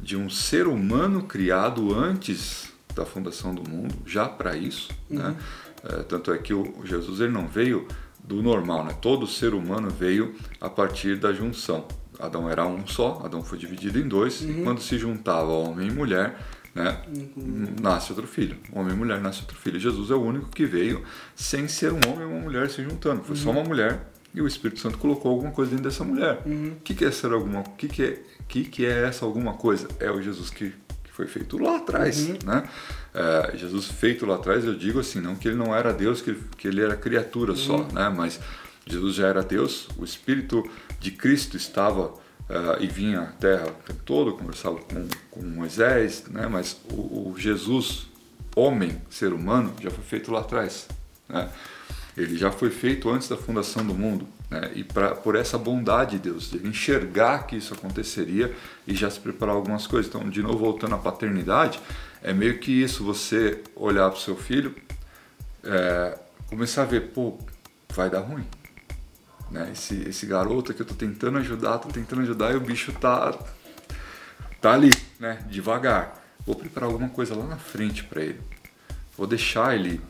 de 0.00 0.16
um 0.16 0.28
ser 0.28 0.66
humano 0.66 1.22
criado 1.22 1.94
antes 1.94 2.72
da 2.96 3.04
fundação 3.04 3.54
do 3.54 3.68
mundo, 3.68 3.94
já 4.04 4.28
para 4.28 4.56
isso, 4.56 4.88
né? 5.08 5.22
uhum. 5.22 5.30
né? 5.30 5.36
É, 5.84 6.02
tanto 6.02 6.32
é 6.32 6.38
que 6.38 6.52
o 6.52 6.74
Jesus 6.84 7.20
ele 7.20 7.32
não 7.32 7.46
veio 7.46 7.86
do 8.24 8.42
normal, 8.42 8.84
né? 8.84 8.96
Todo 9.00 9.26
ser 9.26 9.54
humano 9.54 9.88
veio 9.88 10.34
a 10.60 10.68
partir 10.68 11.16
da 11.16 11.32
junção. 11.32 11.86
Adão 12.18 12.50
era 12.50 12.66
um 12.66 12.86
só, 12.86 13.20
Adão 13.24 13.44
foi 13.44 13.58
dividido 13.58 13.98
em 13.98 14.08
dois, 14.08 14.40
uhum. 14.40 14.50
e 14.50 14.62
quando 14.64 14.80
se 14.80 14.98
juntava 14.98 15.52
homem 15.52 15.88
e 15.88 15.90
mulher, 15.92 16.38
né, 16.74 17.02
uhum. 17.14 17.66
nasce 17.80 18.10
outro 18.10 18.26
filho. 18.26 18.56
Homem 18.72 18.94
e 18.94 18.96
mulher 18.96 19.20
nasce 19.20 19.42
outro 19.42 19.56
filho. 19.56 19.78
Jesus 19.78 20.10
é 20.10 20.14
o 20.14 20.22
único 20.22 20.48
que 20.48 20.64
veio 20.64 21.04
sem 21.34 21.68
ser 21.68 21.92
um 21.92 22.00
homem 22.08 22.22
e 22.22 22.24
uma 22.24 22.40
mulher 22.40 22.70
se 22.70 22.82
juntando. 22.82 23.22
Foi 23.22 23.36
uhum. 23.36 23.42
só 23.42 23.50
uma 23.50 23.62
mulher 23.62 24.10
e 24.34 24.40
o 24.40 24.46
Espírito 24.46 24.80
Santo 24.80 24.98
colocou 24.98 25.30
alguma 25.30 25.50
coisa 25.50 25.70
dentro 25.70 25.84
dessa 25.84 26.04
mulher. 26.04 26.42
O 26.44 26.48
uhum. 26.48 26.76
que, 26.82 26.94
que 26.94 27.04
é 27.04 27.10
ser 27.10 27.32
alguma? 27.32 27.60
O 27.60 27.70
que, 27.72 27.88
que 27.88 28.02
é? 28.02 28.22
Que, 28.48 28.64
que 28.64 28.86
é 28.86 29.04
essa 29.04 29.24
alguma 29.24 29.54
coisa? 29.54 29.88
É 30.00 30.10
o 30.10 30.20
Jesus 30.20 30.50
que 30.50 30.72
foi 31.16 31.26
feito 31.26 31.56
lá 31.56 31.76
atrás, 31.76 32.28
uhum. 32.28 32.36
né? 32.44 32.68
É, 33.14 33.56
Jesus 33.56 33.86
feito 33.86 34.26
lá 34.26 34.34
atrás, 34.34 34.66
eu 34.66 34.74
digo 34.74 35.00
assim, 35.00 35.18
não 35.18 35.34
que 35.34 35.48
ele 35.48 35.56
não 35.56 35.74
era 35.74 35.90
Deus, 35.90 36.20
que, 36.20 36.34
que 36.58 36.68
ele 36.68 36.82
era 36.82 36.94
criatura 36.94 37.52
uhum. 37.52 37.56
só, 37.56 37.78
né? 37.90 38.12
Mas 38.14 38.38
Jesus 38.86 39.14
já 39.14 39.26
era 39.26 39.42
Deus, 39.42 39.88
o 39.96 40.04
Espírito 40.04 40.62
de 41.00 41.10
Cristo 41.10 41.56
estava 41.56 42.08
uh, 42.08 42.80
e 42.80 42.86
vinha 42.86 43.22
à 43.22 43.26
Terra 43.26 43.68
o 43.68 43.82
tempo 43.86 44.02
todo, 44.04 44.34
conversava 44.34 44.76
com, 44.76 45.08
com 45.30 45.42
Moisés, 45.42 46.24
né? 46.28 46.46
Mas 46.48 46.78
o, 46.92 47.30
o 47.30 47.34
Jesus, 47.38 48.08
homem, 48.54 49.00
ser 49.08 49.32
humano, 49.32 49.72
já 49.80 49.90
foi 49.90 50.04
feito 50.04 50.30
lá 50.30 50.40
atrás, 50.40 50.86
né? 51.26 51.48
Ele 52.14 52.36
já 52.36 52.52
foi 52.52 52.70
feito 52.70 53.08
antes 53.08 53.28
da 53.28 53.38
fundação 53.38 53.84
do 53.86 53.94
mundo. 53.94 54.28
Né? 54.50 54.72
E 54.74 54.84
pra, 54.84 55.14
por 55.14 55.34
essa 55.34 55.58
bondade 55.58 56.12
de 56.12 56.30
Deus, 56.30 56.50
de 56.50 56.66
enxergar 56.66 57.46
que 57.46 57.56
isso 57.56 57.74
aconteceria 57.74 58.54
e 58.86 58.94
já 58.94 59.10
se 59.10 59.18
preparar 59.18 59.54
algumas 59.54 59.86
coisas. 59.86 60.08
Então, 60.08 60.28
de 60.28 60.42
novo, 60.42 60.58
voltando 60.58 60.94
à 60.94 60.98
paternidade, 60.98 61.80
é 62.22 62.32
meio 62.32 62.58
que 62.58 62.70
isso: 62.70 63.04
você 63.04 63.62
olhar 63.74 64.08
para 64.10 64.18
o 64.18 64.20
seu 64.20 64.36
filho, 64.36 64.74
é, 65.64 66.18
começar 66.48 66.82
a 66.82 66.86
ver, 66.86 67.12
pô, 67.12 67.38
vai 67.92 68.08
dar 68.08 68.20
ruim. 68.20 68.46
Né? 69.50 69.70
Esse, 69.72 70.08
esse 70.08 70.26
garoto 70.26 70.72
que 70.74 70.80
eu 70.80 70.84
estou 70.84 70.96
tentando 70.96 71.38
ajudar, 71.38 71.76
estou 71.76 71.90
tentando 71.90 72.22
ajudar 72.22 72.52
e 72.52 72.56
o 72.56 72.60
bicho 72.60 72.92
tá, 72.92 73.36
tá 74.60 74.72
ali, 74.72 74.92
né? 75.18 75.44
devagar. 75.48 76.22
Vou 76.44 76.54
preparar 76.54 76.88
alguma 76.88 77.08
coisa 77.08 77.34
lá 77.34 77.44
na 77.44 77.56
frente 77.56 78.04
para 78.04 78.22
ele. 78.22 78.40
Vou 79.16 79.26
deixar 79.26 79.74
ele 79.74 80.00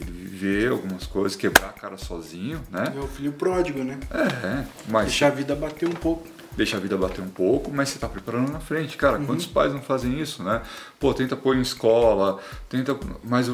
ele 0.00 0.10
viver 0.10 0.70
algumas 0.70 1.06
coisas, 1.06 1.36
quebrar 1.36 1.68
a 1.68 1.72
cara 1.72 1.96
sozinho, 1.96 2.60
né? 2.70 2.92
É 2.96 2.98
o 2.98 3.08
filho 3.08 3.32
pródigo, 3.32 3.82
né? 3.82 3.98
É, 4.10 4.64
mas. 4.88 5.06
Deixar 5.06 5.28
a 5.28 5.30
vida 5.30 5.54
bater 5.54 5.88
um 5.88 5.92
pouco. 5.92 6.26
Deixa 6.56 6.76
a 6.76 6.80
vida 6.80 6.96
bater 6.96 7.22
um 7.22 7.28
pouco, 7.28 7.70
mas 7.70 7.88
você 7.88 7.96
está 7.96 8.08
preparando 8.08 8.50
na 8.50 8.58
frente. 8.58 8.96
Cara, 8.96 9.18
uhum. 9.18 9.26
quantos 9.26 9.46
pais 9.46 9.72
não 9.72 9.80
fazem 9.80 10.20
isso, 10.20 10.42
né? 10.42 10.62
Pô, 10.98 11.14
tenta 11.14 11.36
pôr 11.36 11.56
em 11.56 11.60
escola, 11.60 12.40
tenta. 12.68 12.98
Mas 13.22 13.46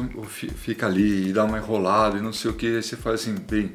fica 0.55 0.87
ali 0.87 1.29
e 1.29 1.33
dá 1.33 1.43
uma 1.43 1.57
enrolada 1.57 2.17
e 2.17 2.21
não 2.21 2.33
sei 2.33 2.49
o 2.49 2.53
que. 2.53 2.77
Aí 2.77 2.81
você 2.81 2.95
faz 2.95 3.21
assim, 3.21 3.35
bem, 3.35 3.73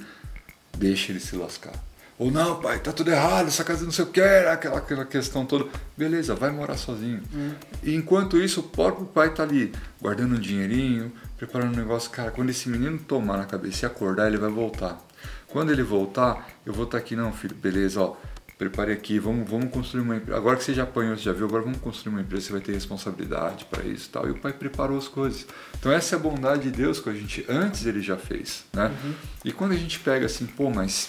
deixa 0.76 1.12
ele 1.12 1.20
se 1.20 1.36
lascar. 1.36 1.89
Ou 2.20 2.30
não, 2.30 2.60
pai, 2.60 2.78
tá 2.78 2.92
tudo 2.92 3.10
errado, 3.10 3.48
essa 3.48 3.64
casa 3.64 3.82
não 3.82 3.90
sei 3.90 4.05
o 4.05 4.09
que, 4.09 4.20
aquela, 4.20 4.76
aquela 4.76 5.06
questão 5.06 5.47
toda. 5.47 5.64
Beleza, 5.97 6.34
vai 6.34 6.51
morar 6.51 6.76
sozinho. 6.76 7.22
Uhum. 7.32 7.55
E 7.82 7.94
enquanto 7.94 8.36
isso, 8.36 8.60
o 8.60 8.62
próprio 8.62 9.06
pai 9.06 9.32
tá 9.32 9.42
ali 9.42 9.72
guardando 10.02 10.36
um 10.36 10.38
dinheirinho, 10.38 11.10
preparando 11.38 11.72
um 11.72 11.78
negócio, 11.78 12.10
cara, 12.10 12.30
quando 12.30 12.51
esse 12.51 12.68
menino 12.68 12.98
tomar 12.98 13.38
na 13.38 13.47
cabeça 13.47 13.86
e 13.86 13.86
acordar, 13.86 14.26
ele 14.26 14.36
vai 14.36 14.51
voltar. 14.51 15.01
Quando 15.48 15.72
ele 15.72 15.82
voltar, 15.82 16.47
eu 16.66 16.74
vou 16.74 16.84
estar 16.84 16.98
tá 16.98 17.02
aqui, 17.02 17.16
não, 17.16 17.32
filho, 17.32 17.56
beleza, 17.56 18.02
ó, 18.02 18.14
prepare 18.59 18.92
aqui, 18.92 19.18
vamos, 19.18 19.48
vamos 19.48 19.70
construir 19.72 20.02
uma 20.02 20.16
empresa. 20.16 20.36
Agora 20.36 20.59
que 20.59 20.64
você 20.64 20.74
já 20.74 20.82
apanhou, 20.82 21.16
você 21.16 21.22
já 21.22 21.32
viu, 21.32 21.47
agora 21.47 21.62
vamos 21.62 21.78
construir 21.78 22.12
uma 22.12 22.20
empresa, 22.20 22.48
você 22.48 22.52
vai 22.52 22.60
ter 22.60 22.72
responsabilidade 22.72 23.64
para 23.64 23.82
isso 23.82 24.09
e 24.09 24.12
tal. 24.12 24.28
E 24.28 24.30
o 24.32 24.38
pai 24.38 24.52
preparou 24.52 24.98
as 24.98 25.09
coisas. 25.09 25.47
Então 25.78 25.90
essa 25.90 26.16
é 26.16 26.18
a 26.18 26.20
bondade 26.20 26.64
de 26.64 26.70
Deus 26.70 27.01
que 27.01 27.09
a 27.09 27.14
gente, 27.14 27.47
antes 27.48 27.86
ele 27.86 28.02
já 28.02 28.18
fez, 28.18 28.66
né? 28.74 28.94
Uhum. 29.02 29.14
E 29.42 29.52
quando 29.52 29.72
a 29.72 29.76
gente 29.76 29.98
pega 30.01 30.26
assim, 30.26 30.44
pô, 30.44 30.68
mas 30.68 31.09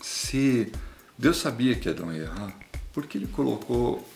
se 0.00 0.72
Deus 1.18 1.36
sabia 1.36 1.74
que 1.74 1.88
Adão 1.88 2.12
ia 2.12 2.22
errar, 2.22 2.52
por 2.92 3.06
que 3.06 3.18
ele 3.18 3.26
colocou 3.26 4.06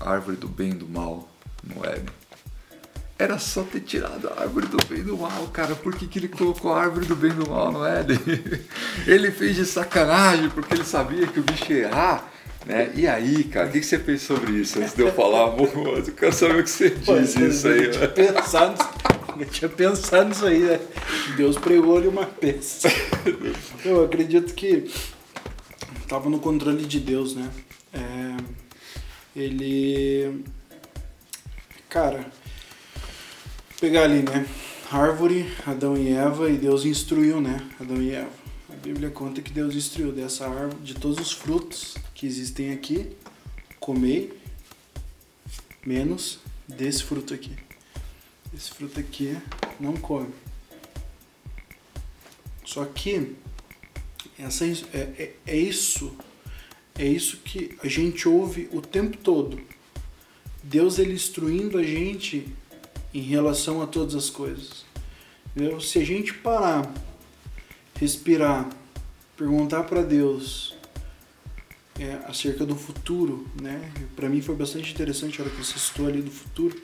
a 0.00 0.10
árvore 0.10 0.36
do 0.36 0.48
bem 0.48 0.70
e 0.70 0.74
do 0.74 0.88
mal 0.88 1.28
no 1.62 1.84
Éden? 1.84 2.06
Era 3.18 3.38
só 3.38 3.62
ter 3.62 3.80
tirado 3.80 4.28
a 4.28 4.40
árvore 4.40 4.66
do 4.66 4.84
bem 4.86 4.98
e 4.98 5.02
do 5.02 5.16
mal, 5.16 5.46
cara. 5.52 5.76
Por 5.76 5.94
que, 5.94 6.08
que 6.08 6.18
ele 6.18 6.28
colocou 6.28 6.72
a 6.72 6.82
árvore 6.82 7.06
do 7.06 7.14
bem 7.14 7.30
e 7.30 7.34
do 7.34 7.48
mal 7.48 7.70
no 7.70 7.86
Éden? 7.86 8.18
Ele 9.06 9.30
fez 9.30 9.54
de 9.54 9.64
sacanagem 9.64 10.48
porque 10.50 10.74
ele 10.74 10.84
sabia 10.84 11.26
que 11.28 11.38
o 11.38 11.42
bicho 11.42 11.72
ia 11.72 11.84
errar. 11.84 12.32
Né? 12.66 12.90
E 12.94 13.06
aí, 13.06 13.44
cara, 13.44 13.68
o 13.68 13.70
que, 13.70 13.80
que 13.80 13.86
você 13.86 13.98
fez 13.98 14.22
sobre 14.22 14.52
isso? 14.52 14.78
Antes 14.78 14.94
de 14.94 15.02
eu 15.02 15.12
falar, 15.12 15.52
amor, 15.52 15.68
eu 15.98 16.12
quero 16.12 16.32
saber 16.32 16.60
o 16.60 16.64
que 16.64 16.70
você 16.70 16.90
diz 16.90 17.36
isso 17.36 17.68
aí. 17.68 17.90
Pensado, 18.08 18.84
eu 19.38 19.46
tinha 19.46 19.68
pensado 19.68 20.28
nisso 20.28 20.46
aí, 20.46 20.60
né? 20.60 20.80
Deus 21.36 21.56
pregou-lhe 21.56 22.08
uma 22.08 22.26
peça. 22.26 22.88
Eu 23.84 24.04
acredito 24.04 24.54
que 24.54 24.90
estava 26.00 26.28
no 26.28 26.38
controle 26.38 26.84
de 26.84 27.00
Deus, 27.00 27.34
né? 27.34 27.50
É, 27.92 28.36
ele. 29.34 30.44
Cara 31.88 32.30
pegar 33.82 34.04
ali, 34.04 34.22
né? 34.22 34.46
Árvore, 34.92 35.52
Adão 35.66 35.96
e 35.96 36.12
Eva, 36.12 36.48
e 36.48 36.56
Deus 36.56 36.84
instruiu, 36.84 37.40
né? 37.40 37.68
Adão 37.80 38.00
e 38.00 38.12
Eva. 38.12 38.30
A 38.70 38.76
Bíblia 38.76 39.10
conta 39.10 39.42
que 39.42 39.50
Deus 39.50 39.74
instruiu 39.74 40.12
dessa 40.12 40.46
árvore, 40.46 40.80
de 40.84 40.94
todos 40.94 41.18
os 41.18 41.32
frutos 41.32 41.96
que 42.14 42.24
existem 42.24 42.70
aqui, 42.70 43.10
comei, 43.80 44.38
menos 45.84 46.38
desse 46.68 47.02
fruto 47.02 47.34
aqui. 47.34 47.50
Esse 48.54 48.70
fruto 48.70 49.00
aqui 49.00 49.36
não 49.80 49.96
come. 49.96 50.32
Só 52.64 52.84
que 52.84 53.34
essa, 54.38 54.64
é, 54.66 54.72
é, 54.94 55.34
é 55.46 55.56
isso, 55.56 56.16
é 56.98 57.06
isso 57.06 57.38
que 57.38 57.76
a 57.82 57.88
gente 57.88 58.28
ouve 58.28 58.68
o 58.72 58.80
tempo 58.80 59.16
todo. 59.16 59.60
Deus 60.62 60.98
ele 60.98 61.12
instruindo 61.12 61.78
a 61.78 61.82
gente 61.82 62.46
em 63.12 63.22
relação 63.22 63.82
a 63.82 63.86
todas 63.86 64.14
as 64.14 64.30
coisas. 64.30 64.84
Entendeu? 65.54 65.80
Se 65.80 65.98
a 65.98 66.04
gente 66.04 66.32
parar, 66.32 66.92
respirar, 67.98 68.70
perguntar 69.36 69.84
para 69.84 70.02
Deus 70.02 70.74
é, 71.98 72.14
acerca 72.26 72.64
do 72.64 72.74
futuro, 72.74 73.46
né? 73.60 73.92
Para 74.16 74.28
mim 74.28 74.40
foi 74.40 74.54
bastante 74.54 74.92
interessante 74.92 75.40
a 75.40 75.44
hora 75.44 75.54
que 75.54 75.62
você 75.62 75.78
citou 75.78 76.06
ali 76.06 76.22
do 76.22 76.30
futuro. 76.30 76.80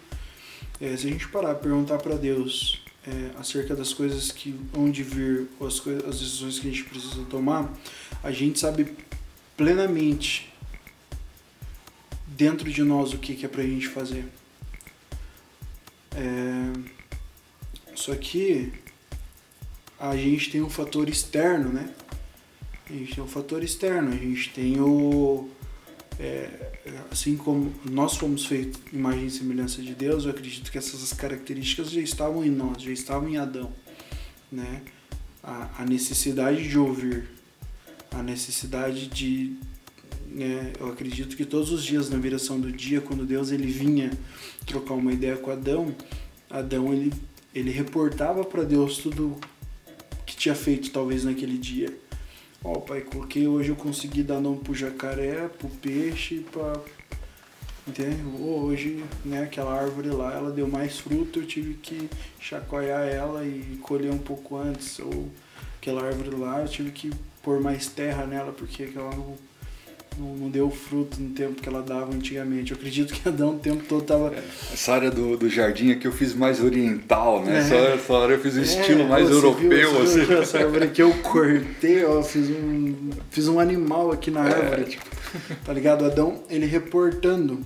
É, 0.81 0.97
se 0.97 1.07
a 1.07 1.11
gente 1.11 1.29
parar 1.29 1.55
perguntar 1.57 1.99
para 1.99 2.15
Deus 2.15 2.81
é, 3.07 3.31
acerca 3.39 3.75
das 3.75 3.93
coisas 3.93 4.31
que 4.31 4.51
vão 4.73 4.91
de 4.91 5.03
vir, 5.03 5.49
ou 5.59 5.67
as, 5.67 5.81
coisas, 5.81 6.05
as 6.05 6.21
decisões 6.21 6.59
que 6.59 6.69
a 6.69 6.71
gente 6.71 6.85
precisa 6.85 7.25
tomar, 7.25 7.73
a 8.23 8.31
gente 8.31 8.59
sabe 8.61 8.95
plenamente 9.57 10.53
dentro 12.27 12.71
de 12.71 12.83
nós 12.83 13.13
o 13.13 13.19
que, 13.19 13.35
que 13.35 13.45
é 13.45 13.49
pra 13.49 13.63
gente 13.63 13.89
fazer. 13.89 14.25
É, 16.15 16.73
só 17.95 18.15
que 18.15 18.73
a 19.99 20.17
gente 20.17 20.51
tem 20.51 20.63
um 20.63 20.71
fator 20.71 21.09
externo, 21.09 21.71
né? 21.71 21.93
A 22.89 22.93
gente 22.93 23.17
tem 23.17 23.25
um 23.25 23.29
fator 23.29 23.63
externo, 23.63 24.13
a 24.13 24.17
gente 24.17 24.51
tem 24.51 24.81
o. 24.81 25.51
É, 26.19 26.73
assim 27.11 27.37
como 27.37 27.73
nós 27.89 28.17
fomos 28.17 28.45
feitos 28.45 28.81
imagem 28.93 29.27
e 29.27 29.31
semelhança 29.31 29.81
de 29.81 29.95
Deus, 29.95 30.25
eu 30.25 30.31
acredito 30.31 30.71
que 30.71 30.79
essas 30.79 31.13
características 31.13 31.91
já 31.91 32.01
estavam 32.01 32.45
em 32.45 32.51
nós, 32.51 32.83
já 32.83 32.91
estavam 32.91 33.29
em 33.29 33.37
Adão, 33.37 33.73
né? 34.51 34.83
A, 35.43 35.83
a 35.83 35.85
necessidade 35.85 36.69
de 36.69 36.77
ouvir, 36.77 37.29
a 38.11 38.23
necessidade 38.23 39.07
de, 39.07 39.57
né, 40.27 40.73
eu 40.79 40.89
acredito 40.89 41.37
que 41.37 41.45
todos 41.45 41.71
os 41.71 41.85
dias 41.85 42.11
na 42.11 42.19
viração 42.19 42.61
do 42.61 42.73
dia, 42.73 43.01
quando 43.01 43.25
Deus 43.25 43.51
ele 43.51 43.67
vinha 43.67 44.11
trocar 44.67 44.95
uma 44.95 45.13
ideia 45.13 45.37
com 45.37 45.51
Adão, 45.51 45.95
Adão 46.51 46.93
ele, 46.93 47.13
ele 47.55 47.71
reportava 47.71 48.45
para 48.45 48.65
Deus 48.65 48.99
tudo 48.99 49.37
que 50.27 50.37
tinha 50.37 50.55
feito 50.55 50.91
talvez 50.91 51.25
naquele 51.25 51.57
dia. 51.57 51.97
Ó, 52.65 52.73
oh, 52.73 52.81
pai, 52.81 53.03
coloquei 53.03 53.47
hoje 53.47 53.69
eu 53.69 53.77
consegui 53.77 54.23
dar 54.23 54.41
nome 54.41 54.59
pro 54.59 54.75
jacaré, 54.75 55.49
pro 55.49 55.69
peixe, 55.69 56.45
pra. 56.51 56.81
Entende? 57.87 58.23
Hoje, 58.39 59.05
né, 59.25 59.45
aquela 59.45 59.73
árvore 59.73 60.11
lá, 60.11 60.35
ela 60.35 60.51
deu 60.51 60.69
mais 60.69 60.99
fruto, 60.99 61.39
eu 61.39 61.47
tive 61.47 61.75
que 61.75 62.11
chacoalhar 62.39 63.09
ela 63.09 63.45
e 63.45 63.79
colher 63.83 64.13
um 64.13 64.19
pouco 64.19 64.57
antes. 64.57 64.99
Ou 64.99 65.31
aquela 65.79 66.05
árvore 66.05 66.31
lá, 66.37 66.61
eu 66.61 66.69
tive 66.69 66.91
que 66.91 67.11
pôr 67.43 67.61
mais 67.61 67.87
terra 67.87 68.27
nela, 68.27 68.53
porque 68.53 68.83
aquela 68.83 69.15
não 70.19 70.49
não, 70.49 70.51
deu 70.51 70.71
fruto 70.71 71.21
no 71.21 71.31
tempo 71.31 71.61
que 71.61 71.69
ela 71.69 71.83
dava 71.83 72.15
antigamente. 72.15 72.73
Eu 72.73 72.77
acredito 72.77 73.13
que 73.13 73.29
Adão 73.29 73.57
o 73.57 73.59
tempo 73.59 73.85
todo 73.89 74.03
tava. 74.03 74.35
É, 74.35 74.43
essa 74.73 74.93
área 74.93 75.11
do, 75.11 75.37
do 75.37 75.49
jardim 75.49 75.93
aqui 75.93 76.07
eu 76.07 76.13
fiz 76.13 76.35
mais 76.35 76.63
oriental, 76.63 77.45
né? 77.45 77.57
É. 77.57 77.59
Essa, 77.59 77.75
essa 77.75 78.19
área 78.19 78.35
eu 78.35 78.41
fiz 78.41 78.57
um 78.57 78.61
é, 78.61 78.63
estilo 78.63 79.09
mais 79.09 79.29
europeu. 79.31 79.69
Viu, 79.69 80.03
assim. 80.03 80.25
Viu 80.25 80.39
essa 80.43 80.59
árvore 80.59 80.85
aqui 80.85 81.03
eu 81.03 81.13
cortei, 81.19 82.05
ó, 82.05 82.23
fiz 82.23 82.51
um, 82.51 83.11
fiz 83.31 83.49
um 83.49 83.61
animal 83.61 84.11
aqui 84.11 84.31
na 84.31 84.49
é. 84.49 84.53
árvore. 84.53 84.85
Tipo, 84.85 85.05
tá 85.65 85.73
ligado? 85.73 86.05
Adão, 86.05 86.43
ele 86.49 86.67
reportando. 86.67 87.61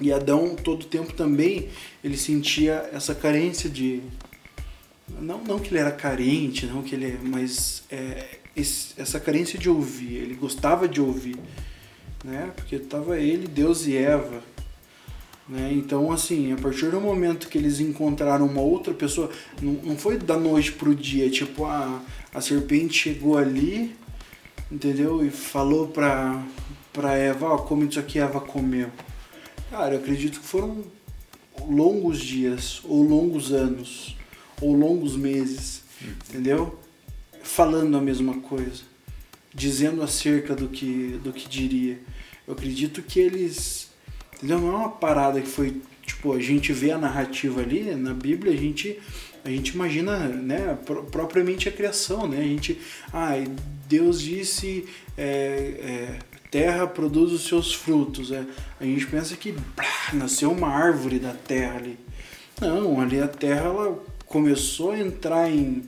E 0.00 0.12
Adão, 0.12 0.56
todo 0.56 0.84
tempo 0.86 1.12
também, 1.12 1.68
ele 2.02 2.16
sentia 2.16 2.90
essa 2.92 3.14
carência 3.14 3.70
de. 3.70 4.02
Não, 5.20 5.42
não 5.44 5.58
que 5.58 5.68
ele 5.70 5.78
era 5.78 5.92
carente, 5.92 6.66
não 6.66 6.82
que 6.82 6.94
ele. 6.94 7.18
Mas 7.22 7.84
é, 7.90 8.38
esse, 8.56 9.00
essa 9.00 9.18
carência 9.18 9.58
de 9.58 9.68
ouvir, 9.68 10.14
ele 10.16 10.34
gostava 10.34 10.88
de 10.88 11.00
ouvir, 11.00 11.36
né? 12.24 12.52
Porque 12.54 12.78
tava 12.78 13.18
ele, 13.18 13.46
Deus 13.46 13.86
e 13.86 13.96
Eva, 13.96 14.42
né? 15.48 15.70
Então, 15.72 16.10
assim, 16.10 16.52
a 16.52 16.56
partir 16.56 16.90
do 16.90 17.00
momento 17.00 17.48
que 17.48 17.58
eles 17.58 17.80
encontraram 17.80 18.46
uma 18.46 18.60
outra 18.60 18.94
pessoa, 18.94 19.30
não, 19.60 19.72
não 19.72 19.96
foi 19.96 20.18
da 20.18 20.36
noite 20.36 20.72
pro 20.72 20.94
dia, 20.94 21.28
tipo, 21.28 21.64
a, 21.64 22.00
a 22.32 22.40
serpente 22.40 22.94
chegou 22.94 23.36
ali, 23.36 23.94
entendeu? 24.70 25.24
E 25.24 25.30
falou 25.30 25.88
pra, 25.88 26.42
pra 26.92 27.14
Eva, 27.14 27.46
ó, 27.46 27.56
oh, 27.56 27.58
come 27.58 27.86
isso 27.86 28.00
aqui, 28.00 28.18
Eva 28.18 28.40
comeu. 28.40 28.90
Cara, 29.70 29.94
eu 29.94 29.98
acredito 29.98 30.40
que 30.40 30.46
foram 30.46 30.84
longos 31.68 32.20
dias, 32.20 32.80
ou 32.84 33.02
longos 33.02 33.52
anos, 33.52 34.16
ou 34.60 34.74
longos 34.74 35.16
meses, 35.16 35.82
entendeu? 36.28 36.78
Falando 37.54 37.96
a 37.96 38.00
mesma 38.00 38.34
coisa, 38.40 38.82
dizendo 39.54 40.02
acerca 40.02 40.56
do 40.56 40.68
que, 40.68 41.20
do 41.22 41.32
que 41.32 41.48
diria. 41.48 42.00
Eu 42.48 42.54
acredito 42.54 43.00
que 43.00 43.20
eles. 43.20 43.90
Entendeu? 44.34 44.58
Não 44.58 44.72
é 44.72 44.76
uma 44.76 44.88
parada 44.90 45.40
que 45.40 45.46
foi. 45.46 45.80
Tipo, 46.04 46.32
a 46.32 46.40
gente 46.40 46.72
vê 46.72 46.90
a 46.90 46.98
narrativa 46.98 47.60
ali 47.60 47.94
na 47.94 48.12
Bíblia, 48.12 48.52
a 48.52 48.56
gente, 48.56 48.98
a 49.44 49.48
gente 49.48 49.68
imagina 49.70 50.18
né, 50.28 50.76
propriamente 51.12 51.68
a 51.68 51.72
criação, 51.72 52.26
né? 52.26 52.38
A 52.38 52.42
gente. 52.42 52.80
Ah, 53.12 53.34
Deus 53.88 54.20
disse. 54.20 54.86
É, 55.16 55.22
é, 55.22 56.18
terra 56.50 56.88
produz 56.88 57.30
os 57.32 57.46
seus 57.46 57.72
frutos. 57.72 58.32
É. 58.32 58.44
A 58.80 58.84
gente 58.84 59.06
pensa 59.06 59.36
que 59.36 59.54
nasceu 60.12 60.50
uma 60.50 60.68
árvore 60.68 61.20
da 61.20 61.32
terra 61.32 61.76
ali. 61.76 61.98
Não, 62.60 63.00
ali 63.00 63.20
a 63.20 63.28
terra 63.28 63.66
ela 63.66 64.04
começou 64.26 64.90
a 64.90 64.98
entrar 64.98 65.48
em, 65.48 65.82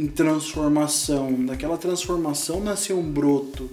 em 0.00 0.06
transformação. 0.06 1.44
Daquela 1.44 1.76
transformação 1.76 2.58
nasceu 2.60 2.98
um 2.98 3.12
broto. 3.12 3.70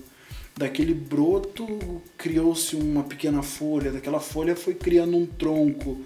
Daquele 0.57 0.93
broto 0.93 2.01
criou-se 2.17 2.75
uma 2.75 3.03
pequena 3.03 3.41
folha. 3.41 3.93
Daquela 3.93 4.19
folha 4.19 4.53
foi 4.53 4.73
criando 4.73 5.15
um 5.15 5.25
tronco. 5.25 6.01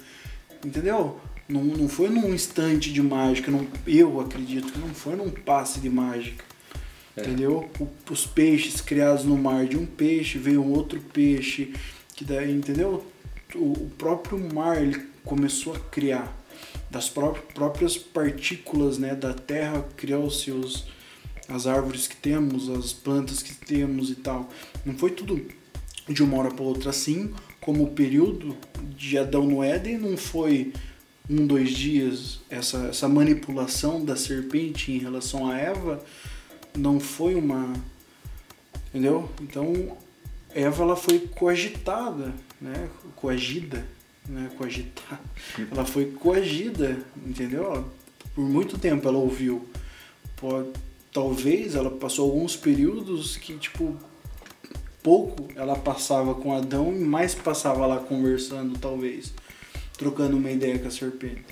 Entendeu? 0.64 1.19
Não, 1.49 1.64
não 1.64 1.89
foi 1.89 2.10
num 2.10 2.31
instante 2.31 2.93
de 2.93 3.02
mágica. 3.02 3.49
Não, 3.49 3.65
eu 3.88 4.19
acredito 4.19 4.72
que 4.72 4.77
não 4.77 4.93
foi 4.93 5.15
num 5.15 5.31
passe 5.31 5.80
de 5.80 5.89
mágica. 5.89 6.45
É. 7.18 7.22
Entendeu? 7.22 7.68
O, 7.80 7.88
os 8.11 8.27
peixes 8.27 8.80
criados 8.80 9.26
no 9.26 9.35
mar 9.35 9.65
de 9.65 9.76
um 9.76 9.88
peixe, 9.88 10.38
veio 10.38 10.61
um 10.61 10.72
outro 10.72 11.02
peixe. 11.02 11.73
Que 12.15 12.23
daí, 12.23 12.52
entendeu? 12.52 13.03
O, 13.56 13.72
o 13.72 13.91
próprio 13.98 14.38
mar 14.53 14.80
ele 14.84 15.02
começou 15.26 15.73
a 15.73 15.80
criar 15.80 16.40
das 16.91 17.09
próprias 17.09 17.97
partículas 17.97 18.97
né, 18.97 19.15
da 19.15 19.34
terra 19.34 19.88
criar 19.95 20.19
os 20.19 20.41
seus 20.41 20.85
as 21.47 21.68
árvores 21.68 22.07
que 22.07 22.15
temos, 22.15 22.69
as 22.69 22.93
plantas 22.93 23.41
que 23.41 23.53
temos 23.53 24.09
e 24.09 24.15
tal. 24.15 24.49
Não 24.85 24.97
foi 24.97 25.11
tudo 25.11 25.41
de 26.07 26.23
uma 26.23 26.38
hora 26.38 26.51
para 26.51 26.63
outra 26.63 26.89
assim, 26.89 27.34
como 27.59 27.84
o 27.84 27.91
período 27.91 28.55
de 28.95 29.18
Adão 29.18 29.45
no 29.45 29.63
Éden 29.63 29.97
não 29.97 30.15
foi 30.15 30.72
um, 31.30 31.45
dois 31.45 31.72
dias. 31.72 32.39
Essa, 32.49 32.88
essa 32.88 33.07
manipulação 33.07 34.03
da 34.03 34.15
serpente 34.15 34.91
em 34.91 34.97
relação 34.97 35.49
a 35.49 35.57
Eva 35.57 36.03
não 36.77 36.99
foi 36.99 37.35
uma. 37.35 37.73
Entendeu? 38.89 39.30
Então, 39.41 39.97
Eva 40.53 40.84
ela 40.84 40.95
foi 40.95 41.19
coagitada, 41.19 42.34
né? 42.59 42.89
coagida 43.15 43.85
né, 44.27 44.49
coagitar. 44.57 45.22
Ela 45.72 45.85
foi 45.85 46.06
coagida, 46.11 46.99
entendeu? 47.26 47.85
Por 48.34 48.43
muito 48.43 48.77
tempo 48.77 49.07
ela 49.07 49.18
ouviu. 49.18 49.68
Talvez 51.11 51.76
ela 51.76 51.91
passou 51.91 52.31
alguns 52.31 52.56
períodos 52.56 53.38
que, 53.38 53.57
tipo, 53.57 53.98
pouco 55.03 55.48
ela 55.56 55.76
passava 55.76 56.34
com 56.34 56.53
Adão 56.53 56.95
e 56.95 56.99
mais 56.99 57.35
passava 57.35 57.85
lá 57.85 57.98
conversando, 57.98 58.77
talvez, 58.80 59.34
trocando 59.98 60.38
uma 60.38 60.49
ideia 60.49 60.80
com 60.80 60.88
a 60.88 60.91
serpente. 60.91 61.43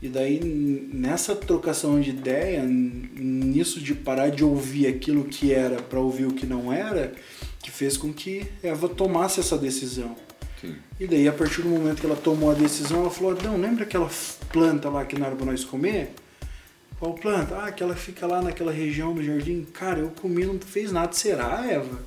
E 0.00 0.08
daí, 0.08 0.38
nessa 0.40 1.34
trocação 1.34 2.00
de 2.00 2.10
ideia, 2.10 2.62
nisso 2.64 3.80
de 3.80 3.96
parar 3.96 4.30
de 4.30 4.44
ouvir 4.44 4.86
aquilo 4.86 5.24
que 5.24 5.52
era 5.52 5.82
para 5.82 5.98
ouvir 5.98 6.26
o 6.26 6.34
que 6.34 6.46
não 6.46 6.72
era, 6.72 7.12
que 7.60 7.70
fez 7.70 7.96
com 7.96 8.12
que 8.12 8.46
Eva 8.62 8.88
tomasse 8.88 9.40
essa 9.40 9.58
decisão. 9.58 10.14
Sim. 10.60 10.76
E 10.98 11.06
daí, 11.06 11.28
a 11.28 11.32
partir 11.32 11.62
do 11.62 11.68
momento 11.68 12.00
que 12.00 12.06
ela 12.06 12.16
tomou 12.16 12.50
a 12.50 12.54
decisão, 12.54 13.00
ela 13.00 13.10
falou: 13.10 13.36
Não, 13.42 13.56
lembra 13.56 13.84
aquela 13.84 14.10
planta 14.50 14.88
lá 14.88 15.04
que 15.04 15.18
não 15.18 15.26
era 15.26 15.36
pra 15.36 15.46
nós 15.46 15.64
comer? 15.64 16.14
Qual 16.98 17.14
planta? 17.14 17.62
Ah, 17.62 17.70
que 17.70 17.82
ela 17.82 17.94
fica 17.94 18.26
lá 18.26 18.42
naquela 18.42 18.72
região 18.72 19.14
do 19.14 19.22
jardim. 19.22 19.64
Cara, 19.64 20.00
eu 20.00 20.10
comi, 20.10 20.44
não 20.44 20.58
fez 20.58 20.90
nada. 20.90 21.12
Será, 21.12 21.64
Eva? 21.64 22.02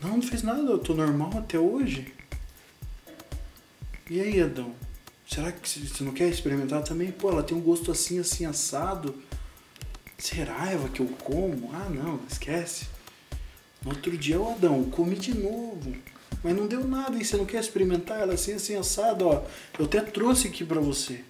Não, 0.00 0.10
não 0.10 0.22
fez 0.22 0.42
nada, 0.42 0.60
eu 0.60 0.78
tô 0.78 0.94
normal 0.94 1.32
até 1.38 1.58
hoje. 1.58 2.12
E 4.10 4.20
aí, 4.20 4.40
Adão? 4.42 4.74
Será 5.26 5.52
que 5.52 5.68
você 5.68 6.04
não 6.04 6.12
quer 6.12 6.28
experimentar 6.28 6.82
também? 6.82 7.10
Pô, 7.10 7.30
ela 7.30 7.42
tem 7.42 7.56
um 7.56 7.60
gosto 7.60 7.90
assim, 7.90 8.18
assim, 8.18 8.46
assado. 8.46 9.14
Será, 10.16 10.70
Eva, 10.70 10.88
que 10.88 11.00
eu 11.00 11.06
como? 11.22 11.70
Ah, 11.74 11.88
não, 11.90 12.20
esquece. 12.28 12.86
No 13.82 13.90
outro 13.90 14.16
dia, 14.16 14.40
o 14.40 14.50
Adão, 14.50 14.84
comi 14.84 15.16
de 15.16 15.36
novo. 15.36 15.94
Mas 16.42 16.54
não 16.54 16.66
deu 16.66 16.86
nada, 16.86 17.16
e 17.16 17.24
você 17.24 17.36
não 17.36 17.44
quer 17.44 17.60
experimentar 17.60 18.20
ela 18.20 18.34
assim, 18.34 18.54
assim, 18.54 18.76
assado, 18.76 19.26
ó. 19.26 19.42
Eu 19.78 19.86
até 19.86 20.00
trouxe 20.00 20.48
aqui 20.48 20.64
para 20.64 20.80
você. 20.80 21.20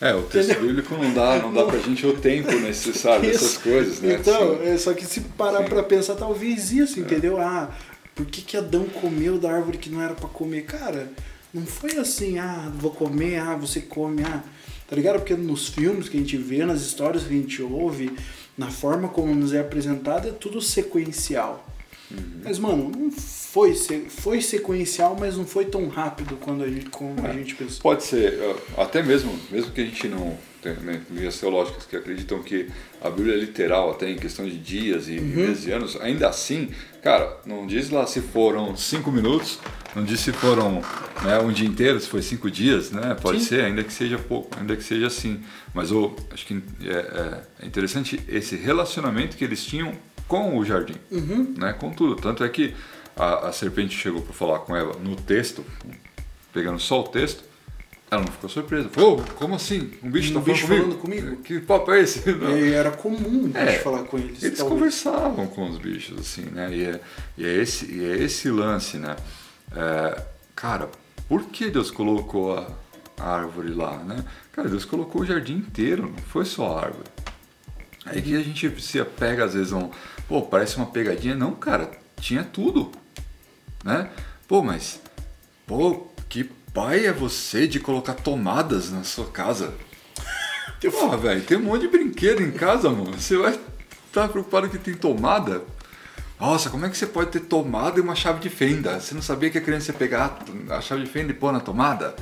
É, 0.00 0.14
o 0.14 0.22
texto 0.22 0.50
Entendeu? 0.50 0.68
bíblico 0.68 0.94
não 0.96 1.14
dá, 1.14 1.38
não 1.38 1.52
dá 1.52 1.64
pra 1.64 1.78
gente 1.78 2.04
o 2.06 2.16
tempo 2.16 2.50
necessário 2.52 3.22
dessas 3.22 3.56
coisas, 3.56 4.00
né? 4.00 4.14
Então, 4.20 4.60
é, 4.62 4.76
só 4.76 4.92
que 4.92 5.04
se 5.04 5.20
parar 5.20 5.62
para 5.64 5.82
pensar, 5.82 6.14
talvez 6.14 6.72
isso, 6.72 6.98
é. 6.98 7.02
entendeu? 7.02 7.38
Ah, 7.38 7.70
por 8.14 8.26
que, 8.26 8.42
que 8.42 8.56
Adão 8.56 8.86
comeu 8.86 9.38
da 9.38 9.52
árvore 9.52 9.78
que 9.78 9.90
não 9.90 10.02
era 10.02 10.14
para 10.14 10.28
comer? 10.28 10.62
Cara, 10.64 11.10
não 11.52 11.64
foi 11.64 11.96
assim, 11.96 12.38
ah, 12.38 12.72
vou 12.76 12.90
comer, 12.90 13.38
ah, 13.38 13.56
você 13.56 13.80
come, 13.80 14.22
ah. 14.24 14.42
Tá 14.88 14.96
ligado? 14.96 15.20
Porque 15.20 15.34
nos 15.34 15.68
filmes 15.68 16.08
que 16.08 16.16
a 16.16 16.20
gente 16.20 16.36
vê, 16.36 16.64
nas 16.64 16.82
histórias 16.82 17.24
que 17.24 17.32
a 17.32 17.36
gente 17.36 17.62
ouve, 17.62 18.12
na 18.58 18.70
forma 18.70 19.08
como 19.08 19.34
nos 19.34 19.52
é 19.52 19.60
apresentado, 19.60 20.28
é 20.28 20.32
tudo 20.32 20.60
sequencial. 20.60 21.66
Uhum. 22.10 22.40
Mas, 22.44 22.58
mano, 22.58 22.90
não 22.90 23.10
foi, 23.10 23.74
foi 24.08 24.40
sequencial, 24.40 25.16
mas 25.18 25.36
não 25.36 25.46
foi 25.46 25.64
tão 25.64 25.88
rápido 25.88 26.36
quando 26.36 26.64
a 26.64 26.68
gente, 26.68 26.90
como 26.90 27.26
é. 27.26 27.30
a 27.30 27.32
gente 27.32 27.54
pensou. 27.54 27.80
Pode 27.80 28.04
ser, 28.04 28.38
até 28.76 29.02
mesmo, 29.02 29.38
mesmo 29.50 29.72
que 29.72 29.80
a 29.80 29.84
gente 29.84 30.08
não 30.08 30.36
tem 30.64 30.74
né, 30.76 31.02
linhas 31.10 31.38
teológicas 31.38 31.84
que 31.84 31.94
acreditam 31.94 32.42
que 32.42 32.68
a 33.00 33.10
Bíblia 33.10 33.34
é 33.34 33.38
literal, 33.38 33.90
até 33.90 34.10
em 34.10 34.16
questão 34.16 34.46
de 34.46 34.56
dias 34.56 35.08
e 35.08 35.18
uhum. 35.18 35.24
meses 35.24 35.66
e 35.66 35.72
anos, 35.72 35.96
ainda 36.00 36.28
assim, 36.28 36.70
cara, 37.02 37.38
não 37.44 37.66
diz 37.66 37.90
lá 37.90 38.06
se 38.06 38.22
foram 38.22 38.74
cinco 38.74 39.12
minutos, 39.12 39.58
não 39.94 40.02
diz 40.02 40.20
se 40.20 40.32
foram 40.32 40.82
né, 41.22 41.38
um 41.38 41.52
dia 41.52 41.68
inteiro, 41.68 42.00
se 42.00 42.08
foi 42.08 42.22
cinco 42.22 42.50
dias, 42.50 42.90
né? 42.90 43.14
Pode 43.20 43.40
Sim. 43.40 43.46
ser, 43.46 43.64
ainda 43.64 43.84
que 43.84 43.92
seja 43.92 44.18
pouco, 44.18 44.58
ainda 44.58 44.74
que 44.74 44.82
seja 44.82 45.06
assim. 45.06 45.40
Mas 45.72 45.90
eu 45.90 46.16
acho 46.32 46.46
que 46.46 46.60
é, 46.82 46.92
é, 46.92 47.40
é 47.62 47.66
interessante 47.66 48.18
esse 48.26 48.56
relacionamento 48.56 49.36
que 49.36 49.44
eles 49.44 49.64
tinham 49.64 49.92
com 50.26 50.58
o 50.58 50.64
jardim, 50.64 50.96
uhum. 51.10 51.54
né, 51.56 51.72
com 51.72 51.90
tudo. 51.90 52.16
Tanto 52.16 52.44
é 52.44 52.48
que 52.48 52.74
a, 53.16 53.48
a 53.48 53.52
serpente 53.52 53.96
chegou 53.96 54.22
para 54.22 54.32
falar 54.32 54.60
com 54.60 54.74
Eva 54.74 54.98
no 54.98 55.16
texto, 55.16 55.64
pegando 56.52 56.78
só 56.78 57.00
o 57.00 57.04
texto, 57.04 57.44
ela 58.10 58.22
não 58.22 58.32
ficou 58.32 58.48
surpresa. 58.48 58.88
Falou, 58.88 59.20
oh, 59.20 59.34
como 59.34 59.54
assim? 59.54 59.92
Um 60.02 60.10
bicho 60.10 60.28
está 60.28 60.38
um 60.38 60.56
falando, 60.56 60.96
comigo? 60.96 61.22
comigo? 61.26 61.42
Que 61.42 61.60
papo 61.60 61.92
é 61.92 62.00
esse? 62.00 62.22
E 62.28 62.72
era 62.72 62.90
comum 62.90 63.50
a 63.54 63.60
é, 63.60 63.78
falar 63.78 64.04
com 64.04 64.18
eles. 64.18 64.42
Eles 64.42 64.58
talvez. 64.58 64.78
conversavam 64.78 65.46
com 65.48 65.68
os 65.68 65.78
bichos, 65.78 66.18
assim, 66.18 66.42
né? 66.42 66.74
E 66.74 66.84
é, 66.84 67.00
e 67.36 67.44
é, 67.44 67.54
esse, 67.54 67.92
e 67.92 68.04
é 68.04 68.22
esse 68.22 68.50
lance, 68.50 68.98
né? 68.98 69.16
É, 69.74 70.22
cara, 70.54 70.88
por 71.28 71.44
que 71.46 71.70
Deus 71.70 71.90
colocou 71.90 72.56
a, 72.56 72.70
a 73.18 73.36
árvore 73.36 73.72
lá, 73.72 73.98
né? 73.98 74.24
Cara, 74.52 74.68
Deus 74.68 74.84
colocou 74.84 75.22
o 75.22 75.26
jardim 75.26 75.56
inteiro, 75.56 76.02
não 76.02 76.16
foi 76.16 76.44
só 76.44 76.76
a 76.76 76.84
árvore. 76.84 77.08
Aí 78.06 78.20
que 78.20 78.36
a 78.36 78.42
gente 78.42 78.80
se 78.82 79.02
pega 79.04 79.44
às 79.44 79.54
vezes 79.54 79.72
um, 79.72 79.90
pô, 80.28 80.42
parece 80.42 80.76
uma 80.76 80.86
pegadinha. 80.86 81.34
Não, 81.34 81.54
cara, 81.54 81.90
tinha 82.20 82.44
tudo, 82.44 82.92
né? 83.82 84.10
Pô, 84.46 84.62
mas, 84.62 85.00
pô, 85.66 86.08
que 86.28 86.44
pai 86.44 87.06
é 87.06 87.12
você 87.12 87.66
de 87.66 87.80
colocar 87.80 88.14
tomadas 88.14 88.90
na 88.90 89.04
sua 89.04 89.26
casa? 89.26 89.74
Porra, 90.90 91.16
velho, 91.16 91.42
tem 91.42 91.56
um 91.56 91.62
monte 91.62 91.82
de 91.82 91.88
brinquedo 91.88 92.42
em 92.42 92.50
casa, 92.50 92.90
mano. 92.90 93.18
Você 93.18 93.36
vai 93.38 93.52
estar 93.52 93.62
tá 94.12 94.28
preocupado 94.28 94.68
que 94.68 94.78
tem 94.78 94.94
tomada? 94.94 95.62
Nossa, 96.38 96.68
como 96.68 96.84
é 96.84 96.90
que 96.90 96.98
você 96.98 97.06
pode 97.06 97.30
ter 97.30 97.40
tomada 97.40 97.98
e 97.98 98.02
uma 98.02 98.14
chave 98.14 98.40
de 98.40 98.50
fenda? 98.50 99.00
Você 99.00 99.14
não 99.14 99.22
sabia 99.22 99.48
que 99.48 99.56
a 99.56 99.62
criança 99.62 99.92
ia 99.92 99.98
pegar 99.98 100.40
a 100.68 100.80
chave 100.80 101.04
de 101.04 101.10
fenda 101.10 101.30
e 101.30 101.34
pôr 101.34 101.52
na 101.52 101.60
tomada? 101.60 102.14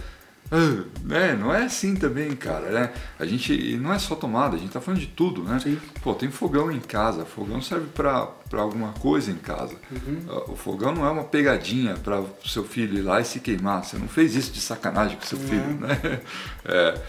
Ah, 0.52 0.84
né? 1.02 1.34
Não 1.34 1.52
é 1.52 1.64
assim 1.64 1.96
também, 1.96 2.36
cara, 2.36 2.70
né? 2.70 2.92
A 3.18 3.24
gente 3.24 3.74
não 3.78 3.90
é 3.90 3.98
só 3.98 4.14
tomada, 4.14 4.54
a 4.54 4.58
gente 4.58 4.70
tá 4.70 4.82
falando 4.82 5.00
de 5.00 5.06
tudo, 5.06 5.42
né? 5.42 5.58
Sim. 5.58 5.80
Pô, 6.02 6.12
tem 6.12 6.30
fogão 6.30 6.70
em 6.70 6.78
casa, 6.78 7.24
fogão 7.24 7.62
serve 7.62 7.86
para 7.86 8.28
alguma 8.52 8.92
coisa 8.92 9.30
em 9.30 9.36
casa. 9.36 9.74
Uhum. 9.90 10.18
Ah, 10.28 10.50
o 10.50 10.54
fogão 10.54 10.94
não 10.94 11.06
é 11.06 11.10
uma 11.10 11.24
pegadinha 11.24 11.94
para 11.94 12.20
o 12.20 12.46
seu 12.46 12.64
filho 12.64 12.98
ir 12.98 13.02
lá 13.02 13.18
e 13.18 13.24
se 13.24 13.40
queimar. 13.40 13.82
Você 13.82 13.96
não 13.96 14.06
fez 14.06 14.36
isso 14.36 14.52
de 14.52 14.60
sacanagem 14.60 15.16
com 15.16 15.24
seu 15.24 15.38
uhum. 15.38 15.48
filho, 15.48 15.80
né? 15.80 16.20
É, 16.64 17.00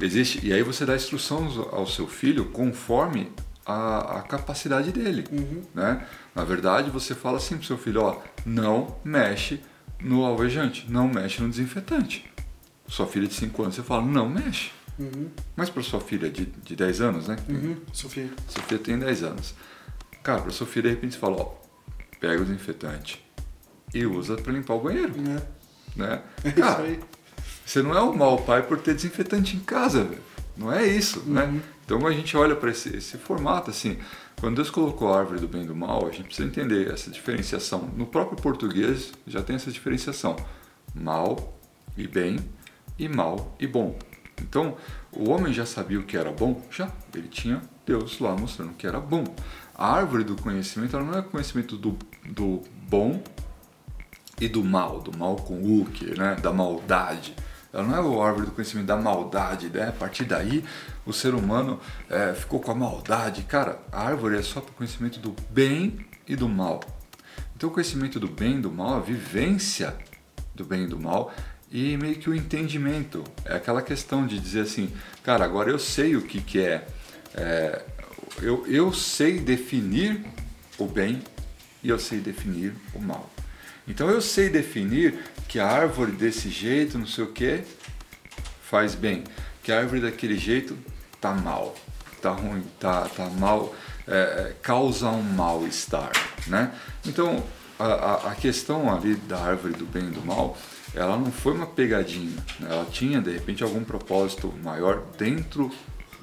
existe 0.00 0.40
e 0.42 0.52
aí 0.52 0.62
você 0.62 0.86
dá 0.86 0.96
instruções 0.96 1.58
ao 1.58 1.86
seu 1.86 2.06
filho 2.06 2.46
conforme 2.46 3.30
a, 3.66 4.18
a 4.18 4.22
capacidade 4.22 4.92
dele, 4.92 5.24
uhum. 5.30 5.62
né? 5.74 6.06
Na 6.34 6.44
verdade, 6.44 6.90
você 6.90 7.14
fala 7.14 7.36
assim 7.36 7.56
pro 7.56 7.66
seu 7.66 7.76
filho, 7.76 8.02
ó, 8.02 8.18
não 8.46 8.96
mexe 9.04 9.60
no 10.00 10.24
alvejante, 10.24 10.86
não 10.88 11.06
mexe 11.08 11.42
no 11.42 11.48
desinfetante 11.48 12.33
sua 12.86 13.06
filha 13.06 13.26
de 13.26 13.34
5 13.34 13.62
anos, 13.62 13.74
você 13.74 13.82
fala, 13.82 14.02
não 14.02 14.28
mexe. 14.28 14.70
Uhum. 14.98 15.28
Mas 15.56 15.70
para 15.70 15.82
sua 15.82 16.00
filha 16.00 16.30
de, 16.30 16.46
de 16.46 16.76
10 16.76 17.00
anos, 17.00 17.28
né? 17.28 17.36
Uhum. 17.48 17.76
Sofia. 17.92 18.30
Sofia 18.48 18.78
tem 18.78 18.98
10 18.98 19.22
anos. 19.24 19.54
Cara, 20.22 20.42
para 20.42 20.50
sua 20.50 20.66
filha, 20.66 20.88
de 20.88 20.94
repente 20.94 21.14
você 21.14 21.20
fala, 21.20 21.36
ó, 21.36 21.54
pega 22.20 22.40
o 22.40 22.44
desinfetante 22.44 23.22
e 23.92 24.06
usa 24.06 24.36
para 24.36 24.52
limpar 24.52 24.74
o 24.74 24.80
banheiro. 24.80 25.12
É. 25.96 26.00
Né? 26.00 26.22
É 26.42 26.50
Cara, 26.50 26.88
isso 26.88 26.92
aí. 26.92 27.00
Você 27.64 27.80
não 27.80 27.96
é 27.96 28.02
um 28.02 28.16
mau 28.16 28.42
pai 28.42 28.64
por 28.64 28.80
ter 28.80 28.94
desinfetante 28.94 29.56
em 29.56 29.60
casa, 29.60 30.02
velho. 30.02 30.20
Não 30.56 30.72
é 30.72 30.84
isso, 30.84 31.20
né? 31.20 31.44
uhum. 31.44 31.52
né? 31.52 31.62
Então 31.84 32.04
a 32.04 32.12
gente 32.12 32.36
olha 32.36 32.56
para 32.56 32.70
esse, 32.70 32.96
esse 32.96 33.16
formato 33.16 33.70
assim. 33.70 33.98
Quando 34.40 34.56
Deus 34.56 34.70
colocou 34.70 35.12
a 35.12 35.20
árvore 35.20 35.38
do 35.38 35.46
bem 35.46 35.62
e 35.62 35.66
do 35.66 35.74
mal, 35.74 36.06
a 36.06 36.10
gente 36.10 36.24
precisa 36.24 36.48
entender 36.48 36.92
essa 36.92 37.10
diferenciação. 37.10 37.88
No 37.96 38.06
próprio 38.06 38.36
português 38.36 39.12
já 39.26 39.40
tem 39.40 39.54
essa 39.54 39.70
diferenciação: 39.70 40.36
mal 40.94 41.56
e 41.96 42.08
bem 42.08 42.38
e 42.98 43.08
mal 43.08 43.54
e 43.58 43.66
bom. 43.66 43.98
Então, 44.40 44.76
o 45.12 45.30
homem 45.30 45.52
já 45.52 45.64
sabia 45.64 45.98
o 45.98 46.02
que 46.02 46.16
era 46.16 46.30
bom? 46.30 46.60
Já. 46.70 46.90
Ele 47.14 47.28
tinha 47.28 47.62
Deus 47.86 48.18
lá 48.18 48.36
mostrando 48.36 48.74
que 48.74 48.86
era 48.86 49.00
bom. 49.00 49.24
A 49.74 49.92
árvore 49.92 50.24
do 50.24 50.36
conhecimento 50.36 50.96
ela 50.96 51.04
não 51.04 51.18
é 51.18 51.22
conhecimento 51.22 51.76
do, 51.76 51.96
do 52.28 52.62
bom 52.88 53.22
e 54.40 54.48
do 54.48 54.64
mal, 54.64 55.00
do 55.00 55.16
mal 55.16 55.36
com 55.36 55.54
o 55.54 55.86
que, 55.86 56.18
né? 56.18 56.36
da 56.36 56.52
maldade. 56.52 57.34
Ela 57.72 57.82
não 57.82 57.94
é 57.94 58.22
a 58.22 58.26
árvore 58.26 58.46
do 58.46 58.52
conhecimento 58.52 58.86
da 58.86 58.96
maldade, 58.96 59.68
né? 59.68 59.88
A 59.88 59.92
partir 59.92 60.24
daí 60.24 60.64
o 61.04 61.12
ser 61.12 61.34
humano 61.34 61.80
é, 62.08 62.32
ficou 62.32 62.60
com 62.60 62.70
a 62.70 62.74
maldade. 62.74 63.42
Cara, 63.42 63.80
a 63.90 64.04
árvore 64.04 64.38
é 64.38 64.42
só 64.42 64.60
para 64.60 64.70
o 64.70 64.74
conhecimento 64.74 65.18
do 65.18 65.34
bem 65.50 66.06
e 66.26 66.36
do 66.36 66.48
mal. 66.48 66.80
Então, 67.56 67.68
o 67.68 67.72
conhecimento 67.72 68.20
do 68.20 68.28
bem 68.28 68.58
e 68.58 68.60
do 68.60 68.70
mal, 68.70 68.94
a 68.94 69.00
vivência 69.00 69.96
do 70.54 70.64
bem 70.64 70.84
e 70.84 70.86
do 70.86 71.00
mal, 71.00 71.32
e 71.74 71.96
meio 71.96 72.14
que 72.14 72.30
o 72.30 72.34
entendimento. 72.34 73.24
É 73.44 73.56
aquela 73.56 73.82
questão 73.82 74.24
de 74.24 74.38
dizer 74.38 74.60
assim, 74.60 74.92
cara, 75.24 75.44
agora 75.44 75.68
eu 75.68 75.78
sei 75.78 76.14
o 76.14 76.22
que, 76.22 76.40
que 76.40 76.60
é, 76.60 76.86
é 77.34 77.82
eu, 78.40 78.64
eu 78.68 78.92
sei 78.92 79.40
definir 79.40 80.24
o 80.78 80.86
bem 80.86 81.20
e 81.82 81.88
eu 81.88 81.98
sei 81.98 82.20
definir 82.20 82.72
o 82.94 83.00
mal. 83.00 83.28
Então 83.88 84.08
eu 84.08 84.22
sei 84.22 84.48
definir 84.48 85.18
que 85.48 85.58
a 85.58 85.66
árvore 85.66 86.12
desse 86.12 86.48
jeito, 86.48 86.96
não 86.96 87.08
sei 87.08 87.24
o 87.24 87.32
que, 87.32 87.64
faz 88.62 88.94
bem, 88.94 89.24
que 89.60 89.72
a 89.72 89.78
árvore 89.78 90.00
daquele 90.00 90.38
jeito 90.38 90.78
tá 91.20 91.32
mal, 91.32 91.74
tá 92.22 92.30
ruim, 92.30 92.62
tá, 92.78 93.08
tá 93.08 93.28
mal, 93.30 93.74
é, 94.06 94.12
é 94.12 94.56
causa 94.62 95.08
um 95.08 95.22
mal-estar, 95.22 96.12
né? 96.46 96.72
Então 97.04 97.42
a, 97.80 97.84
a, 97.84 98.30
a 98.30 98.34
questão 98.36 98.94
ali 98.94 99.16
da 99.16 99.38
árvore 99.38 99.74
do 99.74 99.84
bem 99.84 100.06
e 100.06 100.10
do 100.10 100.24
mal 100.24 100.56
ela 100.94 101.16
não 101.16 101.30
foi 101.30 101.52
uma 101.52 101.66
pegadinha, 101.66 102.36
né? 102.60 102.68
ela 102.70 102.84
tinha 102.84 103.20
de 103.20 103.30
repente 103.30 103.62
algum 103.62 103.82
propósito 103.82 104.52
maior 104.62 105.02
dentro 105.18 105.70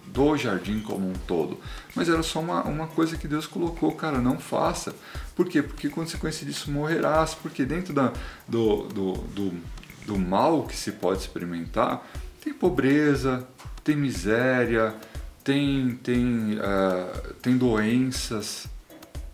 do 0.07 0.35
jardim 0.35 0.80
como 0.81 1.10
um 1.10 1.14
todo, 1.14 1.57
mas 1.95 2.10
era 2.10 2.22
só 2.22 2.39
uma, 2.39 2.64
uma 2.64 2.88
coisa 2.88 3.18
que 3.18 3.27
Deus 3.27 3.48
colocou, 3.48 3.93
cara, 3.93 4.19
não 4.19 4.38
faça. 4.38 4.93
Por 5.35 5.48
quê? 5.48 5.61
Porque 5.61 5.89
consequência 5.89 6.45
disso 6.45 6.69
morrerás, 6.69 7.34
porque 7.34 7.65
dentro 7.65 7.93
da, 7.93 8.11
do, 8.48 8.88
do, 8.89 9.14
do, 9.14 9.53
do 10.06 10.19
mal 10.19 10.64
que 10.64 10.76
se 10.76 10.91
pode 10.91 11.22
experimentar, 11.22 12.06
tem 12.43 12.53
pobreza, 12.53 13.48
tem 13.84 13.95
miséria, 13.95 14.95
tem, 15.43 15.98
tem, 16.03 16.56
uh, 16.56 17.34
tem 17.41 17.57
doenças, 17.57 18.68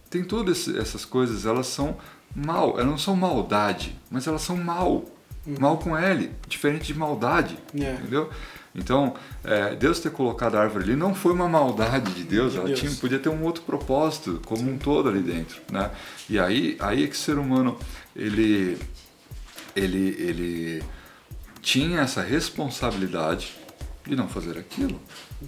tem 0.10 0.24
todas 0.24 0.68
essas 0.68 1.04
coisas, 1.04 1.46
elas 1.46 1.68
são 1.68 1.98
mal, 2.36 2.72
elas 2.74 2.86
não 2.86 2.98
são 2.98 3.16
maldade, 3.16 3.98
mas 4.10 4.28
elas 4.28 4.42
são 4.42 4.58
mal. 4.58 5.06
Mal 5.60 5.78
com 5.78 5.96
L, 5.96 6.32
diferente 6.48 6.88
de 6.88 7.00
maldade, 7.00 7.58
é. 7.74 7.94
entendeu? 7.94 8.30
Então, 8.76 9.16
é, 9.44 9.76
Deus 9.76 10.00
ter 10.00 10.12
colocado 10.12 10.56
a 10.56 10.62
árvore 10.62 10.84
ali 10.84 10.96
não 10.96 11.16
foi 11.16 11.34
uma 11.34 11.50
maldade 11.50 12.14
de 12.14 12.24
Deus, 12.24 12.52
de 12.52 12.60
ela 12.60 12.68
Deus. 12.68 12.80
Tinha, 12.80 12.92
podia 12.92 13.18
ter 13.18 13.30
um 13.30 13.44
outro 13.44 13.64
propósito, 13.64 14.40
como 14.46 14.62
Sim. 14.62 14.74
um 14.74 14.78
todo 14.78 15.10
ali 15.10 15.20
dentro, 15.20 15.60
né? 15.72 15.90
E 16.30 16.38
aí, 16.38 16.78
aí 16.80 17.04
é 17.04 17.08
que 17.08 17.16
o 17.16 17.18
ser 17.18 17.40
humano, 17.40 17.78
ele, 18.16 18.78
ele, 19.76 20.16
ele 20.20 20.84
tinha 21.62 22.02
essa 22.02 22.22
responsabilidade 22.22 23.56
de 24.06 24.16
não 24.16 24.28
fazer 24.30 24.58
aquilo, 24.60 25.02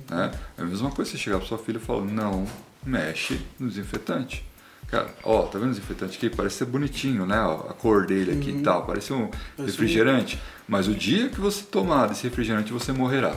né? 0.09 0.31
É 0.57 0.61
a 0.63 0.65
mesma 0.65 0.89
coisa 0.89 1.11
você 1.11 1.17
chegar 1.17 1.37
para 1.37 1.47
sua 1.47 1.59
filha 1.59 1.77
e 1.77 1.81
falar, 1.81 2.05
não 2.05 2.47
mexe 2.83 3.39
no 3.59 3.67
desinfetante. 3.67 4.43
Cara, 4.89 5.07
ó, 5.23 5.43
tá 5.43 5.59
vendo 5.59 5.69
o 5.69 5.73
desinfetante 5.73 6.17
aqui? 6.17 6.29
Parece 6.35 6.57
ser 6.57 6.65
bonitinho, 6.65 7.25
né? 7.25 7.39
Ó, 7.39 7.69
a 7.69 7.73
cor 7.73 8.07
dele 8.07 8.31
aqui 8.31 8.51
uhum. 8.51 8.59
e 8.59 8.63
tal. 8.63 8.85
Parece 8.85 9.13
um 9.13 9.29
refrigerante. 9.57 10.41
Mas 10.67 10.87
o 10.87 10.95
dia 10.95 11.29
que 11.29 11.39
você 11.39 11.63
tomar 11.63 12.07
desse 12.07 12.23
refrigerante, 12.23 12.73
você 12.73 12.91
morrerá. 12.91 13.35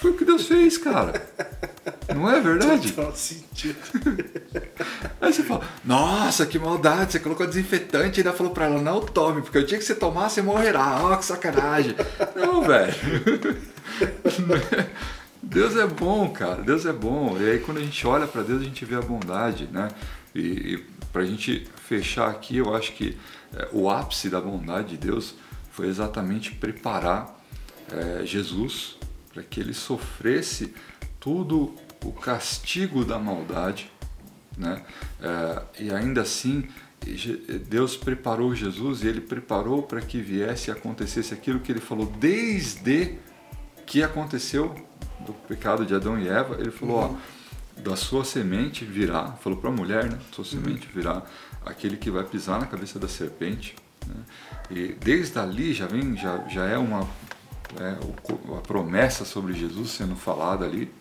Foi 0.00 0.12
o 0.12 0.14
que 0.14 0.24
Deus 0.24 0.46
fez, 0.46 0.78
cara. 0.78 1.20
Não 2.14 2.30
é 2.30 2.40
verdade? 2.40 2.92
Total 2.92 3.14
sentido. 3.14 3.76
Aí 5.20 5.32
você 5.32 5.42
fala, 5.42 5.64
nossa, 5.84 6.46
que 6.46 6.58
maldade, 6.58 7.12
você 7.12 7.20
colocou 7.20 7.46
desinfetante 7.46 8.20
e 8.20 8.22
ainda 8.22 8.32
falou 8.32 8.52
pra 8.52 8.66
ela, 8.66 8.80
não 8.80 9.00
tome, 9.00 9.42
porque 9.42 9.58
o 9.58 9.66
dia 9.66 9.76
que 9.76 9.84
você 9.84 9.96
tomar, 9.96 10.28
você 10.28 10.40
morrerá. 10.40 11.00
Ó, 11.02 11.16
que 11.16 11.24
sacanagem. 11.24 11.96
Não, 12.36 12.62
velho. 12.62 12.94
Deus 15.42 15.76
é 15.76 15.86
bom, 15.86 16.28
cara. 16.30 16.62
Deus 16.62 16.86
é 16.86 16.92
bom. 16.92 17.36
E 17.40 17.50
aí 17.50 17.58
quando 17.58 17.78
a 17.78 17.82
gente 17.82 18.06
olha 18.06 18.26
para 18.26 18.42
Deus, 18.42 18.60
a 18.60 18.64
gente 18.64 18.84
vê 18.84 18.94
a 18.94 19.00
bondade, 19.00 19.68
né? 19.72 19.88
E, 20.34 20.40
e 20.40 20.86
para 21.12 21.22
a 21.22 21.26
gente 21.26 21.66
fechar 21.76 22.30
aqui, 22.30 22.56
eu 22.56 22.74
acho 22.74 22.92
que 22.92 23.16
é, 23.54 23.68
o 23.72 23.88
ápice 23.88 24.28
da 24.28 24.40
bondade 24.40 24.90
de 24.90 24.96
Deus 24.96 25.34
foi 25.72 25.88
exatamente 25.88 26.52
preparar 26.52 27.38
é, 27.90 28.24
Jesus 28.24 28.96
para 29.32 29.42
que 29.42 29.60
ele 29.60 29.74
sofresse 29.74 30.74
todo 31.20 31.74
o 32.04 32.12
castigo 32.12 33.04
da 33.04 33.18
maldade 33.18 33.90
né? 34.58 34.82
É, 35.22 35.84
e 35.84 35.90
ainda 35.94 36.22
assim 36.22 36.68
Deus 37.68 37.96
preparou 37.96 38.54
Jesus 38.54 39.02
e 39.02 39.06
ele 39.06 39.20
preparou 39.20 39.84
para 39.84 40.00
que 40.00 40.20
viesse 40.20 40.68
e 40.68 40.72
acontecesse 40.72 41.32
aquilo 41.32 41.60
que 41.60 41.70
ele 41.70 41.80
falou 41.80 42.06
desde 42.18 43.14
que 43.86 44.02
aconteceu 44.02 44.74
do 45.20 45.32
pecado 45.32 45.86
de 45.86 45.94
Adão 45.94 46.18
e 46.18 46.28
Eva. 46.28 46.56
Ele 46.58 46.72
falou: 46.72 46.98
uhum. 46.98 47.14
ó, 47.14 47.37
da 47.80 47.96
sua 47.96 48.24
semente 48.24 48.84
virá, 48.84 49.32
falou 49.32 49.58
para 49.58 49.70
a 49.70 49.72
mulher, 49.72 50.10
né? 50.10 50.18
Sua 50.32 50.44
semente 50.44 50.86
uhum. 50.86 50.92
virá 50.94 51.22
aquele 51.64 51.96
que 51.96 52.10
vai 52.10 52.24
pisar 52.24 52.60
na 52.60 52.66
cabeça 52.66 52.98
da 52.98 53.08
serpente. 53.08 53.76
Né? 54.06 54.16
E 54.70 54.92
desde 54.94 55.38
ali 55.38 55.72
já 55.72 55.86
vem, 55.86 56.16
já, 56.16 56.46
já 56.48 56.64
é 56.64 56.78
uma 56.78 57.06
é, 57.76 57.96
a 58.56 58.60
promessa 58.60 59.24
sobre 59.24 59.52
Jesus 59.52 59.90
sendo 59.90 60.16
falada 60.16 60.64
ali. 60.64 60.92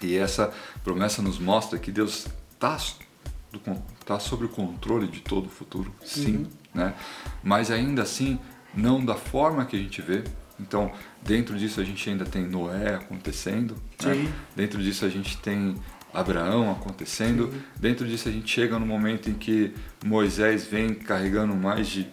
E 0.00 0.16
essa 0.16 0.52
promessa 0.82 1.22
nos 1.22 1.38
mostra 1.38 1.78
que 1.78 1.92
Deus 1.92 2.26
está 2.52 2.78
tá 4.04 4.18
sob 4.18 4.46
o 4.46 4.48
controle 4.48 5.06
de 5.06 5.20
todo 5.20 5.46
o 5.46 5.50
futuro, 5.50 5.94
sim, 6.04 6.36
uhum. 6.36 6.46
né? 6.74 6.94
mas 7.42 7.70
ainda 7.70 8.02
assim 8.02 8.38
não 8.74 9.04
da 9.04 9.14
forma 9.14 9.64
que 9.64 9.76
a 9.76 9.78
gente 9.78 10.00
vê. 10.00 10.24
Então, 10.58 10.92
dentro 11.22 11.58
disso 11.58 11.80
a 11.80 11.84
gente 11.84 12.08
ainda 12.08 12.24
tem 12.24 12.46
Noé 12.46 12.94
acontecendo, 12.94 13.76
né? 14.02 14.32
dentro 14.54 14.82
disso 14.82 15.04
a 15.04 15.08
gente 15.08 15.36
tem 15.38 15.76
Abraão 16.12 16.70
acontecendo, 16.70 17.50
sim. 17.50 17.62
dentro 17.78 18.06
disso 18.06 18.28
a 18.28 18.32
gente 18.32 18.52
chega 18.52 18.78
no 18.78 18.86
momento 18.86 19.30
em 19.30 19.34
que 19.34 19.72
Moisés 20.04 20.66
vem 20.66 20.94
carregando 20.94 21.54
mais 21.54 21.88
de 21.88 22.06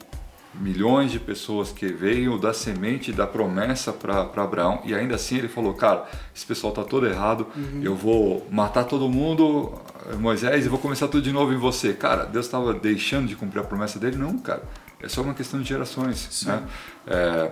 milhões 0.53 1.11
de 1.11 1.19
pessoas 1.19 1.71
que 1.71 1.87
veio 1.87 2.37
da 2.37 2.53
semente 2.53 3.11
da 3.11 3.27
promessa 3.27 3.93
para 3.93 4.21
Abraão 4.21 4.81
e 4.83 4.95
ainda 4.95 5.15
assim 5.15 5.37
ele 5.37 5.47
falou 5.47 5.73
cara 5.73 6.09
esse 6.35 6.45
pessoal 6.45 6.73
tá 6.73 6.83
todo 6.83 7.05
errado 7.05 7.47
uhum. 7.55 7.81
eu 7.83 7.95
vou 7.95 8.47
matar 8.49 8.83
todo 8.83 9.07
mundo 9.07 9.79
Moisés 10.19 10.65
e 10.65 10.69
vou 10.69 10.79
começar 10.79 11.07
tudo 11.07 11.21
de 11.21 11.31
novo 11.31 11.53
em 11.53 11.57
você 11.57 11.93
cara 11.93 12.25
Deus 12.25 12.47
estava 12.47 12.73
deixando 12.73 13.27
de 13.27 13.35
cumprir 13.35 13.59
a 13.59 13.63
promessa 13.63 13.99
dele 13.99 14.17
não 14.17 14.39
cara 14.39 14.63
é 14.99 15.07
só 15.07 15.21
uma 15.21 15.35
questão 15.35 15.61
de 15.61 15.69
gerações 15.69 16.43
né 16.45 16.63
é, 17.05 17.51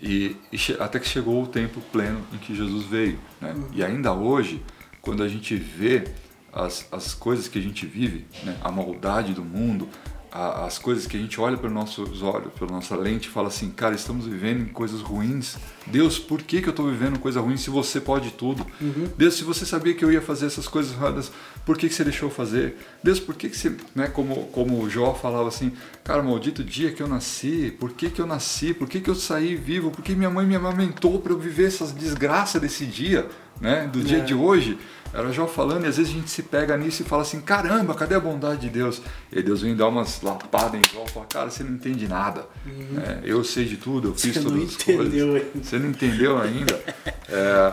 e, 0.00 0.36
e 0.52 0.58
até 0.80 0.98
que 0.98 1.06
chegou 1.06 1.44
o 1.44 1.46
tempo 1.46 1.80
pleno 1.92 2.20
em 2.32 2.38
que 2.38 2.56
Jesus 2.56 2.86
veio 2.86 3.20
né? 3.40 3.54
uhum. 3.56 3.68
e 3.72 3.84
ainda 3.84 4.12
hoje 4.12 4.60
quando 5.02 5.22
a 5.22 5.28
gente 5.28 5.56
vê 5.56 6.04
as, 6.52 6.86
as 6.90 7.12
coisas 7.12 7.48
que 7.48 7.58
a 7.58 7.62
gente 7.62 7.84
vive 7.84 8.24
né? 8.44 8.56
a 8.62 8.70
maldade 8.70 9.34
do 9.34 9.44
mundo 9.44 9.88
a, 10.32 10.64
as 10.64 10.78
coisas 10.78 11.06
que 11.06 11.14
a 11.14 11.20
gente 11.20 11.38
olha 11.38 11.58
pelos 11.58 11.74
nossos 11.74 12.22
olhos, 12.22 12.50
pela 12.54 12.72
nossa 12.72 12.96
lente 12.96 13.28
e 13.28 13.30
fala 13.30 13.48
assim, 13.48 13.68
cara, 13.68 13.94
estamos 13.94 14.24
vivendo 14.24 14.62
em 14.62 14.72
coisas 14.72 15.02
ruins. 15.02 15.58
Deus, 15.86 16.18
por 16.18 16.40
que, 16.40 16.62
que 16.62 16.68
eu 16.68 16.70
estou 16.70 16.88
vivendo 16.88 17.18
coisa 17.18 17.40
ruim 17.40 17.58
se 17.58 17.68
você 17.68 18.00
pode 18.00 18.30
tudo? 18.30 18.66
Uhum. 18.80 19.08
Deus, 19.16 19.34
se 19.34 19.44
você 19.44 19.66
sabia 19.66 19.92
que 19.92 20.02
eu 20.02 20.10
ia 20.10 20.22
fazer 20.22 20.46
essas 20.46 20.66
coisas 20.66 20.92
erradas, 20.92 21.30
por 21.66 21.76
que, 21.76 21.86
que 21.86 21.94
você 21.94 22.02
deixou 22.02 22.30
fazer? 22.30 22.78
Deus, 23.02 23.20
por 23.20 23.34
que, 23.34 23.50
que 23.50 23.56
você, 23.56 23.76
né, 23.94 24.06
como, 24.06 24.46
como 24.46 24.82
o 24.82 24.88
Jó 24.88 25.12
falava 25.12 25.48
assim, 25.48 25.72
cara, 26.02 26.22
maldito 26.22 26.64
dia 26.64 26.90
que 26.92 27.02
eu 27.02 27.08
nasci, 27.08 27.76
por 27.78 27.92
que, 27.92 28.08
que 28.08 28.20
eu 28.20 28.26
nasci, 28.26 28.72
por 28.72 28.88
que, 28.88 29.00
que 29.00 29.10
eu 29.10 29.14
saí 29.14 29.54
vivo, 29.54 29.90
por 29.90 30.02
que 30.02 30.14
minha 30.14 30.30
mãe 30.30 30.46
me 30.46 30.56
amamentou 30.56 31.20
para 31.20 31.32
eu 31.32 31.38
viver 31.38 31.66
essas 31.66 31.92
desgraças 31.92 32.60
desse 32.60 32.86
dia, 32.86 33.28
né, 33.60 33.88
do 33.92 34.02
dia 34.02 34.18
é. 34.18 34.20
de 34.20 34.34
hoje? 34.34 34.78
Era 35.14 35.30
Jó 35.30 35.46
falando, 35.46 35.84
e 35.84 35.88
às 35.88 35.98
vezes 35.98 36.10
a 36.10 36.14
gente 36.14 36.30
se 36.30 36.42
pega 36.42 36.74
nisso 36.76 37.02
e 37.02 37.04
fala 37.04 37.20
assim: 37.20 37.40
caramba, 37.40 37.94
cadê 37.94 38.14
a 38.14 38.20
bondade 38.20 38.62
de 38.62 38.70
Deus? 38.70 39.02
E 39.30 39.42
Deus 39.42 39.60
vem 39.60 39.76
dar 39.76 39.88
umas 39.88 40.22
lapadas 40.22 40.74
em 40.74 40.80
e 40.80 41.10
fala: 41.10 41.26
cara, 41.26 41.50
você 41.50 41.62
não 41.62 41.72
entende 41.72 42.08
nada. 42.08 42.46
Uhum. 42.64 42.98
É, 42.98 43.20
eu 43.22 43.44
sei 43.44 43.66
de 43.66 43.76
tudo, 43.76 44.08
eu 44.08 44.14
fiz 44.14 44.34
você 44.34 44.40
todas 44.40 44.62
as 44.70 44.76
coisas. 44.76 45.12
Ainda. 45.12 45.46
Você 45.62 45.78
não 45.78 45.90
entendeu 45.90 46.38
ainda. 46.38 46.80
É, 47.34 47.72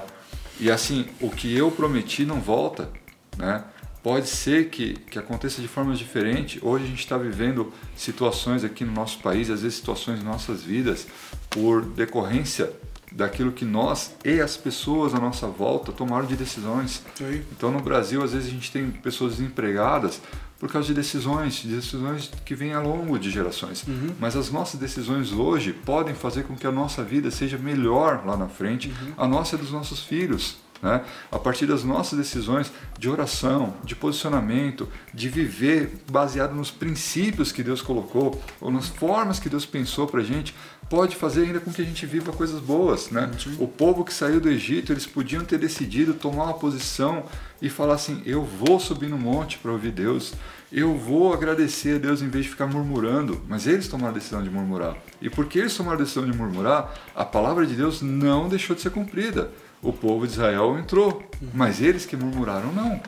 e 0.58 0.72
assim, 0.72 1.06
o 1.20 1.30
que 1.30 1.54
eu 1.54 1.70
prometi 1.70 2.24
não 2.24 2.40
volta. 2.40 2.90
Né? 3.38 3.62
Pode 4.02 4.30
ser 4.30 4.70
que, 4.70 4.94
que 4.94 5.20
aconteça 5.20 5.62
de 5.62 5.68
formas 5.68 6.00
diferentes. 6.00 6.64
Hoje 6.64 6.86
a 6.86 6.88
gente 6.88 7.00
está 7.00 7.18
vivendo 7.18 7.74
situações 7.94 8.64
aqui 8.64 8.86
no 8.86 8.94
nosso 8.94 9.20
país, 9.20 9.50
às 9.50 9.62
vezes 9.62 9.78
situações 9.78 10.22
em 10.22 10.24
nossas 10.24 10.64
vidas, 10.64 11.08
por 11.50 11.82
decorrência 11.82 12.72
daquilo 13.12 13.52
que 13.52 13.66
nós 13.66 14.16
e 14.24 14.40
as 14.40 14.56
pessoas 14.56 15.14
à 15.14 15.20
nossa 15.20 15.48
volta 15.48 15.92
tomaram 15.92 16.26
de 16.26 16.36
decisões. 16.36 17.02
Sim. 17.16 17.44
Então 17.52 17.72
no 17.72 17.80
Brasil 17.80 18.24
às 18.24 18.34
vezes 18.34 18.48
a 18.48 18.52
gente 18.52 18.72
tem 18.72 18.90
pessoas 18.90 19.38
desempregadas 19.38 20.22
por 20.60 20.70
causa 20.70 20.90
de 20.90 20.94
decisões, 20.94 21.56
de 21.56 21.74
decisões 21.76 22.30
que 22.44 22.54
vêm 22.54 22.74
ao 22.74 22.86
longo 22.86 23.18
de 23.18 23.32
gerações. 23.32 23.88
Uhum. 23.88 24.10
Mas 24.20 24.36
as 24.36 24.52
nossas 24.52 24.80
decisões 24.80 25.32
hoje 25.32 25.72
podem 25.72 26.14
fazer 26.14 26.44
com 26.44 26.56
que 26.56 26.68
a 26.68 26.72
nossa 26.72 27.02
vida 27.02 27.32
seja 27.32 27.58
melhor 27.58 28.24
lá 28.26 28.36
na 28.36 28.50
frente, 28.50 28.90
uhum. 28.90 29.14
a 29.18 29.28
nossa 29.28 29.56
e 29.56 29.60
dos 29.60 29.72
nossos 29.72 30.04
filhos. 30.04 30.58
Né? 30.82 31.04
A 31.32 31.38
partir 31.38 31.66
das 31.66 31.84
nossas 31.84 32.18
decisões 32.18 32.72
de 32.98 33.10
oração, 33.10 33.74
de 33.84 33.96
posicionamento, 33.96 34.88
de 35.14 35.30
viver 35.30 35.98
baseado 36.10 36.54
nos 36.54 36.72
princípios 36.72 37.52
que 37.52 37.64
Deus 37.64 37.82
colocou, 37.82 38.42
ou 38.62 38.72
nas 38.72 38.88
formas 38.88 39.40
que 39.40 39.50
Deus 39.50 39.66
pensou 39.66 40.08
para 40.08 40.22
a 40.22 40.24
gente, 40.24 40.56
pode 40.90 41.16
fazer 41.16 41.44
ainda 41.44 41.60
com 41.60 41.72
que 41.72 41.82
a 41.82 41.86
gente 41.86 42.06
viva 42.06 42.32
coisas 42.32 42.60
boas. 42.60 43.10
Né? 43.12 43.30
O 43.60 43.68
povo 43.68 44.04
que 44.04 44.14
saiu 44.14 44.40
do 44.40 44.50
Egito, 44.50 44.92
eles 44.92 45.06
podiam 45.06 45.44
ter 45.44 45.60
decidido 45.60 46.14
tomar 46.14 46.46
uma 46.46 46.54
posição 46.54 47.24
e 47.62 47.70
falar 47.70 47.96
assim: 47.96 48.22
eu 48.26 48.44
vou 48.44 48.80
subir 48.80 49.08
no 49.08 49.18
monte 49.18 49.58
para 49.58 49.72
ouvir 49.72 49.92
Deus, 49.92 50.34
eu 50.72 50.96
vou 50.96 51.34
agradecer 51.34 51.96
a 51.96 52.00
Deus 52.00 52.22
em 52.22 52.30
vez 52.30 52.46
de 52.46 52.52
ficar 52.52 52.68
murmurando. 52.68 53.42
Mas 53.48 53.68
eles 53.68 53.88
tomaram 53.88 54.12
a 54.12 54.18
decisão 54.18 54.42
de 54.42 54.50
murmurar. 54.50 54.96
E 55.22 55.30
porque 55.30 55.60
eles 55.60 55.76
tomaram 55.76 56.00
a 56.00 56.02
decisão 56.02 56.26
de 56.26 56.36
murmurar, 56.36 56.94
a 57.16 57.26
palavra 57.26 57.66
de 57.66 57.76
Deus 57.76 58.02
não 58.02 58.48
deixou 58.48 58.76
de 58.76 58.82
ser 58.82 58.92
cumprida 58.92 59.52
o 59.82 59.94
povo 59.94 60.26
de 60.28 60.34
Israel 60.34 60.78
entrou, 60.78 61.24
mas 61.54 61.82
eles 61.82 62.06
que 62.06 62.18
murmuraram 62.18 62.72
não, 62.72 63.00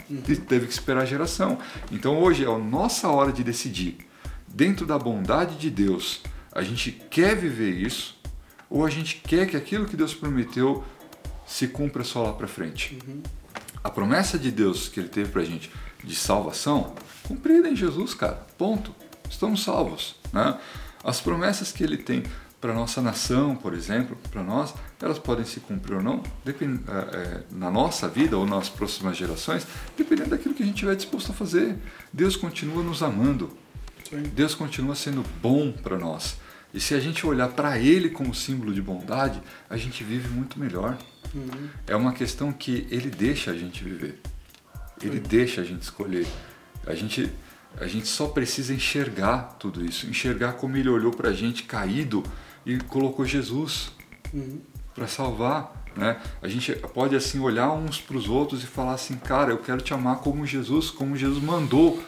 teve 0.48 0.68
que 0.68 0.74
esperar 0.74 1.04
a 1.04 1.06
geração. 1.06 1.58
Então 1.92 2.20
hoje 2.20 2.46
é 2.46 2.48
a 2.48 2.58
nossa 2.58 3.10
hora 3.10 3.32
de 3.32 3.44
decidir, 3.44 3.98
dentro 4.48 4.86
da 4.86 4.98
bondade 4.98 5.58
de 5.58 5.70
Deus, 5.70 6.22
a 6.52 6.62
gente 6.62 6.92
quer 6.92 7.36
viver 7.36 7.72
isso 7.72 8.20
ou 8.70 8.86
a 8.86 8.90
gente 8.90 9.16
quer 9.18 9.48
que 9.48 9.58
aquilo 9.58 9.86
que 9.86 9.98
Deus 9.98 10.14
prometeu 10.14 10.84
se 11.46 11.68
cumpra 11.68 12.04
só 12.04 12.24
lá 12.24 12.34
para 12.34 12.48
frente. 12.48 12.98
A 13.84 13.90
promessa 13.90 14.40
de 14.40 14.52
Deus 14.52 14.88
que 14.88 15.00
Ele 15.00 15.10
teve 15.10 15.30
para 15.30 15.42
a 15.42 15.46
gente 15.46 15.70
de 16.04 16.16
salvação, 16.16 16.96
cumprida 17.28 17.70
em 17.70 17.76
Jesus, 17.76 18.14
cara. 18.14 18.46
Ponto. 18.58 18.96
Estamos 19.30 19.64
salvos, 19.64 20.16
né? 20.32 20.58
As 21.04 21.20
promessas 21.20 21.72
que 21.72 21.84
Ele 21.84 21.98
tem 21.98 22.24
para 22.62 22.74
nossa 22.76 23.02
nação, 23.02 23.56
por 23.56 23.74
exemplo, 23.74 24.16
para 24.30 24.44
nós, 24.44 24.74
elas 25.02 25.18
podem 25.18 25.44
se 25.44 25.60
cumprir 25.60 25.96
ou 25.96 26.04
não, 26.04 26.22
depend, 26.46 26.80
é, 26.88 27.18
é, 27.18 27.44
na 27.52 27.72
nossa 27.72 28.08
vida 28.08 28.38
ou 28.38 28.46
nas 28.46 28.70
próximas 28.70 29.18
gerações, 29.18 29.66
dependendo 29.98 30.30
daquilo 30.30 30.54
que 30.54 30.62
a 30.62 30.66
gente 30.66 30.76
estiver 30.76 30.96
disposto 30.96 31.32
a 31.32 31.34
fazer. 31.34 31.76
Deus 32.14 32.36
continua 32.36 32.84
nos 32.84 33.02
amando. 33.02 33.58
Sim. 34.08 34.22
Deus 34.36 34.54
continua 34.54 34.94
sendo 34.94 35.26
bom 35.42 35.72
para 35.72 35.98
nós. 35.98 36.38
E 36.72 36.80
se 36.80 36.94
a 36.94 37.00
gente 37.00 37.26
olhar 37.26 37.50
para 37.50 37.80
Ele 37.80 38.10
como 38.10 38.34
símbolo 38.34 38.72
de 38.74 38.82
bondade, 38.82 39.42
a 39.68 39.76
gente 39.76 40.04
vive 40.04 40.30
muito 40.30 40.60
melhor. 40.60 40.98
Uhum. 41.34 41.70
É 41.88 41.96
uma 41.96 42.14
questão 42.14 42.52
que 42.54 42.88
Ele 42.92 43.10
deixa 43.10 43.52
a 43.52 43.58
gente 43.58 43.84
viver. 43.84 44.22
Ele 45.02 45.18
Sim. 45.18 45.24
deixa 45.28 45.62
a 45.62 45.64
gente 45.64 45.82
escolher. 45.82 46.28
A 46.86 46.94
gente, 46.94 47.32
a 47.80 47.88
gente 47.88 48.08
só 48.08 48.28
precisa 48.28 48.72
enxergar 48.72 49.56
tudo 49.60 49.84
isso, 49.84 50.08
enxergar 50.08 50.54
como 50.54 50.78
Ele 50.78 50.90
olhou 50.90 51.12
para 51.12 51.30
a 51.30 51.34
gente 51.34 51.64
caído 51.64 52.24
e 52.66 52.78
colocou 52.78 53.26
Jesus 53.26 53.92
uhum. 54.34 54.60
para 54.94 55.08
salvar. 55.08 55.82
Né? 55.96 56.20
A 56.42 56.48
gente 56.48 56.74
pode 56.94 57.16
assim 57.16 57.40
olhar 57.40 57.72
uns 57.72 58.00
para 58.00 58.18
os 58.18 58.30
outros 58.30 58.64
e 58.64 58.68
falar 58.68 58.94
assim, 58.94 59.16
cara, 59.16 59.52
eu 59.52 59.58
quero 59.58 59.82
te 59.82 59.94
amar 59.94 60.18
como 60.18 60.46
Jesus, 60.46 60.90
como 60.90 61.16
Jesus 61.16 61.44
mandou. 61.44 62.02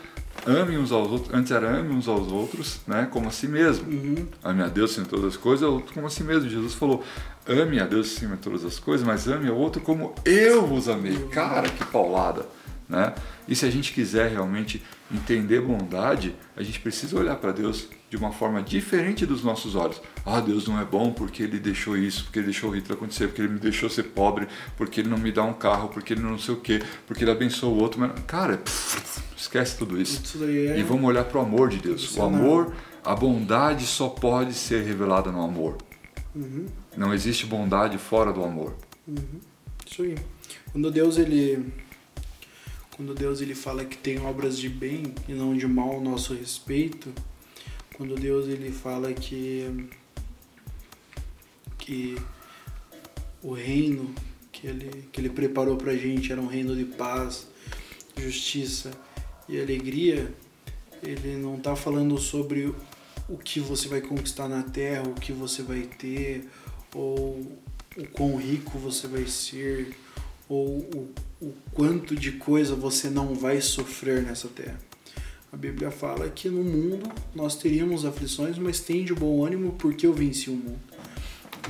Ame 0.45 0.77
uns 0.77 0.91
aos 0.91 1.09
outros. 1.09 1.33
Antes 1.33 1.51
era 1.51 1.79
ame 1.79 1.93
uns 1.93 2.07
aos 2.07 2.31
outros, 2.31 2.81
né? 2.87 3.07
Como 3.11 3.27
a 3.27 3.31
si 3.31 3.47
mesmo. 3.47 3.87
Uhum. 3.89 4.27
Ame 4.43 4.63
a 4.63 4.67
Deus 4.67 4.91
acima 4.91 5.05
de 5.05 5.11
todas 5.11 5.25
as 5.25 5.37
coisas, 5.37 5.67
outro 5.67 5.93
como 5.93 6.07
a 6.07 6.09
si 6.09 6.23
mesmo. 6.23 6.49
Jesus 6.49 6.73
falou: 6.73 7.03
ame 7.47 7.79
a 7.79 7.85
Deus 7.85 8.13
acima 8.13 8.35
de 8.35 8.41
todas 8.41 8.65
as 8.65 8.77
coisas, 8.79 9.05
mas 9.05 9.27
ame 9.27 9.47
ao 9.47 9.55
outro 9.55 9.81
como 9.81 10.13
eu 10.25 10.65
vos 10.65 10.89
amei. 10.89 11.15
Uhum. 11.15 11.29
Cara, 11.29 11.69
que 11.69 11.85
paulada! 11.85 12.45
Né? 12.89 13.13
E 13.47 13.55
se 13.55 13.65
a 13.65 13.69
gente 13.69 13.93
quiser 13.93 14.31
realmente 14.31 14.83
entender 15.11 15.61
bondade, 15.61 16.35
a 16.57 16.63
gente 16.63 16.79
precisa 16.79 17.17
olhar 17.17 17.35
para 17.37 17.51
Deus 17.51 17.87
de 18.13 18.17
uma 18.17 18.31
forma 18.31 18.61
diferente 18.61 19.25
dos 19.25 19.43
nossos 19.43 19.73
olhos. 19.73 19.99
Ah, 20.23 20.39
Deus 20.39 20.67
não 20.67 20.79
é 20.79 20.85
bom 20.85 21.11
porque 21.11 21.41
ele 21.41 21.59
deixou 21.59 21.97
isso, 21.97 22.25
porque 22.25 22.37
ele 22.37 22.45
deixou 22.45 22.69
o 22.69 22.75
Hitler 22.75 22.95
acontecer, 22.95 23.25
porque 23.25 23.41
ele 23.41 23.53
me 23.53 23.59
deixou 23.59 23.89
ser 23.89 24.03
pobre, 24.03 24.47
porque 24.77 25.01
ele 25.01 25.09
não 25.09 25.17
me 25.17 25.31
dá 25.31 25.43
um 25.43 25.51
carro, 25.51 25.89
porque 25.89 26.13
ele 26.13 26.21
não 26.21 26.37
sei 26.37 26.53
o 26.53 26.57
quê, 26.57 26.79
porque 27.07 27.23
ele 27.23 27.31
abençoou 27.31 27.73
o 27.73 27.81
outro. 27.81 27.99
Mas, 27.99 28.11
cara, 28.27 28.57
pff, 28.57 29.19
esquece 29.35 29.79
tudo 29.79 29.99
isso. 29.99 30.21
É... 30.43 30.77
E 30.77 30.83
vamos 30.83 31.05
olhar 31.05 31.23
para 31.23 31.39
o 31.39 31.41
amor 31.41 31.69
de 31.69 31.79
Deus. 31.79 32.15
O 32.15 32.21
amor, 32.21 32.75
a 33.03 33.15
bondade 33.15 33.83
só 33.87 34.07
pode 34.09 34.53
ser 34.53 34.83
revelada 34.83 35.31
no 35.31 35.41
amor. 35.41 35.77
Uhum. 36.35 36.67
Não 36.95 37.15
existe 37.15 37.47
bondade 37.47 37.97
fora 37.97 38.31
do 38.31 38.43
amor. 38.43 38.75
Uhum. 39.07 39.39
Isso 39.89 40.03
aí. 40.03 40.15
Quando 40.71 40.91
Deus 40.91 41.17
ele 41.17 41.73
quando 42.95 43.15
Deus 43.15 43.41
ele 43.41 43.55
fala 43.55 43.83
que 43.83 43.97
tem 43.97 44.23
obras 44.23 44.55
de 44.55 44.69
bem 44.69 45.15
e 45.27 45.33
não 45.33 45.57
de 45.57 45.65
mal 45.65 45.93
ao 45.93 46.01
nosso 46.01 46.35
respeito, 46.35 47.11
quando 47.93 48.15
Deus 48.15 48.47
ele 48.47 48.71
fala 48.71 49.13
que 49.13 49.89
que 51.77 52.17
o 53.41 53.53
reino 53.53 54.13
que 54.51 54.67
ele, 54.67 55.09
que 55.11 55.19
ele 55.19 55.29
preparou 55.29 55.75
pra 55.75 55.95
gente 55.95 56.31
era 56.31 56.39
um 56.39 56.47
reino 56.47 56.75
de 56.75 56.85
paz, 56.85 57.47
justiça 58.17 58.91
e 59.09 59.13
e 59.47 59.59
alegria, 59.59 60.33
ele 61.01 61.35
não 61.37 61.55
está 61.55 61.75
falando 61.75 62.17
sobre 62.17 62.73
o 63.27 63.37
que 63.37 63.59
você 63.59 63.87
vai 63.87 64.01
conquistar 64.01 64.47
na 64.47 64.63
terra, 64.63 65.03
o 65.07 65.13
que 65.13 65.31
você 65.31 65.61
vai 65.61 65.81
ter, 65.81 66.47
ou 66.93 67.39
o 67.97 68.07
quão 68.11 68.37
rico 68.37 68.77
você 68.77 69.07
vai 69.07 69.27
ser, 69.27 69.95
ou 70.47 70.79
o, 70.79 71.13
o 71.41 71.53
quanto 71.73 72.15
de 72.15 72.33
coisa 72.33 72.75
você 72.75 73.09
não 73.09 73.35
vai 73.35 73.61
sofrer 73.61 74.23
nessa 74.23 74.47
terra. 74.47 74.79
A 75.53 75.55
Bíblia 75.55 75.91
fala 75.91 76.27
que 76.31 76.49
no 76.49 76.63
mundo 76.63 77.07
nós 77.35 77.55
teríamos 77.55 78.05
aflições, 78.05 78.57
mas 78.57 78.79
tem 78.79 79.05
de 79.05 79.13
bom 79.13 79.45
ânimo 79.45 79.73
porque 79.73 80.07
eu 80.07 80.11
venci 80.11 80.49
o 80.49 80.55
mundo. 80.55 80.79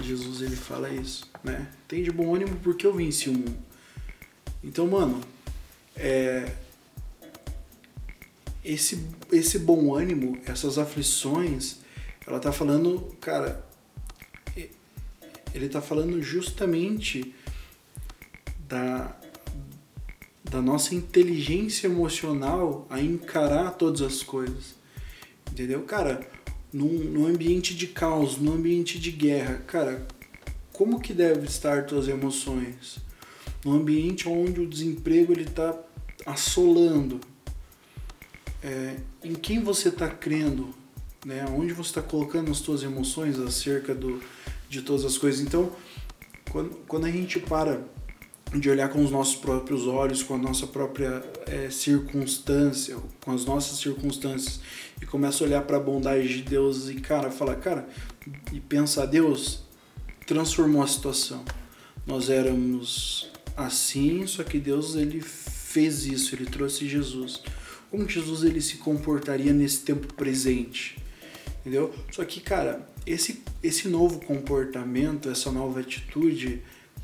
Jesus 0.01 0.41
ele 0.41 0.55
fala 0.55 0.89
isso, 0.89 1.29
né? 1.43 1.69
Tem 1.85 2.01
de 2.01 2.09
bom 2.09 2.33
ânimo 2.33 2.57
porque 2.63 2.87
eu 2.87 2.93
venci 2.93 3.29
o 3.29 3.33
mundo. 3.33 3.57
Então, 4.63 4.87
mano, 4.87 5.19
é, 5.97 6.55
esse, 8.63 9.05
esse 9.29 9.59
bom 9.59 9.93
ânimo, 9.93 10.39
essas 10.45 10.77
aflições, 10.77 11.79
ela 12.25 12.39
tá 12.39 12.53
falando, 12.53 13.13
cara, 13.19 13.67
ele 15.53 15.67
tá 15.67 15.81
falando 15.81 16.21
justamente 16.21 17.35
da, 18.65 19.13
da 20.53 20.61
nossa 20.61 20.93
inteligência 20.93 21.87
emocional 21.87 22.85
a 22.87 23.01
encarar 23.01 23.71
todas 23.71 24.03
as 24.03 24.21
coisas. 24.21 24.75
Entendeu? 25.51 25.81
Cara, 25.81 26.29
num, 26.71 26.93
num 26.93 27.25
ambiente 27.25 27.73
de 27.73 27.87
caos, 27.87 28.37
num 28.37 28.53
ambiente 28.53 28.99
de 28.99 29.09
guerra, 29.09 29.63
cara, 29.65 30.07
como 30.71 30.99
que 30.99 31.11
deve 31.11 31.47
estar 31.47 31.87
tuas 31.87 32.07
emoções? 32.07 32.99
Num 33.65 33.73
ambiente 33.73 34.29
onde 34.29 34.61
o 34.61 34.67
desemprego 34.67 35.33
ele 35.33 35.45
tá 35.45 35.75
assolando, 36.23 37.19
é, 38.61 38.97
em 39.23 39.33
quem 39.33 39.63
você 39.63 39.89
está 39.89 40.07
crendo, 40.07 40.69
né? 41.25 41.45
Onde 41.49 41.73
você 41.73 41.89
está 41.89 42.01
colocando 42.03 42.51
as 42.51 42.57
suas 42.57 42.83
emoções 42.83 43.39
acerca 43.39 43.95
do, 43.95 44.21
de 44.69 44.83
todas 44.83 45.03
as 45.03 45.17
coisas. 45.17 45.41
Então, 45.41 45.71
quando, 46.51 46.75
quando 46.87 47.05
a 47.05 47.11
gente 47.11 47.39
para 47.39 47.81
de 48.59 48.69
olhar 48.69 48.89
com 48.89 49.03
os 49.03 49.11
nossos 49.11 49.35
próprios 49.35 49.87
olhos, 49.87 50.21
com 50.21 50.35
a 50.35 50.37
nossa 50.37 50.67
própria 50.67 51.23
é, 51.47 51.69
circunstância, 51.69 52.97
com 53.23 53.31
as 53.31 53.45
nossas 53.45 53.79
circunstâncias, 53.79 54.59
e 55.01 55.05
começa 55.05 55.43
a 55.43 55.47
olhar 55.47 55.61
para 55.63 55.77
a 55.77 55.79
bondade 55.79 56.27
de 56.27 56.41
Deus 56.41 56.89
e, 56.89 56.95
cara, 56.95 57.31
falar, 57.31 57.55
cara, 57.55 57.87
e 58.51 58.59
pensar, 58.59 59.05
Deus 59.05 59.63
transformou 60.25 60.81
a 60.81 60.87
situação. 60.87 61.43
Nós 62.05 62.29
éramos 62.29 63.31
assim, 63.57 64.25
só 64.27 64.43
que 64.43 64.59
Deus 64.59 64.95
ele 64.95 65.21
fez 65.21 66.05
isso, 66.05 66.35
ele 66.35 66.45
trouxe 66.45 66.87
Jesus 66.87 67.41
como 67.93 68.09
Jesus 68.09 68.43
ele 68.43 68.59
se 68.59 68.77
comportaria 68.77 69.53
nesse 69.53 69.81
tempo 69.81 70.11
presente, 70.15 70.97
entendeu? 71.59 71.93
Só 72.11 72.25
que, 72.25 72.41
cara, 72.41 72.89
esse, 73.05 73.43
esse 73.61 73.87
novo 73.87 74.19
comportamento, 74.19 75.29
essa 75.29 75.51
nova 75.51 75.79
atitude, 75.79 76.63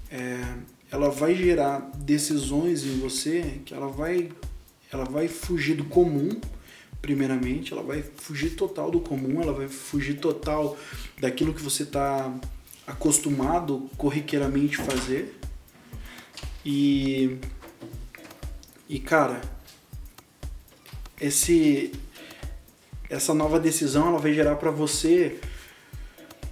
é, 0.09 0.41
ela 0.91 1.09
vai 1.09 1.35
gerar 1.35 1.79
decisões 1.97 2.83
em 2.83 2.99
você 2.99 3.61
que 3.65 3.73
ela 3.73 3.87
vai, 3.87 4.31
ela 4.91 5.05
vai 5.05 5.27
fugir 5.27 5.75
do 5.75 5.85
comum, 5.85 6.39
primeiramente, 7.01 7.73
ela 7.73 7.83
vai 7.83 8.01
fugir 8.01 8.51
total 8.51 8.89
do 8.91 8.99
comum, 8.99 9.41
ela 9.41 9.53
vai 9.53 9.67
fugir 9.67 10.19
total 10.19 10.77
daquilo 11.19 11.53
que 11.53 11.61
você 11.61 11.83
está 11.83 12.33
acostumado 12.85 13.89
corriqueiramente 13.97 14.77
fazer. 14.77 15.39
E, 16.65 17.37
e 18.87 18.99
cara, 18.99 19.41
esse 21.21 21.91
essa 23.09 23.33
nova 23.33 23.59
decisão 23.59 24.07
ela 24.07 24.19
vai 24.19 24.33
gerar 24.33 24.55
para 24.57 24.69
você 24.69 25.39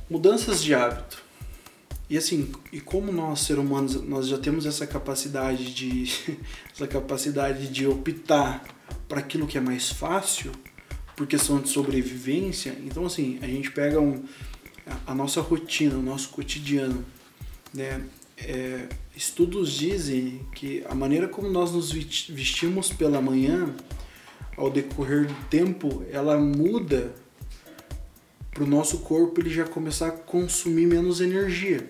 mudanças 0.09 0.63
de 0.63 0.73
hábito. 0.73 1.26
E 2.09 2.17
assim, 2.17 2.51
e 2.71 2.79
como 2.79 3.11
nós 3.11 3.41
seres 3.41 3.61
humanos 3.61 4.01
nós 4.03 4.27
já 4.27 4.37
temos 4.37 4.65
essa 4.65 4.87
capacidade 4.87 5.73
de 5.73 6.05
essa 6.71 6.87
capacidade 6.87 7.67
de 7.67 7.85
optar 7.85 8.63
para 9.07 9.19
aquilo 9.19 9.47
que 9.47 9.57
é 9.57 9.61
mais 9.61 9.89
fácil, 9.89 10.51
por 11.15 11.25
questão 11.25 11.59
de 11.59 11.69
sobrevivência, 11.69 12.77
então 12.85 13.05
assim, 13.05 13.39
a 13.41 13.47
gente 13.47 13.71
pega 13.71 13.99
um, 13.99 14.23
a 15.05 15.15
nossa 15.15 15.41
rotina, 15.41 15.95
o 15.95 16.01
nosso 16.01 16.29
cotidiano, 16.29 17.03
né? 17.73 18.05
É, 18.37 18.87
estudos 19.15 19.73
dizem 19.73 20.45
que 20.53 20.83
a 20.87 20.93
maneira 20.93 21.27
como 21.27 21.49
nós 21.49 21.71
nos 21.71 21.91
vestimos 21.91 22.89
pela 22.89 23.19
manhã 23.19 23.75
ao 24.55 24.69
decorrer 24.69 25.25
do 25.25 25.33
tempo, 25.49 26.05
ela 26.11 26.37
muda 26.37 27.15
para 28.57 28.63
o 28.63 28.67
nosso 28.67 28.97
corpo 29.01 29.39
ele 29.39 29.51
já 29.51 29.65
começar 29.65 30.07
a 30.07 30.11
consumir 30.11 30.87
menos 30.87 31.21
energia. 31.21 31.87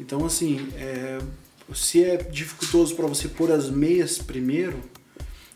Então, 0.00 0.26
assim, 0.26 0.68
é, 0.74 1.20
se 1.72 2.02
é 2.02 2.16
dificultoso 2.16 2.96
para 2.96 3.06
você 3.06 3.28
pôr 3.28 3.52
as 3.52 3.70
meias 3.70 4.18
primeiro, 4.18 4.82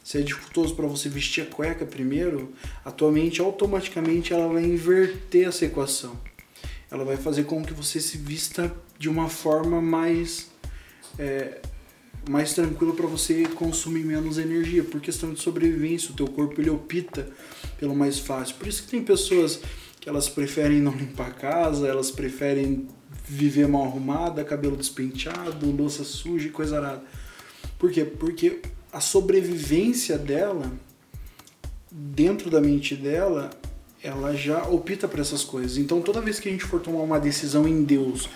se 0.04 0.18
é 0.18 0.20
dificultoso 0.20 0.76
para 0.76 0.86
você 0.86 1.08
vestir 1.08 1.42
a 1.42 1.46
cueca 1.46 1.84
primeiro, 1.84 2.52
a 2.84 2.92
tua 2.92 3.10
mente 3.10 3.40
automaticamente 3.40 4.32
ela 4.32 4.46
vai 4.46 4.64
inverter 4.64 5.48
essa 5.48 5.64
equação. 5.64 6.16
Ela 6.88 7.04
vai 7.04 7.16
fazer 7.16 7.42
com 7.42 7.64
que 7.64 7.74
você 7.74 7.98
se 7.98 8.16
vista 8.16 8.72
de 9.00 9.08
uma 9.08 9.28
forma 9.28 9.82
mais 9.82 10.48
é, 11.18 11.60
mais 12.28 12.52
tranquilo 12.54 12.94
para 12.94 13.06
você 13.06 13.42
consumir 13.56 14.04
menos 14.04 14.38
energia, 14.38 14.84
por 14.84 15.00
questão 15.00 15.32
de 15.32 15.40
sobrevivência, 15.40 16.12
o 16.12 16.14
teu 16.14 16.28
corpo 16.28 16.60
ele 16.60 16.70
opta 16.70 17.28
pelo 17.78 17.96
mais 17.96 18.20
fácil. 18.20 18.54
Por 18.56 18.68
isso 18.68 18.84
que 18.84 18.90
tem 18.90 19.02
pessoas 19.02 19.60
que 20.00 20.08
elas 20.08 20.28
preferem 20.28 20.80
não 20.80 20.92
limpar 20.92 21.28
a 21.28 21.32
casa, 21.32 21.86
elas 21.86 22.10
preferem 22.10 22.88
viver 23.28 23.68
mal 23.68 23.84
arrumada, 23.84 24.42
cabelo 24.42 24.76
despenteado, 24.76 25.70
louça 25.70 26.02
suja 26.02 26.48
e 26.48 26.50
coisa 26.50 26.78
arada. 26.78 27.02
Por 27.78 27.92
quê? 27.92 28.04
Porque 28.04 28.60
a 28.92 29.00
sobrevivência 29.00 30.16
dela, 30.16 30.72
dentro 31.90 32.50
da 32.50 32.60
mente 32.60 32.96
dela, 32.96 33.50
ela 34.02 34.34
já 34.34 34.64
opta 34.64 35.06
por 35.06 35.20
essas 35.20 35.44
coisas. 35.44 35.76
Então 35.76 36.00
toda 36.00 36.20
vez 36.20 36.40
que 36.40 36.48
a 36.48 36.52
gente 36.52 36.64
for 36.64 36.80
tomar 36.80 37.02
uma 37.02 37.20
decisão 37.20 37.68
em 37.68 37.84
Deus, 37.84 38.28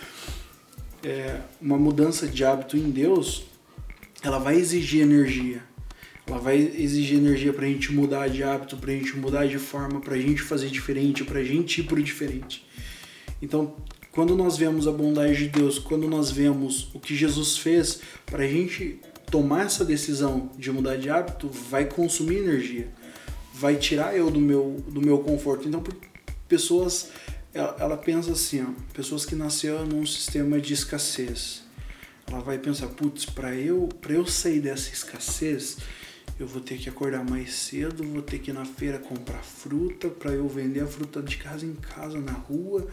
é, 1.03 1.41
uma 1.61 1.79
mudança 1.79 2.27
de 2.27 2.45
hábito 2.45 2.77
em 2.77 2.91
Deus, 2.91 3.47
ela 4.23 4.39
vai 4.39 4.57
exigir 4.57 5.03
energia. 5.03 5.63
Ela 6.27 6.39
vai 6.39 6.57
exigir 6.57 7.19
energia 7.19 7.53
para 7.53 7.67
a 7.67 7.69
gente 7.69 7.93
mudar 7.93 8.29
de 8.29 8.43
hábito, 8.43 8.77
para 8.77 8.91
a 8.91 8.95
gente 8.95 9.17
mudar 9.17 9.47
de 9.47 9.59
forma, 9.59 10.01
para 10.01 10.15
a 10.15 10.19
gente 10.19 10.41
fazer 10.41 10.69
diferente, 10.69 11.23
para 11.25 11.41
a 11.41 11.45
gente 11.45 11.81
ir 11.81 11.85
por 11.85 12.01
diferente. 12.03 12.67
Então, 13.43 13.75
quando 14.11 14.35
nós 14.37 14.57
vemos 14.57 14.89
a 14.89 14.93
bondade 14.93 15.37
de 15.37 15.49
Deus, 15.49 15.79
quando 15.79 16.09
nós 16.09 16.31
vemos 16.31 16.89
o 16.95 17.01
que 17.01 17.15
Jesus 17.15 17.59
fez 17.59 18.01
para 18.25 18.45
a 18.45 18.49
gente 18.49 19.01
tomar 19.31 19.67
essa 19.67 19.85
decisão 19.85 20.51
de 20.57 20.71
mudar 20.71 20.97
de 20.97 21.11
hábito, 21.11 21.49
vai 21.49 21.85
consumir 21.85 22.39
energia, 22.39 22.89
vai 23.53 23.77
tirar 23.77 24.17
eu 24.17 24.31
do 24.31 24.41
meu, 24.41 24.83
do 24.89 25.03
meu 25.03 25.19
conforto. 25.19 25.69
Então, 25.69 25.83
pessoas, 26.49 27.11
ela, 27.53 27.77
ela 27.79 27.97
pensa 27.99 28.33
assim, 28.33 28.63
ó, 28.63 28.69
pessoas 28.95 29.27
que 29.27 29.35
nasceram 29.35 29.85
num 29.85 30.07
sistema 30.07 30.59
de 30.59 30.73
escassez 30.73 31.65
ela 32.27 32.41
vai 32.41 32.59
pensar, 32.59 32.89
putz, 32.89 33.27
para 33.27 33.55
eu, 33.55 33.89
eu 34.09 34.27
sair 34.27 34.61
dessa 34.61 34.91
escassez, 34.91 35.79
eu 36.39 36.47
vou 36.47 36.61
ter 36.61 36.79
que 36.79 36.89
acordar 36.89 37.25
mais 37.29 37.55
cedo, 37.55 38.03
vou 38.05 38.23
ter 38.23 38.39
que 38.39 38.51
ir 38.51 38.55
na 38.55 38.65
feira 38.65 38.99
comprar 38.99 39.43
fruta 39.43 40.09
para 40.09 40.33
eu 40.33 40.49
vender 40.49 40.81
a 40.81 40.87
fruta 40.87 41.23
de 41.23 41.37
casa 41.37 41.65
em 41.65 41.75
casa 41.75 42.19
na 42.21 42.33
rua. 42.33 42.87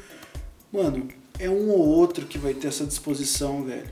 Mano, 0.71 1.07
é 1.39 1.49
um 1.49 1.69
ou 1.69 1.79
outro 1.79 2.25
que 2.25 2.37
vai 2.37 2.53
ter 2.53 2.67
essa 2.67 2.85
disposição, 2.85 3.63
velho. 3.63 3.89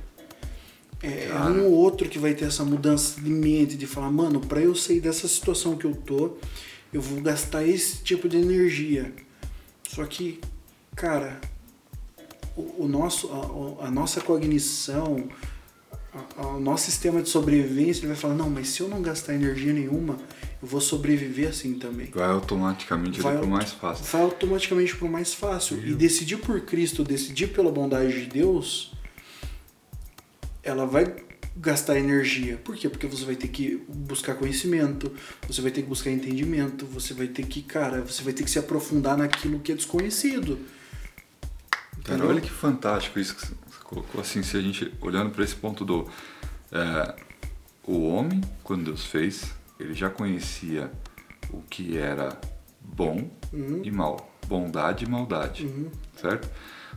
É, 1.02 1.28
é 1.28 1.36
um 1.36 1.66
ou 1.66 1.72
outro 1.72 2.10
que 2.10 2.20
vai 2.20 2.34
ter 2.34 2.46
essa 2.46 2.64
mudança 2.64 3.20
de 3.20 3.30
mente, 3.30 3.76
de 3.76 3.88
falar, 3.88 4.12
mano, 4.12 4.42
para 4.42 4.62
eu 4.62 4.76
sair 4.76 5.00
dessa 5.00 5.28
situação 5.28 5.78
que 5.78 5.86
eu 5.86 5.96
tô, 5.96 6.38
eu 6.92 7.02
vou 7.02 7.22
gastar 7.22 7.66
esse 7.66 8.04
tipo 8.04 8.28
de 8.28 8.38
energia. 8.38 9.14
Só 9.88 10.06
que, 10.06 10.40
cara, 10.96 11.40
o, 12.56 12.88
nosso, 12.88 13.30
a, 13.32 13.88
a, 13.88 13.92
nossa 13.92 14.22
cognição, 14.22 15.30
o 16.38 16.60
nosso 16.60 16.86
sistema 16.86 17.22
de 17.22 17.30
sobrevivência, 17.30 18.02
ele 18.02 18.08
vai 18.08 18.16
falar, 18.16 18.34
não, 18.34 18.50
mas 18.50 18.70
se 18.70 18.82
eu 18.82 18.88
não 18.88 19.02
gastar 19.02 19.34
energia 19.34 19.74
nenhuma, 19.74 20.18
eu 20.62 20.68
vou 20.68 20.82
sobreviver 20.82 21.50
assim 21.50 21.76
também. 21.76 22.08
Vai 22.14 22.30
automaticamente 22.30 23.22
vai, 23.22 23.38
pro 23.38 23.48
mais 23.48 23.72
fácil. 23.72 24.06
Vai 24.06 24.22
automaticamente 24.22 24.96
pro 24.96 25.08
mais 25.08 25.34
fácil. 25.34 25.78
E 25.86 25.94
decidir 25.94 26.38
por 26.38 26.60
Cristo, 26.62 27.04
decidir 27.04 27.48
pela 27.48 27.72
bondade 27.72 28.22
de 28.22 28.26
Deus, 28.28 28.94
ela 30.64 30.86
vai 30.86 31.16
gastar 31.56 31.98
energia. 31.98 32.58
Por 32.58 32.76
quê? 32.76 32.88
Porque 32.88 33.08
você 33.08 33.26
vai 33.26 33.36
ter 33.36 33.50
que 33.50 33.84
buscar 33.88 34.36
conhecimento, 34.36 35.12
você 35.48 35.62
vai 35.62 35.72
ter 35.72 35.82
que 35.82 35.88
buscar 35.88 36.10
entendimento, 36.10 36.86
você 36.86 37.14
vai 37.14 37.28
ter 37.28 37.46
que, 37.46 37.62
cara, 37.62 38.02
você 38.02 38.24
vai 38.24 38.34
ter 38.34 38.44
que 38.44 38.50
se 38.50 38.60
aprofundar 38.60 39.18
naquilo 39.18 39.60
que 39.60 39.72
é 39.72 39.76
desconhecido. 39.76 40.58
Cara, 42.04 42.26
olha 42.26 42.41
que 42.41 42.50
fantástico 42.50 43.20
isso 43.20 43.36
que 43.36 43.48
colocou 43.90 44.22
assim, 44.22 44.44
se 44.44 44.56
a 44.56 44.61
gente 44.61 44.94
olhando 45.02 45.32
para 45.32 45.44
esse 45.44 45.56
ponto 45.56 45.84
do 45.84 46.07
é, 46.72 47.16
o 47.84 48.07
homem, 48.07 48.40
quando 48.64 48.86
Deus 48.86 49.03
fez, 49.03 49.52
ele 49.80 49.95
já 49.95 50.11
conhecia 50.11 50.91
o 51.49 51.64
que 51.64 51.98
era 51.98 52.40
bom 52.80 53.32
uhum. 53.52 53.82
e 53.84 53.90
mal, 53.90 54.32
bondade 54.48 55.06
e 55.06 55.10
maldade, 55.10 55.66
uhum. 55.66 55.90
certo? 56.16 56.48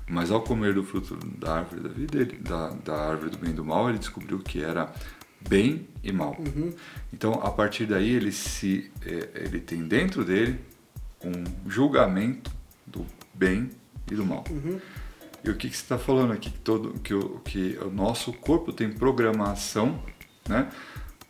Mas 0.06 0.30
ao 0.30 0.42
comer 0.42 0.74
do 0.74 0.84
fruto 0.84 1.16
da 1.38 1.60
árvore 1.60 1.80
da 1.80 1.88
vida, 1.88 2.18
ele, 2.18 2.36
da, 2.36 2.68
da 2.68 3.08
árvore 3.08 3.30
do 3.30 3.38
bem 3.38 3.50
e 3.50 3.54
do 3.54 3.64
mal, 3.64 3.88
ele 3.88 3.98
descobriu 3.98 4.38
que 4.40 4.62
era 4.62 4.92
bem 5.48 5.88
e 6.04 6.12
mal. 6.12 6.36
Uhum. 6.38 6.74
Então, 7.10 7.32
a 7.42 7.50
partir 7.50 7.86
daí, 7.86 8.10
ele 8.10 8.32
se 8.32 8.90
é, 9.06 9.30
ele 9.46 9.60
tem 9.60 9.88
dentro 9.88 10.26
dele 10.26 10.60
um 11.24 11.70
julgamento 11.70 12.50
do 12.86 13.06
bem 13.32 13.70
e 14.10 14.14
do 14.14 14.26
mal. 14.26 14.44
Uhum. 14.50 14.78
E 15.44 15.50
o 15.50 15.56
que, 15.56 15.68
que 15.68 15.76
você 15.76 15.82
está 15.82 15.98
falando 15.98 16.32
aqui? 16.32 16.50
Que, 16.50 16.58
todo, 16.58 16.98
que, 17.00 17.14
o, 17.14 17.40
que 17.40 17.78
o 17.82 17.90
nosso 17.90 18.32
corpo 18.32 18.72
tem 18.72 18.90
programação 18.90 20.00
né, 20.48 20.70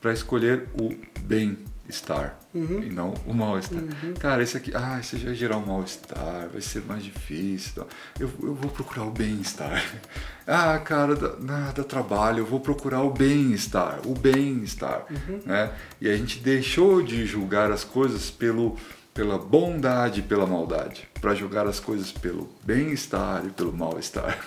para 0.01 0.13
escolher 0.13 0.69
o 0.79 0.95
bem-estar 1.21 2.39
uhum. 2.55 2.83
e 2.83 2.91
não 2.91 3.15
o 3.27 3.33
mal-estar. 3.33 3.83
Uhum. 3.83 4.15
Cara, 4.19 4.43
esse 4.43 4.57
aqui, 4.57 4.73
ah, 4.75 4.99
esse 5.01 5.17
vai 5.17 5.35
gerar 5.35 5.57
um 5.57 5.67
mal-estar, 5.67 6.49
vai 6.53 6.61
ser 6.61 6.83
mais 6.83 7.03
difícil. 7.03 7.87
Eu, 8.19 8.31
eu 8.43 8.55
vou 8.55 8.71
procurar 8.71 9.05
o 9.05 9.11
bem-estar. 9.11 9.83
Ah, 10.45 10.77
cara, 10.81 11.15
dá, 11.15 11.71
dá, 11.71 11.85
trabalho, 11.85 12.39
eu 12.39 12.45
vou 12.45 12.59
procurar 12.59 13.01
o 13.03 13.13
bem-estar, 13.13 14.01
o 14.05 14.13
bem-estar. 14.13 15.07
Uhum. 15.09 15.41
Né? 15.47 15.73
E 16.01 16.09
a 16.09 16.17
gente 16.17 16.41
deixou 16.41 17.01
de 17.01 17.25
julgar 17.25 17.71
as 17.71 17.85
coisas 17.85 18.29
pelo 18.29 18.77
pela 19.15 19.39
bondade 19.39 20.21
e 20.21 20.23
pela 20.23 20.47
maldade, 20.47 21.09
para 21.21 21.35
julgar 21.35 21.67
as 21.67 21.79
coisas 21.79 22.11
pelo 22.11 22.49
bem-estar 22.65 23.45
e 23.47 23.51
pelo 23.51 23.73
mal-estar. 23.73 24.39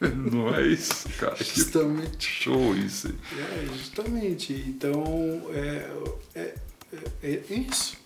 Não 0.00 0.52
é 0.52 0.66
isso, 0.66 1.08
cara? 1.10 1.36
Justamente. 1.36 2.16
Que 2.16 2.44
show 2.44 2.74
isso. 2.74 3.14
É, 3.38 3.66
justamente. 3.76 4.52
Então, 4.52 5.04
é, 5.54 5.90
é, 6.34 6.54
é, 7.22 7.40
é 7.48 7.54
isso. 7.54 7.96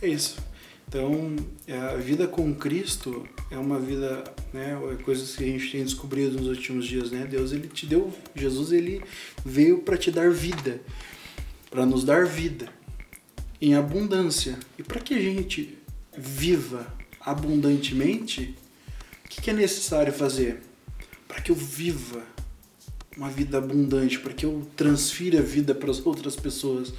É 0.00 0.06
isso. 0.06 0.36
Então, 0.86 1.34
é, 1.66 1.76
a 1.76 1.96
vida 1.96 2.28
com 2.28 2.54
Cristo 2.54 3.26
é 3.50 3.58
uma 3.58 3.80
vida, 3.80 4.22
né, 4.52 4.78
é 4.92 5.02
coisas 5.02 5.34
que 5.34 5.42
a 5.42 5.46
gente 5.46 5.72
tem 5.72 5.82
descobrido 5.82 6.38
nos 6.38 6.46
últimos 6.46 6.86
dias, 6.86 7.10
né? 7.10 7.26
Deus 7.28 7.50
ele 7.50 7.66
te 7.66 7.84
deu, 7.84 8.12
Jesus 8.36 8.70
ele 8.70 9.02
veio 9.44 9.78
para 9.78 9.96
te 9.96 10.12
dar 10.12 10.30
vida, 10.30 10.80
para 11.68 11.84
nos 11.84 12.04
dar 12.04 12.24
vida 12.26 12.68
em 13.64 13.74
abundância. 13.74 14.58
E 14.78 14.82
para 14.82 15.00
que 15.00 15.14
a 15.14 15.18
gente 15.18 15.78
viva 16.16 16.86
abundantemente, 17.18 18.54
o 19.24 19.28
que, 19.28 19.40
que 19.40 19.50
é 19.50 19.54
necessário 19.54 20.12
fazer? 20.12 20.60
Para 21.26 21.40
que 21.40 21.50
eu 21.50 21.56
viva 21.56 22.22
uma 23.16 23.30
vida 23.30 23.56
abundante, 23.56 24.18
para 24.18 24.34
que 24.34 24.44
eu 24.44 24.68
transfira 24.76 25.38
a 25.38 25.42
vida 25.42 25.74
para 25.74 25.90
as 25.90 26.04
outras 26.04 26.36
pessoas. 26.36 26.92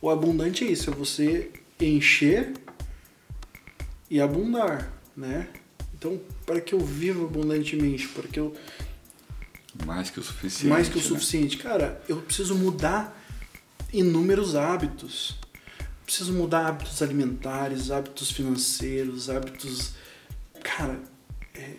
O 0.00 0.08
abundante 0.08 0.62
é 0.62 0.70
isso, 0.70 0.90
é 0.90 0.94
você 0.94 1.50
encher 1.80 2.52
e 4.08 4.20
abundar, 4.20 4.92
né? 5.16 5.48
Então, 5.92 6.20
para 6.44 6.60
que 6.60 6.72
eu 6.72 6.78
viva 6.78 7.24
abundantemente, 7.24 8.06
para 8.08 8.28
que 8.28 8.38
eu 8.38 8.54
mais 9.84 10.08
que 10.08 10.20
o 10.20 10.22
suficiente. 10.22 10.68
Mais 10.68 10.88
que 10.88 10.98
o 10.98 11.02
né? 11.02 11.08
suficiente, 11.08 11.58
cara, 11.58 12.00
eu 12.08 12.18
preciso 12.18 12.54
mudar 12.54 13.20
inúmeros 13.92 14.54
hábitos 14.54 15.36
preciso 16.06 16.32
mudar 16.32 16.68
hábitos 16.68 17.02
alimentares, 17.02 17.90
hábitos 17.90 18.30
financeiros, 18.30 19.28
hábitos, 19.28 19.94
cara, 20.62 21.00
é, 21.52 21.74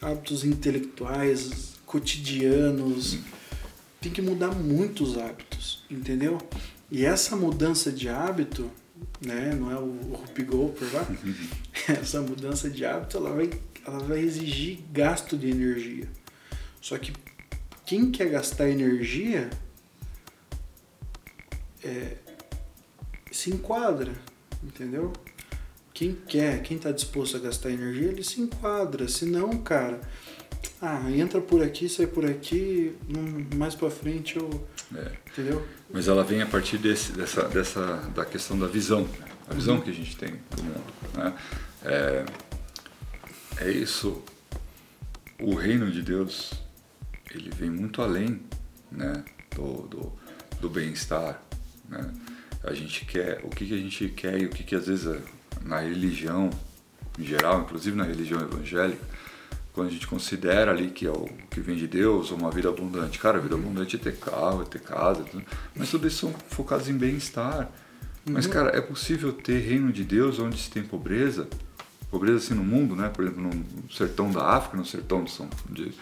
hábitos 0.00 0.44
intelectuais, 0.44 1.74
cotidianos. 1.86 3.18
Tem 4.00 4.10
que 4.10 4.20
mudar 4.20 4.52
muitos 4.52 5.16
hábitos, 5.16 5.84
entendeu? 5.88 6.38
E 6.90 7.04
essa 7.04 7.36
mudança 7.36 7.92
de 7.92 8.08
hábito, 8.08 8.68
né, 9.24 9.54
não 9.54 9.70
é 9.70 9.76
o 9.76 10.14
Rupi 10.14 10.42
Gopher 10.42 10.88
lá, 10.92 11.06
essa 11.88 12.20
mudança 12.20 12.68
de 12.68 12.84
hábito, 12.84 13.16
ela 13.16 13.30
vai, 13.30 13.50
ela 13.86 13.98
vai 14.00 14.18
exigir 14.18 14.80
gasto 14.90 15.38
de 15.38 15.50
energia. 15.50 16.08
Só 16.80 16.98
que 16.98 17.12
quem 17.86 18.10
quer 18.10 18.28
gastar 18.28 18.68
energia 18.68 19.48
é, 21.84 22.16
se 23.30 23.50
enquadra, 23.50 24.12
entendeu? 24.62 25.12
Quem 25.92 26.14
quer, 26.14 26.62
quem 26.62 26.76
está 26.76 26.92
disposto 26.92 27.36
a 27.36 27.40
gastar 27.40 27.70
energia, 27.70 28.08
ele 28.08 28.22
se 28.22 28.40
enquadra. 28.40 29.08
Se 29.08 29.24
não, 29.24 29.58
cara, 29.58 30.00
ah, 30.80 31.10
entra 31.10 31.40
por 31.40 31.62
aqui, 31.62 31.88
sai 31.88 32.06
por 32.06 32.24
aqui, 32.24 32.96
mais 33.56 33.74
para 33.74 33.90
frente 33.90 34.36
eu. 34.36 34.68
É. 34.94 35.12
Entendeu? 35.32 35.66
Mas 35.92 36.06
ela 36.06 36.22
vem 36.22 36.40
a 36.40 36.46
partir 36.46 36.78
desse, 36.78 37.12
dessa, 37.12 37.48
dessa, 37.48 37.96
da 38.14 38.24
questão 38.24 38.58
da 38.58 38.66
visão, 38.66 39.08
a 39.48 39.54
visão 39.54 39.76
uhum. 39.76 39.80
que 39.80 39.90
a 39.90 39.94
gente 39.94 40.16
tem 40.16 40.34
do 40.54 40.62
mundo. 40.62 40.92
Né? 41.14 41.34
É, 41.84 42.24
é 43.60 43.70
isso. 43.70 44.22
O 45.40 45.54
reino 45.54 45.90
de 45.90 46.02
Deus, 46.02 46.52
ele 47.34 47.50
vem 47.50 47.70
muito 47.70 48.02
além 48.02 48.40
né, 48.90 49.24
do, 49.54 49.82
do, 49.88 50.12
do 50.60 50.68
bem-estar. 50.68 51.42
Né? 51.88 52.08
A 52.68 52.74
gente 52.74 53.04
quer, 53.04 53.40
o 53.44 53.48
que, 53.48 53.66
que 53.66 53.74
a 53.74 53.78
gente 53.78 54.08
quer 54.08 54.40
e 54.40 54.46
o 54.46 54.50
que, 54.50 54.62
que 54.62 54.74
às 54.74 54.86
vezes 54.86 55.20
na 55.64 55.80
religião 55.80 56.50
em 57.18 57.24
geral, 57.24 57.62
inclusive 57.62 57.96
na 57.96 58.04
religião 58.04 58.40
evangélica, 58.40 59.02
quando 59.72 59.88
a 59.88 59.90
gente 59.90 60.06
considera 60.06 60.70
ali 60.70 60.90
que 60.90 61.06
é 61.06 61.10
o 61.10 61.28
que 61.50 61.60
vem 61.60 61.76
de 61.76 61.86
Deus, 61.86 62.30
uma 62.30 62.50
vida 62.50 62.68
abundante. 62.68 63.18
Cara, 63.18 63.38
a 63.38 63.40
vida 63.40 63.54
abundante 63.54 63.96
é 63.96 63.98
ter 63.98 64.16
carro, 64.16 64.62
é 64.62 64.64
ter 64.64 64.80
casa, 64.80 65.22
tudo, 65.24 65.44
mas 65.74 65.90
tudo 65.90 66.06
isso 66.06 66.20
são 66.20 66.34
focados 66.48 66.88
em 66.88 66.96
bem-estar. 66.96 67.70
Mas, 68.24 68.46
uhum. 68.46 68.52
cara, 68.52 68.76
é 68.76 68.80
possível 68.80 69.32
ter 69.32 69.58
reino 69.60 69.92
de 69.92 70.04
Deus 70.04 70.38
onde 70.38 70.58
se 70.58 70.70
tem 70.70 70.82
pobreza? 70.82 71.48
Pobreza 72.10 72.38
assim 72.38 72.54
no 72.54 72.64
mundo, 72.64 72.94
né? 72.94 73.08
Por 73.08 73.24
exemplo, 73.24 73.42
no 73.42 73.92
sertão 73.92 74.30
da 74.30 74.42
África, 74.42 74.76
no 74.76 74.84
sertão 74.84 75.24
de 75.24 75.30
São, 75.30 75.48
de, 75.70 75.92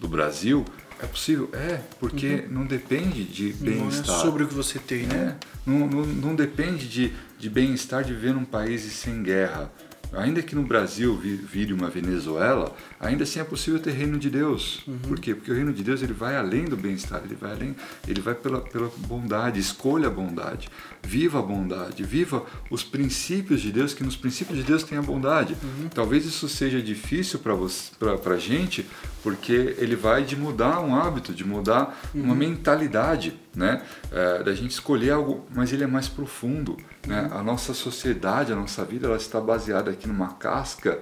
do 0.00 0.08
Brasil, 0.08 0.64
é 1.02 1.06
possível? 1.06 1.48
É, 1.52 1.80
porque 2.00 2.44
uhum. 2.46 2.54
não 2.60 2.66
depende 2.66 3.24
de 3.24 3.52
bem-estar. 3.52 4.06
Não 4.06 4.14
é 4.16 4.18
sobre 4.18 4.42
o 4.42 4.48
que 4.48 4.54
você 4.54 4.78
tem, 4.78 5.06
né? 5.06 5.36
É, 5.38 5.46
não, 5.70 5.86
não, 5.86 6.06
não 6.06 6.34
depende 6.34 6.88
de, 6.88 7.12
de 7.38 7.50
bem-estar 7.50 8.02
de 8.02 8.12
viver 8.12 8.34
num 8.34 8.44
país 8.44 8.82
sem 8.82 9.22
guerra. 9.22 9.70
Ainda 10.12 10.42
que 10.42 10.56
no 10.56 10.64
Brasil 10.64 11.16
vire 11.16 11.72
uma 11.72 11.88
Venezuela, 11.88 12.74
ainda 12.98 13.22
assim 13.22 13.38
é 13.38 13.44
possível 13.44 13.78
ter 13.78 13.92
reino 13.92 14.18
de 14.18 14.28
Deus. 14.28 14.82
Uhum. 14.86 14.98
Por 14.98 15.20
quê? 15.20 15.34
Porque 15.34 15.52
o 15.52 15.54
reino 15.54 15.72
de 15.72 15.84
Deus 15.84 16.02
ele 16.02 16.12
vai 16.12 16.36
além 16.36 16.64
do 16.64 16.76
bem-estar, 16.76 17.22
ele 17.24 17.36
vai 17.36 17.52
além, 17.52 17.76
ele 18.08 18.20
vai 18.20 18.34
pela, 18.34 18.60
pela 18.60 18.90
bondade, 19.06 19.60
escolha 19.60 20.08
a 20.08 20.10
bondade, 20.10 20.68
viva 21.02 21.38
a 21.38 21.42
bondade, 21.42 22.02
viva 22.02 22.44
os 22.70 22.84
princípios 22.84 23.60
de 23.60 23.72
Deus, 23.72 23.94
que 23.94 24.04
nos 24.04 24.16
princípios 24.16 24.58
de 24.58 24.64
Deus 24.64 24.82
tem 24.82 24.98
a 24.98 25.02
bondade. 25.02 25.56
Uhum. 25.62 25.88
Talvez 25.88 26.24
isso 26.24 26.48
seja 26.48 26.80
difícil 26.80 27.40
para 27.40 28.34
a 28.34 28.38
gente, 28.38 28.86
porque 29.22 29.74
ele 29.78 29.96
vai 29.96 30.24
de 30.24 30.36
mudar 30.36 30.80
um 30.80 30.94
hábito, 30.94 31.34
de 31.34 31.44
mudar 31.44 31.98
uhum. 32.14 32.22
uma 32.22 32.34
mentalidade, 32.34 33.38
né? 33.54 33.82
É, 34.12 34.42
da 34.42 34.54
gente 34.54 34.70
escolher 34.70 35.10
algo, 35.10 35.46
mas 35.54 35.72
ele 35.72 35.84
é 35.84 35.86
mais 35.86 36.08
profundo. 36.08 36.76
Né? 37.06 37.22
Uhum. 37.22 37.38
A 37.38 37.42
nossa 37.42 37.74
sociedade, 37.74 38.52
a 38.52 38.56
nossa 38.56 38.84
vida, 38.84 39.06
ela 39.06 39.16
está 39.16 39.40
baseada 39.40 39.90
aqui 39.90 40.06
numa 40.06 40.34
casca 40.34 41.00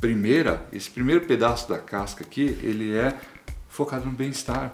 primeira. 0.00 0.66
Esse 0.72 0.90
primeiro 0.90 1.22
pedaço 1.26 1.68
da 1.68 1.78
casca 1.78 2.24
aqui, 2.24 2.58
ele 2.62 2.94
é 2.94 3.16
focado 3.68 4.06
no 4.06 4.12
bem-estar. 4.12 4.72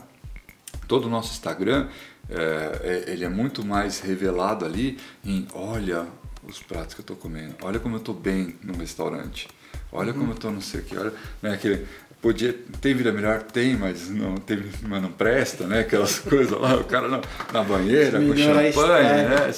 Todo 0.87 1.07
o 1.07 1.11
nosso 1.11 1.33
Instagram, 1.33 1.89
é, 2.31 2.81
é, 2.83 3.13
ele 3.13 3.25
é 3.25 3.29
muito 3.29 3.65
mais 3.65 4.01
revelado 4.01 4.65
ali 4.65 4.99
em, 5.25 5.47
olha 5.53 6.07
os 6.43 6.63
pratos 6.63 6.95
que 6.95 7.01
eu 7.01 7.03
estou 7.03 7.17
comendo, 7.17 7.55
olha 7.63 7.79
como 7.79 7.97
eu 7.97 8.01
estou 8.01 8.15
bem 8.15 8.57
no 8.63 8.77
restaurante, 8.77 9.49
olha 9.93 10.13
como 10.13 10.31
eu 10.31 10.35
estou 10.35 10.51
não 10.51 10.61
sei 10.61 10.81
o 10.81 10.83
que, 10.85 10.97
olha, 10.97 11.13
né, 11.43 11.53
aquele, 11.53 11.87
podia 12.21 12.53
tem 12.81 12.95
vida 12.95 13.13
melhor? 13.13 13.43
Tem 13.43 13.77
mas 13.77 14.09
não 14.09 14.37
tem 14.37 14.63
mas 14.83 15.03
não 15.03 15.11
presta 15.11 15.67
né 15.67 15.81
aquelas 15.81 16.19
coisas 16.21 16.59
lá 16.59 16.77
o 16.77 16.85
cara 16.85 17.09
na, 17.09 17.21
na 17.53 17.65
banheira 17.65 18.21
com 18.21 18.37
champanhe 18.37 19.29
né 19.29 19.53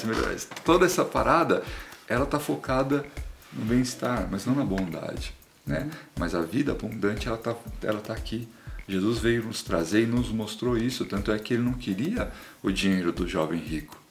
toda 0.63 0.85
essa 0.85 1.03
parada 1.03 1.63
ela 2.07 2.25
tá 2.25 2.39
focada 2.39 3.05
no 3.51 3.65
bem-estar 3.65 4.27
mas 4.31 4.45
não 4.45 4.55
na 4.55 4.63
bondade 4.63 5.33
né 5.65 5.89
mas 6.17 6.33
a 6.33 6.41
vida 6.41 6.71
abundante 6.71 7.27
ela 7.27 7.37
tá 7.37 7.55
ela 7.83 7.99
tá 7.99 8.13
aqui. 8.13 8.47
Jesus 8.85 9.19
veio 9.19 9.43
nos 9.43 9.63
trazer 9.63 10.03
e 10.03 10.05
nos 10.05 10.27
mostrou 10.29 10.77
isso 10.77 11.05
tanto 11.05 11.31
é 11.31 11.39
que 11.39 11.53
ele 11.53 11.63
não 11.63 11.71
queria 11.73 12.29
o 12.63 12.71
dinheiro 12.71 13.11
do 13.11 13.27
jovem 13.27 13.59
rico 13.59 14.01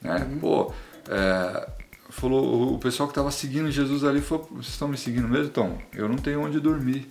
né 0.00 0.28
uhum. 0.30 0.38
pô 0.38 0.72
é, 1.08 1.68
falou 2.10 2.74
o 2.74 2.78
pessoal 2.78 3.08
que 3.08 3.12
estava 3.12 3.30
seguindo 3.30 3.70
Jesus 3.70 4.04
ali 4.04 4.20
falou 4.20 4.46
vocês 4.50 4.68
estão 4.68 4.86
me 4.86 4.96
seguindo 4.96 5.26
mesmo 5.26 5.46
então 5.46 5.78
eu 5.92 6.08
não 6.08 6.16
tenho 6.16 6.40
onde 6.40 6.60
dormir 6.60 7.10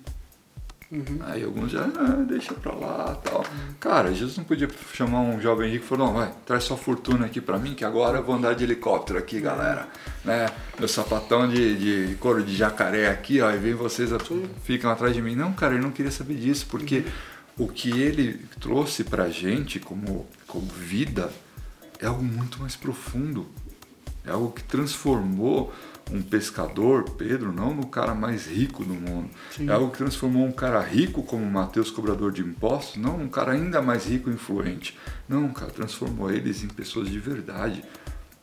Uhum. 0.93 1.19
Aí 1.21 1.43
alguns 1.43 1.71
já, 1.71 1.85
ah, 1.85 2.23
deixa 2.27 2.53
pra 2.53 2.71
lá 2.71 3.15
tal. 3.15 3.39
Uhum. 3.39 3.73
Cara, 3.79 4.13
Jesus 4.13 4.37
não 4.37 4.43
podia 4.43 4.69
chamar 4.93 5.21
um 5.21 5.41
jovem 5.41 5.71
rico 5.71 5.85
e 5.85 5.87
falar, 5.87 6.05
não, 6.05 6.13
vai, 6.13 6.31
traz 6.45 6.65
sua 6.65 6.77
fortuna 6.77 7.25
aqui 7.25 7.41
pra 7.41 7.57
mim, 7.57 7.73
que 7.73 7.83
agora 7.83 8.19
eu 8.19 8.23
vou 8.23 8.35
andar 8.35 8.53
de 8.53 8.63
helicóptero 8.63 9.17
aqui, 9.17 9.39
galera. 9.39 9.87
Né? 10.23 10.47
Meu 10.77 10.87
sapatão 10.87 11.49
de, 11.49 12.09
de 12.09 12.15
couro 12.17 12.43
de 12.43 12.55
jacaré 12.55 13.09
aqui, 13.09 13.41
ó, 13.41 13.49
e 13.49 13.57
vem 13.57 13.73
vocês, 13.73 14.11
ficam 14.63 14.91
atrás 14.91 15.15
de 15.15 15.21
mim. 15.21 15.35
Não, 15.35 15.51
cara, 15.53 15.73
ele 15.73 15.83
não 15.83 15.91
queria 15.91 16.11
saber 16.11 16.35
disso, 16.35 16.67
porque 16.69 17.03
uhum. 17.57 17.65
o 17.65 17.67
que 17.67 17.89
ele 17.99 18.45
trouxe 18.59 19.03
pra 19.03 19.29
gente 19.29 19.79
como, 19.79 20.27
como 20.53 20.67
vida 20.67 21.33
é 21.99 22.05
algo 22.05 22.23
muito 22.23 22.59
mais 22.59 22.75
profundo. 22.75 23.47
É 24.23 24.29
algo 24.29 24.51
que 24.51 24.63
transformou 24.63 25.73
um 26.11 26.21
pescador, 26.21 27.09
Pedro, 27.17 27.51
não 27.51 27.73
no 27.73 27.87
cara 27.87 28.13
mais 28.13 28.45
rico 28.45 28.85
do 28.85 28.93
mundo. 28.93 29.31
Sim. 29.51 29.67
É 29.67 29.73
algo 29.73 29.89
que 29.89 29.97
transformou 29.97 30.45
um 30.45 30.51
cara 30.51 30.79
rico 30.79 31.23
como 31.23 31.43
Mateus, 31.43 31.89
cobrador 31.89 32.31
de 32.31 32.41
impostos, 32.41 33.01
não 33.01 33.19
um 33.19 33.27
cara 33.27 33.53
ainda 33.53 33.81
mais 33.81 34.05
rico 34.05 34.29
e 34.29 34.33
influente. 34.33 34.97
Não, 35.27 35.49
cara, 35.51 35.71
transformou 35.71 36.29
eles 36.29 36.63
em 36.63 36.67
pessoas 36.67 37.09
de 37.09 37.19
verdade, 37.19 37.83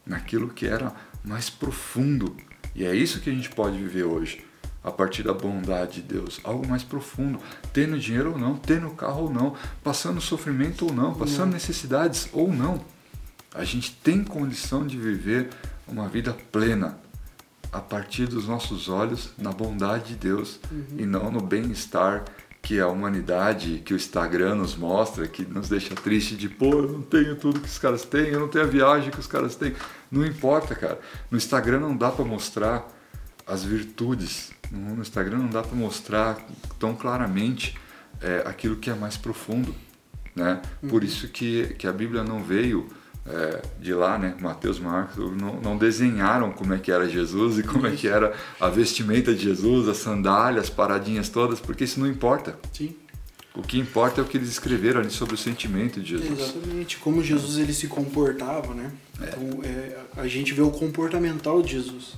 naquilo 0.04 0.48
que 0.48 0.66
era 0.66 0.92
mais 1.24 1.48
profundo. 1.48 2.36
E 2.74 2.84
é 2.84 2.92
isso 2.92 3.20
que 3.20 3.30
a 3.30 3.32
gente 3.32 3.50
pode 3.50 3.76
viver 3.78 4.04
hoje, 4.04 4.44
a 4.82 4.90
partir 4.90 5.22
da 5.22 5.34
bondade 5.34 6.00
de 6.00 6.02
Deus, 6.02 6.40
algo 6.42 6.66
mais 6.66 6.82
profundo, 6.82 7.38
tendo 7.72 7.98
dinheiro 7.98 8.32
ou 8.32 8.38
não, 8.38 8.56
tendo 8.56 8.90
carro 8.90 9.24
ou 9.24 9.30
não, 9.30 9.54
passando 9.84 10.20
sofrimento 10.20 10.86
ou 10.86 10.92
não, 10.92 11.14
passando 11.14 11.52
necessidades 11.52 12.28
ou 12.32 12.52
não. 12.52 12.80
A 13.54 13.64
gente 13.64 13.92
tem 13.92 14.24
condição 14.24 14.86
de 14.86 14.96
viver 14.96 15.50
uma 15.86 16.08
vida 16.08 16.34
plena 16.50 16.98
a 17.72 17.80
partir 17.80 18.26
dos 18.26 18.48
nossos 18.48 18.88
olhos 18.88 19.30
na 19.38 19.52
bondade 19.52 20.08
de 20.08 20.14
Deus 20.14 20.58
uhum. 20.70 20.96
e 20.98 21.06
não 21.06 21.30
no 21.30 21.40
bem-estar 21.40 22.24
que 22.62 22.78
a 22.78 22.88
humanidade, 22.88 23.80
que 23.84 23.94
o 23.94 23.96
Instagram 23.96 24.56
nos 24.56 24.76
mostra, 24.76 25.26
que 25.26 25.44
nos 25.44 25.68
deixa 25.68 25.94
triste 25.94 26.36
de, 26.36 26.48
pô, 26.48 26.72
eu 26.72 26.92
não 26.92 27.02
tenho 27.02 27.34
tudo 27.36 27.60
que 27.60 27.68
os 27.68 27.78
caras 27.78 28.04
têm, 28.04 28.28
eu 28.28 28.40
não 28.40 28.48
tenho 28.48 28.64
a 28.64 28.68
viagem 28.68 29.10
que 29.10 29.18
os 29.18 29.26
caras 29.26 29.56
têm. 29.56 29.74
Não 30.10 30.24
importa, 30.26 30.74
cara. 30.74 31.00
No 31.30 31.38
Instagram 31.38 31.80
não 31.80 31.96
dá 31.96 32.10
para 32.10 32.24
mostrar 32.24 32.86
as 33.46 33.64
virtudes. 33.64 34.52
No 34.70 35.00
Instagram 35.00 35.38
não 35.38 35.48
dá 35.48 35.62
para 35.62 35.76
mostrar 35.76 36.38
tão 36.78 36.94
claramente 36.94 37.76
é, 38.20 38.42
aquilo 38.46 38.76
que 38.76 38.90
é 38.90 38.94
mais 38.94 39.16
profundo, 39.16 39.74
né? 40.34 40.60
Uhum. 40.82 40.88
Por 40.88 41.02
isso 41.02 41.28
que, 41.28 41.74
que 41.78 41.86
a 41.86 41.92
Bíblia 41.92 42.22
não 42.22 42.42
veio 42.42 42.88
é, 43.26 43.62
de 43.80 43.92
lá, 43.92 44.18
né, 44.18 44.34
Mateus, 44.40 44.78
Marcos, 44.78 45.16
não, 45.36 45.60
não, 45.60 45.76
desenharam 45.76 46.52
como 46.52 46.72
é 46.74 46.78
que 46.78 46.90
era 46.90 47.08
Jesus 47.08 47.58
e 47.58 47.62
como 47.62 47.86
é 47.86 47.90
que 47.92 48.08
era 48.08 48.34
a 48.58 48.68
vestimenta 48.68 49.34
de 49.34 49.42
Jesus, 49.44 49.88
as 49.88 49.98
sandálias, 49.98 50.64
as 50.64 50.70
paradinhas 50.70 51.28
todas, 51.28 51.60
porque 51.60 51.84
isso 51.84 52.00
não 52.00 52.06
importa. 52.06 52.58
Sim. 52.72 52.94
O 53.54 53.62
que 53.62 53.78
importa 53.78 54.20
é 54.20 54.24
o 54.24 54.26
que 54.26 54.36
eles 54.36 54.48
escreveram 54.48 55.00
ali 55.00 55.10
sobre 55.10 55.34
o 55.34 55.38
sentimento 55.38 56.00
de 56.00 56.10
Jesus. 56.10 56.38
Exatamente, 56.38 56.98
como 56.98 57.22
Jesus 57.22 57.58
ele 57.58 57.74
se 57.74 57.88
comportava, 57.88 58.72
né? 58.74 58.92
É. 59.20 59.24
Então, 59.24 59.64
é, 59.64 59.98
a 60.16 60.26
gente 60.28 60.54
vê 60.54 60.62
o 60.62 60.70
comportamental 60.70 61.60
de 61.60 61.72
Jesus. 61.72 62.14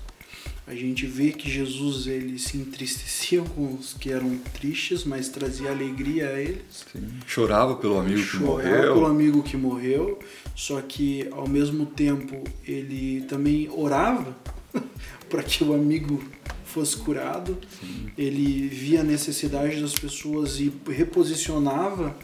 A 0.66 0.74
gente 0.74 1.06
vê 1.06 1.32
que 1.32 1.50
Jesus 1.50 2.06
ele 2.06 2.38
se 2.38 2.56
entristecia 2.56 3.42
com 3.54 3.74
os 3.74 3.94
que 3.94 4.12
eram 4.12 4.36
tristes, 4.54 5.04
mas 5.04 5.28
trazia 5.28 5.70
alegria 5.70 6.28
a 6.28 6.40
eles. 6.40 6.84
Sim. 6.92 7.08
Chorava 7.26 7.76
pelo 7.76 7.98
amigo 7.98 8.20
que 8.20 8.26
Chorava 8.26 8.46
morreu. 8.46 8.70
Chorava 8.70 8.94
pelo 8.94 9.06
amigo 9.06 9.42
que 9.42 9.56
morreu, 9.56 10.18
só 10.54 10.80
que 10.80 11.28
ao 11.32 11.48
mesmo 11.48 11.86
tempo 11.86 12.42
ele 12.66 13.22
também 13.22 13.68
orava 13.70 14.36
para 15.28 15.42
que 15.42 15.64
o 15.64 15.74
amigo 15.74 16.22
fosse 16.64 16.96
curado. 16.96 17.58
Sim. 17.80 18.06
Ele 18.16 18.68
via 18.68 19.00
a 19.00 19.04
necessidade 19.04 19.80
das 19.80 19.94
pessoas 19.94 20.60
e 20.60 20.72
reposicionava 20.88 22.16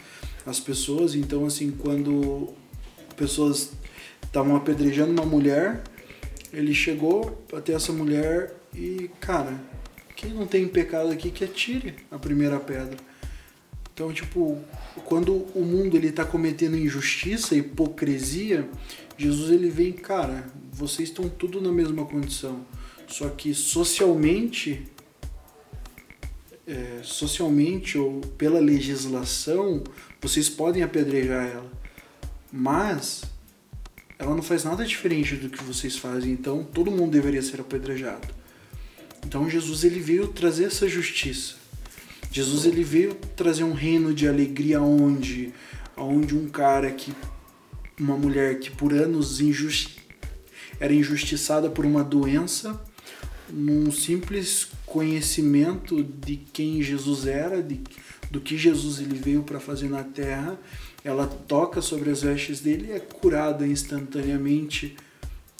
as 0.45 0.59
pessoas. 0.59 1.13
Então, 1.13 1.45
assim, 1.45 1.71
quando 1.71 2.53
pessoas 3.15 3.71
estavam 4.23 4.55
apedrejando 4.55 5.11
uma 5.11 5.25
mulher, 5.25 5.83
ele 6.51 6.73
chegou 6.73 7.43
até 7.53 7.73
essa 7.73 7.91
mulher 7.91 8.55
e, 8.73 9.09
cara, 9.19 9.59
quem 10.15 10.33
não 10.33 10.45
tem 10.45 10.67
pecado 10.67 11.11
aqui 11.11 11.31
que 11.31 11.43
atire 11.43 11.95
a 12.11 12.17
primeira 12.17 12.59
pedra. 12.59 12.97
Então, 13.93 14.13
tipo, 14.13 14.57
quando 15.05 15.33
o 15.53 15.63
mundo 15.63 15.97
ele 15.97 16.11
tá 16.11 16.23
cometendo 16.23 16.77
injustiça, 16.77 17.55
hipocrisia, 17.55 18.67
Jesus 19.17 19.51
ele 19.51 19.69
vem, 19.69 19.91
cara, 19.91 20.47
vocês 20.71 21.09
estão 21.09 21.27
tudo 21.27 21.61
na 21.61 21.71
mesma 21.71 22.05
condição. 22.05 22.65
Só 23.07 23.27
que 23.29 23.53
socialmente, 23.53 24.85
é, 26.65 27.01
socialmente 27.03 27.97
ou 27.97 28.21
pela 28.37 28.59
legislação, 28.59 29.83
vocês 30.21 30.47
podem 30.47 30.81
apedrejar 30.81 31.47
ela. 31.47 31.71
Mas 32.51 33.23
ela 34.19 34.35
não 34.35 34.43
faz 34.43 34.65
nada 34.65 34.85
diferente 34.85 35.37
do 35.37 35.49
que 35.49 35.63
vocês 35.63 35.97
fazem, 35.97 36.33
então 36.33 36.61
todo 36.61 36.91
mundo 36.91 37.11
deveria 37.11 37.41
ser 37.41 37.61
apedrejado. 37.61 38.27
Então 39.25 39.49
Jesus 39.49 39.85
ele 39.85 40.01
veio 40.01 40.27
trazer 40.27 40.65
essa 40.65 40.87
justiça. 40.89 41.55
Jesus 42.29 42.65
ele 42.65 42.83
veio 42.83 43.15
trazer 43.35 43.63
um 43.63 43.73
reino 43.73 44.13
de 44.13 44.27
alegria 44.27 44.81
onde 44.81 45.53
onde 45.95 46.35
um 46.35 46.47
cara 46.47 46.91
que 46.91 47.13
uma 47.99 48.17
mulher 48.17 48.59
que 48.59 48.71
por 48.71 48.93
anos 48.93 49.41
injusti 49.41 49.99
era 50.79 50.93
injustiçada 50.93 51.69
por 51.69 51.85
uma 51.85 52.03
doença, 52.03 52.81
num 53.49 53.91
simples 53.91 54.69
conhecimento 54.85 56.01
de 56.03 56.37
quem 56.53 56.81
Jesus 56.81 57.27
era, 57.27 57.61
de, 57.61 57.81
do 58.31 58.39
que 58.39 58.57
Jesus 58.57 58.99
ele 58.99 59.17
veio 59.17 59.43
para 59.43 59.59
fazer 59.59 59.89
na 59.89 60.03
terra, 60.03 60.57
ela 61.03 61.27
toca 61.27 61.81
sobre 61.81 62.09
as 62.09 62.21
vestes 62.21 62.59
dele 62.59 62.87
e 62.89 62.91
é 62.93 62.99
curada 62.99 63.65
instantaneamente 63.65 64.95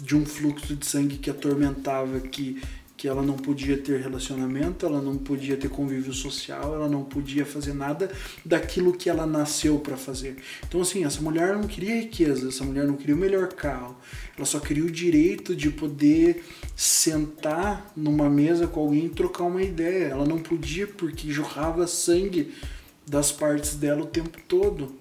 de 0.01 0.15
um 0.15 0.25
fluxo 0.25 0.75
de 0.75 0.85
sangue 0.85 1.17
que 1.17 1.29
atormentava, 1.29 2.19
que, 2.19 2.61
que 2.95 3.07
ela 3.07 3.21
não 3.21 3.35
podia 3.35 3.77
ter 3.77 4.01
relacionamento, 4.01 4.85
ela 4.85 5.01
não 5.01 5.17
podia 5.17 5.57
ter 5.57 5.69
convívio 5.69 6.13
social, 6.13 6.73
ela 6.73 6.87
não 6.87 7.03
podia 7.03 7.45
fazer 7.45 7.73
nada 7.73 8.09
daquilo 8.45 8.93
que 8.93 9.09
ela 9.09 9.25
nasceu 9.25 9.79
para 9.79 9.97
fazer. 9.97 10.37
Então, 10.67 10.81
assim, 10.81 11.03
essa 11.03 11.21
mulher 11.21 11.53
não 11.53 11.67
queria 11.67 12.01
riqueza, 12.01 12.47
essa 12.47 12.63
mulher 12.63 12.85
não 12.85 12.95
queria 12.95 13.15
o 13.15 13.17
melhor 13.17 13.49
carro, 13.49 13.97
ela 14.37 14.45
só 14.45 14.59
queria 14.59 14.85
o 14.85 14.91
direito 14.91 15.55
de 15.55 15.69
poder 15.69 16.43
sentar 16.75 17.91
numa 17.95 18.29
mesa 18.29 18.67
com 18.67 18.81
alguém 18.81 19.05
e 19.05 19.09
trocar 19.09 19.43
uma 19.43 19.61
ideia. 19.61 20.07
Ela 20.07 20.25
não 20.25 20.39
podia 20.39 20.87
porque 20.87 21.31
jorrava 21.31 21.87
sangue 21.87 22.53
das 23.05 23.31
partes 23.31 23.75
dela 23.75 24.03
o 24.03 24.07
tempo 24.07 24.37
todo. 24.47 24.98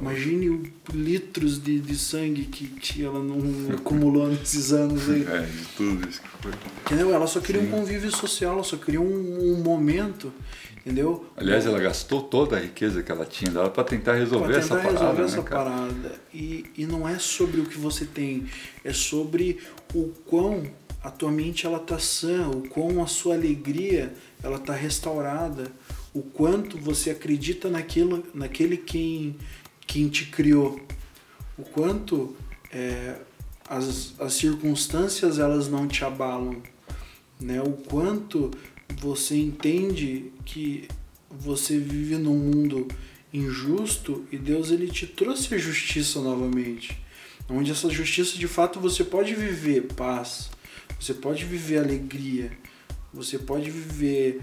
Imagine 0.00 0.72
litros 0.92 1.58
de, 1.58 1.78
de 1.78 1.96
sangue 1.96 2.44
que, 2.44 2.66
que 2.66 3.04
ela 3.04 3.18
não 3.18 3.74
acumulou 3.74 4.28
nesses 4.28 4.72
anos 4.72 5.08
aí. 5.08 5.22
É, 5.24 5.42
de 5.42 5.64
tudo 5.76 6.08
isso 6.08 6.20
que 6.20 6.28
foi. 6.42 6.52
Entendeu? 6.84 7.14
Ela 7.14 7.26
só 7.26 7.40
queria 7.40 7.62
Sim. 7.62 7.68
um 7.68 7.70
convívio 7.70 8.10
social, 8.10 8.54
ela 8.54 8.64
só 8.64 8.76
queria 8.76 9.00
um, 9.00 9.52
um, 9.52 9.62
momento, 9.62 10.32
entendeu? 10.78 11.26
Aliás, 11.36 11.66
ela 11.66 11.80
gastou 11.80 12.22
toda 12.22 12.56
a 12.56 12.60
riqueza 12.60 13.02
que 13.02 13.10
ela 13.10 13.24
tinha 13.24 13.50
dela 13.50 13.70
para 13.70 13.84
tentar 13.84 14.14
resolver 14.14 14.52
pra 14.52 14.60
tentar 14.60 14.76
essa 14.76 14.90
resolver 14.90 14.98
parada. 15.04 15.22
essa 15.24 15.36
né, 15.36 15.48
parada. 15.48 16.12
E, 16.32 16.64
e 16.76 16.86
não 16.86 17.08
é 17.08 17.18
sobre 17.18 17.60
o 17.60 17.64
que 17.64 17.78
você 17.78 18.04
tem, 18.04 18.46
é 18.84 18.92
sobre 18.92 19.58
o 19.94 20.12
quão 20.26 20.64
a 21.02 21.10
tua 21.10 21.30
mente 21.30 21.66
ela 21.66 21.78
tá 21.78 22.00
sã, 22.00 22.48
o 22.48 22.68
quão 22.68 23.00
a 23.02 23.06
sua 23.06 23.34
alegria 23.34 24.12
ela 24.42 24.58
tá 24.58 24.72
restaurada, 24.72 25.70
o 26.12 26.20
quanto 26.20 26.76
você 26.78 27.10
acredita 27.10 27.68
naquilo, 27.68 28.24
naquele 28.34 28.76
quem 28.76 29.36
quem 29.86 30.08
te 30.08 30.26
criou, 30.26 30.80
o 31.56 31.62
quanto 31.62 32.36
é, 32.72 33.16
as, 33.68 34.14
as 34.18 34.34
circunstâncias 34.34 35.38
elas 35.38 35.68
não 35.68 35.86
te 35.86 36.04
abalam, 36.04 36.62
né? 37.40 37.60
O 37.60 37.72
quanto 37.72 38.50
você 38.98 39.36
entende 39.36 40.32
que 40.44 40.88
você 41.30 41.78
vive 41.78 42.16
num 42.16 42.36
mundo 42.36 42.86
injusto 43.32 44.24
e 44.30 44.38
Deus 44.38 44.70
ele 44.70 44.88
te 44.88 45.06
trouxe 45.06 45.54
a 45.54 45.58
justiça 45.58 46.20
novamente, 46.20 46.98
onde 47.48 47.70
essa 47.70 47.90
justiça 47.90 48.38
de 48.38 48.48
fato 48.48 48.80
você 48.80 49.04
pode 49.04 49.34
viver 49.34 49.92
paz, 49.94 50.50
você 50.98 51.12
pode 51.12 51.44
viver 51.44 51.78
alegria, 51.78 52.50
você 53.12 53.38
pode 53.38 53.70
viver 53.70 54.40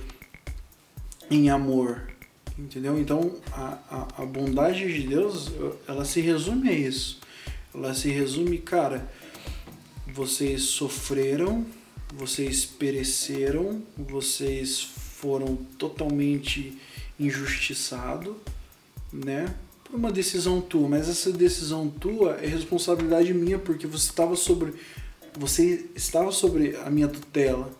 em 1.29 1.49
amor, 1.49 2.12
Entendeu? 2.57 2.99
Então, 2.99 3.35
a, 3.51 3.77
a, 3.89 4.21
a 4.23 4.25
bondade 4.25 4.91
de 4.93 5.07
Deus, 5.07 5.51
ela 5.87 6.05
se 6.05 6.21
resume 6.21 6.69
a 6.69 6.73
isso. 6.73 7.19
Ela 7.73 7.93
se 7.95 8.09
resume, 8.09 8.59
cara, 8.59 9.09
vocês 10.07 10.61
sofreram, 10.63 11.65
vocês 12.13 12.65
pereceram, 12.65 13.81
vocês 13.97 14.79
foram 14.81 15.55
totalmente 15.77 16.77
injustiçados, 17.19 18.35
né? 19.11 19.53
Por 19.83 19.95
uma 19.95 20.11
decisão 20.11 20.61
tua, 20.61 20.87
mas 20.87 21.09
essa 21.09 21.31
decisão 21.31 21.89
tua 21.89 22.33
é 22.41 22.47
responsabilidade 22.47 23.33
minha 23.33 23.57
porque 23.57 23.87
você 23.87 24.09
estava 24.09 24.35
sobre 24.35 24.73
você 25.37 25.89
estava 25.95 26.31
sobre 26.31 26.75
a 26.77 26.89
minha 26.89 27.07
tutela. 27.07 27.71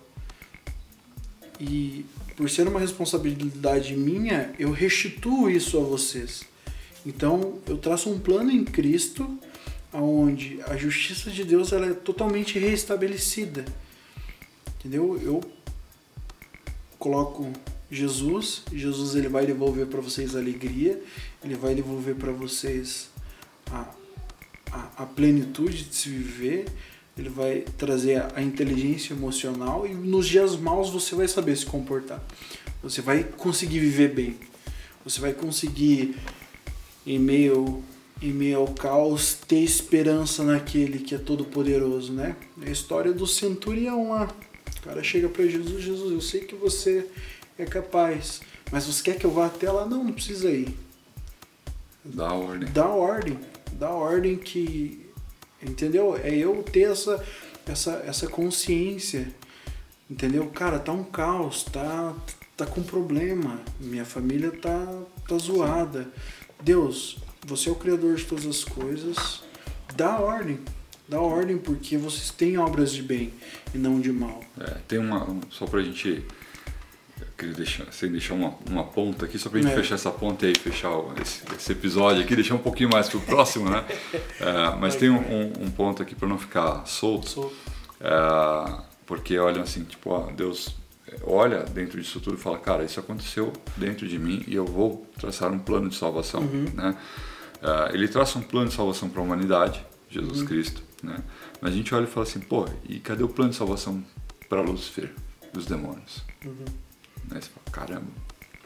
E 1.59 2.05
por 2.35 2.49
ser 2.49 2.67
uma 2.67 2.79
responsabilidade 2.79 3.95
minha, 3.95 4.53
eu 4.57 4.71
restituo 4.71 5.49
isso 5.49 5.77
a 5.77 5.83
vocês. 5.83 6.43
Então, 7.05 7.59
eu 7.67 7.77
traço 7.77 8.09
um 8.09 8.19
plano 8.19 8.51
em 8.51 8.63
Cristo 8.63 9.37
onde 9.93 10.59
a 10.65 10.75
justiça 10.75 11.29
de 11.29 11.43
Deus 11.43 11.71
ela 11.71 11.87
é 11.87 11.93
totalmente 11.93 12.57
restabelecida. 12.57 13.65
Entendeu? 14.79 15.19
Eu 15.21 15.41
coloco 16.97 17.51
Jesus, 17.91 18.63
Jesus 18.71 19.15
ele 19.15 19.27
vai 19.27 19.45
devolver 19.45 19.85
para 19.85 20.01
vocês 20.01 20.35
a 20.35 20.39
alegria, 20.39 21.01
ele 21.43 21.55
vai 21.55 21.75
devolver 21.75 22.15
para 22.15 22.31
vocês 22.31 23.09
a, 23.71 23.93
a, 24.71 25.03
a 25.03 25.05
plenitude 25.05 25.83
de 25.83 25.95
se 25.95 26.09
viver, 26.09 26.65
ele 27.17 27.29
vai 27.29 27.61
trazer 27.77 28.23
a 28.35 28.41
inteligência 28.41 29.13
emocional 29.13 29.85
e 29.85 29.93
nos 29.93 30.27
dias 30.27 30.55
maus 30.55 30.89
você 30.89 31.13
vai 31.13 31.27
saber 31.27 31.55
se 31.55 31.65
comportar. 31.65 32.21
Você 32.81 33.01
vai 33.01 33.23
conseguir 33.23 33.79
viver 33.79 34.09
bem. 34.13 34.37
Você 35.05 35.21
vai 35.21 35.33
conseguir, 35.33 36.15
em 37.05 37.19
meio, 37.19 37.83
em 38.21 38.31
meio 38.31 38.59
ao 38.59 38.67
caos, 38.67 39.35
ter 39.47 39.59
esperança 39.59 40.43
naquele 40.43 40.99
que 40.99 41.13
é 41.13 41.17
todo 41.17 41.45
poderoso, 41.45 42.11
né? 42.11 42.35
A 42.65 42.69
história 42.69 43.13
do 43.13 43.27
centurião 43.27 44.09
lá. 44.11 44.33
O 44.77 44.81
cara 44.81 45.03
chega 45.03 45.29
para 45.29 45.45
Jesus, 45.45 45.83
Jesus, 45.83 46.11
eu 46.11 46.21
sei 46.21 46.41
que 46.41 46.55
você 46.55 47.07
é 47.57 47.65
capaz, 47.65 48.41
mas 48.71 48.85
você 48.85 49.03
quer 49.03 49.17
que 49.17 49.25
eu 49.25 49.31
vá 49.31 49.45
até 49.45 49.71
lá? 49.71 49.85
Não, 49.85 50.03
não 50.03 50.13
precisa 50.13 50.49
ir. 50.49 50.75
Dá 52.03 52.33
ordem. 52.33 52.69
Dá 52.71 52.87
ordem. 52.87 53.39
Dá 53.73 53.89
ordem 53.91 54.35
que 54.35 55.02
Entendeu? 55.67 56.15
É 56.15 56.35
eu 56.35 56.63
ter 56.63 56.91
essa, 56.91 57.23
essa, 57.65 58.03
essa 58.05 58.27
consciência. 58.27 59.27
Entendeu? 60.09 60.47
Cara, 60.47 60.79
tá 60.79 60.91
um 60.91 61.03
caos, 61.03 61.63
tá, 61.63 62.13
tá 62.55 62.65
com 62.65 62.83
problema. 62.83 63.59
Minha 63.79 64.05
família 64.05 64.51
tá, 64.51 65.01
tá 65.27 65.37
zoada. 65.37 66.07
Deus, 66.61 67.17
você 67.45 67.69
é 67.69 67.71
o 67.71 67.75
Criador 67.75 68.15
de 68.15 68.25
todas 68.25 68.45
as 68.45 68.63
coisas. 68.63 69.43
Dá 69.95 70.19
ordem. 70.19 70.59
Dá 71.07 71.19
ordem 71.19 71.57
porque 71.57 71.97
vocês 71.97 72.31
têm 72.31 72.57
obras 72.57 72.91
de 72.91 73.03
bem 73.03 73.33
e 73.73 73.77
não 73.77 73.99
de 73.99 74.11
mal. 74.11 74.41
É, 74.59 74.77
tem 74.87 74.99
uma. 74.99 75.37
Só 75.49 75.65
pra 75.65 75.81
gente 75.81 76.25
queria 77.43 77.53
deixar, 77.53 77.91
sem 77.91 78.09
deixar 78.09 78.33
uma, 78.33 78.53
uma 78.69 78.83
ponta 78.85 79.25
aqui, 79.25 79.37
só 79.37 79.49
para 79.49 79.59
a 79.59 79.61
gente 79.61 79.71
é. 79.73 79.75
fechar 79.75 79.95
essa 79.95 80.11
ponta 80.11 80.45
aí, 80.45 80.53
fechar 80.55 80.91
esse, 81.21 81.43
esse, 81.55 81.71
episódio 81.71 82.23
aqui, 82.23 82.35
deixar 82.35 82.55
um 82.55 82.59
pouquinho 82.59 82.89
mais 82.89 83.09
para 83.09 83.17
o 83.17 83.21
próximo, 83.21 83.69
né? 83.69 83.83
É, 84.39 84.75
mas 84.77 84.95
tem 84.95 85.09
um, 85.09 85.17
um, 85.17 85.53
um, 85.65 85.71
ponto 85.71 86.01
aqui 86.01 86.15
para 86.15 86.27
não 86.27 86.37
ficar 86.37 86.85
solto, 86.85 87.29
solto. 87.29 87.55
É, 87.99 88.81
porque 89.05 89.37
olha 89.37 89.61
assim, 89.61 89.83
tipo, 89.83 90.09
ó, 90.09 90.31
Deus 90.31 90.75
olha 91.23 91.59
dentro 91.63 92.01
disso 92.01 92.19
tudo 92.19 92.35
e 92.35 92.39
fala, 92.39 92.57
cara, 92.57 92.83
isso 92.83 92.99
aconteceu 92.99 93.53
dentro 93.77 94.07
de 94.07 94.17
mim 94.17 94.43
e 94.47 94.55
eu 94.55 94.65
vou 94.65 95.07
traçar 95.17 95.51
um 95.51 95.59
plano 95.59 95.89
de 95.89 95.95
salvação, 95.95 96.41
uhum. 96.41 96.65
né? 96.73 96.95
É, 97.61 97.93
ele 97.93 98.07
traça 98.07 98.37
um 98.37 98.41
plano 98.41 98.69
de 98.69 98.75
salvação 98.75 99.09
para 99.09 99.21
a 99.21 99.23
humanidade, 99.23 99.85
Jesus 100.09 100.41
uhum. 100.41 100.45
Cristo, 100.45 100.83
né? 101.01 101.17
Mas 101.61 101.73
a 101.73 101.75
gente 101.75 101.93
olha 101.95 102.03
e 102.03 102.07
fala 102.07 102.25
assim, 102.25 102.39
pô, 102.39 102.67
e 102.87 102.99
cadê 102.99 103.23
o 103.23 103.29
plano 103.29 103.51
de 103.51 103.57
salvação 103.57 104.03
para 104.49 104.61
Lúcifer, 104.61 105.13
dos 105.53 105.65
demônios? 105.65 106.23
Uhum. 106.43 106.65
Né? 107.29 107.41
Você 107.41 107.49
fala, 107.49 107.71
caramba, 107.71 108.07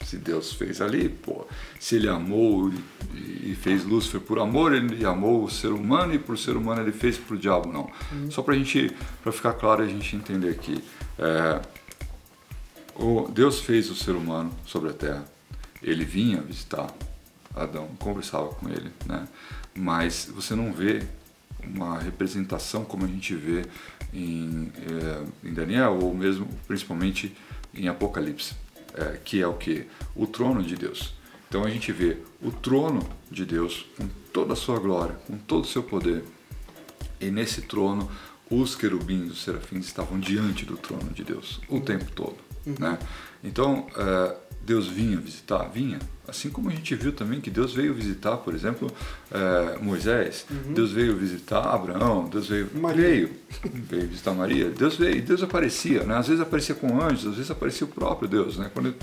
se 0.03 0.17
Deus 0.17 0.53
fez 0.53 0.79
ali, 0.81 1.09
pô, 1.09 1.45
se 1.79 1.95
ele 1.95 2.07
amou 2.07 2.71
e, 3.13 3.55
fez 3.55 3.83
Lúcifer 3.83 4.21
por 4.21 4.39
amor, 4.39 4.73
ele 4.73 5.05
amou 5.05 5.43
o 5.43 5.49
ser 5.49 5.69
humano 5.69 6.13
e 6.13 6.19
por 6.19 6.37
ser 6.37 6.55
humano 6.55 6.81
ele 6.81 6.91
fez 6.91 7.17
pro 7.17 7.37
diabo, 7.37 7.71
não. 7.71 7.89
Uhum. 8.11 8.31
Só 8.31 8.41
pra 8.41 8.55
gente, 8.55 8.91
pra 9.21 9.31
ficar 9.31 9.53
claro 9.53 9.83
a 9.83 9.87
gente 9.87 10.15
entender 10.15 10.49
aqui, 10.49 10.81
é, 11.19 11.61
o, 12.95 13.27
Deus 13.29 13.59
fez 13.59 13.89
o 13.89 13.95
ser 13.95 14.11
humano 14.11 14.51
sobre 14.65 14.91
a 14.91 14.93
terra, 14.93 15.25
ele 15.81 16.05
vinha 16.05 16.41
visitar 16.41 16.87
Adão, 17.55 17.89
conversava 17.99 18.49
com 18.49 18.69
ele, 18.69 18.91
né? 19.05 19.27
Mas 19.75 20.31
você 20.33 20.55
não 20.55 20.71
vê 20.71 21.03
uma 21.63 21.99
representação 21.99 22.85
como 22.85 23.03
a 23.03 23.07
gente 23.07 23.35
vê 23.35 23.65
em, 24.13 24.71
é, 24.75 25.47
em 25.47 25.53
Daniel 25.53 25.99
ou 26.01 26.13
mesmo 26.13 26.47
principalmente 26.67 27.35
em 27.77 27.87
Apocalipse, 27.87 28.55
é, 28.93 29.17
que 29.23 29.41
é 29.41 29.47
o 29.47 29.53
que? 29.53 29.87
O 30.15 30.25
trono 30.25 30.63
de 30.63 30.75
Deus. 30.75 31.13
Então 31.47 31.63
a 31.63 31.69
gente 31.69 31.91
vê 31.91 32.17
o 32.41 32.51
trono 32.51 33.07
de 33.31 33.45
Deus 33.45 33.85
com 33.97 34.07
toda 34.33 34.53
a 34.53 34.55
sua 34.55 34.79
glória, 34.79 35.15
com 35.27 35.37
todo 35.37 35.63
o 35.63 35.67
seu 35.67 35.83
poder. 35.83 36.23
E 37.19 37.31
nesse 37.31 37.61
trono, 37.61 38.09
os 38.49 38.75
querubins, 38.75 39.31
os 39.31 39.43
serafins 39.43 39.85
estavam 39.85 40.19
diante 40.19 40.65
do 40.65 40.77
trono 40.77 41.09
de 41.11 41.23
Deus 41.23 41.61
o 41.69 41.79
tempo 41.79 42.11
todo. 42.11 42.37
Uhum. 42.65 42.75
Né? 42.79 42.99
Então, 43.43 43.87
é, 43.95 44.35
Deus 44.67 44.85
vinha 44.85 45.15
visitar? 45.15 45.69
Vinha. 45.69 45.97
Assim 46.27 46.49
como 46.49 46.69
a 46.69 46.73
gente 46.73 46.93
viu 46.93 47.13
também 47.13 47.39
que 47.39 47.49
Deus 47.49 47.73
veio 47.73 47.93
visitar, 47.93 48.35
por 48.35 48.53
exemplo, 48.53 48.91
é, 49.31 49.77
Moisés, 49.81 50.45
uhum. 50.51 50.73
Deus 50.73 50.91
veio 50.91 51.15
visitar 51.15 51.73
Abraão, 51.73 52.27
Deus 52.27 52.49
veio, 52.49 52.69
Maria. 52.75 53.01
veio, 53.01 53.29
veio 53.63 54.07
visitar 54.09 54.33
Maria, 54.33 54.69
Deus 54.69 54.97
veio, 54.97 55.21
Deus 55.21 55.41
aparecia, 55.41 56.03
né? 56.03 56.17
às 56.17 56.27
vezes 56.27 56.41
aparecia 56.41 56.75
com 56.75 57.01
anjos, 57.01 57.27
às 57.27 57.35
vezes 57.35 57.49
aparecia 57.49 57.87
o 57.87 57.89
próprio 57.89 58.27
Deus, 58.27 58.57
né? 58.57 58.69
quando, 58.73 58.93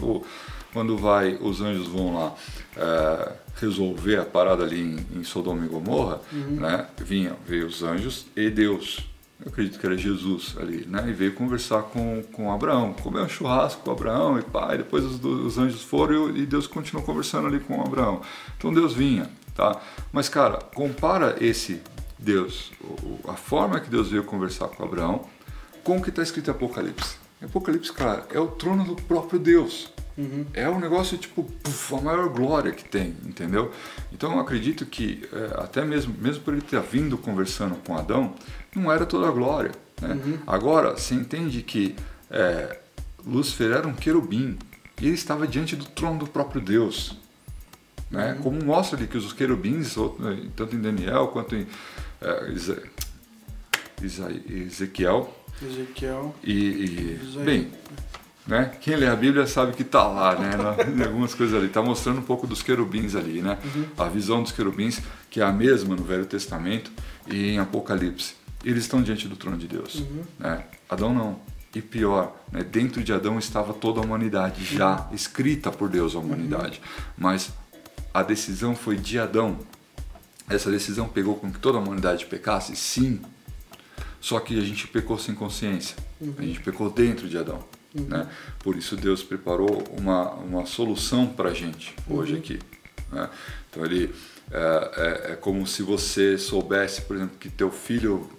quando 0.71 0.99
vai, 0.99 1.39
os 1.41 1.63
anjos 1.63 1.89
vão 1.89 2.15
lá 2.15 2.35
é, 2.77 3.33
resolver 3.59 4.19
a 4.19 4.25
parada 4.27 4.65
ali 4.65 4.83
em, 4.83 5.19
em 5.19 5.25
Sodoma 5.25 5.65
e 5.65 5.69
Gomorra, 5.69 6.21
uhum. 6.31 6.57
né? 6.57 6.87
Vinha, 6.99 7.35
veio 7.47 7.69
os 7.69 7.83
anjos 7.83 8.27
e 8.37 8.51
Deus, 8.51 9.01
eu 9.41 9.49
acredito 9.49 9.79
que 9.79 9.87
era 9.87 9.97
Jesus 9.97 10.55
ali, 10.59 10.87
né? 10.87 11.05
E 11.09 11.13
veio 11.13 11.35
conversar 11.35 11.83
com, 11.83 12.23
com 12.33 12.53
Abraão, 12.53 12.93
comeu 12.93 13.25
um 13.25 13.29
churrasco 13.29 13.83
com 13.83 13.91
Abraão 13.91 14.39
e 14.39 14.43
pai. 14.43 14.79
Depois 14.79 15.05
os, 15.05 15.25
os 15.25 15.59
anjos 15.59 15.83
foram 15.83 16.31
e 16.37 16.47
Deus 16.47 16.67
continuou 16.67 17.05
conversando 17.05 17.49
ali 17.49 17.61
com 17.61 17.81
Abraão. 17.81 18.23
Então 18.57 18.73
Deus 18.73 18.95
vinha, 18.95 19.29
tá? 19.55 19.81
Mas 20.13 20.29
cara, 20.29 20.59
compara 20.75 21.37
esse 21.41 21.81
Deus, 22.19 22.73
a 23.29 23.35
forma 23.35 23.81
que 23.81 23.91
Deus 23.91 24.09
veio 24.09 24.25
conversar 24.25 24.69
com 24.69 24.85
Abraão, 24.85 25.27
com 25.83 25.99
o 25.99 26.03
que 26.03 26.11
está 26.11 26.23
escrito 26.23 26.49
em 26.49 26.53
Apocalipse. 26.53 27.17
Apocalipse, 27.43 27.93
cara, 27.93 28.27
é 28.31 28.39
o 28.39 28.47
trono 28.47 28.85
do 28.85 28.97
próprio 28.97 29.39
Deus. 29.39 29.93
Uhum. 30.17 30.47
É 30.55 30.69
um 30.69 30.79
negócio 30.79 31.19
tipo 31.19 31.43
puf, 31.43 31.95
a 31.95 32.01
maior 32.01 32.29
glória 32.29 32.71
que 32.71 32.85
tem, 32.85 33.17
entendeu? 33.27 33.73
Então 34.13 34.33
eu 34.33 34.39
acredito 34.39 34.87
que 34.87 35.29
é, 35.33 35.61
até 35.61 35.85
mesmo 35.85 36.15
mesmo 36.19 36.45
por 36.45 36.55
ele 36.55 36.63
ter 36.63 36.81
vindo 36.81 37.19
conversando 37.19 37.75
com 37.85 37.97
Adão, 37.97 38.33
não 38.75 38.91
era 38.91 39.07
toda 39.07 39.29
a 39.29 39.31
glória. 39.31 39.73
Né? 40.01 40.15
Uhum. 40.15 40.39
Agora 40.47 40.93
você 40.93 41.15
entende 41.15 41.63
que 41.63 41.95
é, 42.31 42.79
Lúcifer 43.25 43.73
era 43.73 43.87
um 43.87 43.95
querubim 43.95 44.59
e 45.01 45.07
ele 45.07 45.15
estava 45.15 45.47
diante 45.47 45.77
do 45.77 45.85
trono 45.85 46.19
do 46.21 46.27
próprio 46.27 46.61
Deus. 46.61 47.19
Né? 48.11 48.35
Uhum. 48.35 48.43
Como 48.43 48.65
mostra 48.65 48.99
ali 48.99 49.07
que 49.07 49.17
os 49.17 49.33
querubins, 49.33 49.97
tanto 50.57 50.77
em 50.77 50.81
Daniel 50.81 51.29
quanto 51.29 51.55
em 51.57 51.67
é, 52.21 52.53
Ezequiel, 54.03 55.33
Ezequiel 55.63 56.35
e, 56.43 56.53
e 56.53 57.21
bem 57.45 57.71
né? 58.47 58.71
Quem 58.81 58.97
lê 58.97 59.07
a 59.07 59.17
Bíblia 59.17 59.47
sabe 59.47 59.73
que 59.73 59.83
está 59.83 60.07
lá, 60.07 60.39
né? 60.39 60.51
em 60.95 61.03
algumas 61.03 61.35
coisas 61.35 61.57
ali. 61.57 61.67
Está 61.67 61.83
mostrando 61.83 62.19
um 62.19 62.25
pouco 62.25 62.47
dos 62.47 62.63
querubins 62.63 63.15
ali, 63.15 63.41
né? 63.41 63.59
Uhum. 63.65 63.87
A 63.97 64.09
visão 64.09 64.43
dos 64.43 64.53
querubins, 64.53 65.01
que 65.31 65.41
é 65.41 65.45
a 65.45 65.53
mesma 65.53 65.97
no 65.97 66.05
Velho 66.05 66.27
Testamento 66.27 66.91
e 67.27 67.53
em 67.53 67.59
Apocalipse. 67.59 68.35
Eles 68.65 68.85
estão 68.85 69.03
diante 69.03 69.29
do 69.29 69.37
trono 69.37 69.57
de 69.57 69.67
Deus. 69.67 69.97
Uhum. 69.97 70.25
Né? 70.39 70.65
Adão 70.89 71.15
não. 71.15 71.41
E 71.75 71.83
pior, 71.83 72.37
né? 72.53 72.63
dentro 72.63 73.03
de 73.03 73.13
Adão 73.13 73.39
estava 73.39 73.75
toda 73.75 74.01
a 74.01 74.05
humanidade, 74.05 74.65
já 74.65 75.07
uhum. 75.09 75.15
escrita 75.15 75.73
por 75.73 75.89
Deus 75.89 76.15
a 76.15 76.21
humanidade. 76.21 76.81
Mas 77.19 77.53
a 78.13 78.23
decisão 78.23 78.77
foi 78.77 78.97
de 78.97 79.19
Adão. 79.19 79.59
Essa 80.49 80.71
decisão 80.71 81.09
pegou 81.09 81.35
com 81.35 81.51
que 81.51 81.59
toda 81.59 81.79
a 81.79 81.81
humanidade 81.81 82.27
pecasse? 82.27 82.77
Sim. 82.77 83.21
Só 84.21 84.39
que 84.39 84.59
a 84.59 84.63
gente 84.63 84.87
pecou 84.87 85.19
sem 85.19 85.35
consciência. 85.35 85.97
A 86.39 86.43
gente 86.43 86.61
pecou 86.61 86.89
dentro 86.91 87.29
de 87.29 87.37
Adão. 87.37 87.63
Uhum. 87.95 88.05
Né? 88.05 88.29
Por 88.61 88.77
isso 88.77 88.97
Deus 88.97 89.23
preparou 89.23 89.85
uma, 89.99 90.31
uma 90.35 90.67
solução 90.67 91.27
para 91.27 91.51
a 91.51 91.55
gente 91.55 91.95
hoje 92.09 92.35
uhum. 92.35 92.39
aqui. 92.39 92.59
Né? 93.11 93.29
Então 93.69 93.85
ele 93.85 94.15
é, 94.51 94.57
é, 94.97 95.33
é, 95.33 95.37
como 95.37 95.67
se 95.67 95.83
você 95.83 96.37
soubesse, 96.37 97.03
por 97.03 97.17
exemplo, 97.17 97.37
que 97.39 97.49
teu 97.49 97.71
filho 97.71 98.31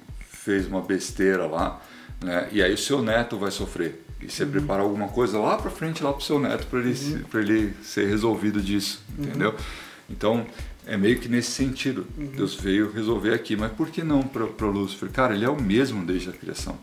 fez 0.45 0.67
uma 0.67 0.81
besteira 0.81 1.47
lá, 1.47 1.81
né? 2.23 2.47
e 2.51 2.61
aí 2.61 2.73
o 2.73 2.77
seu 2.77 3.01
neto 3.01 3.35
vai 3.35 3.49
sofrer. 3.49 4.05
E 4.22 4.30
você 4.30 4.43
uhum. 4.43 4.51
prepara 4.51 4.84
alguma 4.84 5.07
coisa 5.07 5.39
lá 5.39 5.57
para 5.57 5.72
frente, 5.72 6.03
lá 6.03 6.13
para 6.13 6.22
o 6.22 6.23
seu 6.23 6.39
neto, 6.39 6.67
para 6.67 6.80
ele, 6.80 6.93
uhum. 6.93 7.39
ele 7.39 7.73
ser 7.81 8.07
resolvido 8.07 8.61
disso, 8.61 9.03
uhum. 9.17 9.26
entendeu? 9.26 9.55
Então, 10.07 10.45
é 10.85 10.95
meio 10.95 11.19
que 11.19 11.27
nesse 11.27 11.51
sentido. 11.51 12.05
Uhum. 12.15 12.27
Deus 12.27 12.53
veio 12.53 12.91
resolver 12.91 13.34
aqui. 13.34 13.55
Mas 13.55 13.72
por 13.72 13.89
que 13.89 14.03
não 14.03 14.22
para 14.22 14.67
Lúcifer? 14.67 15.09
Cara, 15.09 15.34
ele 15.34 15.43
é 15.43 15.49
o 15.49 15.59
mesmo 15.59 16.05
desde 16.05 16.30
a 16.30 16.34
criação. 16.34 16.77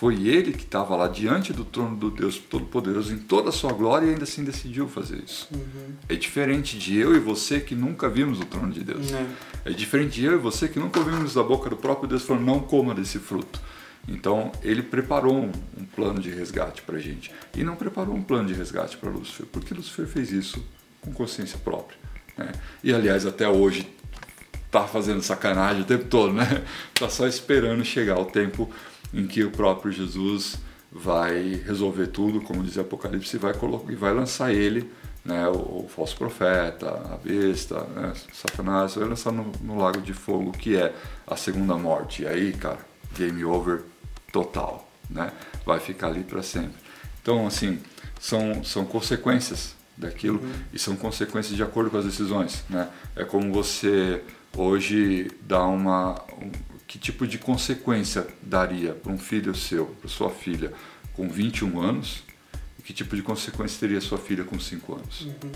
Foi 0.00 0.26
ele 0.26 0.54
que 0.54 0.62
estava 0.62 0.96
lá 0.96 1.08
diante 1.08 1.52
do 1.52 1.62
trono 1.62 1.94
do 1.94 2.10
Deus 2.10 2.38
Todo-Poderoso 2.38 3.12
em 3.12 3.18
toda 3.18 3.50
a 3.50 3.52
sua 3.52 3.70
glória 3.70 4.06
e 4.06 4.08
ainda 4.08 4.22
assim 4.22 4.42
decidiu 4.42 4.88
fazer 4.88 5.22
isso. 5.22 5.46
Uhum. 5.52 5.92
É 6.08 6.14
diferente 6.14 6.78
de 6.78 6.96
eu 6.96 7.14
e 7.14 7.18
você 7.18 7.60
que 7.60 7.74
nunca 7.74 8.08
vimos 8.08 8.40
o 8.40 8.46
trono 8.46 8.72
de 8.72 8.82
Deus. 8.82 9.12
É. 9.12 9.26
é 9.66 9.70
diferente 9.74 10.18
de 10.18 10.24
eu 10.24 10.32
e 10.32 10.38
você 10.38 10.68
que 10.68 10.78
nunca 10.78 10.98
ouvimos 10.98 11.34
da 11.34 11.42
boca 11.42 11.68
do 11.68 11.76
próprio 11.76 12.08
Deus 12.08 12.22
falando 12.22 12.46
não 12.46 12.60
coma 12.60 12.94
desse 12.94 13.18
fruto. 13.18 13.60
Então 14.08 14.50
ele 14.62 14.82
preparou 14.82 15.36
um, 15.36 15.52
um 15.78 15.84
plano 15.84 16.18
de 16.18 16.30
resgate 16.30 16.80
para 16.80 16.96
a 16.96 16.98
gente 16.98 17.30
e 17.54 17.62
não 17.62 17.76
preparou 17.76 18.14
um 18.14 18.22
plano 18.22 18.48
de 18.48 18.54
resgate 18.54 18.96
para 18.96 19.10
Lúcifer, 19.10 19.44
porque 19.52 19.74
Lúcifer 19.74 20.06
fez 20.06 20.32
isso 20.32 20.64
com 21.02 21.12
consciência 21.12 21.58
própria. 21.58 21.98
Né? 22.38 22.52
E 22.82 22.94
aliás 22.94 23.26
até 23.26 23.46
hoje 23.46 23.86
tá 24.70 24.86
fazendo 24.86 25.20
sacanagem 25.20 25.82
o 25.82 25.84
tempo 25.84 26.06
todo, 26.06 26.32
né? 26.32 26.64
Tá 26.98 27.08
só 27.08 27.26
esperando 27.26 27.84
chegar 27.84 28.18
o 28.18 28.26
tempo 28.26 28.70
em 29.12 29.26
que 29.26 29.44
o 29.44 29.50
próprio 29.50 29.92
Jesus 29.92 30.58
vai 30.90 31.62
resolver 31.64 32.08
tudo, 32.08 32.40
como 32.40 32.62
diz 32.62 32.76
Apocalipse, 32.78 33.36
e 33.36 33.38
vai, 33.38 33.54
colocar, 33.54 33.92
e 33.92 33.96
vai 33.96 34.12
lançar 34.12 34.52
ele 34.52 34.90
né, 35.24 35.46
o, 35.48 35.84
o 35.84 35.88
falso 35.88 36.16
profeta, 36.16 36.88
a 36.88 37.16
besta, 37.16 37.84
né, 37.84 38.12
Satanás, 38.32 38.94
vai 38.94 39.08
lançar 39.08 39.32
no, 39.32 39.52
no 39.62 39.78
lago 39.78 40.00
de 40.00 40.12
fogo, 40.12 40.52
que 40.52 40.76
é 40.76 40.94
a 41.26 41.36
segunda 41.36 41.76
morte. 41.76 42.22
E 42.22 42.26
aí, 42.26 42.52
cara, 42.52 42.78
game 43.16 43.44
over 43.44 43.82
total, 44.32 44.88
né? 45.08 45.32
Vai 45.64 45.78
ficar 45.80 46.08
ali 46.08 46.22
para 46.22 46.42
sempre. 46.42 46.74
Então, 47.22 47.46
assim, 47.46 47.80
são, 48.18 48.64
são 48.64 48.84
consequências 48.84 49.74
daquilo 49.96 50.40
uhum. 50.40 50.52
e 50.72 50.78
são 50.78 50.96
consequências 50.96 51.54
de 51.54 51.62
acordo 51.62 51.90
com 51.90 51.98
as 51.98 52.04
decisões, 52.04 52.64
né? 52.68 52.88
É 53.14 53.24
como 53.24 53.52
você 53.52 54.22
hoje 54.56 55.30
dá 55.42 55.64
uma 55.64 56.20
um, 56.40 56.50
que 56.90 56.98
tipo 56.98 57.24
de 57.24 57.38
consequência 57.38 58.26
daria 58.42 58.92
para 58.92 59.12
um 59.12 59.16
filho 59.16 59.54
seu, 59.54 59.86
para 59.86 60.10
sua 60.10 60.28
filha 60.28 60.72
com 61.14 61.28
21 61.28 61.80
anos 61.80 62.24
e 62.76 62.82
que 62.82 62.92
tipo 62.92 63.14
de 63.14 63.22
consequência 63.22 63.78
teria 63.78 64.00
sua 64.00 64.18
filha 64.18 64.42
com 64.42 64.58
5 64.58 64.94
anos? 64.96 65.20
Uhum. 65.20 65.52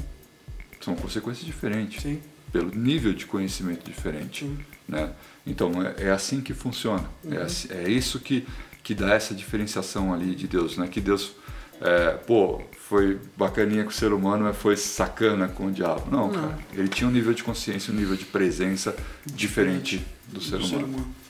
São 0.80 0.94
consequências 0.94 1.44
diferentes. 1.44 2.04
Sim. 2.04 2.22
Pelo 2.52 2.72
nível 2.72 3.12
de 3.12 3.26
conhecimento 3.26 3.84
diferente. 3.84 4.44
Sim. 4.44 4.58
Né? 4.86 5.12
Então 5.44 5.72
é, 5.82 6.04
é, 6.04 6.10
assim 6.12 6.40
que 6.40 6.54
funciona. 6.54 7.10
É 7.24 7.28
uhum. 7.28 7.46
É, 7.70 7.78
é 7.78 7.90
isso 7.90 8.20
que, 8.20 8.46
que 8.84 8.94
dá 8.94 9.12
essa 9.12 9.34
diferenciação 9.34 10.14
ali 10.14 10.36
de 10.36 10.46
Deus. 10.46 10.76
Não 10.76 10.84
é 10.84 10.88
que 10.88 11.00
Deus 11.00 11.32
é, 11.80 12.12
pô, 12.12 12.62
foi 12.78 13.18
bacaninha 13.36 13.82
com 13.82 13.90
o 13.90 13.92
ser 13.92 14.12
humano, 14.12 14.44
mas 14.44 14.56
foi 14.56 14.76
sacana 14.76 15.48
com 15.48 15.66
o 15.66 15.72
diabo. 15.72 16.08
Não, 16.12 16.28
Não. 16.28 16.32
cara. 16.32 16.58
Ele 16.72 16.86
tinha 16.86 17.08
um 17.08 17.12
nível 17.12 17.34
de 17.34 17.42
consciência, 17.42 17.92
um 17.92 17.96
nível 17.96 18.14
de 18.14 18.24
presença 18.24 18.94
diferente, 19.26 19.98
diferente 19.98 20.06
do, 20.28 20.40
ser 20.40 20.58
do 20.58 20.64
humano. 20.64 20.68
Ser 20.68 20.84
humano. 20.84 21.23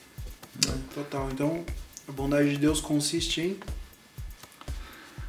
É. 0.66 0.94
Total. 0.94 1.28
Então, 1.30 1.64
a 2.08 2.12
bondade 2.12 2.50
de 2.50 2.58
Deus 2.58 2.80
consiste 2.80 3.40
em. 3.40 3.56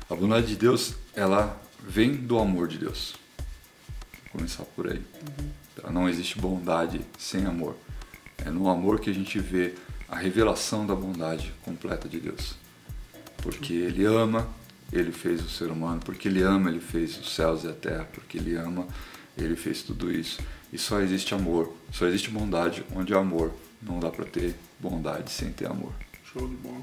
A 0.10 0.16
bondade 0.16 0.48
de 0.48 0.56
Deus, 0.56 0.94
ela 1.16 1.60
vem 1.80 2.16
do 2.16 2.38
amor 2.38 2.68
de 2.68 2.78
Deus. 2.78 3.16
Vou 4.24 4.34
começar 4.34 4.64
por 4.64 4.92
aí. 4.92 5.00
Uhum. 5.00 5.92
Não 5.92 6.10
existe 6.10 6.40
bondade 6.40 7.02
sem 7.18 7.46
amor. 7.46 7.76
É 8.46 8.50
no 8.50 8.70
amor 8.70 9.00
que 9.00 9.10
a 9.10 9.14
gente 9.14 9.40
vê 9.40 9.74
a 10.08 10.16
revelação 10.16 10.86
da 10.86 10.96
bondade 10.96 11.54
completa 11.64 12.08
de 12.08 12.20
Deus. 12.20 12.56
Porque 13.38 13.74
Ele 13.74 14.06
ama, 14.06 14.48
Ele 14.92 15.12
fez 15.12 15.44
o 15.44 15.50
ser 15.50 15.72
humano. 15.72 16.00
Porque 16.04 16.28
Ele 16.28 16.42
ama, 16.42 16.70
Ele 16.70 16.80
fez 16.80 17.18
os 17.18 17.34
céus 17.34 17.64
e 17.64 17.68
a 17.68 17.74
terra. 17.74 18.08
Porque 18.14 18.38
Ele 18.38 18.56
ama, 18.56 18.88
Ele 19.38 19.56
fez 19.56 19.82
tudo 19.82 20.12
isso. 20.12 20.40
E 20.72 20.78
só 20.78 21.00
existe 21.00 21.34
amor, 21.34 21.74
só 21.92 22.06
existe 22.06 22.30
bondade 22.30 22.84
onde 22.94 23.14
há 23.14 23.18
amor. 23.18 23.54
Não 23.82 24.00
dá 24.00 24.10
para 24.10 24.26
ter 24.26 24.56
bondade 24.80 25.32
sem 25.32 25.50
ter 25.52 25.68
amor. 25.68 25.92
Show 26.32 26.48
de 26.48 26.56
bola. 26.56 26.82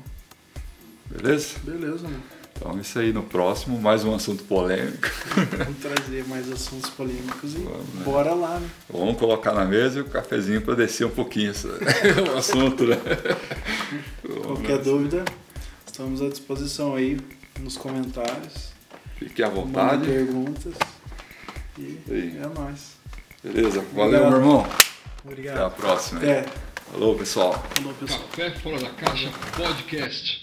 Beleza? 1.06 1.58
Beleza, 1.62 2.04
mano. 2.04 2.22
Então, 2.54 2.78
isso 2.78 2.98
aí 2.98 3.12
no 3.12 3.22
próximo, 3.22 3.80
mais 3.80 4.04
um 4.04 4.14
assunto 4.14 4.44
polêmico. 4.44 5.08
Vamos 5.58 5.78
trazer 5.80 6.24
mais 6.28 6.50
assuntos 6.52 6.90
polêmicos 6.90 7.54
e 7.54 7.58
Vamos, 7.58 7.94
né? 7.94 8.04
bora 8.04 8.34
lá, 8.34 8.60
né? 8.60 8.68
Vamos 8.88 9.16
colocar 9.18 9.52
na 9.52 9.64
mesa 9.64 9.98
e 9.98 10.02
o 10.02 10.04
cafezinho 10.04 10.60
para 10.62 10.74
descer 10.76 11.06
um 11.06 11.10
pouquinho 11.10 11.52
o 12.32 12.38
assunto, 12.38 12.84
né? 12.86 12.96
Qualquer 14.44 14.78
dúvida, 14.78 15.24
estamos 15.86 16.22
à 16.22 16.28
disposição 16.28 16.94
aí 16.94 17.18
nos 17.58 17.76
comentários. 17.76 18.72
Fique 19.18 19.42
à 19.42 19.48
vontade. 19.48 20.06
perguntas. 20.06 20.74
E 21.78 21.98
é 22.08 22.46
nóis. 22.54 22.92
Beleza, 23.42 23.84
valeu, 23.92 24.24
Obrigado. 24.26 24.30
meu 24.30 24.38
irmão. 24.38 24.66
Obrigado. 25.24 25.56
Até 25.56 25.64
a 25.66 25.70
próxima. 25.70 26.20
Até. 26.20 26.71
Falou, 26.92 27.16
pessoal. 27.16 27.54
Falou, 27.70 27.94
pessoal. 27.94 28.20
Café 28.28 28.50
Fora 28.50 28.78
da 28.78 28.90
Caixa 28.90 29.30
Podcast. 29.56 30.38